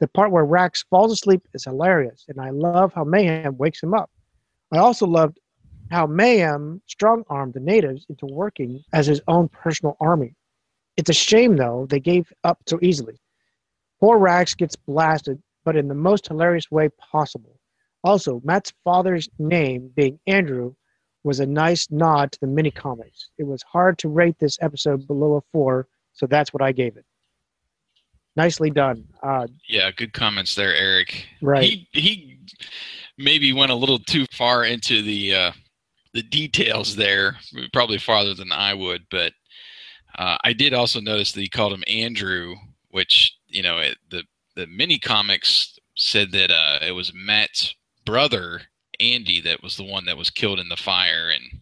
The 0.00 0.08
part 0.08 0.30
where 0.30 0.44
Rax 0.44 0.84
falls 0.90 1.12
asleep 1.12 1.42
is 1.54 1.64
hilarious, 1.64 2.24
and 2.28 2.40
I 2.40 2.50
love 2.50 2.92
how 2.92 3.04
Mayhem 3.04 3.56
wakes 3.56 3.82
him 3.82 3.94
up. 3.94 4.10
I 4.72 4.78
also 4.78 5.06
loved 5.06 5.38
how 5.90 6.06
Mayhem 6.06 6.82
strong 6.86 7.24
armed 7.28 7.54
the 7.54 7.60
natives 7.60 8.06
into 8.08 8.26
working 8.26 8.82
as 8.92 9.06
his 9.06 9.20
own 9.28 9.48
personal 9.48 9.96
army. 10.00 10.34
It's 10.96 11.10
a 11.10 11.14
shame, 11.14 11.56
though, 11.56 11.86
they 11.88 12.00
gave 12.00 12.32
up 12.44 12.58
so 12.66 12.78
easily. 12.82 13.18
Poor 14.00 14.18
Rax 14.18 14.54
gets 14.54 14.76
blasted, 14.76 15.42
but 15.64 15.76
in 15.76 15.88
the 15.88 15.94
most 15.94 16.28
hilarious 16.28 16.70
way 16.70 16.88
possible. 17.10 17.59
Also, 18.02 18.40
Matt's 18.44 18.72
father's 18.84 19.28
name 19.38 19.90
being 19.94 20.18
Andrew 20.26 20.74
was 21.22 21.40
a 21.40 21.46
nice 21.46 21.90
nod 21.90 22.32
to 22.32 22.40
the 22.40 22.46
mini 22.46 22.70
comics. 22.70 23.28
It 23.38 23.44
was 23.44 23.62
hard 23.62 23.98
to 23.98 24.08
rate 24.08 24.36
this 24.38 24.58
episode 24.62 25.06
below 25.06 25.36
a 25.36 25.40
four, 25.52 25.86
so 26.12 26.26
that's 26.26 26.52
what 26.52 26.62
I 26.62 26.72
gave 26.72 26.96
it. 26.96 27.04
Nicely 28.36 28.70
done. 28.70 29.04
Uh, 29.22 29.48
Yeah, 29.68 29.90
good 29.90 30.12
comments 30.12 30.54
there, 30.54 30.74
Eric. 30.74 31.26
Right. 31.42 31.64
He 31.64 31.88
he 31.92 32.38
maybe 33.18 33.52
went 33.52 33.72
a 33.72 33.74
little 33.74 33.98
too 33.98 34.24
far 34.32 34.64
into 34.64 35.02
the 35.02 35.34
uh, 35.34 35.52
the 36.14 36.22
details 36.22 36.96
there, 36.96 37.36
probably 37.72 37.98
farther 37.98 38.34
than 38.34 38.52
I 38.52 38.72
would. 38.72 39.04
But 39.10 39.32
uh, 40.16 40.38
I 40.42 40.52
did 40.52 40.72
also 40.72 41.00
notice 41.00 41.32
that 41.32 41.40
he 41.40 41.48
called 41.48 41.72
him 41.72 41.84
Andrew, 41.86 42.54
which 42.90 43.36
you 43.46 43.62
know 43.62 43.78
it, 43.78 43.98
the 44.10 44.22
the 44.56 44.66
mini 44.68 44.98
comics 44.98 45.78
said 45.96 46.32
that 46.32 46.50
uh, 46.50 46.78
it 46.86 46.92
was 46.92 47.12
Matt's 47.14 47.74
brother 48.04 48.62
Andy 48.98 49.40
that 49.40 49.62
was 49.62 49.76
the 49.76 49.84
one 49.84 50.04
that 50.06 50.16
was 50.16 50.30
killed 50.30 50.60
in 50.60 50.68
the 50.68 50.76
fire 50.76 51.30
and 51.30 51.60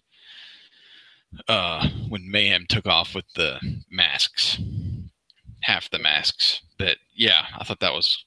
uh, 1.47 1.89
when 2.09 2.31
Mayhem 2.31 2.67
took 2.69 2.87
off 2.87 3.15
with 3.15 3.27
the 3.35 3.59
masks, 3.91 4.59
half 5.63 5.91
the 5.91 5.99
masks. 5.99 6.63
But 6.79 6.97
yeah, 7.15 7.47
I 7.59 7.65
thought 7.65 7.81
that 7.81 7.93
was 7.93 8.25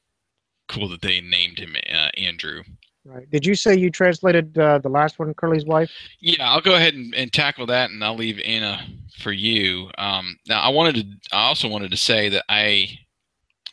cool 0.67 0.87
that 0.89 1.01
they 1.01 1.21
named 1.21 1.59
him 1.59 1.75
uh, 1.91 2.09
Andrew. 2.17 2.63
right. 3.05 3.29
Did 3.29 3.45
you 3.45 3.55
say 3.55 3.75
you 3.75 3.89
translated 3.89 4.57
uh, 4.57 4.77
the 4.79 4.89
last 4.89 5.19
one, 5.19 5.33
Curly's 5.33 5.65
wife? 5.65 5.91
Yeah, 6.19 6.49
I'll 6.49 6.61
go 6.61 6.75
ahead 6.75 6.93
and, 6.93 7.13
and 7.15 7.31
tackle 7.31 7.65
that, 7.67 7.89
and 7.89 8.03
I'll 8.03 8.15
leave 8.15 8.39
Anna 8.45 8.85
for 9.19 9.31
you. 9.31 9.89
Um, 9.97 10.37
now, 10.47 10.61
I 10.61 10.69
wanted 10.69 10.95
to. 10.95 11.35
I 11.35 11.47
also 11.47 11.67
wanted 11.67 11.91
to 11.91 11.97
say 11.97 12.29
that 12.29 12.45
I 12.49 12.87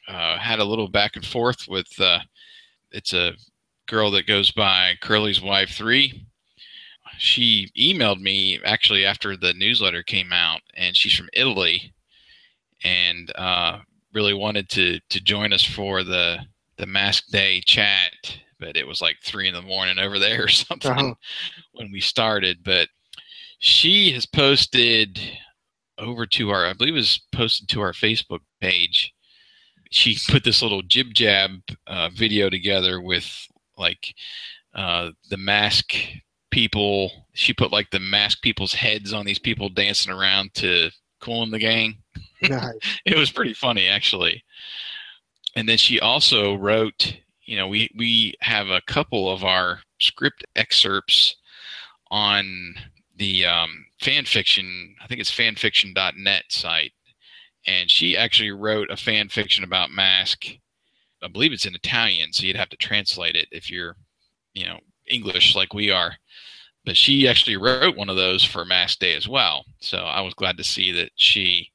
uh, 0.08 0.38
had 0.38 0.58
a 0.58 0.64
little 0.64 0.88
back 0.88 1.16
and 1.16 1.24
forth 1.24 1.66
with. 1.68 1.88
Uh, 2.00 2.20
it's 2.90 3.12
a 3.12 3.32
girl 3.88 4.10
that 4.12 4.26
goes 4.26 4.50
by 4.52 4.94
Curly's 5.00 5.40
wife 5.40 5.70
three. 5.70 6.24
She 7.18 7.68
emailed 7.76 8.20
me 8.20 8.60
actually 8.64 9.04
after 9.04 9.36
the 9.36 9.52
newsletter 9.54 10.02
came 10.04 10.32
out, 10.32 10.60
and 10.76 10.96
she's 10.96 11.14
from 11.14 11.28
Italy, 11.32 11.92
and 12.84 13.32
uh, 13.34 13.78
really 14.14 14.34
wanted 14.34 14.68
to 14.70 15.00
to 15.10 15.20
join 15.20 15.52
us 15.52 15.64
for 15.64 16.04
the 16.04 16.38
the 16.76 16.86
Mask 16.86 17.26
Day 17.28 17.60
chat. 17.64 18.12
But 18.60 18.76
it 18.76 18.86
was 18.86 19.00
like 19.00 19.16
three 19.24 19.48
in 19.48 19.54
the 19.54 19.62
morning 19.62 19.98
over 19.98 20.18
there 20.18 20.44
or 20.44 20.48
something 20.68 20.90
Uh-huh. 20.92 21.14
when 21.72 21.90
we 21.92 22.00
started. 22.00 22.58
But 22.64 22.88
she 23.58 24.12
has 24.12 24.26
posted 24.26 25.20
over 25.96 26.26
to 26.26 26.50
our, 26.50 26.66
I 26.66 26.72
believe 26.74 26.94
it 26.94 26.98
was 26.98 27.20
posted 27.32 27.68
to 27.70 27.80
our 27.80 27.92
Facebook 27.92 28.40
page. 28.60 29.12
She 29.90 30.16
put 30.28 30.44
this 30.44 30.62
little 30.62 30.82
JibJab 30.82 31.60
uh, 31.88 32.08
video 32.14 32.48
together 32.50 33.00
with 33.00 33.28
like 33.78 34.14
uh, 34.74 35.10
the 35.30 35.36
mask 35.36 35.94
people. 36.50 37.26
She 37.34 37.52
put 37.52 37.72
like 37.72 37.90
the 37.90 38.00
mask 38.00 38.42
people's 38.42 38.74
heads 38.74 39.12
on 39.12 39.26
these 39.26 39.38
people 39.38 39.68
dancing 39.68 40.12
around 40.12 40.54
to 40.54 40.90
Kool 41.20 41.46
& 41.46 41.50
the 41.50 41.58
Gang. 41.58 41.98
Nice. 42.40 43.00
it 43.04 43.18
was 43.18 43.32
pretty 43.32 43.52
funny 43.52 43.88
actually. 43.88 44.44
And 45.56 45.68
then 45.68 45.76
she 45.76 45.98
also 45.98 46.54
wrote, 46.54 47.16
you 47.44 47.56
know, 47.56 47.66
we 47.66 47.90
we 47.96 48.34
have 48.42 48.68
a 48.68 48.80
couple 48.82 49.28
of 49.28 49.42
our 49.42 49.80
script 49.98 50.44
excerpts 50.54 51.34
on 52.12 52.74
the 53.16 53.44
um, 53.44 53.86
fan 54.00 54.24
fiction. 54.24 54.94
I 55.02 55.08
think 55.08 55.20
it's 55.20 55.34
fanfiction.net 55.34 56.44
site, 56.48 56.92
and 57.66 57.90
she 57.90 58.16
actually 58.16 58.52
wrote 58.52 58.90
a 58.90 58.96
fan 58.96 59.28
fiction 59.28 59.64
about 59.64 59.90
Mask. 59.90 60.44
I 61.22 61.28
believe 61.28 61.52
it's 61.52 61.66
in 61.66 61.74
Italian, 61.74 62.32
so 62.32 62.44
you'd 62.46 62.56
have 62.56 62.68
to 62.70 62.76
translate 62.76 63.36
it 63.36 63.48
if 63.50 63.70
you're, 63.70 63.96
you 64.54 64.66
know, 64.66 64.78
English 65.06 65.56
like 65.56 65.74
we 65.74 65.90
are. 65.90 66.14
But 66.84 66.96
she 66.96 67.28
actually 67.28 67.56
wrote 67.56 67.96
one 67.96 68.08
of 68.08 68.16
those 68.16 68.44
for 68.44 68.64
Mask 68.64 68.98
Day 68.98 69.14
as 69.14 69.28
well. 69.28 69.64
So 69.80 69.98
I 69.98 70.20
was 70.20 70.34
glad 70.34 70.56
to 70.56 70.64
see 70.64 70.92
that 70.92 71.10
she 71.16 71.70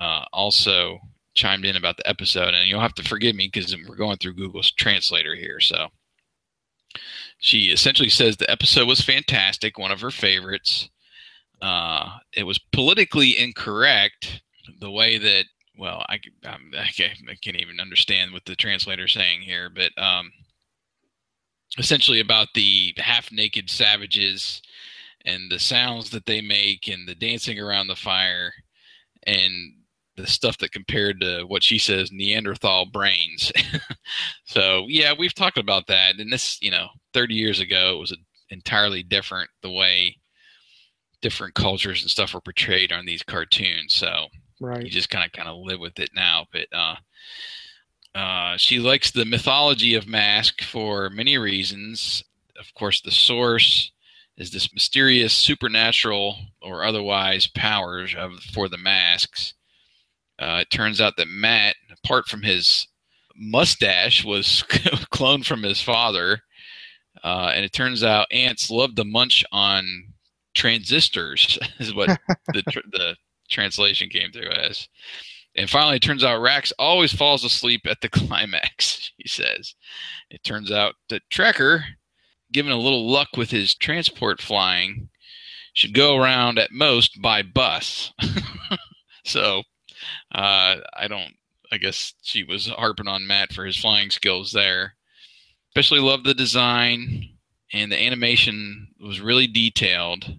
uh, 0.00 0.24
also 0.32 0.98
chimed 1.34 1.64
in 1.64 1.76
about 1.76 1.96
the 1.96 2.08
episode. 2.08 2.54
And 2.54 2.68
you'll 2.68 2.80
have 2.80 2.94
to 2.94 3.04
forgive 3.04 3.36
me 3.36 3.50
because 3.52 3.76
we're 3.88 3.96
going 3.96 4.16
through 4.16 4.34
Google's 4.34 4.72
translator 4.72 5.34
here. 5.34 5.60
So 5.60 5.88
she 7.38 7.66
essentially 7.66 8.08
says 8.08 8.36
the 8.36 8.50
episode 8.50 8.88
was 8.88 9.00
fantastic, 9.00 9.78
one 9.78 9.92
of 9.92 10.00
her 10.00 10.10
favorites. 10.10 10.88
Uh, 11.60 12.18
it 12.32 12.44
was 12.44 12.58
politically 12.58 13.38
incorrect 13.38 14.42
the 14.80 14.90
way 14.90 15.18
that, 15.18 15.44
well, 15.76 16.04
I, 16.08 16.18
can't, 16.18 17.18
I 17.28 17.34
can't 17.34 17.56
even 17.56 17.80
understand 17.80 18.32
what 18.32 18.44
the 18.44 18.56
translator's 18.56 19.12
saying 19.12 19.42
here, 19.42 19.70
but 19.70 19.90
um, 20.02 20.32
essentially 21.78 22.20
about 22.20 22.48
the 22.54 22.94
half 22.98 23.32
naked 23.32 23.70
savages 23.70 24.62
and 25.24 25.50
the 25.50 25.58
sounds 25.58 26.10
that 26.10 26.26
they 26.26 26.40
make 26.40 26.88
and 26.88 27.08
the 27.08 27.14
dancing 27.14 27.58
around 27.58 27.86
the 27.86 27.96
fire 27.96 28.52
and 29.26 29.74
the 30.16 30.26
stuff 30.26 30.58
that 30.58 30.72
compared 30.72 31.20
to 31.20 31.42
what 31.44 31.62
she 31.62 31.78
says 31.78 32.12
Neanderthal 32.12 32.86
brains. 32.86 33.50
so 34.44 34.84
yeah, 34.88 35.12
we've 35.18 35.34
talked 35.34 35.58
about 35.58 35.86
that. 35.88 36.20
And 36.20 36.32
this, 36.32 36.58
you 36.62 36.70
know, 36.70 36.88
30 37.14 37.34
years 37.34 37.60
ago, 37.60 37.96
it 37.96 37.98
was 37.98 38.16
entirely 38.50 39.02
different 39.02 39.50
the 39.62 39.70
way 39.70 40.16
different 41.20 41.54
cultures 41.54 42.02
and 42.02 42.10
stuff 42.10 42.34
were 42.34 42.40
portrayed 42.40 42.92
on 42.92 43.06
these 43.06 43.22
cartoons. 43.22 43.94
So 43.94 44.26
Right. 44.64 44.82
you 44.84 44.90
just 44.90 45.10
kind 45.10 45.24
of 45.24 45.32
kind 45.32 45.48
of 45.48 45.58
live 45.58 45.80
with 45.80 45.98
it 45.98 46.10
now. 46.14 46.46
But 46.52 46.66
uh, 46.72 46.96
Uh, 48.14 48.56
she 48.56 48.78
likes 48.78 49.10
the 49.10 49.24
mythology 49.24 49.94
of 49.94 50.06
Mask 50.06 50.62
for 50.62 51.10
many 51.10 51.36
reasons. 51.36 52.22
Of 52.58 52.72
course, 52.74 53.00
the 53.00 53.10
source 53.10 53.90
is 54.36 54.50
this 54.52 54.72
mysterious 54.72 55.34
supernatural 55.36 56.36
or 56.62 56.84
otherwise 56.84 57.46
powers 57.48 58.14
of 58.16 58.38
for 58.52 58.68
the 58.68 58.78
masks. 58.78 59.54
Uh, 60.38 60.58
it 60.62 60.70
turns 60.70 61.00
out 61.00 61.16
that 61.16 61.28
Matt, 61.28 61.74
apart 61.90 62.26
from 62.28 62.42
his 62.42 62.86
mustache, 63.36 64.24
was 64.24 64.64
cloned 65.12 65.44
from 65.44 65.62
his 65.64 65.80
father, 65.80 66.40
uh, 67.24 67.50
and 67.54 67.64
it 67.64 67.72
turns 67.72 68.02
out 68.04 68.26
ants 68.32 68.70
love 68.70 68.94
to 68.96 69.04
munch 69.04 69.44
on 69.52 70.12
transistors. 70.54 71.58
is 71.80 71.92
what 71.94 72.16
the 72.52 72.62
tr- 72.70 72.80
the 72.92 73.16
translation 73.54 74.08
came 74.10 74.32
through 74.32 74.50
as. 74.50 74.88
And 75.56 75.70
finally, 75.70 75.96
it 75.96 76.02
turns 76.02 76.24
out 76.24 76.42
Rax 76.42 76.72
always 76.78 77.12
falls 77.12 77.44
asleep 77.44 77.82
at 77.86 78.00
the 78.00 78.08
climax. 78.10 79.12
He 79.16 79.28
says. 79.28 79.74
It 80.30 80.44
turns 80.44 80.70
out 80.70 80.94
that 81.08 81.22
Trakker 81.30 81.84
given 82.54 82.72
a 82.72 82.78
little 82.78 83.10
luck 83.10 83.36
with 83.36 83.50
his 83.50 83.74
transport 83.74 84.40
flying, 84.40 85.10
should 85.74 85.92
go 85.92 86.16
around 86.16 86.58
at 86.58 86.70
most 86.70 87.20
by 87.20 87.42
bus. 87.42 88.12
so 89.24 89.64
uh, 90.32 90.76
I 90.94 91.08
don't. 91.08 91.34
I 91.72 91.78
guess 91.78 92.14
she 92.22 92.44
was 92.44 92.68
harping 92.68 93.08
on 93.08 93.26
Matt 93.26 93.52
for 93.52 93.64
his 93.64 93.76
flying 93.76 94.10
skills 94.10 94.52
there. 94.52 94.94
Especially 95.70 95.98
love 95.98 96.22
the 96.22 96.34
design 96.34 97.30
and 97.72 97.90
the 97.90 98.00
animation 98.00 98.88
was 99.00 99.20
really 99.20 99.48
detailed. 99.48 100.38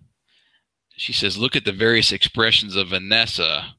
She 0.98 1.14
says, 1.14 1.38
"Look 1.38 1.56
at 1.56 1.66
the 1.66 1.72
various 1.72 2.12
expressions 2.12 2.76
of 2.76 2.90
Vanessa." 2.90 3.76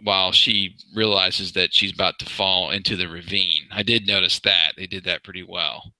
While 0.00 0.30
she 0.30 0.76
realizes 0.94 1.54
that 1.54 1.74
she's 1.74 1.92
about 1.92 2.20
to 2.20 2.24
fall 2.24 2.70
into 2.70 2.94
the 2.94 3.08
ravine, 3.08 3.66
I 3.72 3.82
did 3.82 4.06
notice 4.06 4.38
that 4.40 4.74
they 4.76 4.86
did 4.86 5.02
that 5.04 5.24
pretty 5.24 5.42
well 5.42 5.92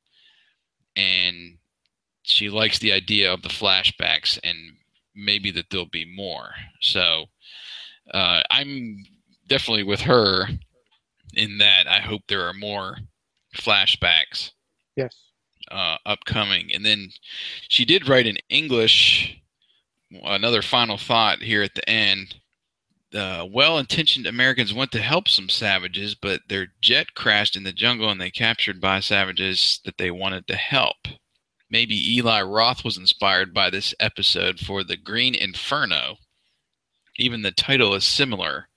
and 0.99 1.57
she 2.25 2.51
likes 2.51 2.79
the 2.79 2.93
idea 2.93 3.33
of 3.33 3.41
the 3.43 3.49
flashbacks 3.49 4.39
and 4.45 4.57
maybe 5.15 5.51
that 5.53 5.67
there'll 5.71 5.87
be 5.87 6.05
more. 6.05 6.51
So 6.81 7.27
uh, 8.13 8.43
I'm 8.51 9.05
definitely 9.47 9.85
with 9.85 10.01
her 10.03 10.49
in 11.35 11.59
that. 11.59 11.87
I 11.87 12.01
hope 12.01 12.23
there 12.29 12.47
are 12.47 12.53
more 12.53 12.99
flashbacks. 13.57 14.51
Yes. 14.97 15.17
Uh, 15.71 15.97
upcoming, 16.07 16.71
and 16.73 16.85
then 16.85 17.11
she 17.69 17.85
did 17.85 18.09
write 18.09 18.27
in 18.27 18.39
English. 18.49 19.38
Another 20.11 20.63
final 20.63 20.97
thought 20.97 21.43
here 21.43 21.63
at 21.63 21.75
the 21.75 21.89
end. 21.89 22.37
Uh, 23.15 23.47
well-intentioned 23.51 24.27
Americans 24.27 24.75
went 24.75 24.93
to 24.93 25.01
help 25.01 25.29
some 25.29 25.49
savages, 25.49 26.15
but 26.15 26.43
their 26.49 26.69
jet 26.83 27.15
crashed 27.15 27.57
in 27.57 27.65
the 27.65 27.73
jungle 27.73 28.11
and 28.11 28.21
they 28.21 28.31
captured 28.31 28.81
by 28.81 29.01
savages 29.01 29.81
that 29.85 29.97
they 29.97 30.11
wanted 30.11 30.47
to 30.47 30.57
help. 30.57 30.97
Maybe 31.71 32.17
Eli 32.17 32.43
Roth 32.43 32.85
was 32.85 32.97
inspired 32.97 33.53
by 33.53 33.71
this 33.71 33.95
episode 34.01 34.59
for 34.59 34.83
the 34.85 34.97
Green 34.97 35.35
Inferno. 35.35 36.17
Even 37.17 37.43
the 37.43 37.51
title 37.51 37.95
is 37.95 38.05
similar. 38.05 38.69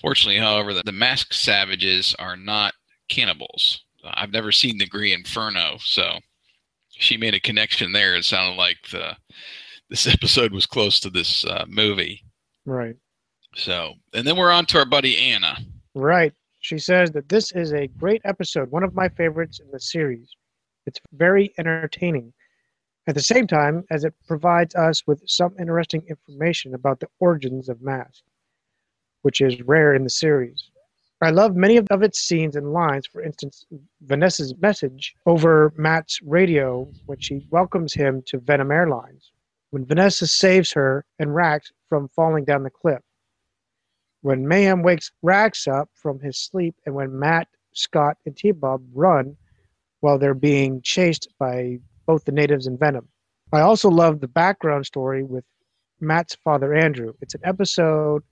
Fortunately, 0.00 0.40
however, 0.40 0.72
the, 0.72 0.82
the 0.84 0.92
masked 0.92 1.34
savages 1.34 2.14
are 2.18 2.36
not 2.36 2.74
cannibals. 3.08 3.82
I've 4.02 4.32
never 4.32 4.52
seen 4.52 4.78
the 4.78 4.86
Green 4.86 5.18
Inferno, 5.20 5.76
so 5.80 6.18
she 6.90 7.16
made 7.16 7.34
a 7.34 7.40
connection 7.40 7.92
there. 7.92 8.14
It 8.14 8.24
sounded 8.24 8.56
like 8.56 8.76
the, 8.90 9.16
this 9.90 10.06
episode 10.12 10.52
was 10.52 10.66
close 10.66 11.00
to 11.00 11.10
this 11.10 11.44
uh, 11.44 11.64
movie. 11.68 12.24
Right. 12.66 12.96
So, 13.54 13.94
and 14.12 14.26
then 14.26 14.36
we're 14.36 14.50
on 14.50 14.66
to 14.66 14.78
our 14.78 14.84
buddy 14.84 15.18
Anna. 15.18 15.58
Right. 15.94 16.32
She 16.60 16.78
says 16.78 17.10
that 17.10 17.28
this 17.28 17.52
is 17.52 17.72
a 17.72 17.86
great 17.88 18.22
episode, 18.24 18.70
one 18.70 18.82
of 18.82 18.94
my 18.94 19.08
favorites 19.08 19.60
in 19.60 19.70
the 19.70 19.78
series. 19.80 20.30
It's 20.86 21.00
very 21.12 21.52
entertaining. 21.58 22.32
At 23.06 23.14
the 23.14 23.22
same 23.22 23.46
time, 23.46 23.84
as 23.90 24.04
it 24.04 24.14
provides 24.26 24.74
us 24.74 25.06
with 25.06 25.22
some 25.26 25.54
interesting 25.58 26.02
information 26.08 26.74
about 26.74 27.00
the 27.00 27.08
origins 27.20 27.68
of 27.68 27.82
Mask, 27.82 28.22
which 29.22 29.42
is 29.42 29.60
rare 29.62 29.94
in 29.94 30.04
the 30.04 30.10
series. 30.10 30.70
I 31.20 31.30
love 31.30 31.54
many 31.54 31.76
of 31.76 32.02
its 32.02 32.20
scenes 32.20 32.56
and 32.56 32.72
lines. 32.72 33.06
For 33.06 33.22
instance, 33.22 33.66
Vanessa's 34.02 34.54
message 34.58 35.14
over 35.26 35.72
Matt's 35.76 36.20
radio 36.22 36.90
when 37.06 37.18
she 37.18 37.46
welcomes 37.50 37.94
him 37.94 38.22
to 38.26 38.38
Venom 38.38 38.70
Airlines, 38.70 39.32
when 39.74 39.84
Vanessa 39.84 40.24
saves 40.24 40.70
her 40.70 41.04
and 41.18 41.34
Rax 41.34 41.72
from 41.88 42.06
falling 42.06 42.44
down 42.44 42.62
the 42.62 42.70
cliff 42.70 43.02
when 44.20 44.46
Mayhem 44.46 44.82
wakes 44.82 45.10
Rax 45.20 45.66
up 45.66 45.90
from 45.92 46.20
his 46.20 46.38
sleep, 46.38 46.76
and 46.86 46.94
when 46.94 47.18
Matt, 47.18 47.48
Scott, 47.72 48.16
and 48.24 48.36
T 48.36 48.52
Bob 48.52 48.82
run 48.94 49.36
while 49.98 50.16
they're 50.16 50.32
being 50.32 50.80
chased 50.80 51.28
by 51.40 51.80
both 52.06 52.24
the 52.24 52.30
natives 52.30 52.68
and 52.68 52.78
Venom. 52.78 53.08
I 53.52 53.62
also 53.62 53.90
love 53.90 54.20
the 54.20 54.28
background 54.28 54.86
story 54.86 55.24
with 55.24 55.44
Matt's 56.00 56.36
father, 56.36 56.72
Andrew. 56.72 57.12
It's 57.20 57.34
an 57.34 57.42
episode 57.42 58.22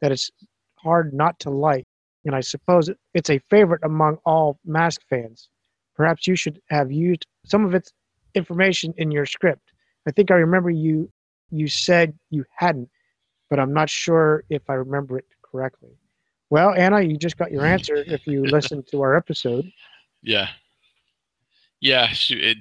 that 0.00 0.12
is 0.12 0.30
hard 0.76 1.12
not 1.12 1.40
to 1.40 1.50
like, 1.50 1.88
and 2.24 2.36
I 2.36 2.40
suppose 2.40 2.88
it's 3.14 3.30
a 3.30 3.40
favorite 3.50 3.82
among 3.82 4.18
all 4.24 4.60
Mask 4.64 5.02
fans. 5.10 5.48
Perhaps 5.96 6.28
you 6.28 6.36
should 6.36 6.60
have 6.70 6.92
used 6.92 7.26
some 7.44 7.64
of 7.64 7.74
its 7.74 7.92
information 8.34 8.94
in 8.96 9.10
your 9.10 9.26
script. 9.26 9.72
I 10.06 10.10
think 10.10 10.30
I 10.30 10.34
remember 10.34 10.70
you 10.70 11.10
you 11.50 11.68
said 11.68 12.18
you 12.30 12.44
hadn't 12.54 12.90
but 13.48 13.58
I'm 13.58 13.72
not 13.72 13.88
sure 13.90 14.44
if 14.50 14.68
I 14.68 14.74
remember 14.74 15.18
it 15.18 15.26
correctly. 15.42 15.90
Well, 16.50 16.74
Anna, 16.74 17.00
you 17.00 17.16
just 17.16 17.36
got 17.36 17.50
your 17.50 17.66
answer 17.66 17.96
if 18.06 18.26
you 18.26 18.42
listened 18.42 18.86
to 18.88 19.02
our 19.02 19.16
episode. 19.16 19.70
Yeah. 20.22 20.48
Yeah, 21.80 22.08
it 22.30 22.58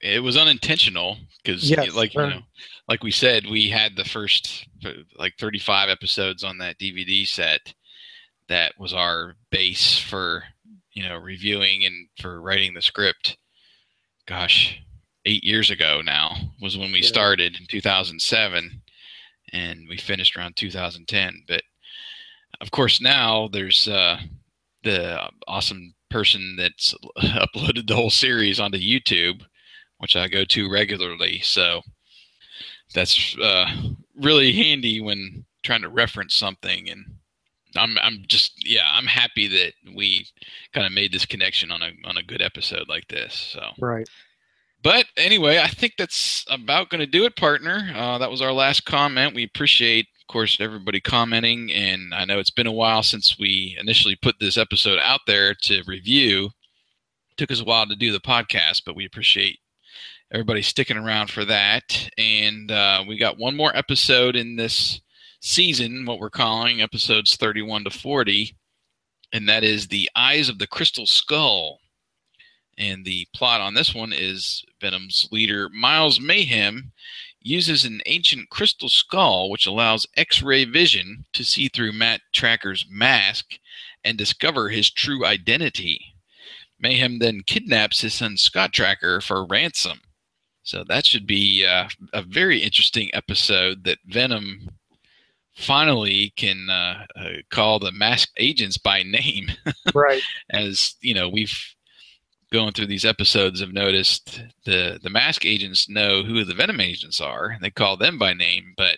it 0.00 0.22
was 0.22 0.36
unintentional 0.36 1.16
because 1.42 1.68
Yes, 1.68 1.94
like 1.94 2.14
you 2.14 2.20
know, 2.20 2.40
like 2.88 3.02
we 3.02 3.10
said, 3.10 3.46
we 3.46 3.68
had 3.68 3.96
the 3.96 4.04
first 4.04 4.68
uh, 4.84 4.90
like 5.16 5.34
35 5.38 5.88
episodes 5.88 6.44
on 6.44 6.58
that 6.58 6.78
DVD 6.78 7.26
set 7.26 7.74
that 8.48 8.72
was 8.78 8.92
our 8.92 9.34
base 9.50 9.98
for, 9.98 10.44
you 10.92 11.02
know, 11.02 11.16
reviewing 11.16 11.84
and 11.84 12.08
for 12.20 12.40
writing 12.40 12.74
the 12.74 12.82
script. 12.82 13.38
Gosh, 14.26 14.80
8 15.28 15.44
years 15.44 15.70
ago 15.70 16.00
now 16.02 16.34
was 16.60 16.76
when 16.78 16.90
we 16.90 17.00
Yeah. 17.00 17.06
started 17.08 17.56
in 17.60 17.66
2007 17.66 18.82
and 19.52 19.86
we 19.88 19.96
finished 19.98 20.36
around 20.36 20.56
2010. 20.56 21.44
But 21.46 21.62
of 22.60 22.70
course, 22.70 23.00
now 23.00 23.48
there's 23.48 23.86
uh, 23.88 24.20
the 24.84 25.30
awesome 25.46 25.94
person 26.10 26.56
that's 26.56 26.94
uploaded 27.18 27.86
the 27.86 27.94
whole 27.94 28.10
series 28.10 28.58
onto 28.58 28.78
YouTube, 28.78 29.42
which 29.98 30.16
I 30.16 30.28
go 30.28 30.44
to 30.46 30.70
regularly. 30.70 31.40
So 31.40 31.82
that's 32.94 33.36
uh, 33.38 33.66
really 34.16 34.52
handy 34.52 35.00
when 35.00 35.44
trying 35.62 35.82
to 35.82 35.88
reference 35.90 36.34
something. 36.34 36.88
And 36.88 37.04
I'm 37.76 37.98
I'm 37.98 38.24
just 38.26 38.52
yeah 38.66 38.88
I'm 38.90 39.06
happy 39.06 39.46
that 39.48 39.72
we 39.94 40.26
kind 40.72 40.86
of 40.86 40.92
made 40.92 41.12
this 41.12 41.26
connection 41.26 41.70
on 41.70 41.82
a 41.82 41.92
on 42.04 42.16
a 42.16 42.22
good 42.22 42.40
episode 42.40 42.88
like 42.88 43.06
this. 43.08 43.34
So 43.34 43.60
Right. 43.78 44.08
But 44.82 45.06
anyway, 45.16 45.58
I 45.58 45.68
think 45.68 45.94
that's 45.98 46.44
about 46.48 46.90
going 46.90 47.00
to 47.00 47.06
do 47.06 47.24
it, 47.24 47.36
partner. 47.36 47.90
Uh, 47.94 48.18
that 48.18 48.30
was 48.30 48.40
our 48.40 48.52
last 48.52 48.84
comment. 48.84 49.34
We 49.34 49.44
appreciate, 49.44 50.06
of 50.20 50.32
course, 50.32 50.58
everybody 50.60 51.00
commenting. 51.00 51.72
And 51.72 52.14
I 52.14 52.24
know 52.24 52.38
it's 52.38 52.50
been 52.50 52.66
a 52.66 52.72
while 52.72 53.02
since 53.02 53.36
we 53.38 53.76
initially 53.80 54.16
put 54.16 54.36
this 54.38 54.56
episode 54.56 54.98
out 55.02 55.20
there 55.26 55.54
to 55.62 55.82
review. 55.86 56.50
took 57.36 57.50
us 57.50 57.60
a 57.60 57.64
while 57.64 57.86
to 57.86 57.96
do 57.96 58.12
the 58.12 58.20
podcast, 58.20 58.82
but 58.86 58.96
we 58.96 59.04
appreciate 59.04 59.58
everybody 60.32 60.62
sticking 60.62 60.96
around 60.96 61.30
for 61.30 61.44
that. 61.44 62.10
And 62.16 62.70
uh, 62.70 63.04
we 63.06 63.18
got 63.18 63.38
one 63.38 63.56
more 63.56 63.76
episode 63.76 64.36
in 64.36 64.56
this 64.56 65.00
season, 65.40 66.04
what 66.04 66.18
we're 66.18 66.30
calling 66.30 66.80
episodes 66.80 67.36
31 67.36 67.84
to 67.84 67.90
40. 67.90 68.54
And 69.32 69.48
that 69.48 69.64
is 69.64 69.88
The 69.88 70.08
Eyes 70.16 70.48
of 70.48 70.58
the 70.58 70.66
Crystal 70.66 71.06
Skull. 71.06 71.80
And 72.78 73.04
the 73.04 73.26
plot 73.34 73.60
on 73.60 73.74
this 73.74 73.92
one 73.92 74.12
is 74.12 74.64
Venom's 74.80 75.28
leader, 75.32 75.68
Miles 75.68 76.20
Mayhem, 76.20 76.92
uses 77.40 77.84
an 77.84 78.00
ancient 78.06 78.50
crystal 78.50 78.88
skull 78.88 79.50
which 79.50 79.66
allows 79.66 80.06
X 80.16 80.42
ray 80.42 80.64
vision 80.64 81.24
to 81.32 81.44
see 81.44 81.68
through 81.68 81.92
Matt 81.92 82.20
Trakker's 82.32 82.86
mask 82.88 83.58
and 84.04 84.16
discover 84.16 84.68
his 84.68 84.90
true 84.90 85.26
identity. 85.26 86.14
Mayhem 86.78 87.18
then 87.18 87.42
kidnaps 87.44 88.00
his 88.00 88.14
son 88.14 88.36
Scott 88.36 88.72
Tracker 88.72 89.20
for 89.20 89.44
ransom. 89.44 90.00
So 90.62 90.84
that 90.86 91.04
should 91.06 91.26
be 91.26 91.66
uh, 91.66 91.88
a 92.12 92.22
very 92.22 92.58
interesting 92.58 93.10
episode 93.12 93.84
that 93.84 93.98
Venom 94.06 94.68
finally 95.54 96.32
can 96.36 96.70
uh, 96.70 97.06
uh, 97.16 97.28
call 97.50 97.80
the 97.80 97.90
masked 97.90 98.32
agents 98.36 98.78
by 98.78 99.02
name. 99.06 99.48
Right. 99.94 100.22
As 100.50 100.94
you 101.00 101.14
know, 101.14 101.28
we've 101.28 101.58
going 102.52 102.72
through 102.72 102.86
these 102.86 103.04
episodes 103.04 103.60
have 103.60 103.72
noticed 103.72 104.42
the 104.64 104.98
the 105.02 105.10
mask 105.10 105.44
agents 105.44 105.88
know 105.88 106.22
who 106.22 106.44
the 106.44 106.54
venom 106.54 106.80
agents 106.80 107.20
are 107.20 107.48
and 107.50 107.62
they 107.62 107.70
call 107.70 107.96
them 107.96 108.18
by 108.18 108.32
name 108.32 108.72
but 108.76 108.96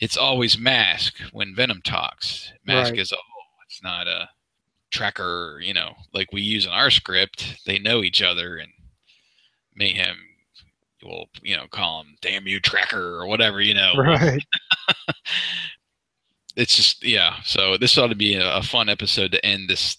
it's 0.00 0.16
always 0.16 0.58
mask 0.58 1.14
when 1.32 1.54
venom 1.54 1.80
talks 1.82 2.52
mask 2.66 2.90
Right. 2.92 3.00
is 3.00 3.12
a 3.12 3.16
whole 3.16 3.44
it's 3.68 3.82
not 3.82 4.06
a 4.06 4.28
Trakker, 4.92 5.62
you 5.62 5.74
know, 5.74 5.94
like 6.14 6.28
we 6.32 6.40
use 6.40 6.64
in 6.64 6.70
our 6.70 6.90
script, 6.90 7.60
they 7.66 7.78
know 7.78 8.02
each 8.04 8.22
other, 8.22 8.56
and 8.56 8.70
Mayhem 9.74 10.16
will, 11.02 11.26
you 11.42 11.56
know, 11.56 11.66
call 11.70 12.02
him 12.02 12.16
"Damn 12.22 12.46
you, 12.46 12.60
Trakker" 12.60 13.20
or 13.20 13.26
whatever, 13.26 13.60
you 13.60 13.74
know. 13.74 13.92
Right. 13.98 14.42
it's 16.56 16.76
just 16.76 17.04
yeah. 17.04 17.36
So 17.44 17.76
this 17.76 17.98
ought 17.98 18.06
to 18.08 18.14
be 18.14 18.34
a, 18.36 18.56
a 18.56 18.62
fun 18.62 18.88
episode 18.88 19.32
to 19.32 19.44
end 19.44 19.68
this 19.68 19.96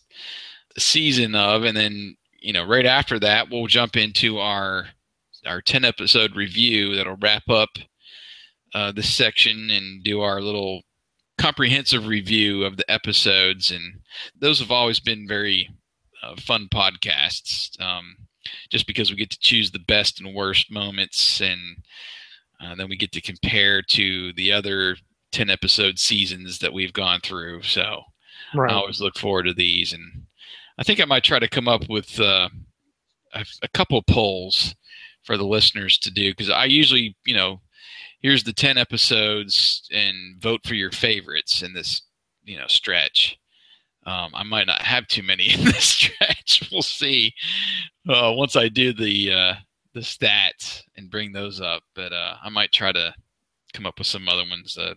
season 0.78 1.36
of, 1.36 1.64
and 1.64 1.76
then 1.76 2.16
you 2.40 2.54
know, 2.54 2.66
right 2.66 2.86
after 2.86 3.20
that, 3.20 3.50
we'll 3.50 3.68
jump 3.68 3.96
into 3.96 4.40
our 4.40 4.88
our 5.46 5.62
ten 5.62 5.86
episode 5.86 6.36
review 6.36 6.96
that'll 6.96 7.18
wrap 7.18 7.50
up 7.50 7.70
uh, 8.74 8.92
this 8.92 9.14
section 9.14 9.70
and 9.70 10.04
do 10.04 10.22
our 10.22 10.42
little 10.42 10.82
comprehensive 11.38 12.08
review 12.08 12.64
of 12.64 12.78
the 12.78 12.90
episodes, 12.92 13.72
and 13.72 14.02
those 14.40 14.60
have 14.60 14.72
always 14.72 15.00
been 15.00 15.28
very 15.28 15.70
uh, 16.24 16.36
fun 16.36 16.68
podcasts. 16.74 17.80
Um, 17.82 18.16
just 18.70 18.88
because 18.88 19.10
we 19.10 19.18
get 19.18 19.30
to 19.30 19.40
choose 19.40 19.72
the 19.72 19.80
best 19.80 20.22
and 20.22 20.34
worst 20.34 20.72
moments, 20.72 21.42
and 21.42 21.78
uh, 22.62 22.76
then 22.76 22.90
we 22.90 22.96
get 22.96 23.12
to 23.12 23.22
compare 23.22 23.82
to 23.82 24.32
the 24.34 24.52
other 24.52 24.96
ten 25.32 25.50
episode 25.50 26.00
seasons 26.00 26.60
that 26.60 26.74
we've 26.74 26.94
gone 26.94 27.20
through. 27.22 27.62
So 27.64 28.04
Right. 28.54 28.72
I 28.72 28.76
always 28.76 29.02
look 29.02 29.18
forward 29.18 29.44
to 29.44 29.54
these, 29.54 29.94
and 29.94 30.27
I 30.78 30.84
think 30.84 31.00
I 31.00 31.06
might 31.06 31.24
try 31.24 31.40
to 31.40 31.48
come 31.48 31.68
up 31.68 31.90
with 31.90 32.20
uh, 32.20 32.50
a, 33.34 33.46
a 33.64 33.68
couple 33.70 34.02
polls 34.04 34.76
for 35.24 35.38
the 35.38 35.46
listeners 35.46 35.98
to 36.00 36.12
do 36.12 36.32
because 36.32 36.50
I 36.50 36.66
usually, 36.66 37.16
you 37.26 37.36
know, 37.36 37.62
here's 38.22 38.44
the 38.44 38.54
10 38.54 38.78
episodes 38.78 39.88
and 39.94 40.42
vote 40.42 40.62
for 40.66 40.76
your 40.76 40.92
favorites 40.92 41.62
in 41.62 41.74
this 41.74 42.02
you 42.48 42.58
know 42.58 42.68
stretch. 42.68 43.38
Um, 44.06 44.32
i 44.34 44.44
might 44.44 44.68
not 44.68 44.82
have 44.82 45.08
too 45.08 45.24
many 45.24 45.54
in 45.54 45.66
this 45.66 45.84
stretch. 45.84 46.68
We'll 46.72 46.82
see 46.82 47.34
uh, 48.10 48.34
once 48.36 48.56
i 48.56 48.70
do 48.70 48.94
the 48.94 49.34
uh, 49.34 49.54
the 49.94 50.00
stats 50.00 50.82
and 50.96 51.12
bring 51.12 51.32
those 51.32 51.62
up 51.62 51.84
but 51.94 52.14
uh, 52.14 52.36
i 52.44 52.50
might 52.50 52.72
try 52.72 52.92
to 52.92 53.14
come 53.74 53.86
up 53.86 54.00
with 54.00 54.08
some 54.08 54.30
other 54.30 54.46
ones 54.50 54.78
uh, 54.78 54.94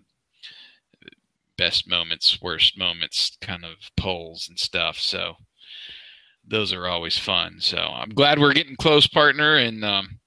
best 1.59 1.89
moments 1.89 2.40
worst 2.40 2.78
moments 2.78 3.36
kind 3.40 3.65
of 3.65 3.77
polls 3.97 4.47
and 4.48 4.59
stuff 4.59 4.97
so 4.98 5.35
those 6.46 6.72
are 6.72 6.86
always 6.86 7.18
fun 7.18 7.60
so 7.60 7.78
i'm 7.78 8.10
glad 8.10 8.38
we're 8.38 8.52
getting 8.52 8.76
close 8.76 9.06
partner 9.06 9.56
and 9.56 9.84
um, 9.84 10.20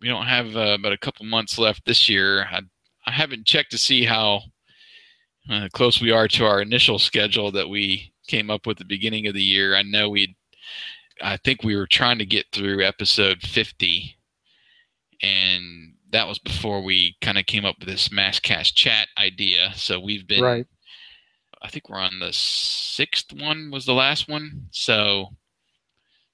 we 0.00 0.08
don't 0.08 0.26
have 0.26 0.56
uh, 0.56 0.78
but 0.82 0.92
a 0.92 0.98
couple 0.98 1.26
months 1.26 1.58
left 1.58 1.84
this 1.84 2.08
year. 2.08 2.44
I, 2.50 2.60
I 3.06 3.12
haven't 3.12 3.46
checked 3.46 3.70
to 3.72 3.78
see 3.78 4.04
how 4.04 4.42
uh, 5.50 5.68
close 5.72 6.00
we 6.00 6.10
are 6.10 6.28
to 6.28 6.44
our 6.44 6.60
initial 6.60 6.98
schedule 6.98 7.50
that 7.52 7.68
we 7.68 8.12
came 8.26 8.50
up 8.50 8.66
with 8.66 8.78
the 8.78 8.84
beginning 8.84 9.26
of 9.26 9.34
the 9.34 9.42
year. 9.42 9.74
I 9.74 9.82
know 9.82 10.10
we, 10.10 10.36
I 11.22 11.36
think 11.38 11.62
we 11.62 11.76
were 11.76 11.86
trying 11.86 12.18
to 12.18 12.26
get 12.26 12.46
through 12.52 12.84
episode 12.84 13.42
fifty, 13.42 14.16
and 15.22 15.94
that 16.10 16.28
was 16.28 16.38
before 16.38 16.82
we 16.82 17.16
kind 17.20 17.38
of 17.38 17.46
came 17.46 17.64
up 17.64 17.76
with 17.80 17.88
this 17.88 18.08
MASKast 18.08 18.74
chat 18.74 19.08
idea. 19.18 19.72
So 19.74 20.00
we've 20.00 20.26
been, 20.26 20.42
Right. 20.42 20.66
I 21.62 21.68
think 21.68 21.88
we're 21.88 21.98
on 21.98 22.20
the 22.20 22.32
sixth 22.32 23.32
one 23.32 23.70
was 23.70 23.84
the 23.86 23.94
last 23.94 24.28
one. 24.28 24.66
So 24.70 25.36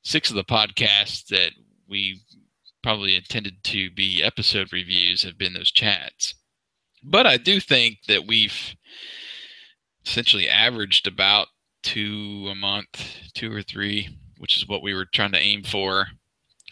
six 0.03 0.31
of 0.31 0.37
the 0.37 0.45
podcasts 0.45 1.27
that 1.29 1.53
we 1.89 2.21
probably 2.83 3.17
intended 3.17 3.65
to 3.65 3.91
be 3.91 4.23
episode 4.23 4.73
reviews 4.73 5.23
have 5.23 5.39
been 5.39 5.55
those 5.55 5.71
chats. 5.71 6.35
But 7.03 7.27
I 7.27 7.37
do 7.39 7.61
think 7.61 7.99
that 8.09 8.27
we've 8.27 8.75
essentially 10.07 10.49
averaged 10.49 11.07
about 11.07 11.49
two 11.83 12.49
a 12.51 12.55
month, 12.55 13.07
two 13.35 13.53
or 13.53 13.63
three, 13.63 14.09
which 14.39 14.57
is 14.57 14.69
what 14.69 14.83
we 14.83 14.95
were 14.95 15.07
trying 15.07 15.33
to 15.33 15.39
aim 15.39 15.63
for 15.63 16.07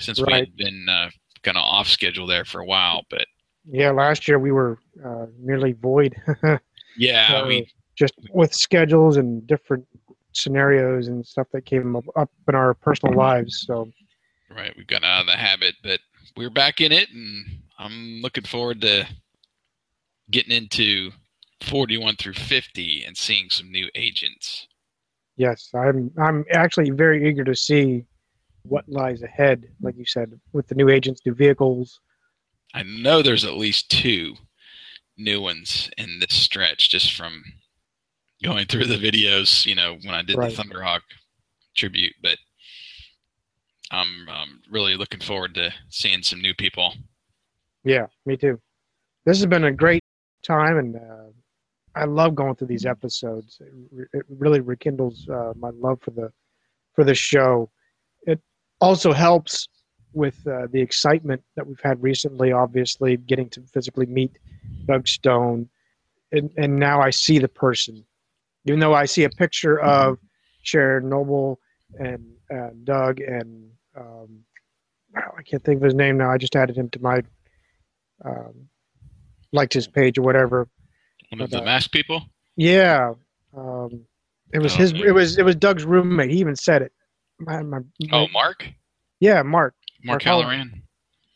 since 0.00 0.18
we 0.18 0.24
Right. 0.24 0.40
had 0.46 0.56
been 0.56 0.86
uh, 0.88 1.10
kind 1.42 1.56
of 1.56 1.62
off 1.64 1.88
schedule 1.88 2.26
there 2.26 2.44
for 2.44 2.60
a 2.60 2.66
while. 2.66 3.04
But 3.10 3.26
Yeah, 3.66 3.90
last 3.90 4.26
year 4.28 4.38
we 4.38 4.52
were 4.52 4.78
uh, 5.04 5.26
nearly 5.38 5.72
void. 5.72 6.14
yeah, 6.96 7.28
So, 7.28 7.46
we 7.46 7.70
just 7.94 8.14
with 8.30 8.54
schedules 8.54 9.16
and 9.16 9.46
different 9.46 9.86
scenarios 10.32 11.08
and 11.08 11.26
stuff 11.26 11.46
that 11.52 11.66
came 11.66 11.94
up, 11.96 12.04
up 12.16 12.30
in 12.48 12.54
our 12.54 12.74
personal 12.74 13.14
lives. 13.14 13.64
So 13.66 13.90
right 14.50 14.74
we 14.76 14.84
got 14.84 15.04
out 15.04 15.22
of 15.22 15.26
the 15.26 15.36
habit, 15.36 15.74
but 15.82 16.00
we're 16.36 16.50
back 16.50 16.80
in 16.80 16.92
it, 16.92 17.10
and 17.10 17.44
I'm 17.78 18.20
looking 18.22 18.44
forward 18.44 18.80
to 18.82 19.06
getting 20.30 20.56
into 20.56 21.10
41 21.62 22.16
through 22.16 22.34
50 22.34 23.04
and 23.04 23.16
seeing 23.16 23.50
some 23.50 23.70
new 23.70 23.88
agents. 23.94 24.66
yes, 25.36 25.70
I'm 25.74 26.10
I'm 26.18 26.44
actually 26.52 26.90
very 26.90 27.28
eager 27.28 27.44
to 27.44 27.54
see 27.54 28.04
what 28.64 28.88
lies 28.88 29.22
ahead. 29.22 29.66
Like 29.80 29.96
you 29.96 30.06
said, 30.06 30.38
with 30.52 30.68
the 30.68 30.74
new 30.74 30.88
agents, 30.88 31.20
new 31.26 31.34
vehicles. 31.34 32.00
I 32.74 32.82
know 32.84 33.22
there's 33.22 33.44
at 33.44 33.54
least 33.54 33.90
two 33.90 34.34
new 35.18 35.40
ones 35.40 35.90
in 35.98 36.20
this 36.20 36.34
stretch 36.34 36.88
just 36.88 37.14
from 37.14 37.42
going 38.42 38.66
through 38.66 38.86
the 38.86 38.96
videos, 38.96 39.64
you 39.64 39.74
know, 39.74 39.96
when 40.04 40.14
I 40.14 40.22
did 40.22 40.36
Right. 40.36 40.54
the 40.54 40.62
Thunderhawk 40.62 41.00
tribute, 41.76 42.14
but 42.22 42.38
I'm 43.90 44.28
um, 44.28 44.62
really 44.70 44.96
looking 44.96 45.20
forward 45.20 45.54
to 45.54 45.72
seeing 45.90 46.22
some 46.22 46.40
new 46.40 46.54
people. 46.54 46.94
Yeah, 47.84 48.06
me 48.26 48.36
too. 48.36 48.60
This 49.24 49.38
has 49.38 49.46
been 49.46 49.64
a 49.64 49.72
great 49.72 50.02
time, 50.42 50.78
and 50.78 50.96
uh, 50.96 51.30
I 51.94 52.04
love 52.04 52.34
going 52.34 52.54
through 52.54 52.68
these 52.68 52.86
episodes. 52.86 53.58
It, 53.60 53.72
re- 53.90 54.06
it 54.12 54.24
really 54.28 54.60
rekindles 54.60 55.28
uh, 55.28 55.52
my 55.56 55.70
love 55.70 56.00
for 56.00 56.10
the 56.12 56.32
for 56.94 57.04
the 57.04 57.14
show. 57.14 57.70
It 58.26 58.40
also 58.80 59.12
helps 59.12 59.68
with 60.12 60.46
uh, 60.46 60.66
the 60.70 60.80
excitement 60.80 61.42
that 61.56 61.66
we've 61.66 61.80
had 61.80 62.02
recently. 62.02 62.52
Obviously, 62.52 63.16
getting 63.16 63.48
to 63.50 63.62
physically 63.62 64.06
meet 64.06 64.38
Doug 64.86 65.06
Stone, 65.06 65.68
and 66.32 66.50
and 66.56 66.76
now 66.76 67.00
I 67.00 67.10
see 67.10 67.38
the 67.38 67.48
person. 67.48 68.04
Even 68.66 68.80
though 68.80 68.94
I 68.94 69.04
see 69.06 69.24
a 69.24 69.30
picture 69.30 69.80
of 69.80 70.18
Sharon 70.62 71.08
Noble 71.08 71.58
and 71.98 72.24
uh, 72.54 72.70
Doug 72.84 73.20
and 73.20 73.70
um, 73.96 74.40
I 75.16 75.42
can't 75.42 75.62
think 75.62 75.78
of 75.78 75.84
his 75.84 75.94
name 75.94 76.16
now. 76.16 76.30
I 76.30 76.38
just 76.38 76.54
added 76.56 76.76
him 76.76 76.88
to 76.90 77.00
my 77.02 77.22
um, 78.24 78.68
liked 79.52 79.74
his 79.74 79.86
page 79.88 80.16
or 80.18 80.22
whatever. 80.22 80.68
One 81.30 81.40
of 81.40 81.50
But, 81.50 81.56
the 81.56 81.62
uh, 81.62 81.64
mask 81.66 81.90
people? 81.90 82.22
Yeah, 82.56 83.14
um, 83.56 84.04
it 84.52 84.60
was 84.60 84.74
Oh, 84.74 84.78
his. 84.78 84.92
okay. 84.92 85.06
It 85.08 85.12
was 85.12 85.38
it 85.38 85.44
was 85.44 85.56
Doug's 85.56 85.84
roommate. 85.84 86.30
He 86.30 86.38
even 86.38 86.56
said 86.56 86.82
it. 86.82 86.92
My, 87.40 87.62
my, 87.62 87.78
Oh, 88.12 88.28
Mark? 88.28 88.66
yeah, 89.20 89.42
Mark. 89.42 89.74
Mark 90.04 90.22
Halloran. 90.22 90.58
Halloran? 90.68 90.82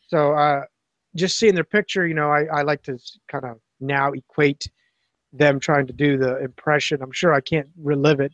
So 0.07 0.33
uh, 0.33 0.61
just 1.15 1.37
seeing 1.37 1.55
their 1.55 1.63
picture, 1.65 2.07
you 2.07 2.13
know, 2.13 2.29
I, 2.31 2.45
I 2.45 2.61
like 2.61 2.83
to 2.83 2.97
kind 3.29 3.43
of 3.45 3.57
now 3.81 4.11
equate 4.13 4.67
them 5.33 5.59
trying 5.59 5.87
to 5.87 5.93
do 5.93 6.17
the 6.17 6.37
impression. 6.43 7.01
I'm 7.01 7.11
sure 7.11 7.33
I 7.33 7.41
can't 7.41 7.67
relive 7.81 8.19
it, 8.19 8.33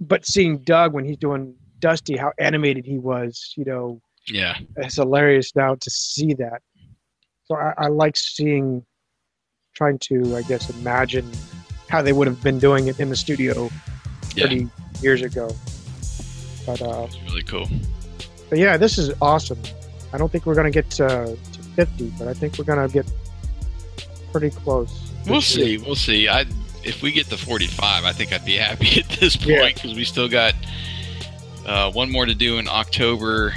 but 0.00 0.24
seeing 0.26 0.58
Doug 0.58 0.92
when 0.92 1.04
he's 1.04 1.16
doing 1.16 1.54
Dusty, 1.80 2.16
how 2.16 2.32
animated 2.38 2.84
he 2.86 2.98
was, 2.98 3.52
you 3.56 3.64
know, 3.64 4.00
Yeah. 4.28 4.56
it's 4.76 4.96
hilarious 4.96 5.54
now 5.56 5.74
to 5.76 5.90
see 5.90 6.34
that. 6.34 6.62
So 7.44 7.56
I, 7.56 7.72
I 7.78 7.86
like 7.88 8.16
seeing, 8.16 8.84
trying 9.74 9.98
to, 10.00 10.36
I 10.36 10.42
guess, 10.42 10.70
imagine 10.70 11.30
how 11.88 12.02
they 12.02 12.12
would 12.12 12.26
have 12.28 12.42
been 12.42 12.58
doing 12.58 12.86
it 12.88 13.00
in 13.00 13.08
the 13.10 13.16
studio 13.16 13.70
Yeah. 14.36 14.44
30 14.44 14.68
years 15.02 15.22
ago. 15.22 15.48
But, 16.66 16.80
uh, 16.82 17.06
It's 17.08 17.20
really 17.24 17.42
cool. 17.42 17.68
but 18.48 18.58
yeah, 18.58 18.76
this 18.76 18.98
is 18.98 19.12
awesome. 19.20 19.58
I 20.12 20.18
don't 20.18 20.30
think 20.30 20.46
we're 20.46 20.54
going 20.54 20.70
to 20.70 20.82
get 20.82 20.88
to, 20.92 21.36
to 21.52 21.62
50, 21.74 22.12
but 22.18 22.28
I 22.28 22.34
think 22.34 22.58
we're 22.58 22.64
going 22.64 22.86
to 22.86 22.92
get 22.92 23.10
pretty 24.32 24.50
close. 24.50 25.09
We'll 25.26 25.40
see. 25.40 25.78
We'll 25.78 25.96
see. 25.96 26.28
I 26.28 26.46
if 26.82 27.02
we 27.02 27.12
get 27.12 27.26
to 27.26 27.36
45, 27.36 28.04
I 28.04 28.12
think 28.12 28.32
I'd 28.32 28.44
be 28.44 28.56
happy 28.56 29.00
at 29.00 29.08
this 29.08 29.36
point 29.36 29.74
because 29.74 29.94
we 29.94 30.04
still 30.04 30.28
got 30.28 30.54
uh, 31.66 31.92
one 31.92 32.10
more 32.10 32.26
to 32.26 32.34
do 32.34 32.58
in 32.58 32.68
October. 32.68 33.54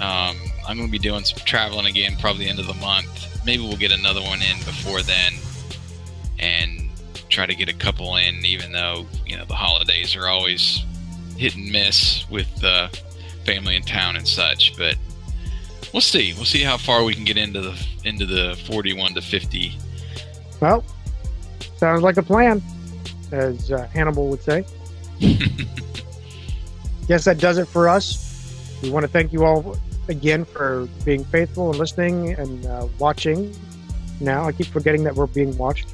Um, 0.00 0.36
I'm 0.66 0.76
going 0.76 0.88
to 0.88 0.92
be 0.92 0.98
doing 0.98 1.24
some 1.24 1.40
traveling 1.44 1.86
again, 1.86 2.16
probably 2.18 2.48
end 2.48 2.58
of 2.58 2.66
the 2.66 2.74
month. 2.74 3.44
Maybe 3.44 3.62
we'll 3.62 3.76
get 3.76 3.92
another 3.92 4.22
one 4.22 4.40
in 4.42 4.56
before 4.58 5.02
then, 5.02 5.34
and 6.38 6.88
try 7.28 7.46
to 7.46 7.54
get 7.54 7.68
a 7.68 7.74
couple 7.74 8.16
in. 8.16 8.44
Even 8.44 8.72
though 8.72 9.06
you 9.26 9.36
know 9.36 9.44
the 9.44 9.54
holidays 9.54 10.14
are 10.14 10.28
always 10.28 10.84
hit 11.36 11.56
and 11.56 11.70
miss 11.70 12.28
with 12.30 12.62
uh, 12.62 12.88
family 13.44 13.74
in 13.74 13.82
town 13.82 14.16
and 14.16 14.26
such, 14.26 14.76
but 14.78 14.96
we'll 15.92 16.00
see. 16.00 16.32
We'll 16.34 16.44
see 16.44 16.62
how 16.62 16.76
far 16.76 17.02
we 17.02 17.14
can 17.14 17.24
get 17.24 17.36
into 17.36 17.60
the 17.60 17.86
into 18.04 18.26
the 18.26 18.56
41 18.66 19.14
to 19.14 19.20
50 19.20 19.76
Well, 20.62 20.84
sounds 21.76 22.02
like 22.02 22.16
a 22.18 22.22
plan, 22.22 22.62
as 23.32 23.72
uh, 23.72 23.88
Hannibal 23.88 24.28
would 24.28 24.40
say. 24.44 24.64
Guess 27.08 27.24
that 27.24 27.38
does 27.38 27.58
it 27.58 27.66
for 27.66 27.88
us. 27.88 28.78
We 28.80 28.90
want 28.90 29.02
to 29.02 29.08
thank 29.08 29.32
you 29.32 29.44
all 29.44 29.76
again 30.08 30.44
for 30.44 30.88
being 31.04 31.24
faithful 31.24 31.70
and 31.70 31.80
listening 31.80 32.34
and 32.34 32.64
uh, 32.66 32.86
watching. 33.00 33.52
Now 34.20 34.44
I 34.44 34.52
keep 34.52 34.68
forgetting 34.68 35.02
that 35.02 35.16
we're 35.16 35.26
being 35.26 35.58
watched. 35.58 35.92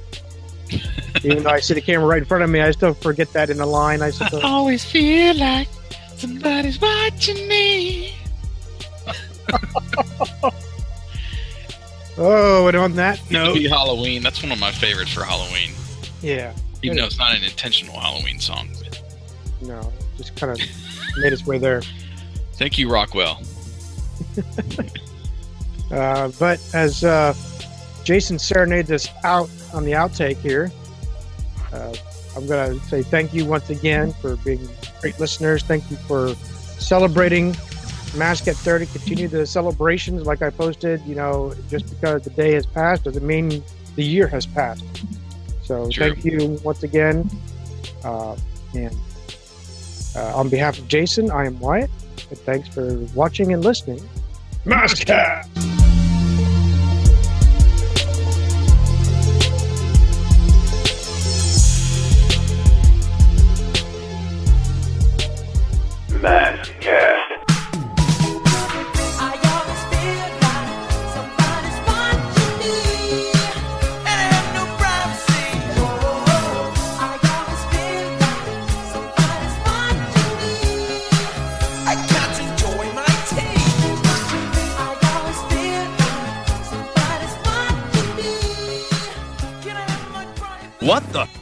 Even 1.25 1.45
though 1.45 1.51
I 1.51 1.61
see 1.61 1.73
the 1.73 1.81
camera 1.81 2.07
right 2.07 2.19
in 2.19 2.27
front 2.27 2.45
of 2.45 2.51
me, 2.51 2.61
I 2.61 2.71
still 2.73 2.93
forget 2.93 3.33
that 3.33 3.49
in 3.49 3.57
the 3.57 3.65
line. 3.65 4.03
I 4.03 4.11
suppose. 4.11 4.45
always 4.45 4.85
feel 4.85 5.35
like 5.37 5.69
somebody's 6.19 6.79
watching 6.79 7.49
me. 7.49 8.15
Oh, 12.19 12.67
and 12.67 12.77
on 12.77 12.95
that 12.95 13.21
note, 13.31 13.55
Be 13.55 13.69
Halloween. 13.69 14.23
That's 14.23 14.43
one 14.43 14.51
of 14.53 14.59
my 14.59 14.73
favorites 14.73 15.13
for 15.13 15.23
Halloween. 15.25 15.71
yeah, 16.21 16.53
Even 16.83 16.97
though 16.99 17.05
it's 17.05 17.19
not 17.19 17.37
an 17.37 17.45
intentional 17.45 17.99
Halloween 17.99 18.41
song. 18.41 18.69
But 18.83 19.01
no, 19.63 19.93
just 20.17 20.35
kind 20.37 20.53
of 20.53 20.59
made 21.19 21.33
its 21.33 21.47
way 21.47 21.59
there. 21.59 21.83
thank 22.55 22.77
you, 22.79 22.91
Rockwell. 22.91 23.41
Uh, 25.91 26.31
but 26.39 26.61
as 26.75 27.03
uh, 27.03 27.33
Jason 28.05 28.39
serenades 28.39 28.91
us 28.91 29.09
out 29.25 29.49
on 29.73 29.85
the 29.87 29.93
outtake 29.93 30.37
here, 30.37 30.71
uh, 31.73 31.95
I'm 32.37 32.47
going 32.47 32.79
to 32.79 32.87
say 32.89 33.03
thank 33.03 33.33
you 33.33 33.47
once 33.47 33.71
again 33.71 34.13
for 34.21 34.37
being 34.37 34.69
great 35.01 35.19
listeners. 35.19 35.63
Thank 35.63 35.91
you 35.91 35.97
for 35.97 36.35
celebrating 36.79 37.55
Mask 38.15 38.49
at 38.49 38.57
30. 38.57 38.87
Continue 38.87 39.29
the 39.29 39.47
celebrations 39.47 40.27
like 40.27 40.43
I 40.43 40.51
posted. 40.51 41.01
You 41.07 41.15
know, 41.15 41.55
just 41.69 41.89
because 41.89 42.23
the 42.23 42.31
day 42.31 42.53
has 42.53 42.67
passed 42.67 43.05
doesn't 43.05 43.27
mean 43.27 43.63
the 43.97 44.05
year 44.05 44.27
has 44.29 44.47
passed. 44.47 44.85
So 45.63 45.89
True. 45.91 46.13
thank 46.13 46.25
you 46.25 46.59
once 46.65 46.83
again. 46.83 47.29
Uh, 48.05 48.37
and 48.75 48.97
uh, 50.17 50.37
on 50.37 50.49
behalf 50.49 50.79
of 50.79 50.89
Jason, 50.89 51.31
I 51.31 51.47
am 51.47 51.59
Wyatt. 51.61 51.91
And 52.31 52.39
thanks 52.41 52.69
for 52.69 52.95
watching 53.15 53.53
and 53.53 53.65
listening. 53.65 54.01
MASKast! 54.65 55.49
MASKast. 66.09 67.18
What 90.89 91.05
the? 91.13 91.38